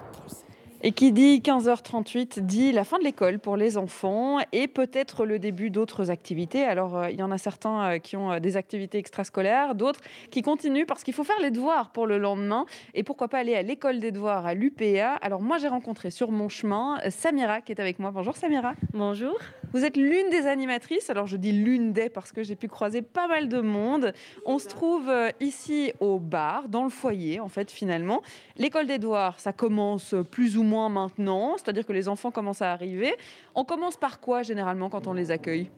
Et 0.83 0.93
qui 0.93 1.13
dit 1.13 1.43
15h38 1.45 2.41
dit 2.41 2.73
la 2.73 2.85
fin 2.85 2.99
de 2.99 3.05
l'école 3.05 3.39
pour 3.39 3.59
les 3.59 3.77
enfants 3.77 4.39
et 4.53 4.67
peut-être 4.67 5.27
le 5.27 5.39
début 5.39 5.69
d'autres 5.69 6.11
activités. 6.11 6.65
Alors, 6.65 6.97
euh, 6.97 7.11
il 7.11 7.19
y 7.19 7.23
en 7.23 7.31
a 7.31 7.37
certains 7.37 7.83
euh, 7.83 7.99
qui 7.99 8.17
ont 8.17 8.33
euh, 8.33 8.39
des 8.41 8.57
activités 8.57 8.97
extrascolaires, 8.97 9.75
d'autres 9.75 10.01
qui 10.31 10.41
continuent 10.41 10.87
parce 10.87 11.05
qu'il 11.05 11.13
faut 11.13 11.23
faire 11.23 11.39
les 11.43 11.51
devoirs 11.51 11.91
pour 11.91 12.07
le 12.07 12.17
lendemain. 12.17 12.65
Et 12.95 13.03
pourquoi 13.03 13.29
pas 13.29 13.41
aller 13.41 13.55
à 13.55 13.61
l'école 13.61 14.01
des 14.01 14.11
devoirs 14.11 14.47
à 14.47 14.55
l'UPA. 14.55 15.17
Alors, 15.17 15.43
moi, 15.43 15.59
j'ai 15.59 15.69
rencontré 15.69 16.11
sur 16.11 16.31
mon 16.31 16.49
chemin 16.49 16.97
Samira 17.11 17.61
qui 17.61 17.73
est 17.73 17.81
avec 17.81 17.99
moi. 17.99 18.11
Bonjour 18.11 18.35
Samira. 18.35 18.73
Bonjour. 18.95 19.37
Vous 19.75 19.85
êtes 19.85 19.99
l'une 19.99 20.31
des 20.31 20.47
animatrices. 20.47 21.11
Alors, 21.11 21.27
je 21.27 21.37
dis 21.37 21.53
l'une 21.53 21.93
des 21.93 22.09
parce 22.09 22.33
que 22.33 22.43
j'ai 22.43 22.57
pu 22.57 22.69
croiser 22.69 23.03
pas 23.03 23.29
mal 23.29 23.51
de 23.51 23.61
monde. 23.61 24.15
On 24.47 24.59
se 24.59 24.67
trouve 24.67 25.13
ici 25.41 25.93
au 26.01 26.19
bar, 26.19 26.71
dans 26.71 26.85
le 26.85 26.91
foyer, 26.91 27.39
en 27.39 27.49
fait, 27.49 27.71
finalement. 27.71 28.23
L'école 28.57 28.87
des 28.87 28.99
devoirs, 28.99 29.39
ça 29.39 29.53
commence 29.53 30.15
plus 30.31 30.57
ou 30.57 30.63
moins 30.63 30.70
moins 30.71 30.89
maintenant, 30.89 31.57
c'est-à-dire 31.57 31.85
que 31.85 31.93
les 31.93 32.07
enfants 32.09 32.31
commencent 32.31 32.63
à 32.63 32.73
arriver. 32.73 33.13
On 33.55 33.65
commence 33.65 33.97
par 33.97 34.21
quoi 34.21 34.43
généralement 34.43 34.89
quand 34.89 35.07
on 35.07 35.13
les 35.13 35.31
accueille? 35.31 35.69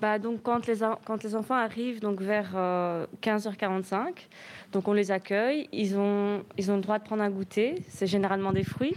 Bah, 0.00 0.18
donc 0.18 0.42
quand 0.42 0.66
les, 0.66 0.78
quand 1.06 1.22
les 1.22 1.36
enfants 1.36 1.54
arrivent 1.54 2.00
donc 2.00 2.20
vers 2.20 2.50
15h45, 3.22 3.94
euh, 3.94 4.10
donc 4.72 4.88
on 4.88 4.94
les 4.94 5.12
accueille, 5.12 5.68
ils 5.72 5.96
ont, 5.96 6.42
ils 6.58 6.72
ont 6.72 6.76
le 6.76 6.82
droit 6.82 6.98
de 6.98 7.04
prendre 7.04 7.22
un 7.22 7.30
goûter, 7.30 7.76
c'est 7.88 8.08
généralement 8.08 8.52
des 8.52 8.64
fruits. 8.64 8.96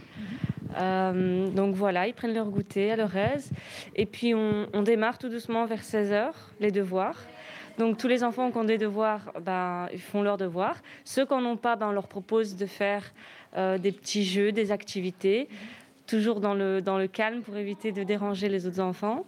Euh, 0.77 1.49
donc 1.51 1.75
voilà, 1.75 2.07
ils 2.07 2.13
prennent 2.13 2.33
leur 2.33 2.49
goûter 2.49 2.91
à 2.91 2.95
leur 2.95 3.15
aise. 3.15 3.51
Et 3.95 4.07
puis 4.07 4.33
on, 4.33 4.65
on 4.73 4.81
démarre 4.81 5.19
tout 5.19 5.29
doucement 5.29 5.65
vers 5.67 5.81
16h, 5.81 6.31
les 6.59 6.71
devoirs. 6.71 7.19
Donc 7.77 7.97
tous 7.97 8.07
les 8.07 8.23
enfants 8.23 8.51
qui 8.51 8.57
ont 8.57 8.63
des 8.63 8.77
devoirs, 8.77 9.33
ben, 9.41 9.87
ils 9.91 10.01
font 10.01 10.23
leurs 10.23 10.37
devoirs. 10.37 10.77
Ceux 11.03 11.25
qui 11.25 11.33
n'en 11.33 11.45
ont 11.45 11.57
pas, 11.57 11.75
ben, 11.75 11.89
on 11.89 11.91
leur 11.91 12.07
propose 12.07 12.55
de 12.55 12.65
faire 12.65 13.03
euh, 13.57 13.77
des 13.77 13.91
petits 13.91 14.25
jeux, 14.25 14.51
des 14.51 14.71
activités, 14.71 15.47
toujours 16.07 16.39
dans 16.39 16.53
le, 16.53 16.81
dans 16.81 16.97
le 16.97 17.07
calme 17.07 17.41
pour 17.41 17.57
éviter 17.57 17.91
de 17.91 18.03
déranger 18.03 18.49
les 18.49 18.67
autres 18.67 18.79
enfants. 18.79 19.25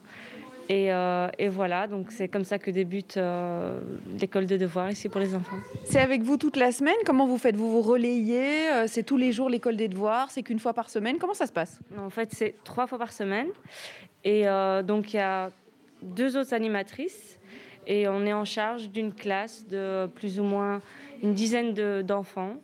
Et, 0.70 0.92
euh, 0.92 1.30
et, 1.40 1.48
voilà, 1.48 1.88
donc 1.88 2.12
c'est 2.12 2.28
comme 2.28 2.44
ça 2.44 2.60
que 2.60 2.70
débute 2.70 3.16
euh, 3.16 3.80
l'école 4.20 4.46
de 4.46 4.58
devoirs 4.58 4.92
ici 4.92 5.08
pour 5.08 5.22
les 5.22 5.34
enfants. 5.34 5.56
C'est 5.86 6.02
avec 6.02 6.24
vous 6.24 6.36
toute 6.36 6.58
la 6.58 6.74
semaine? 6.74 6.98
Comment 7.06 7.26
vous 7.26 7.38
faites? 7.38 7.56
Vous 7.56 7.72
vous 7.72 7.82
relayez? 7.82 8.86
C'est 8.88 9.04
tous 9.04 9.16
les 9.16 9.32
jours 9.32 9.50
l'école 9.50 9.78
des 9.78 9.88
devoirs? 9.88 10.30
C'est 10.30 10.44
qu'une 10.44 10.60
fois 10.60 10.74
par 10.74 10.90
semaine? 10.90 11.20
Comment 11.20 11.34
ça 11.34 11.48
se 11.48 11.54
passe? 11.54 11.80
En 11.98 12.10
fait, 12.10 12.30
c'est 12.34 12.56
trois 12.66 12.86
fois 12.86 12.98
par 12.98 13.14
semaine. 13.14 13.48
Et 14.26 14.44
donc, 14.84 15.14
il 15.14 15.18
y 15.18 15.20
a 15.20 15.52
deux 16.02 16.36
autres 16.36 16.54
animatrices. 16.54 17.40
Et 17.90 18.06
on 18.10 18.26
est 18.26 18.34
en 18.34 18.44
charge 18.44 18.90
d'une 18.90 19.14
classe 19.14 19.66
de 19.66 20.08
plus 20.08 20.38
ou 20.42 20.44
moins 20.44 20.82
une 21.24 21.34
dizaine 21.34 21.74
d'enfants. 22.04 22.56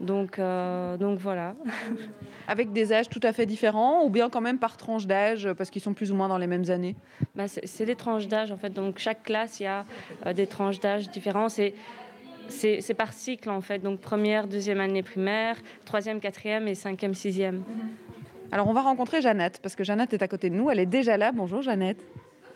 Donc, 0.00 0.38
euh, 0.38 0.96
donc 0.96 1.18
voilà. 1.18 1.54
Avec 2.48 2.72
des 2.72 2.92
âges 2.92 3.08
tout 3.08 3.20
à 3.22 3.32
fait 3.32 3.46
différents 3.46 4.04
ou 4.04 4.10
bien 4.10 4.30
quand 4.30 4.40
même 4.40 4.58
par 4.58 4.76
tranche 4.76 5.06
d'âge 5.06 5.52
parce 5.54 5.70
qu'ils 5.70 5.82
sont 5.82 5.94
plus 5.94 6.12
ou 6.12 6.14
moins 6.14 6.28
dans 6.28 6.38
les 6.38 6.46
mêmes 6.46 6.70
années 6.70 6.96
bah, 7.34 7.48
C'est 7.48 7.84
des 7.84 7.96
tranches 7.96 8.28
d'âge 8.28 8.52
en 8.52 8.56
fait. 8.56 8.70
Donc 8.70 8.98
chaque 8.98 9.22
classe, 9.22 9.60
il 9.60 9.64
y 9.64 9.66
a 9.66 9.84
euh, 10.26 10.32
des 10.32 10.46
tranches 10.46 10.80
d'âge 10.80 11.10
différents. 11.10 11.48
C'est 11.48 11.74
c'est 12.50 12.94
par 12.94 13.12
cycle 13.12 13.50
en 13.50 13.60
fait. 13.60 13.80
Donc 13.80 14.00
première, 14.00 14.46
deuxième 14.46 14.80
année 14.80 15.02
primaire, 15.02 15.56
troisième, 15.84 16.18
quatrième 16.18 16.66
et 16.66 16.74
cinquième, 16.74 17.12
sixième. 17.12 17.62
Alors 18.52 18.68
on 18.68 18.72
va 18.72 18.80
rencontrer 18.80 19.20
Jeannette 19.20 19.60
parce 19.62 19.76
que 19.76 19.84
Jeannette 19.84 20.14
est 20.14 20.22
à 20.22 20.28
côté 20.28 20.48
de 20.48 20.54
nous. 20.54 20.70
Elle 20.70 20.78
est 20.78 20.86
déjà 20.86 21.18
là. 21.18 21.32
Bonjour 21.32 21.60
Jeannette. 21.60 22.02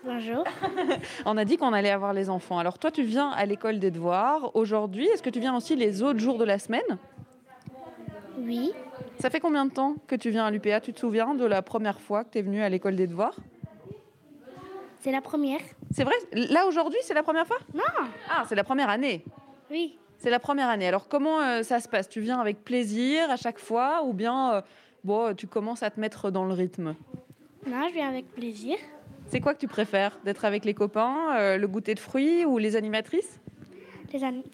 Bonjour. 0.05 0.45
on 1.27 1.37
a 1.37 1.45
dit 1.45 1.57
qu'on 1.59 1.73
allait 1.73 1.91
avoir 1.91 2.13
les 2.13 2.29
enfants. 2.29 2.59
Alors 2.59 2.79
toi, 2.79 2.91
tu 2.91 3.05
viens 3.05 3.31
à 3.31 3.47
l'école 3.47 3.79
des 3.79 3.91
devoirs 3.91 4.51
aujourd'hui. 4.57 5.07
Est-ce 5.07 5.23
que 5.23 5.31
tu 5.31 5.39
viens 5.39 5.57
aussi 5.57 5.77
les 5.77 6.03
autres 6.03 6.19
jours 6.19 6.39
de 6.39 6.45
la 6.45 6.59
semaine? 6.59 6.99
Oui. 8.39 8.73
Ça 9.19 9.31
fait 9.31 9.41
combien 9.41 9.67
de 9.67 9.71
temps 9.71 9.97
que 10.07 10.17
tu 10.17 10.31
viens 10.31 10.47
à 10.47 10.51
l'UPA? 10.51 10.81
Tu 10.81 10.93
te 10.93 11.01
souviens 11.01 11.35
de 11.35 11.45
la 11.45 11.63
première 11.63 12.01
fois 12.01 12.25
que 12.25 12.31
tu 12.31 12.39
es 12.39 12.43
venue 12.43 12.63
à 12.63 12.69
l'école 12.69 12.97
des 12.97 13.07
devoirs? 13.07 13.37
C'est 15.01 15.13
la 15.13 15.21
première. 15.21 15.61
C'est 15.91 16.05
vrai? 16.05 16.15
Là, 16.33 16.67
aujourd'hui, 16.67 16.99
c'est 17.03 17.15
la 17.15 17.23
première 17.23 17.47
fois? 17.47 17.59
Non. 17.75 17.83
Ah, 18.31 18.45
c'est 18.49 18.55
la 18.55 18.65
première 18.65 18.89
année 18.89 19.25
Oui. 19.71 19.99
C'est 20.19 20.31
la 20.31 20.39
première 20.39 20.69
année. 20.69 20.87
Alors, 20.87 21.09
comment 21.09 21.41
euh, 21.41 21.63
ça 21.65 21.81
se 21.81 21.89
passe? 21.89 22.09
Tu 22.09 22.21
viens 22.21 22.39
avec 22.39 22.63
plaisir 22.63 23.29
à 23.29 23.37
chaque 23.37 23.59
fois 23.59 24.05
ou 24.05 24.13
bien 24.13 24.55
euh, 24.55 24.61
bon, 25.03 25.35
tu 25.35 25.49
commences 25.49 25.83
à 25.83 25.91
te 25.91 25.99
mettre 25.99 26.31
dans 26.31 26.45
le 26.45 26.55
rythme? 26.55 26.95
Non, 27.67 27.89
je 27.89 27.95
viens 27.95 28.09
avec 28.09 28.31
plaisir. 28.31 28.77
C'est 29.27 29.41
quoi 29.41 29.55
que 29.55 29.59
tu 29.59 29.67
préfères? 29.67 30.19
D'être 30.25 30.45
avec 30.45 30.65
les 30.65 30.75
copains, 30.75 31.35
euh, 31.37 31.57
le 31.57 31.67
goûter 31.67 31.95
de 31.95 32.01
fruits 32.01 32.45
ou 32.45 32.59
les 32.59 32.77
animatrices? 32.77 33.41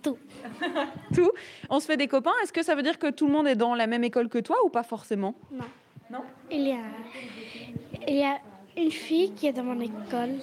Tout. 0.02 0.18
tout. 1.14 1.30
On 1.70 1.80
se 1.80 1.86
fait 1.86 1.96
des 1.96 2.08
copains. 2.08 2.32
Est-ce 2.42 2.52
que 2.52 2.62
ça 2.62 2.74
veut 2.74 2.82
dire 2.82 2.98
que 2.98 3.10
tout 3.10 3.26
le 3.26 3.32
monde 3.32 3.46
est 3.46 3.56
dans 3.56 3.74
la 3.74 3.86
même 3.86 4.04
école 4.04 4.28
que 4.28 4.38
toi 4.38 4.56
ou 4.64 4.68
pas 4.68 4.82
forcément? 4.82 5.34
Non. 5.52 5.64
Non? 6.10 6.20
Il 6.50 6.66
y 6.68 6.72
a, 6.72 6.78
il 8.06 8.16
y 8.16 8.24
a 8.24 8.38
une 8.76 8.90
fille 8.90 9.32
qui 9.32 9.46
est 9.46 9.52
dans 9.52 9.64
mon 9.64 9.80
école 9.80 10.36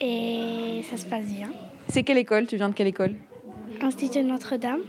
et 0.00 0.82
ça 0.90 0.96
se 0.96 1.06
passe 1.06 1.26
bien. 1.26 1.50
C'est 1.88 2.02
quelle 2.02 2.18
école? 2.18 2.46
Tu 2.46 2.56
viens 2.56 2.70
de 2.70 2.74
quelle 2.74 2.86
école? 2.86 3.14
Institut 3.80 4.22
Notre-Dame. 4.22 4.80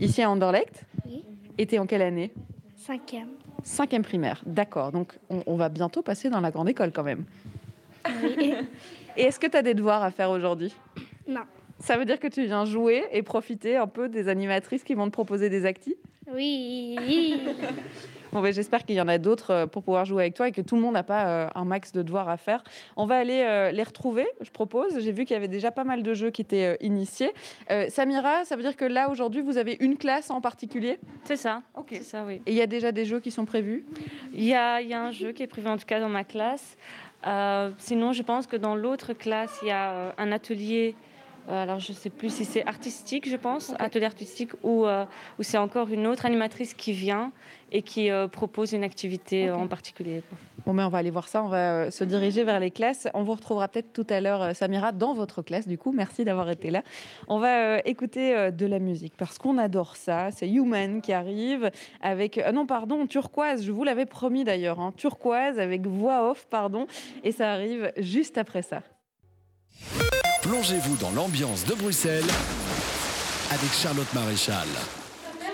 Ici 0.00 0.22
à 0.22 0.30
Anderlecht? 0.30 0.84
Oui. 1.06 1.22
Et 1.58 1.66
t'es 1.66 1.78
en 1.78 1.86
quelle 1.86 2.02
année? 2.02 2.32
Cinquième. 2.74 3.28
Cinquième 3.62 4.02
primaire, 4.02 4.42
d'accord. 4.44 4.92
Donc 4.92 5.18
on, 5.30 5.42
on, 5.46 5.56
va 5.56 5.68
bientôt 5.68 6.02
passer 6.02 6.30
dans 6.30 6.40
la 6.40 6.50
grande 6.50 6.68
école 6.68 6.92
quand 6.92 7.02
même. 7.02 7.24
Oui. 8.22 8.54
et 9.16 9.22
est-ce 9.22 9.38
que 9.38 9.46
tu 9.46 9.56
as 9.56 9.62
des 9.62 9.74
devoirs 9.74 10.02
à 10.02 10.10
faire 10.10 10.30
aujourd'hui? 10.30 10.74
Non. 11.26 11.42
Ça 11.80 11.96
veut 11.96 12.04
dire 12.04 12.18
que 12.18 12.28
tu 12.28 12.44
viens 12.44 12.64
jouer 12.64 13.04
et 13.12 13.22
profiter 13.22 13.76
un 13.76 13.86
peu 13.86 14.08
des 14.08 14.28
animatrices 14.28 14.82
qui 14.82 14.94
vont 14.94 15.06
te 15.06 15.12
proposer 15.12 15.50
des 15.50 15.66
actis 15.66 15.96
Oui. 16.32 17.38
bon, 18.32 18.40
ben, 18.40 18.52
J'espère 18.52 18.84
qu'il 18.84 18.96
y 18.96 19.00
en 19.00 19.08
a 19.08 19.18
d'autres 19.18 19.50
euh, 19.50 19.66
pour 19.66 19.82
pouvoir 19.82 20.06
jouer 20.06 20.24
avec 20.24 20.34
toi 20.34 20.48
et 20.48 20.52
que 20.52 20.62
tout 20.62 20.74
le 20.76 20.80
monde 20.80 20.94
n'a 20.94 21.02
pas 21.02 21.26
euh, 21.26 21.48
un 21.54 21.66
max 21.66 21.92
de 21.92 22.02
devoirs 22.02 22.30
à 22.30 22.38
faire. 22.38 22.64
On 22.96 23.04
va 23.04 23.16
aller 23.16 23.42
euh, 23.46 23.72
les 23.72 23.82
retrouver, 23.82 24.26
je 24.40 24.50
propose. 24.50 24.98
J'ai 25.00 25.12
vu 25.12 25.26
qu'il 25.26 25.34
y 25.34 25.36
avait 25.36 25.48
déjà 25.48 25.70
pas 25.70 25.84
mal 25.84 26.02
de 26.02 26.14
jeux 26.14 26.30
qui 26.30 26.42
étaient 26.42 26.78
initiés. 26.80 27.32
Samira, 27.90 28.44
ça 28.44 28.56
veut 28.56 28.62
dire 28.62 28.76
que 28.76 28.86
là, 28.86 29.10
aujourd'hui, 29.10 29.42
vous 29.42 29.58
avez 29.58 29.76
une 29.80 29.98
classe 29.98 30.30
en 30.30 30.40
particulier? 30.40 30.98
C'est 31.24 31.36
ça. 31.36 31.62
Ok. 31.74 31.98
ça, 32.02 32.24
oui. 32.24 32.40
Et 32.46 32.52
il 32.52 32.56
y 32.56 32.62
a 32.62 32.66
déjà 32.66 32.90
des 32.90 33.04
jeux 33.04 33.20
qui 33.20 33.30
sont 33.30 33.44
prévus? 33.44 33.84
Il 34.32 34.44
y 34.44 34.54
a, 34.54 34.80
y 34.80 34.94
a, 34.94 35.02
un 35.02 35.10
jeu 35.10 35.32
qui 35.32 35.42
est 35.42 35.46
prévu, 35.46 35.68
en 35.68 35.76
tout 35.76 35.86
cas, 35.86 36.00
dans 36.00 36.08
ma 36.08 36.24
classe. 36.24 36.76
sinon, 37.78 38.12
je 38.12 38.22
pense 38.22 38.46
que 38.46 38.56
dans 38.56 38.74
l'autre 38.74 39.12
classe, 39.12 39.58
il 39.62 39.68
y 39.68 39.72
a 39.72 40.14
un 40.16 40.32
atelier 40.32 40.94
euh, 40.94 41.05
alors, 41.48 41.78
je 41.78 41.92
ne 41.92 41.96
sais 41.96 42.10
plus 42.10 42.30
si 42.30 42.44
c'est 42.44 42.66
artistique, 42.66 43.28
je 43.28 43.36
pense, 43.36 43.72
atelier 43.78 44.06
artistique, 44.06 44.50
ou, 44.62 44.86
euh, 44.86 45.04
ou 45.38 45.42
c'est 45.42 45.58
encore 45.58 45.88
une 45.90 46.06
autre 46.06 46.26
animatrice 46.26 46.74
qui 46.74 46.92
vient 46.92 47.32
et 47.72 47.82
qui 47.82 48.10
euh, 48.10 48.28
propose 48.28 48.72
une 48.72 48.84
activité 48.84 49.50
en 49.50 49.66
particulier. 49.66 50.22
Bon, 50.64 50.72
mais 50.72 50.82
on 50.82 50.88
va 50.88 50.98
aller 50.98 51.10
voir 51.10 51.28
ça. 51.28 51.42
On 51.42 51.48
va 51.48 51.90
se 51.90 52.04
diriger 52.04 52.42
vers 52.42 52.58
les 52.58 52.70
classes. 52.70 53.08
On 53.14 53.22
vous 53.22 53.34
retrouvera 53.34 53.68
peut-être 53.68 53.92
tout 53.92 54.06
à 54.08 54.20
l'heure, 54.20 54.54
Samira, 54.56 54.92
dans 54.92 55.14
votre 55.14 55.42
classe. 55.42 55.68
Du 55.68 55.78
coup, 55.78 55.92
merci 55.92 56.24
d'avoir 56.24 56.50
été 56.50 56.70
là. 56.70 56.82
On 57.28 57.38
va 57.38 57.78
écouter 57.80 58.50
de 58.50 58.66
la 58.66 58.78
musique 58.78 59.14
parce 59.16 59.38
qu'on 59.38 59.58
adore 59.58 59.96
ça. 59.96 60.30
C'est 60.32 60.48
Human 60.48 61.00
qui 61.00 61.12
arrive 61.12 61.70
avec. 62.00 62.40
non, 62.52 62.66
pardon, 62.66 63.06
Turquoise. 63.06 63.64
Je 63.64 63.72
vous 63.72 63.84
l'avais 63.84 64.06
promis 64.06 64.44
d'ailleurs. 64.44 64.80
Hein, 64.80 64.92
turquoise 64.96 65.58
avec 65.58 65.86
voix 65.86 66.30
off, 66.30 66.46
pardon. 66.48 66.86
Et 67.24 67.32
ça 67.32 67.52
arrive 67.52 67.92
juste 67.96 68.38
après 68.38 68.62
ça. 68.62 68.82
Plongez-vous 70.48 70.96
dans 70.98 71.10
l'ambiance 71.10 71.64
de 71.66 71.74
Bruxelles 71.74 72.22
avec 73.50 73.72
Charlotte 73.72 74.14
Maréchal. 74.14 74.68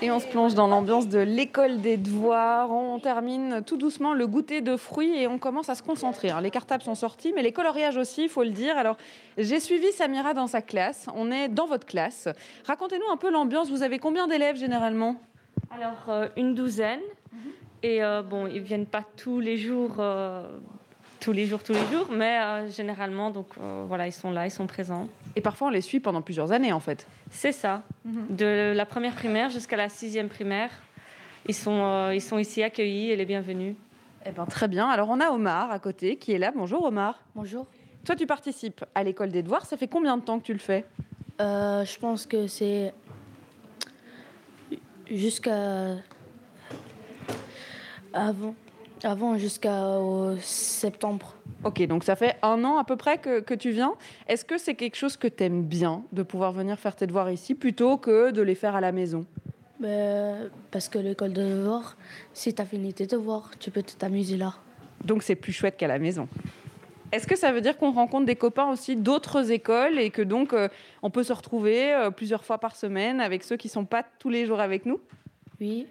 Et 0.03 0.11
on 0.11 0.20
se 0.20 0.26
plonge 0.26 0.55
dans 0.55 0.66
l'ambiance 0.66 1.09
de 1.09 1.18
l'école 1.18 1.80
des 1.80 1.97
devoirs. 1.97 2.70
On 2.70 2.99
termine 2.99 3.62
tout 3.64 3.78
doucement 3.78 4.12
le 4.12 4.26
goûter 4.26 4.61
de 4.61 4.76
fruits 4.76 5.16
et 5.16 5.26
on 5.26 5.38
commence 5.38 5.70
à 5.70 5.76
se 5.76 5.82
concentrer. 5.82 6.28
Hein. 6.28 6.43
Les 6.43 6.51
cartables 6.51 6.82
sont 6.82 6.95
sortis, 6.95 7.32
mais 7.34 7.40
les 7.40 7.53
coloriages 7.53 7.97
aussi, 7.97 8.24
il 8.24 8.28
faut 8.28 8.43
le 8.43 8.51
dire. 8.51 8.76
Alors, 8.76 8.99
j'ai 9.38 9.61
suivi 9.61 9.90
Samira 9.93 10.34
dans 10.34 10.47
sa 10.47 10.61
classe. 10.61 11.07
On 11.14 11.30
est 11.30 11.49
dans 11.49 11.66
votre 11.66 11.86
classe. 11.86 12.28
Racontez-nous 12.66 13.11
un 13.11 13.16
peu 13.16 13.30
l'ambiance. 13.30 13.70
Vous 13.70 13.82
avez 13.82 13.99
combien 13.99 14.28
d'élèves 14.28 14.57
généralement? 14.57 15.16
Alors, 15.70 16.05
euh, 16.11 16.28
une 16.36 16.55
douzaine. 16.55 17.01
Et 17.82 18.05
euh, 18.05 18.22
bon, 18.22 18.47
ils 18.47 18.61
viennent 18.61 18.86
pas 18.86 19.05
tous 19.16 19.40
les 19.40 19.57
jours 19.57 19.97
euh, 20.01 20.47
tous 21.22 21.32
les 21.32 21.46
jours, 21.46 21.62
tous 21.62 21.72
les 21.72 21.86
jours, 21.86 22.08
mais 22.10 22.40
euh, 22.40 22.68
généralement, 22.68 23.30
donc 23.30 23.46
euh, 23.60 23.84
voilà, 23.86 24.08
ils 24.08 24.12
sont 24.12 24.32
là, 24.32 24.44
ils 24.44 24.50
sont 24.50 24.66
présents. 24.66 25.08
Et 25.36 25.40
parfois, 25.40 25.68
on 25.68 25.70
les 25.70 25.80
suit 25.80 26.00
pendant 26.00 26.20
plusieurs 26.20 26.50
années, 26.50 26.72
en 26.72 26.80
fait. 26.80 27.06
C'est 27.30 27.52
ça. 27.52 27.82
Mhm. 28.04 28.26
De 28.30 28.72
la 28.74 28.84
première 28.84 29.14
primaire 29.14 29.48
jusqu'à 29.48 29.76
la 29.76 29.88
sixième 29.88 30.28
primaire, 30.28 30.70
ils 31.48 31.54
sont, 31.54 31.84
euh, 31.84 32.14
ils 32.14 32.20
sont 32.20 32.38
ici 32.38 32.62
accueillis 32.62 33.10
et 33.10 33.16
les 33.16 33.24
bienvenus. 33.24 33.76
Eh 34.26 34.32
ben, 34.32 34.46
très 34.46 34.66
bien. 34.66 34.88
Alors, 34.88 35.08
on 35.10 35.20
a 35.20 35.30
Omar 35.30 35.70
à 35.70 35.78
côté 35.78 36.16
qui 36.16 36.32
est 36.32 36.38
là. 36.38 36.52
Bonjour, 36.54 36.84
Omar. 36.84 37.20
Bonjour. 37.36 37.66
Toi, 38.04 38.16
tu 38.16 38.26
participes 38.26 38.84
à 38.96 39.04
l'école 39.04 39.30
des 39.30 39.44
devoirs. 39.44 39.64
Ça 39.64 39.76
fait 39.76 39.88
combien 39.88 40.16
de 40.16 40.22
temps 40.22 40.40
que 40.40 40.44
tu 40.44 40.52
le 40.52 40.58
fais? 40.58 40.84
Je 41.38 41.98
pense 41.98 42.26
que 42.26 42.46
c'est 42.46 42.94
jusqu'à 45.08 45.96
avant 48.12 48.54
avant, 49.05 49.38
jusqu'au 49.38 50.36
septembre. 50.40 51.34
Ok, 51.64 51.84
donc 51.86 52.05
ça 52.05 52.16
fait 52.16 52.36
un 52.42 52.64
an 52.64 52.78
à 52.78 52.84
peu 52.84 52.96
près 52.96 53.18
que, 53.18 53.40
que 53.40 53.55
tu 53.55 53.70
viens. 53.70 53.94
Est-ce 54.28 54.44
que 54.44 54.59
c'est 54.59 54.74
quelque 54.74 54.96
chose 54.96 55.16
que 55.16 55.28
tu 55.28 55.44
aimes 55.44 55.62
bien 55.62 56.03
de 56.12 56.22
pouvoir 56.22 56.53
venir 56.53 56.78
faire 56.78 56.96
tes 56.96 57.07
devoirs 57.07 57.30
ici 57.30 57.55
plutôt 57.55 57.96
que 57.96 58.30
de 58.30 58.42
les 58.42 58.55
faire 58.55 58.74
à 58.74 58.80
la 58.80 58.92
maison? 58.92 59.26
Mais 59.80 60.34
parce 60.70 60.88
que 60.88 60.98
l'école 60.98 61.32
de 61.32 61.42
devoirs, 61.42 61.96
si 62.32 62.55
tu 62.55 62.62
as 62.62 62.64
fini 62.64 62.94
tes 62.94 63.07
devoirs, 63.07 63.50
tu 63.59 63.70
peux 63.70 63.82
t'amuser 63.82 64.36
là. 64.36 64.55
Donc 65.05 65.22
c'est 65.22 65.34
plus 65.34 65.53
chouette 65.53 65.76
qu'à 65.76 65.88
la 65.88 65.98
maison. 65.98 66.28
Est-ce 67.11 67.26
que 67.26 67.36
ça 67.36 67.53
veut 67.53 67.61
dire 67.61 67.76
qu'on 67.76 67.92
rencontre 67.92 68.24
des 68.24 68.36
copains 68.36 68.70
aussi 68.70 68.96
d'autres 68.96 69.50
écoles 69.50 69.98
et 69.98 70.11
que 70.11 70.22
donc 70.22 70.55
euh, 70.55 70.68
on 71.03 71.11
peut 71.11 71.24
se 71.24 71.32
retrouver 71.32 71.92
euh, 71.92 72.11
plusieurs 72.11 72.44
fois 72.44 72.59
par 72.59 72.74
semaine 72.74 73.20
avec 73.20 73.44
ceux 73.44 73.57
qui 73.57 73.68
sont 73.68 73.84
pas 73.84 74.03
tous 74.18 74.30
les 74.30 74.46
jours 74.46 74.61
avec 74.61 74.86
nous? 74.86 74.98
Oui. 75.61 75.86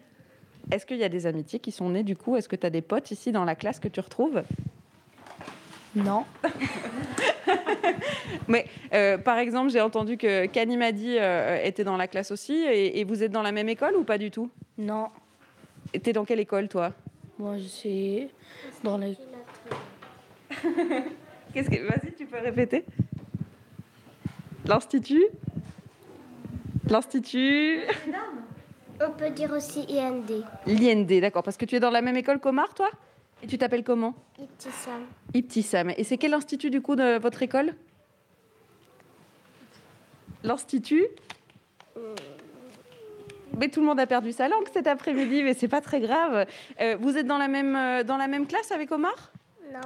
Est-ce 0.69 0.85
qu'il 0.85 0.97
y 0.97 1.03
a 1.03 1.09
des 1.09 1.25
amitiés 1.25 1.59
qui 1.59 1.71
sont 1.71 1.89
nées 1.89 2.03
du 2.03 2.15
coup? 2.15 2.35
Est-ce 2.35 2.47
que 2.47 2.55
tu 2.55 2.65
as 2.65 2.69
des 2.69 2.81
potes 2.81 3.11
ici 3.11 3.31
dans 3.31 3.45
la 3.45 3.55
classe 3.55 3.79
que 3.79 3.87
tu 3.87 3.99
retrouves? 3.99 4.43
Non. 5.95 6.23
Mais 8.47 8.65
euh, 8.93 9.17
par 9.17 9.37
exemple, 9.37 9.71
j'ai 9.71 9.81
entendu 9.81 10.17
que 10.17 10.45
Kanimadi 10.45 11.17
euh, 11.17 11.61
était 11.63 11.83
dans 11.83 11.97
la 11.97 12.07
classe 12.07 12.31
aussi 12.31 12.53
et, 12.53 12.99
et 12.99 13.03
vous 13.03 13.23
êtes 13.23 13.31
dans 13.31 13.41
la 13.41 13.51
même 13.51 13.69
école 13.69 13.95
ou 13.95 14.03
pas 14.03 14.17
du 14.17 14.31
tout? 14.31 14.49
Non. 14.77 15.09
Et 15.93 15.99
T'es 15.99 16.13
dans 16.13 16.23
quelle 16.23 16.39
école 16.39 16.69
toi? 16.69 16.93
Moi, 17.37 17.57
je 17.57 17.63
suis 17.63 18.27
dans 18.83 18.97
les... 18.97 19.17
Qu'est-ce 21.53 21.69
que 21.69 21.85
Vas-y, 21.85 22.13
tu 22.13 22.25
peux 22.25 22.39
répéter? 22.39 22.85
L'institut? 24.65 25.25
L'institut? 26.89 27.79
On 29.05 29.11
peut 29.11 29.29
dire 29.31 29.51
aussi 29.51 29.85
IND. 29.89 30.43
L'IND, 30.67 31.19
d'accord. 31.21 31.43
Parce 31.43 31.57
que 31.57 31.65
tu 31.65 31.75
es 31.75 31.79
dans 31.79 31.89
la 31.89 32.01
même 32.01 32.15
école 32.17 32.39
qu'Omar, 32.39 32.73
toi? 32.73 32.89
Et 33.43 33.47
tu 33.47 33.57
t'appelles 33.57 33.83
comment? 33.83 34.13
Ibtissam. 34.39 35.01
Ibtissam. 35.33 35.89
Et 35.97 36.03
c'est 36.03 36.17
quel 36.17 36.33
institut 36.33 36.69
du 36.69 36.81
coup 36.81 36.95
de 36.95 37.17
votre 37.17 37.41
école? 37.41 37.73
L'institut? 40.43 41.05
Mais 43.57 43.67
tout 43.69 43.79
le 43.81 43.85
monde 43.85 43.99
a 43.99 44.07
perdu 44.07 44.31
sa 44.31 44.47
langue 44.47 44.65
cet 44.73 44.87
après-midi, 44.87 45.43
mais 45.43 45.53
c'est 45.53 45.67
pas 45.67 45.81
très 45.81 45.99
grave. 45.99 46.45
Euh, 46.79 46.95
vous 46.99 47.17
êtes 47.17 47.27
dans 47.27 47.37
la 47.37 47.47
même 47.47 47.75
euh, 47.75 48.03
dans 48.03 48.17
la 48.17 48.27
même 48.27 48.47
classe 48.47 48.71
avec 48.71 48.91
Omar? 48.91 49.31
Non. 49.73 49.79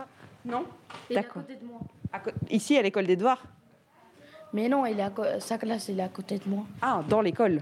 Non? 0.46 0.66
D'accord. 1.10 1.42
côté 1.44 1.56
de 1.56 1.66
moi. 1.66 1.80
À 2.14 2.20
co- 2.20 2.32
Ici 2.50 2.78
à 2.78 2.82
l'école 2.82 3.08
des 3.08 3.16
devoirs 3.16 3.44
Mais 4.54 4.70
non, 4.70 4.86
il 4.86 5.00
est 5.00 5.04
à 5.04 5.40
sa 5.40 5.58
classe, 5.58 5.90
il 5.90 6.00
est 6.00 6.04
à 6.04 6.08
côté 6.10 6.38
de 6.38 6.48
moi. 6.48 6.64
Ah, 6.82 7.02
dans 7.10 7.22
l'école. 7.22 7.62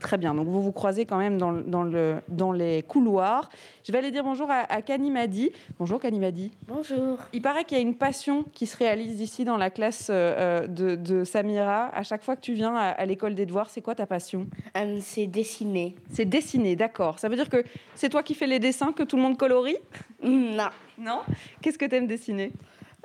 Très 0.00 0.18
bien. 0.18 0.34
Donc 0.34 0.48
vous 0.48 0.60
vous 0.60 0.72
croisez 0.72 1.06
quand 1.06 1.18
même 1.18 1.38
dans, 1.38 1.52
dans, 1.52 1.84
le, 1.84 2.20
dans 2.28 2.50
les 2.50 2.82
couloirs. 2.82 3.48
Je 3.86 3.92
vais 3.92 3.98
aller 3.98 4.10
dire 4.10 4.24
bonjour 4.24 4.50
à, 4.50 4.60
à 4.72 4.82
Kanimadi. 4.82 5.52
Bonjour 5.78 6.00
Kanimadi. 6.00 6.50
Bonjour. 6.66 7.18
Il 7.32 7.40
paraît 7.40 7.64
qu'il 7.64 7.76
y 7.76 7.80
a 7.80 7.82
une 7.82 7.94
passion 7.94 8.44
qui 8.52 8.66
se 8.66 8.76
réalise 8.76 9.20
ici 9.20 9.44
dans 9.44 9.56
la 9.56 9.70
classe 9.70 10.08
euh, 10.10 10.66
de, 10.66 10.96
de 10.96 11.22
Samira. 11.24 11.94
À 11.94 12.02
chaque 12.02 12.22
fois 12.22 12.34
que 12.34 12.40
tu 12.40 12.54
viens 12.54 12.74
à, 12.74 12.88
à 12.88 13.06
l'école 13.06 13.34
des 13.36 13.46
devoirs, 13.46 13.70
c'est 13.70 13.80
quoi 13.80 13.94
ta 13.94 14.06
passion? 14.06 14.48
Euh, 14.76 14.98
c'est 15.00 15.26
dessiner. 15.28 15.94
C'est 16.10 16.24
dessiner, 16.24 16.74
d'accord. 16.74 17.18
Ça 17.20 17.28
veut 17.28 17.36
dire 17.36 17.48
que 17.48 17.62
c'est 17.94 18.08
toi 18.08 18.22
qui 18.24 18.34
fais 18.34 18.46
les 18.48 18.58
dessins 18.58 18.92
que 18.92 19.04
tout 19.04 19.16
le 19.16 19.22
monde 19.22 19.36
colorie? 19.36 19.76
Non. 20.22 20.68
Non? 20.98 21.20
Qu'est-ce 21.60 21.78
que 21.78 21.86
tu 21.86 21.94
aimes 21.94 22.06
dessiner? 22.08 22.52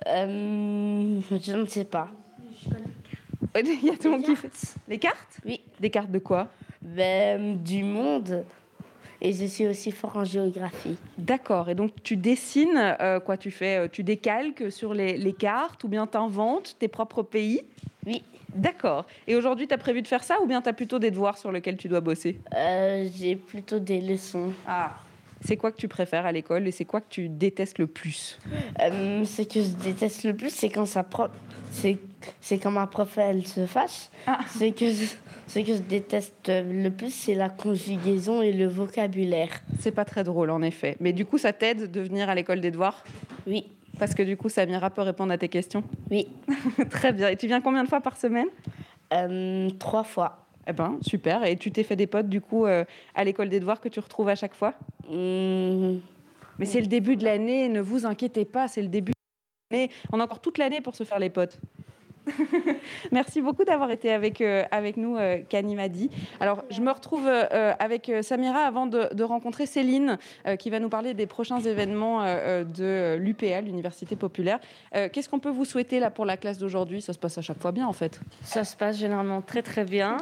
Euh, 0.08 1.20
je 1.30 1.56
ne 1.56 1.66
sais 1.66 1.86
pas. 1.86 2.10
Il 3.56 3.86
y 3.86 3.90
a 3.90 3.94
tout 3.94 4.04
le 4.06 4.10
monde 4.12 4.24
qui 4.24 4.36
fait. 4.36 4.52
Les 4.88 5.00
cartes 5.00 5.40
Oui. 5.46 5.62
Des 5.80 5.90
cartes 5.90 6.12
de 6.12 6.20
quoi? 6.20 6.48
Ben, 6.82 7.58
du 7.58 7.84
monde. 7.84 8.46
Et 9.20 9.34
je 9.34 9.46
suis 9.46 9.66
aussi 9.68 9.92
fort 9.92 10.16
en 10.18 10.24
géographie. 10.26 10.96
D'accord. 11.18 11.70
Et 11.70 11.76
donc 11.76 11.92
tu 12.04 12.18
dessines 12.18 12.96
euh, 13.02 13.20
quoi 13.20 13.36
Tu 13.36 13.50
fais 13.50 13.78
euh, 13.78 13.88
Tu 13.92 14.04
décalques 14.04 14.72
sur 14.72 14.94
les, 14.94 15.18
les 15.18 15.34
cartes 15.34 15.84
ou 15.84 15.88
bien 15.88 16.06
tu 16.06 16.18
inventes 16.18 16.76
tes 16.78 16.88
propres 16.88 17.24
pays? 17.24 17.62
Oui. 18.06 18.24
D'accord. 18.54 19.06
Et 19.28 19.36
aujourd'hui, 19.36 19.68
tu 19.68 19.74
as 19.74 19.78
prévu 19.78 20.02
de 20.02 20.08
faire 20.08 20.24
ça 20.24 20.40
ou 20.42 20.46
bien 20.46 20.62
tu 20.62 20.70
as 20.70 20.74
plutôt 20.74 21.00
des 21.00 21.12
devoirs 21.12 21.38
sur 21.38 21.52
lesquels 21.52 21.78
tu 21.78 21.88
dois 21.88 22.00
bosser? 22.00 22.40
Euh, 22.56 23.08
J'ai 23.16 23.36
plutôt 23.36 23.80
des 23.80 24.02
leçons. 24.02 24.54
Ah. 24.68 24.96
C'est 25.46 25.58
quoi 25.58 25.72
que 25.72 25.78
tu 25.78 25.88
préfères 25.88 26.26
à 26.26 26.32
l'école 26.32 26.68
et 26.68 26.72
c'est 26.72 26.86
quoi 26.86 27.02
que 27.02 27.10
tu 27.10 27.30
détestes 27.30 27.80
le 27.80 27.88
plus 27.88 28.40
Euh, 28.82 29.24
ce 29.26 29.42
que 29.44 29.62
je 29.62 29.70
déteste 29.84 30.24
le 30.24 30.36
plus, 30.36 30.50
c'est 30.50 30.70
quand 30.70 30.86
ça 30.86 31.04
pro... 31.04 31.26
c'est 31.72 31.98
c'est 32.42 32.58
quand 32.58 32.72
ma 32.72 32.88
prof 32.88 33.18
elle 33.18 33.46
se 33.46 33.66
fâche. 33.66 34.10
Ah. 34.26 34.40
Ce 34.58 34.66
que 34.72 34.90
je... 34.90 35.06
ce 35.48 35.60
que 35.60 35.74
je 35.74 35.82
déteste 35.82 36.50
le 36.50 36.90
plus, 36.90 37.14
c'est 37.14 37.36
la 37.36 37.50
conjugaison 37.50 38.42
et 38.42 38.52
le 38.52 38.68
vocabulaire. 38.68 39.62
C'est 39.80 39.92
pas 39.92 40.06
très 40.06 40.24
drôle 40.24 40.50
en 40.50 40.62
effet. 40.62 40.98
Mais 41.00 41.14
du 41.14 41.26
coup, 41.26 41.38
ça 41.38 41.54
t'aide 41.54 41.92
de 41.92 42.02
venir 42.02 42.30
à 42.30 42.36
l'école 42.36 42.62
des 42.62 42.72
devoirs? 42.72 43.04
Oui. 43.46 43.68
Parce 44.00 44.14
que 44.14 44.24
du 44.24 44.38
coup, 44.38 44.50
Samira 44.50 44.90
peut 44.90 45.02
répondre 45.02 45.32
à 45.32 45.38
tes 45.38 45.50
questions? 45.50 45.84
Oui. 46.12 46.28
Très 46.90 47.14
bien. 47.14 47.30
Et 47.30 47.38
tu 47.38 47.48
viens 47.48 47.62
combien 47.62 47.84
de 47.84 47.90
fois 47.90 48.02
par 48.02 48.18
semaine? 48.18 48.48
Euh, 49.14 49.70
trois 49.80 50.04
fois. 50.04 50.47
Eh 50.68 50.74
ben, 50.74 50.98
super. 51.02 51.44
Et 51.46 51.56
tu 51.58 51.72
t'es 51.72 51.84
fait 51.84 51.96
des 51.96 52.08
potes 52.08 52.30
du 52.30 52.42
coup 52.42 52.66
euh, 52.66 52.84
à 53.16 53.24
l'école 53.24 53.50
des 53.50 53.60
devoirs 53.60 53.80
que 53.80 53.90
tu 53.90 54.00
retrouves 54.00 54.30
à 54.30 54.36
chaque 54.36 54.54
fois? 54.54 54.74
Mmh. 55.10 55.98
Mais 56.60 56.66
c'est 56.66 56.82
le 56.82 56.88
début 56.88 57.16
de 57.16 57.24
l'année, 57.24 57.70
ne 57.70 57.82
vous 57.82 58.06
inquiétez 58.06 58.46
pas, 58.46 58.68
c'est 58.68 58.82
le 58.82 58.88
début 58.88 59.12
de 59.12 59.76
l'année. 59.76 59.92
On 60.12 60.20
a 60.20 60.24
encore 60.24 60.42
toute 60.42 60.58
l'année 60.58 60.82
pour 60.82 60.96
se 60.96 61.04
faire 61.04 61.20
les 61.20 61.30
potes. 61.30 61.60
Merci 63.12 63.42
beaucoup 63.42 63.64
d'avoir 63.64 63.92
été 63.92 64.12
avec, 64.12 64.42
euh, 64.42 64.64
avec 64.72 64.98
nous, 64.98 65.18
euh, 65.18 65.40
Kanimadi. 65.48 66.10
Alors, 66.40 66.64
je 66.70 66.82
me 66.82 66.92
retrouve 66.92 67.26
euh, 67.28 67.74
avec 67.80 68.12
Samira 68.22 68.60
avant 68.60 68.86
de, 68.86 69.14
de 69.14 69.24
rencontrer 69.24 69.66
Céline, 69.66 70.18
qui 70.60 70.70
va 70.70 70.80
nous 70.80 70.90
parler 70.90 71.14
des 71.14 71.26
prochains 71.26 71.60
événements 71.60 72.24
de 72.24 73.16
l'UPA, 73.16 73.62
l'Université 73.62 74.16
populaire. 74.16 74.60
Qu'est-ce 74.94 75.30
qu'on 75.30 75.40
peut 75.40 75.50
vous 75.50 75.66
souhaiter 75.66 76.00
là 76.00 76.10
pour 76.10 76.26
la 76.26 76.38
classe 76.38 76.58
d'aujourd'hui? 76.58 77.02
Ça 77.02 77.14
se 77.14 77.20
passe 77.20 77.38
à 77.38 77.42
chaque 77.42 77.60
fois 77.60 77.72
bien, 77.72 77.88
en 77.88 77.94
fait. 77.94 78.20
Ça 78.42 78.64
se 78.64 78.76
passe 78.76 78.98
généralement 78.98 79.42
très 79.42 79.62
très 79.62 79.86
bien. 79.86 80.18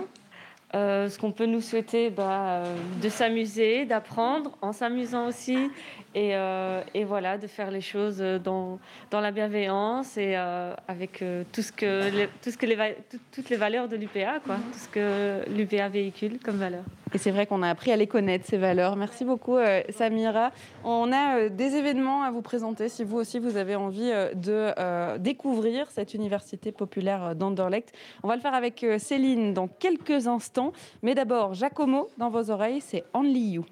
Euh, 0.74 1.10
ce 1.10 1.20
qu'on 1.20 1.32
peut 1.32 1.46
nous 1.46 1.62
souhaiter, 1.62 2.10
bah, 2.10 2.64
euh, 2.64 2.76
de 3.02 3.08
s'amuser, 3.08 3.86
d'apprendre 3.86 4.58
en 4.62 4.74
s'amusant 4.74 5.28
aussi, 5.28 5.70
et, 6.16 6.36
euh, 6.36 6.82
et 6.94 7.04
voilà, 7.04 7.38
de 7.38 7.46
faire 7.46 7.70
les 7.70 7.82
choses 7.82 8.18
dans, 8.44 8.80
dans 9.12 9.20
la 9.20 9.32
bienveillance 9.32 10.18
et 10.18 10.34
euh, 10.38 10.74
avec 10.88 11.22
euh, 11.22 11.44
tout 11.52 11.62
ce 11.62 11.72
que 11.72 12.10
les, 12.10 12.28
tout 12.42 12.50
ce 12.52 12.58
que 12.58 12.66
les, 12.66 12.76
va- 12.76 12.94
tout- 13.12 13.20
toutes 13.34 13.50
les 13.50 13.58
valeurs 13.58 13.88
de 13.90 13.98
l'UPA, 13.98 14.40
quoi, 14.46 14.56
tout 14.56 14.80
ce 14.80 14.88
que 14.88 15.48
l'UPA 15.50 15.90
véhicule 15.90 16.40
comme 16.44 16.56
valeur. 16.56 16.84
Et 17.14 17.18
c'est 17.18 17.32
vrai 17.32 17.46
qu'on 17.46 17.62
a 17.64 17.70
appris 17.70 17.92
à 17.92 17.96
les 17.98 18.08
connaître, 18.08 18.46
ces 18.48 18.58
valeurs. 18.58 18.96
Merci 18.96 19.26
beaucoup, 19.26 19.58
euh, 19.58 19.82
Samira. 19.90 20.52
On 20.84 21.12
a 21.12 21.38
euh, 21.38 21.50
des 21.50 21.76
événements 21.76 22.24
à 22.24 22.32
vous 22.32 22.42
présenter 22.42 22.90
si 22.90 23.04
vous 23.04 23.18
aussi 23.18 23.40
vous 23.40 23.58
avez 23.58 23.76
envie 23.76 24.10
euh, 24.12 24.34
de 24.34 24.72
euh, 24.80 25.18
découvrir 25.18 25.92
cette 25.92 26.14
université 26.14 26.72
populaire 26.72 27.24
euh, 27.26 27.34
d'Anderlecht. 27.34 27.92
On 28.24 28.28
va 28.30 28.36
le 28.36 28.42
faire 28.42 28.54
avec 28.54 28.84
euh, 28.84 28.98
Céline 29.00 29.54
dans 29.54 29.68
quelques 29.68 30.28
instants. 30.28 30.72
Mais 31.04 31.14
d'abord, 31.14 31.54
Giacomo, 31.54 32.10
dans 32.18 32.30
vos 32.30 32.50
oreilles, 32.52 32.82
c'est 32.82 33.04
Only 33.14 33.52
You. 33.52 33.66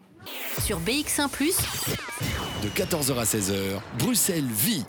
Sur 0.59 0.79
BX1⁇ 0.79 1.27
De 2.63 2.69
14h 2.69 3.19
à 3.19 3.23
16h, 3.25 3.81
Bruxelles 3.99 4.45
vit. 4.45 4.85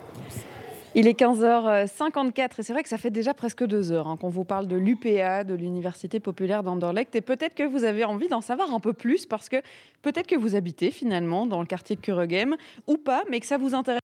Il 0.93 1.09
est 1.09 1.19
15h54 1.19 2.51
et 2.57 2.63
c'est 2.63 2.71
vrai 2.71 2.83
que 2.83 2.87
ça 2.87 2.97
fait 2.97 3.09
déjà 3.09 3.33
presque 3.33 3.65
deux 3.65 3.91
heures 3.91 4.07
hein, 4.07 4.15
qu'on 4.15 4.29
vous 4.29 4.45
parle 4.45 4.65
de 4.69 4.77
l'UPA, 4.77 5.43
de 5.43 5.55
l'Université 5.55 6.21
populaire 6.21 6.63
d'Anderlecht. 6.63 7.13
Et 7.15 7.19
peut-être 7.21 7.53
que 7.53 7.63
vous 7.63 7.83
avez 7.83 8.05
envie 8.05 8.29
d'en 8.29 8.39
savoir 8.39 8.73
un 8.73 8.79
peu 8.79 8.93
plus 8.93 9.25
parce 9.25 9.49
que 9.49 9.57
peut-être 10.03 10.27
que 10.27 10.37
vous 10.37 10.55
habitez 10.55 10.89
finalement 10.89 11.45
dans 11.47 11.59
le 11.59 11.65
quartier 11.65 11.97
de 11.97 12.01
Kuregem 12.01 12.55
ou 12.87 12.95
pas, 12.95 13.25
mais 13.29 13.41
que 13.41 13.45
ça 13.45 13.57
vous 13.57 13.75
intéresse 13.75 13.99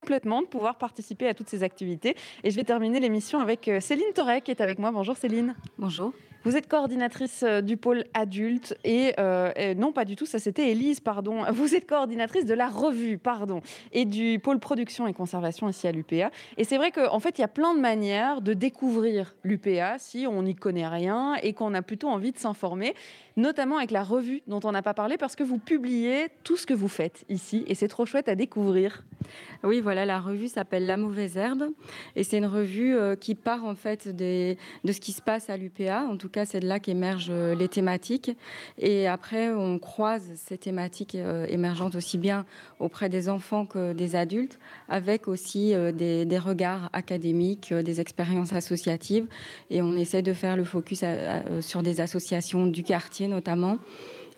complètement 0.00 0.40
de 0.40 0.46
pouvoir 0.46 0.78
participer 0.78 1.28
à 1.28 1.34
toutes 1.34 1.50
ces 1.50 1.62
activités. 1.62 2.16
Et 2.42 2.50
je 2.50 2.56
vais 2.56 2.64
terminer 2.64 3.00
l'émission 3.00 3.40
avec 3.40 3.68
euh, 3.68 3.80
Céline 3.80 4.14
Torek 4.14 4.44
qui 4.44 4.50
est 4.50 4.62
avec 4.62 4.78
moi. 4.78 4.92
Bonjour 4.92 5.18
Céline. 5.18 5.56
Bonjour. 5.76 6.14
Vous 6.42 6.56
êtes 6.56 6.68
coordinatrice 6.68 7.42
euh, 7.42 7.60
du 7.60 7.76
pôle 7.76 8.04
adulte 8.14 8.74
et, 8.82 9.12
euh, 9.20 9.52
et 9.56 9.74
non 9.74 9.92
pas 9.92 10.06
du 10.06 10.16
tout, 10.16 10.24
ça 10.24 10.38
c'était 10.38 10.70
Élise, 10.70 11.00
pardon. 11.00 11.44
Vous 11.52 11.74
êtes 11.74 11.86
coordinatrice 11.86 12.46
de 12.46 12.54
la 12.54 12.68
revue, 12.68 13.18
pardon, 13.18 13.60
et 13.92 14.06
du 14.06 14.38
pôle 14.38 14.58
production 14.58 15.06
et 15.06 15.12
conservation 15.12 15.68
ici 15.68 15.86
à 15.86 15.92
l'UPA. 15.92 16.30
Et 16.56 16.64
c'est 16.64 16.78
vrai 16.78 16.92
qu'en 16.92 17.20
fait, 17.20 17.38
il 17.38 17.42
y 17.42 17.44
a 17.44 17.48
plein 17.48 17.74
de 17.74 17.80
manières 17.80 18.40
de 18.40 18.54
découvrir 18.54 19.34
l'UPA 19.44 19.98
si 19.98 20.26
on 20.26 20.42
n'y 20.42 20.54
connaît 20.54 20.88
rien 20.88 21.34
et 21.42 21.52
qu'on 21.52 21.74
a 21.74 21.82
plutôt 21.82 22.08
envie 22.08 22.32
de 22.32 22.38
s'informer, 22.38 22.94
notamment 23.36 23.76
avec 23.76 23.90
la 23.90 24.02
revue 24.02 24.42
dont 24.46 24.60
on 24.64 24.72
n'a 24.72 24.82
pas 24.82 24.94
parlé 24.94 25.18
parce 25.18 25.36
que 25.36 25.42
vous 25.42 25.58
publiez 25.58 26.28
tout 26.42 26.56
ce 26.56 26.66
que 26.66 26.74
vous 26.74 26.88
faites 26.88 27.24
ici 27.28 27.64
et 27.66 27.74
c'est 27.74 27.88
trop 27.88 28.06
chouette 28.06 28.28
à 28.28 28.34
découvrir. 28.34 29.04
Oui, 29.62 29.80
voilà, 29.80 30.06
la 30.06 30.20
revue 30.20 30.48
s'appelle 30.48 30.86
La 30.86 30.96
Mauvaise 30.96 31.36
Herbe 31.36 31.70
et 32.16 32.24
c'est 32.24 32.38
une 32.38 32.46
revue 32.46 32.96
euh, 32.96 33.14
qui 33.14 33.34
part 33.34 33.64
en 33.64 33.74
fait 33.74 34.08
de 34.08 34.56
ce 34.86 35.00
qui 35.00 35.12
se 35.12 35.20
passe 35.20 35.50
à 35.50 35.56
l'UPA. 35.56 36.04
En 36.04 36.16
tout 36.16 36.29
cas, 36.30 36.46
c'est 36.46 36.60
de 36.60 36.66
là 36.66 36.80
qu'émergent 36.80 37.28
euh, 37.30 37.54
les 37.54 37.68
thématiques. 37.68 38.30
Et 38.78 39.06
après, 39.06 39.50
on 39.50 39.78
croise 39.78 40.30
ces 40.36 40.56
thématiques 40.56 41.14
euh, 41.14 41.46
émergentes 41.48 41.94
aussi 41.94 42.18
bien 42.18 42.46
auprès 42.78 43.08
des 43.08 43.28
enfants 43.28 43.66
que 43.66 43.92
des 43.92 44.16
adultes, 44.16 44.58
avec 44.88 45.28
aussi 45.28 45.74
euh, 45.74 45.92
des, 45.92 46.38
regards 46.38 46.88
académiques, 46.92 47.74
des 47.74 48.00
expériences 48.00 48.52
associatives. 48.52 49.26
Et 49.70 49.82
on 49.82 49.94
essaie 49.94 50.22
de 50.22 50.32
faire 50.32 50.56
le 50.56 50.64
focus 50.64 51.04
sur 51.60 51.82
des 51.82 52.00
associations 52.00 52.66
du 52.66 52.82
quartier 52.82 53.28
notamment. 53.28 53.78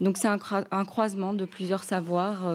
Donc 0.01 0.17
c'est 0.17 0.29
un, 0.29 0.39
croisement 0.85 1.33
de 1.33 1.45
plusieurs 1.45 1.85
savoirs 1.85 2.53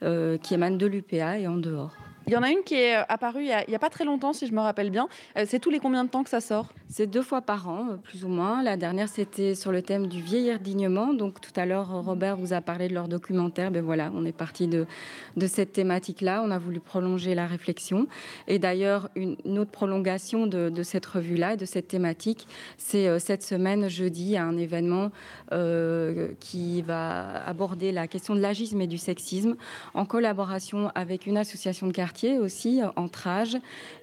qui 0.00 0.54
émanent 0.54 0.76
de 0.76 0.86
l'UPA 0.86 1.38
et 1.38 1.46
en 1.46 1.56
dehors. 1.56 1.94
Il 2.26 2.32
y 2.32 2.36
en 2.36 2.42
a 2.42 2.50
une 2.50 2.62
qui 2.64 2.74
est 2.74 2.94
apparue 2.94 3.44
il 3.44 3.64
n'y 3.68 3.74
a, 3.74 3.78
pas 3.78 3.90
très 3.90 4.04
longtemps, 4.04 4.32
si 4.32 4.46
je 4.46 4.52
me 4.52 4.60
rappelle 4.60 4.90
bien. 4.90 5.08
C'est 5.46 5.60
tous 5.60 5.70
les 5.70 5.78
combien 5.78 6.04
de 6.04 6.08
temps 6.08 6.24
que 6.24 6.30
ça 6.30 6.40
sort? 6.40 6.72
C'est 6.94 7.06
deux 7.06 7.22
fois 7.22 7.40
par 7.40 7.70
an, 7.70 7.96
plus 8.02 8.22
ou 8.26 8.28
moins. 8.28 8.62
La 8.62 8.76
dernière, 8.76 9.08
c'était 9.08 9.54
sur 9.54 9.72
le 9.72 9.80
thème 9.80 10.08
du 10.08 10.20
vieillir 10.20 10.60
dignement. 10.60 11.14
Donc 11.14 11.40
tout 11.40 11.58
à 11.58 11.64
l'heure, 11.64 11.88
Robert 12.04 12.36
vous 12.36 12.52
a 12.52 12.60
parlé 12.60 12.86
de 12.86 12.92
leur 12.92 13.08
documentaire. 13.08 13.70
Ben 13.70 13.82
voilà, 13.82 14.12
on 14.14 14.26
est 14.26 14.36
parti 14.36 14.68
de, 14.68 14.86
cette 15.46 15.72
thématique-là. 15.72 16.42
On 16.44 16.50
a 16.50 16.58
voulu 16.58 16.80
prolonger 16.80 17.34
la 17.34 17.46
réflexion. 17.46 18.08
Et 18.46 18.58
d'ailleurs, 18.58 19.08
une, 19.16 19.38
autre 19.58 19.70
prolongation 19.70 20.46
de, 20.46 20.82
cette 20.82 21.06
revue-là, 21.06 21.56
de 21.56 21.64
cette 21.64 21.88
thématique, 21.88 22.46
c'est 22.76 23.18
cette 23.18 23.42
semaine, 23.42 23.88
jeudi, 23.88 24.36
un 24.36 24.58
événement 24.58 25.12
qui 26.40 26.82
va 26.82 27.42
aborder 27.46 27.92
la 27.92 28.06
question 28.06 28.34
de 28.34 28.40
l'agisme 28.40 28.82
et 28.82 28.86
du 28.86 28.98
sexisme 28.98 29.56
en 29.94 30.04
collaboration 30.04 30.90
avec 30.94 31.26
une 31.26 31.38
association 31.38 31.86
de 31.86 31.92
quartier 31.92 32.38
aussi, 32.38 32.82
entre 32.96 33.28
âges. 33.28 33.56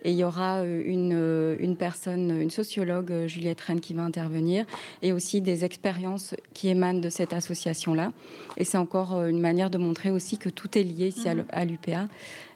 Et 0.03 0.10
il 0.10 0.18
y 0.18 0.24
aura 0.24 0.64
une, 0.64 1.56
une 1.60 1.78
personne, 1.78 2.32
une 2.41 2.49
sociologue, 2.49 2.78
Juliette 3.27 3.61
Rennes, 3.61 3.80
qui 3.80 3.93
va 3.93 4.03
intervenir, 4.03 4.65
et 5.01 5.14
aussi 5.14 5.41
des 5.41 5.65
expériences 5.65 6.35
qui 6.53 6.69
émanent 6.69 6.99
de 6.99 7.10
cette 7.10 7.34
association-là. 7.34 8.11
Et 8.57 8.64
c'est 8.64 8.77
encore 8.77 9.26
une 9.26 9.39
manière 9.39 9.69
de 9.69 9.77
montrer 9.77 10.11
aussi 10.11 10.38
que 10.38 10.49
tout 10.49 10.77
est 10.77 10.84
lié 10.84 11.07
ici 11.07 11.27
à 11.27 11.65
l'UPA. 11.65 12.07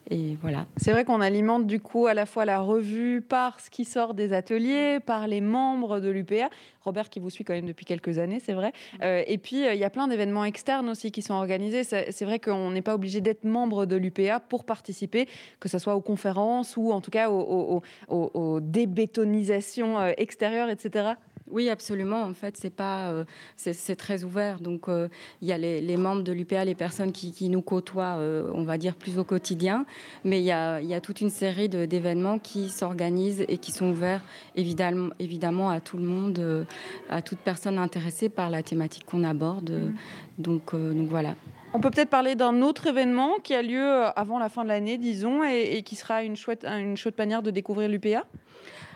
Et 0.10 0.38
voilà. 0.42 0.66
C'est 0.78 0.92
vrai 0.92 1.06
qu'on 1.06 1.22
alimente 1.22 1.66
du 1.66 1.80
coup 1.80 2.08
à 2.08 2.14
la 2.14 2.26
fois 2.26 2.46
la 2.46 2.60
revue 2.60 3.22
par 3.22 3.60
ce 3.60 3.70
qui 3.70 3.86
sort 3.86 4.14
des 4.14 4.34
ateliers, 4.34 5.00
par 5.00 5.28
les 5.28 5.42
membres 5.42 6.00
de 6.00 6.10
l'UPA. 6.10 6.50
Robert 6.82 7.10
qui 7.10 7.20
vous 7.20 7.30
suit 7.30 7.46
quand 7.46 7.54
même 7.54 7.66
depuis 7.66 7.86
quelques 7.86 8.18
années, 8.18 8.42
c'est 8.44 8.54
vrai. 8.54 8.74
Euh, 9.02 9.24
et 9.26 9.38
puis 9.38 9.66
il 9.66 9.78
y 9.78 9.86
a 9.86 9.90
plein 9.90 10.08
d'événements 10.08 10.44
externes 10.44 10.90
aussi 10.90 11.12
qui 11.12 11.22
sont 11.22 11.34
organisés. 11.34 11.84
C'est 11.84 12.26
vrai 12.26 12.40
qu'on 12.40 12.72
n'est 12.72 12.82
pas 12.82 12.96
obligé 12.96 13.22
d'être 13.22 13.46
membre 13.46 13.86
de 13.86 13.96
l'UPA 13.96 14.42
pour 14.42 14.66
participer, 14.66 15.28
que 15.60 15.70
ce 15.70 15.80
soit 15.80 15.96
aux 15.96 16.02
conférences 16.02 16.76
ou 16.76 16.92
en 16.92 17.00
tout 17.00 17.12
cas 17.12 17.30
aux, 17.30 17.82
aux 18.10 18.60
débétonisations 18.60 20.00
euh, 20.00 20.12
extérieures, 20.18 20.70
etc. 20.70 21.14
Oui, 21.54 21.70
absolument. 21.70 22.24
En 22.24 22.34
fait, 22.34 22.58
c'est 22.58 22.72
pas, 22.72 23.12
euh, 23.12 23.26
c'est 23.58 23.96
très 23.96 24.24
ouvert. 24.24 24.60
Donc, 24.60 24.90
euh, 24.90 25.08
il 25.44 25.48
y 25.48 25.52
a 25.52 25.58
les, 25.60 25.98
membres 25.98 26.24
de 26.24 26.32
l'UPA, 26.32 26.66
les 26.66 26.74
personnes 26.74 27.12
qui, 27.12 27.48
nous 27.48 27.62
côtoient, 27.62 28.18
euh, 28.18 28.50
on 28.56 28.64
va 28.64 28.80
dire 28.80 28.96
plus 28.96 29.20
au 29.20 29.24
quotidien, 29.24 29.86
mais 30.24 30.40
il 30.40 30.46
y 30.46 30.52
a, 30.52 30.82
il 30.82 30.88
y 30.88 30.96
a 30.96 31.00
toute 31.00 31.22
une 31.22 31.30
série 31.30 31.70
d'événements 31.70 32.40
qui 32.40 32.70
s'organisent 32.70 33.46
et 33.48 33.60
qui 33.60 33.72
sont 33.72 33.92
ouverts 33.92 34.24
évidemment, 34.56 35.10
évidemment 35.20 35.70
à 35.70 35.80
tout 35.80 35.98
le 35.98 36.06
monde, 36.06 36.66
à 37.08 37.22
toute 37.22 37.40
personne 37.40 37.78
intéressée 37.78 38.30
par 38.30 38.50
la 38.50 38.64
thématique 38.64 39.06
qu'on 39.06 39.24
aborde. 39.24 39.70
Mmh. 39.70 39.94
Donc, 40.40 40.76
donc 40.76 41.08
voilà. 41.08 41.36
On 41.74 41.80
peut 41.80 41.92
peut-être 41.92 42.10
parler 42.10 42.34
d'un 42.34 42.64
autre 42.64 42.88
événement 42.88 43.36
qui 43.44 43.54
a 43.54 43.62
lieu 43.62 44.06
avant 44.16 44.40
la 44.40 44.50
fin 44.50 44.64
de 44.64 44.70
l'année, 44.70 44.98
disons, 44.98 45.44
et, 45.44 45.78
et, 45.78 45.84
qui 45.84 45.96
sera 45.96 46.24
une 46.24 46.36
chouette, 46.36 46.66
une 46.66 46.98
chouette 46.98 47.18
manière 47.20 47.44
de 47.44 47.52
découvrir 47.52 47.90
l'UPA. 47.90 48.26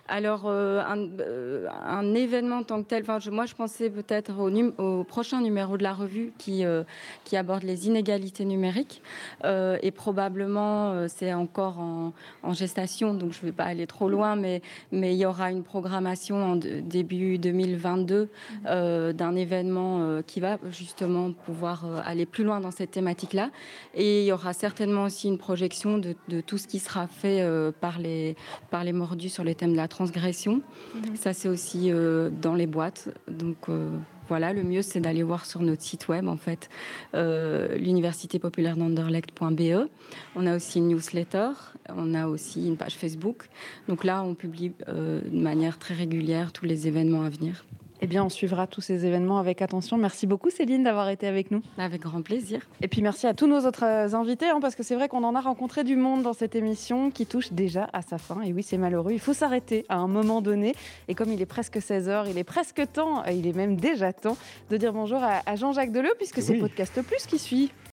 Alors, 0.09 0.43
euh, 0.45 0.81
euh, 1.19 1.67
un, 1.85 2.13
événement 2.13 2.59
en 2.59 2.63
tant 2.63 2.81
que 2.81 2.87
tel, 2.87 3.03
enfin, 3.03 3.19
moi 3.29 3.45
je 3.45 3.53
pensais 3.55 3.89
peut-être 3.89 4.31
au, 4.39 5.03
prochain 5.03 5.41
numéro 5.41 5.77
de 5.77 5.83
la 5.83 5.93
revue 5.93 6.31
qui, 6.37 6.63
euh, 6.63 6.83
qui 7.25 7.35
aborde 7.35 7.63
les 7.63 7.87
inégalités 7.87 8.45
numériques. 8.45 9.01
et 9.43 9.91
probablement, 9.91 11.07
c'est 11.07 11.33
encore 11.33 11.79
en, 11.79 12.13
gestation, 12.53 13.13
donc 13.13 13.33
je 13.33 13.39
ne 13.39 13.45
vais 13.47 13.51
pas 13.51 13.65
aller 13.65 13.85
trop 13.85 14.09
loin, 14.09 14.35
mais, 14.35 14.61
mais 14.91 15.13
il 15.13 15.17
y 15.17 15.25
aura 15.25 15.51
une 15.51 15.63
programmation 15.63 16.37
en 16.37 16.55
début 16.55 17.37
2022 17.37 18.29
d'un 18.63 19.35
événement 19.35 20.21
qui 20.25 20.39
va 20.39 20.57
justement 20.71 21.31
pouvoir 21.33 21.85
aller 22.05 22.25
plus 22.25 22.43
loin 22.43 22.59
dans 22.59 22.71
cette 22.71 22.91
thématique-là. 22.91 23.49
Et 23.93 24.21
il 24.21 24.25
y 24.25 24.31
aura 24.31 24.53
certainement 24.53 25.03
aussi 25.03 25.27
une 25.27 25.37
projection 25.37 25.97
de, 25.97 26.15
de 26.29 26.41
tout 26.41 26.57
ce 26.57 26.67
qui 26.67 26.79
sera 26.79 27.07
fait 27.07 27.45
par, 27.79 27.99
les, 27.99 28.35
par 28.69 28.83
les 28.83 28.93
mordus 28.93 29.29
sur 29.29 29.43
les 29.43 29.55
thèmes 29.55 29.73
de 29.73 29.77
la 29.77 29.87
transgression. 29.97 30.61
Mhm. 30.93 31.15
Ça, 31.15 31.33
c'est 31.33 31.49
aussi 31.49 31.91
euh, 31.91 32.29
dans 32.29 32.53
les 32.53 32.67
boîtes. 32.67 33.09
Donc 33.27 33.57
euh, 33.69 33.89
voilà, 34.27 34.53
le 34.53 34.63
mieux, 34.63 34.83
c'est 34.83 34.99
d'aller 34.99 35.23
voir 35.23 35.45
sur 35.45 35.61
notre 35.61 35.81
site 35.81 36.07
web, 36.07 36.27
en 36.27 36.37
fait, 36.37 36.69
euh, 37.15 37.75
l'université 37.77 38.37
populaire 38.37 38.77
d'Anderlecht.be. 38.77 39.89
On 40.35 40.45
a 40.45 40.55
aussi 40.55 40.77
une 40.77 40.89
newsletter, 40.89 41.49
on 41.89 42.13
a 42.13 42.27
aussi 42.27 42.67
une 42.67 42.77
page 42.77 42.95
Facebook. 42.95 43.49
Donc 43.87 44.03
là, 44.03 44.23
on 44.23 44.35
publie 44.35 44.73
de 44.87 45.21
manière 45.31 45.79
très 45.79 45.95
régulière 45.95 46.51
tous 46.51 46.65
les 46.65 46.87
événements 46.87 47.23
à 47.23 47.29
venir. 47.29 47.65
Eh 48.01 48.07
bien, 48.07 48.23
on 48.23 48.29
suivra 48.29 48.67
tous 48.67 48.81
ces 48.81 49.05
événements 49.05 49.39
avec 49.39 49.61
attention. 49.61 49.97
Merci 49.97 50.27
beaucoup, 50.27 50.51
Céline, 50.51 50.83
d'avoir 50.83 51.09
été 51.09 51.25
avec 51.25 51.49
nous. 51.49 51.63
Avec 51.79 52.01
grand 52.01 52.21
plaisir. 52.21 52.61
Et 52.81 52.87
puis, 52.87 53.01
merci 53.01 53.25
à 53.25 53.33
tous 53.33 53.47
nos 53.47 53.65
autres 53.65 53.85
euh, 53.85 54.13
invités, 54.13 54.47
hein, 54.49 54.59
parce 54.61 54.75
que 54.75 54.83
c'est 54.83 54.93
vrai 54.93 55.09
qu'on 55.09 55.23
en 55.23 55.33
a 55.33 55.41
rencontré 55.41 55.83
du 55.83 55.95
monde 55.95 56.21
dans 56.21 56.33
cette 56.33 56.55
émission 56.55 57.09
qui 57.09 57.25
touche 57.25 57.51
déjà 57.51 57.89
à 57.93 58.03
sa 58.03 58.19
fin. 58.19 58.41
Et 58.41 58.53
oui, 58.53 58.61
c'est 58.61 58.77
malheureux. 58.77 59.13
Il 59.13 59.19
faut 59.19 59.33
s'arrêter 59.33 59.83
à 59.89 59.97
un 59.97 60.07
moment 60.07 60.41
donné. 60.41 60.75
Et 61.07 61.15
comme 61.15 61.31
il 61.31 61.41
est 61.41 61.47
presque 61.47 61.81
16 61.81 62.09
h 62.09 62.25
il 62.29 62.37
est 62.37 62.43
presque 62.43 62.81
temps, 62.93 63.23
il 63.25 63.47
est 63.47 63.55
même 63.55 63.77
déjà 63.77 64.13
temps 64.13 64.37
de 64.69 64.77
dire 64.77 64.93
bonjour 64.93 65.21
à, 65.23 65.55
Jean-Jacques 65.55 65.91
Deleu, 65.91 66.11
puisque 66.17 66.41
c'est 66.41 66.55
Podcast 66.55 67.01
Plus 67.01 67.25
qui 67.25 67.39
suit. 67.39 67.71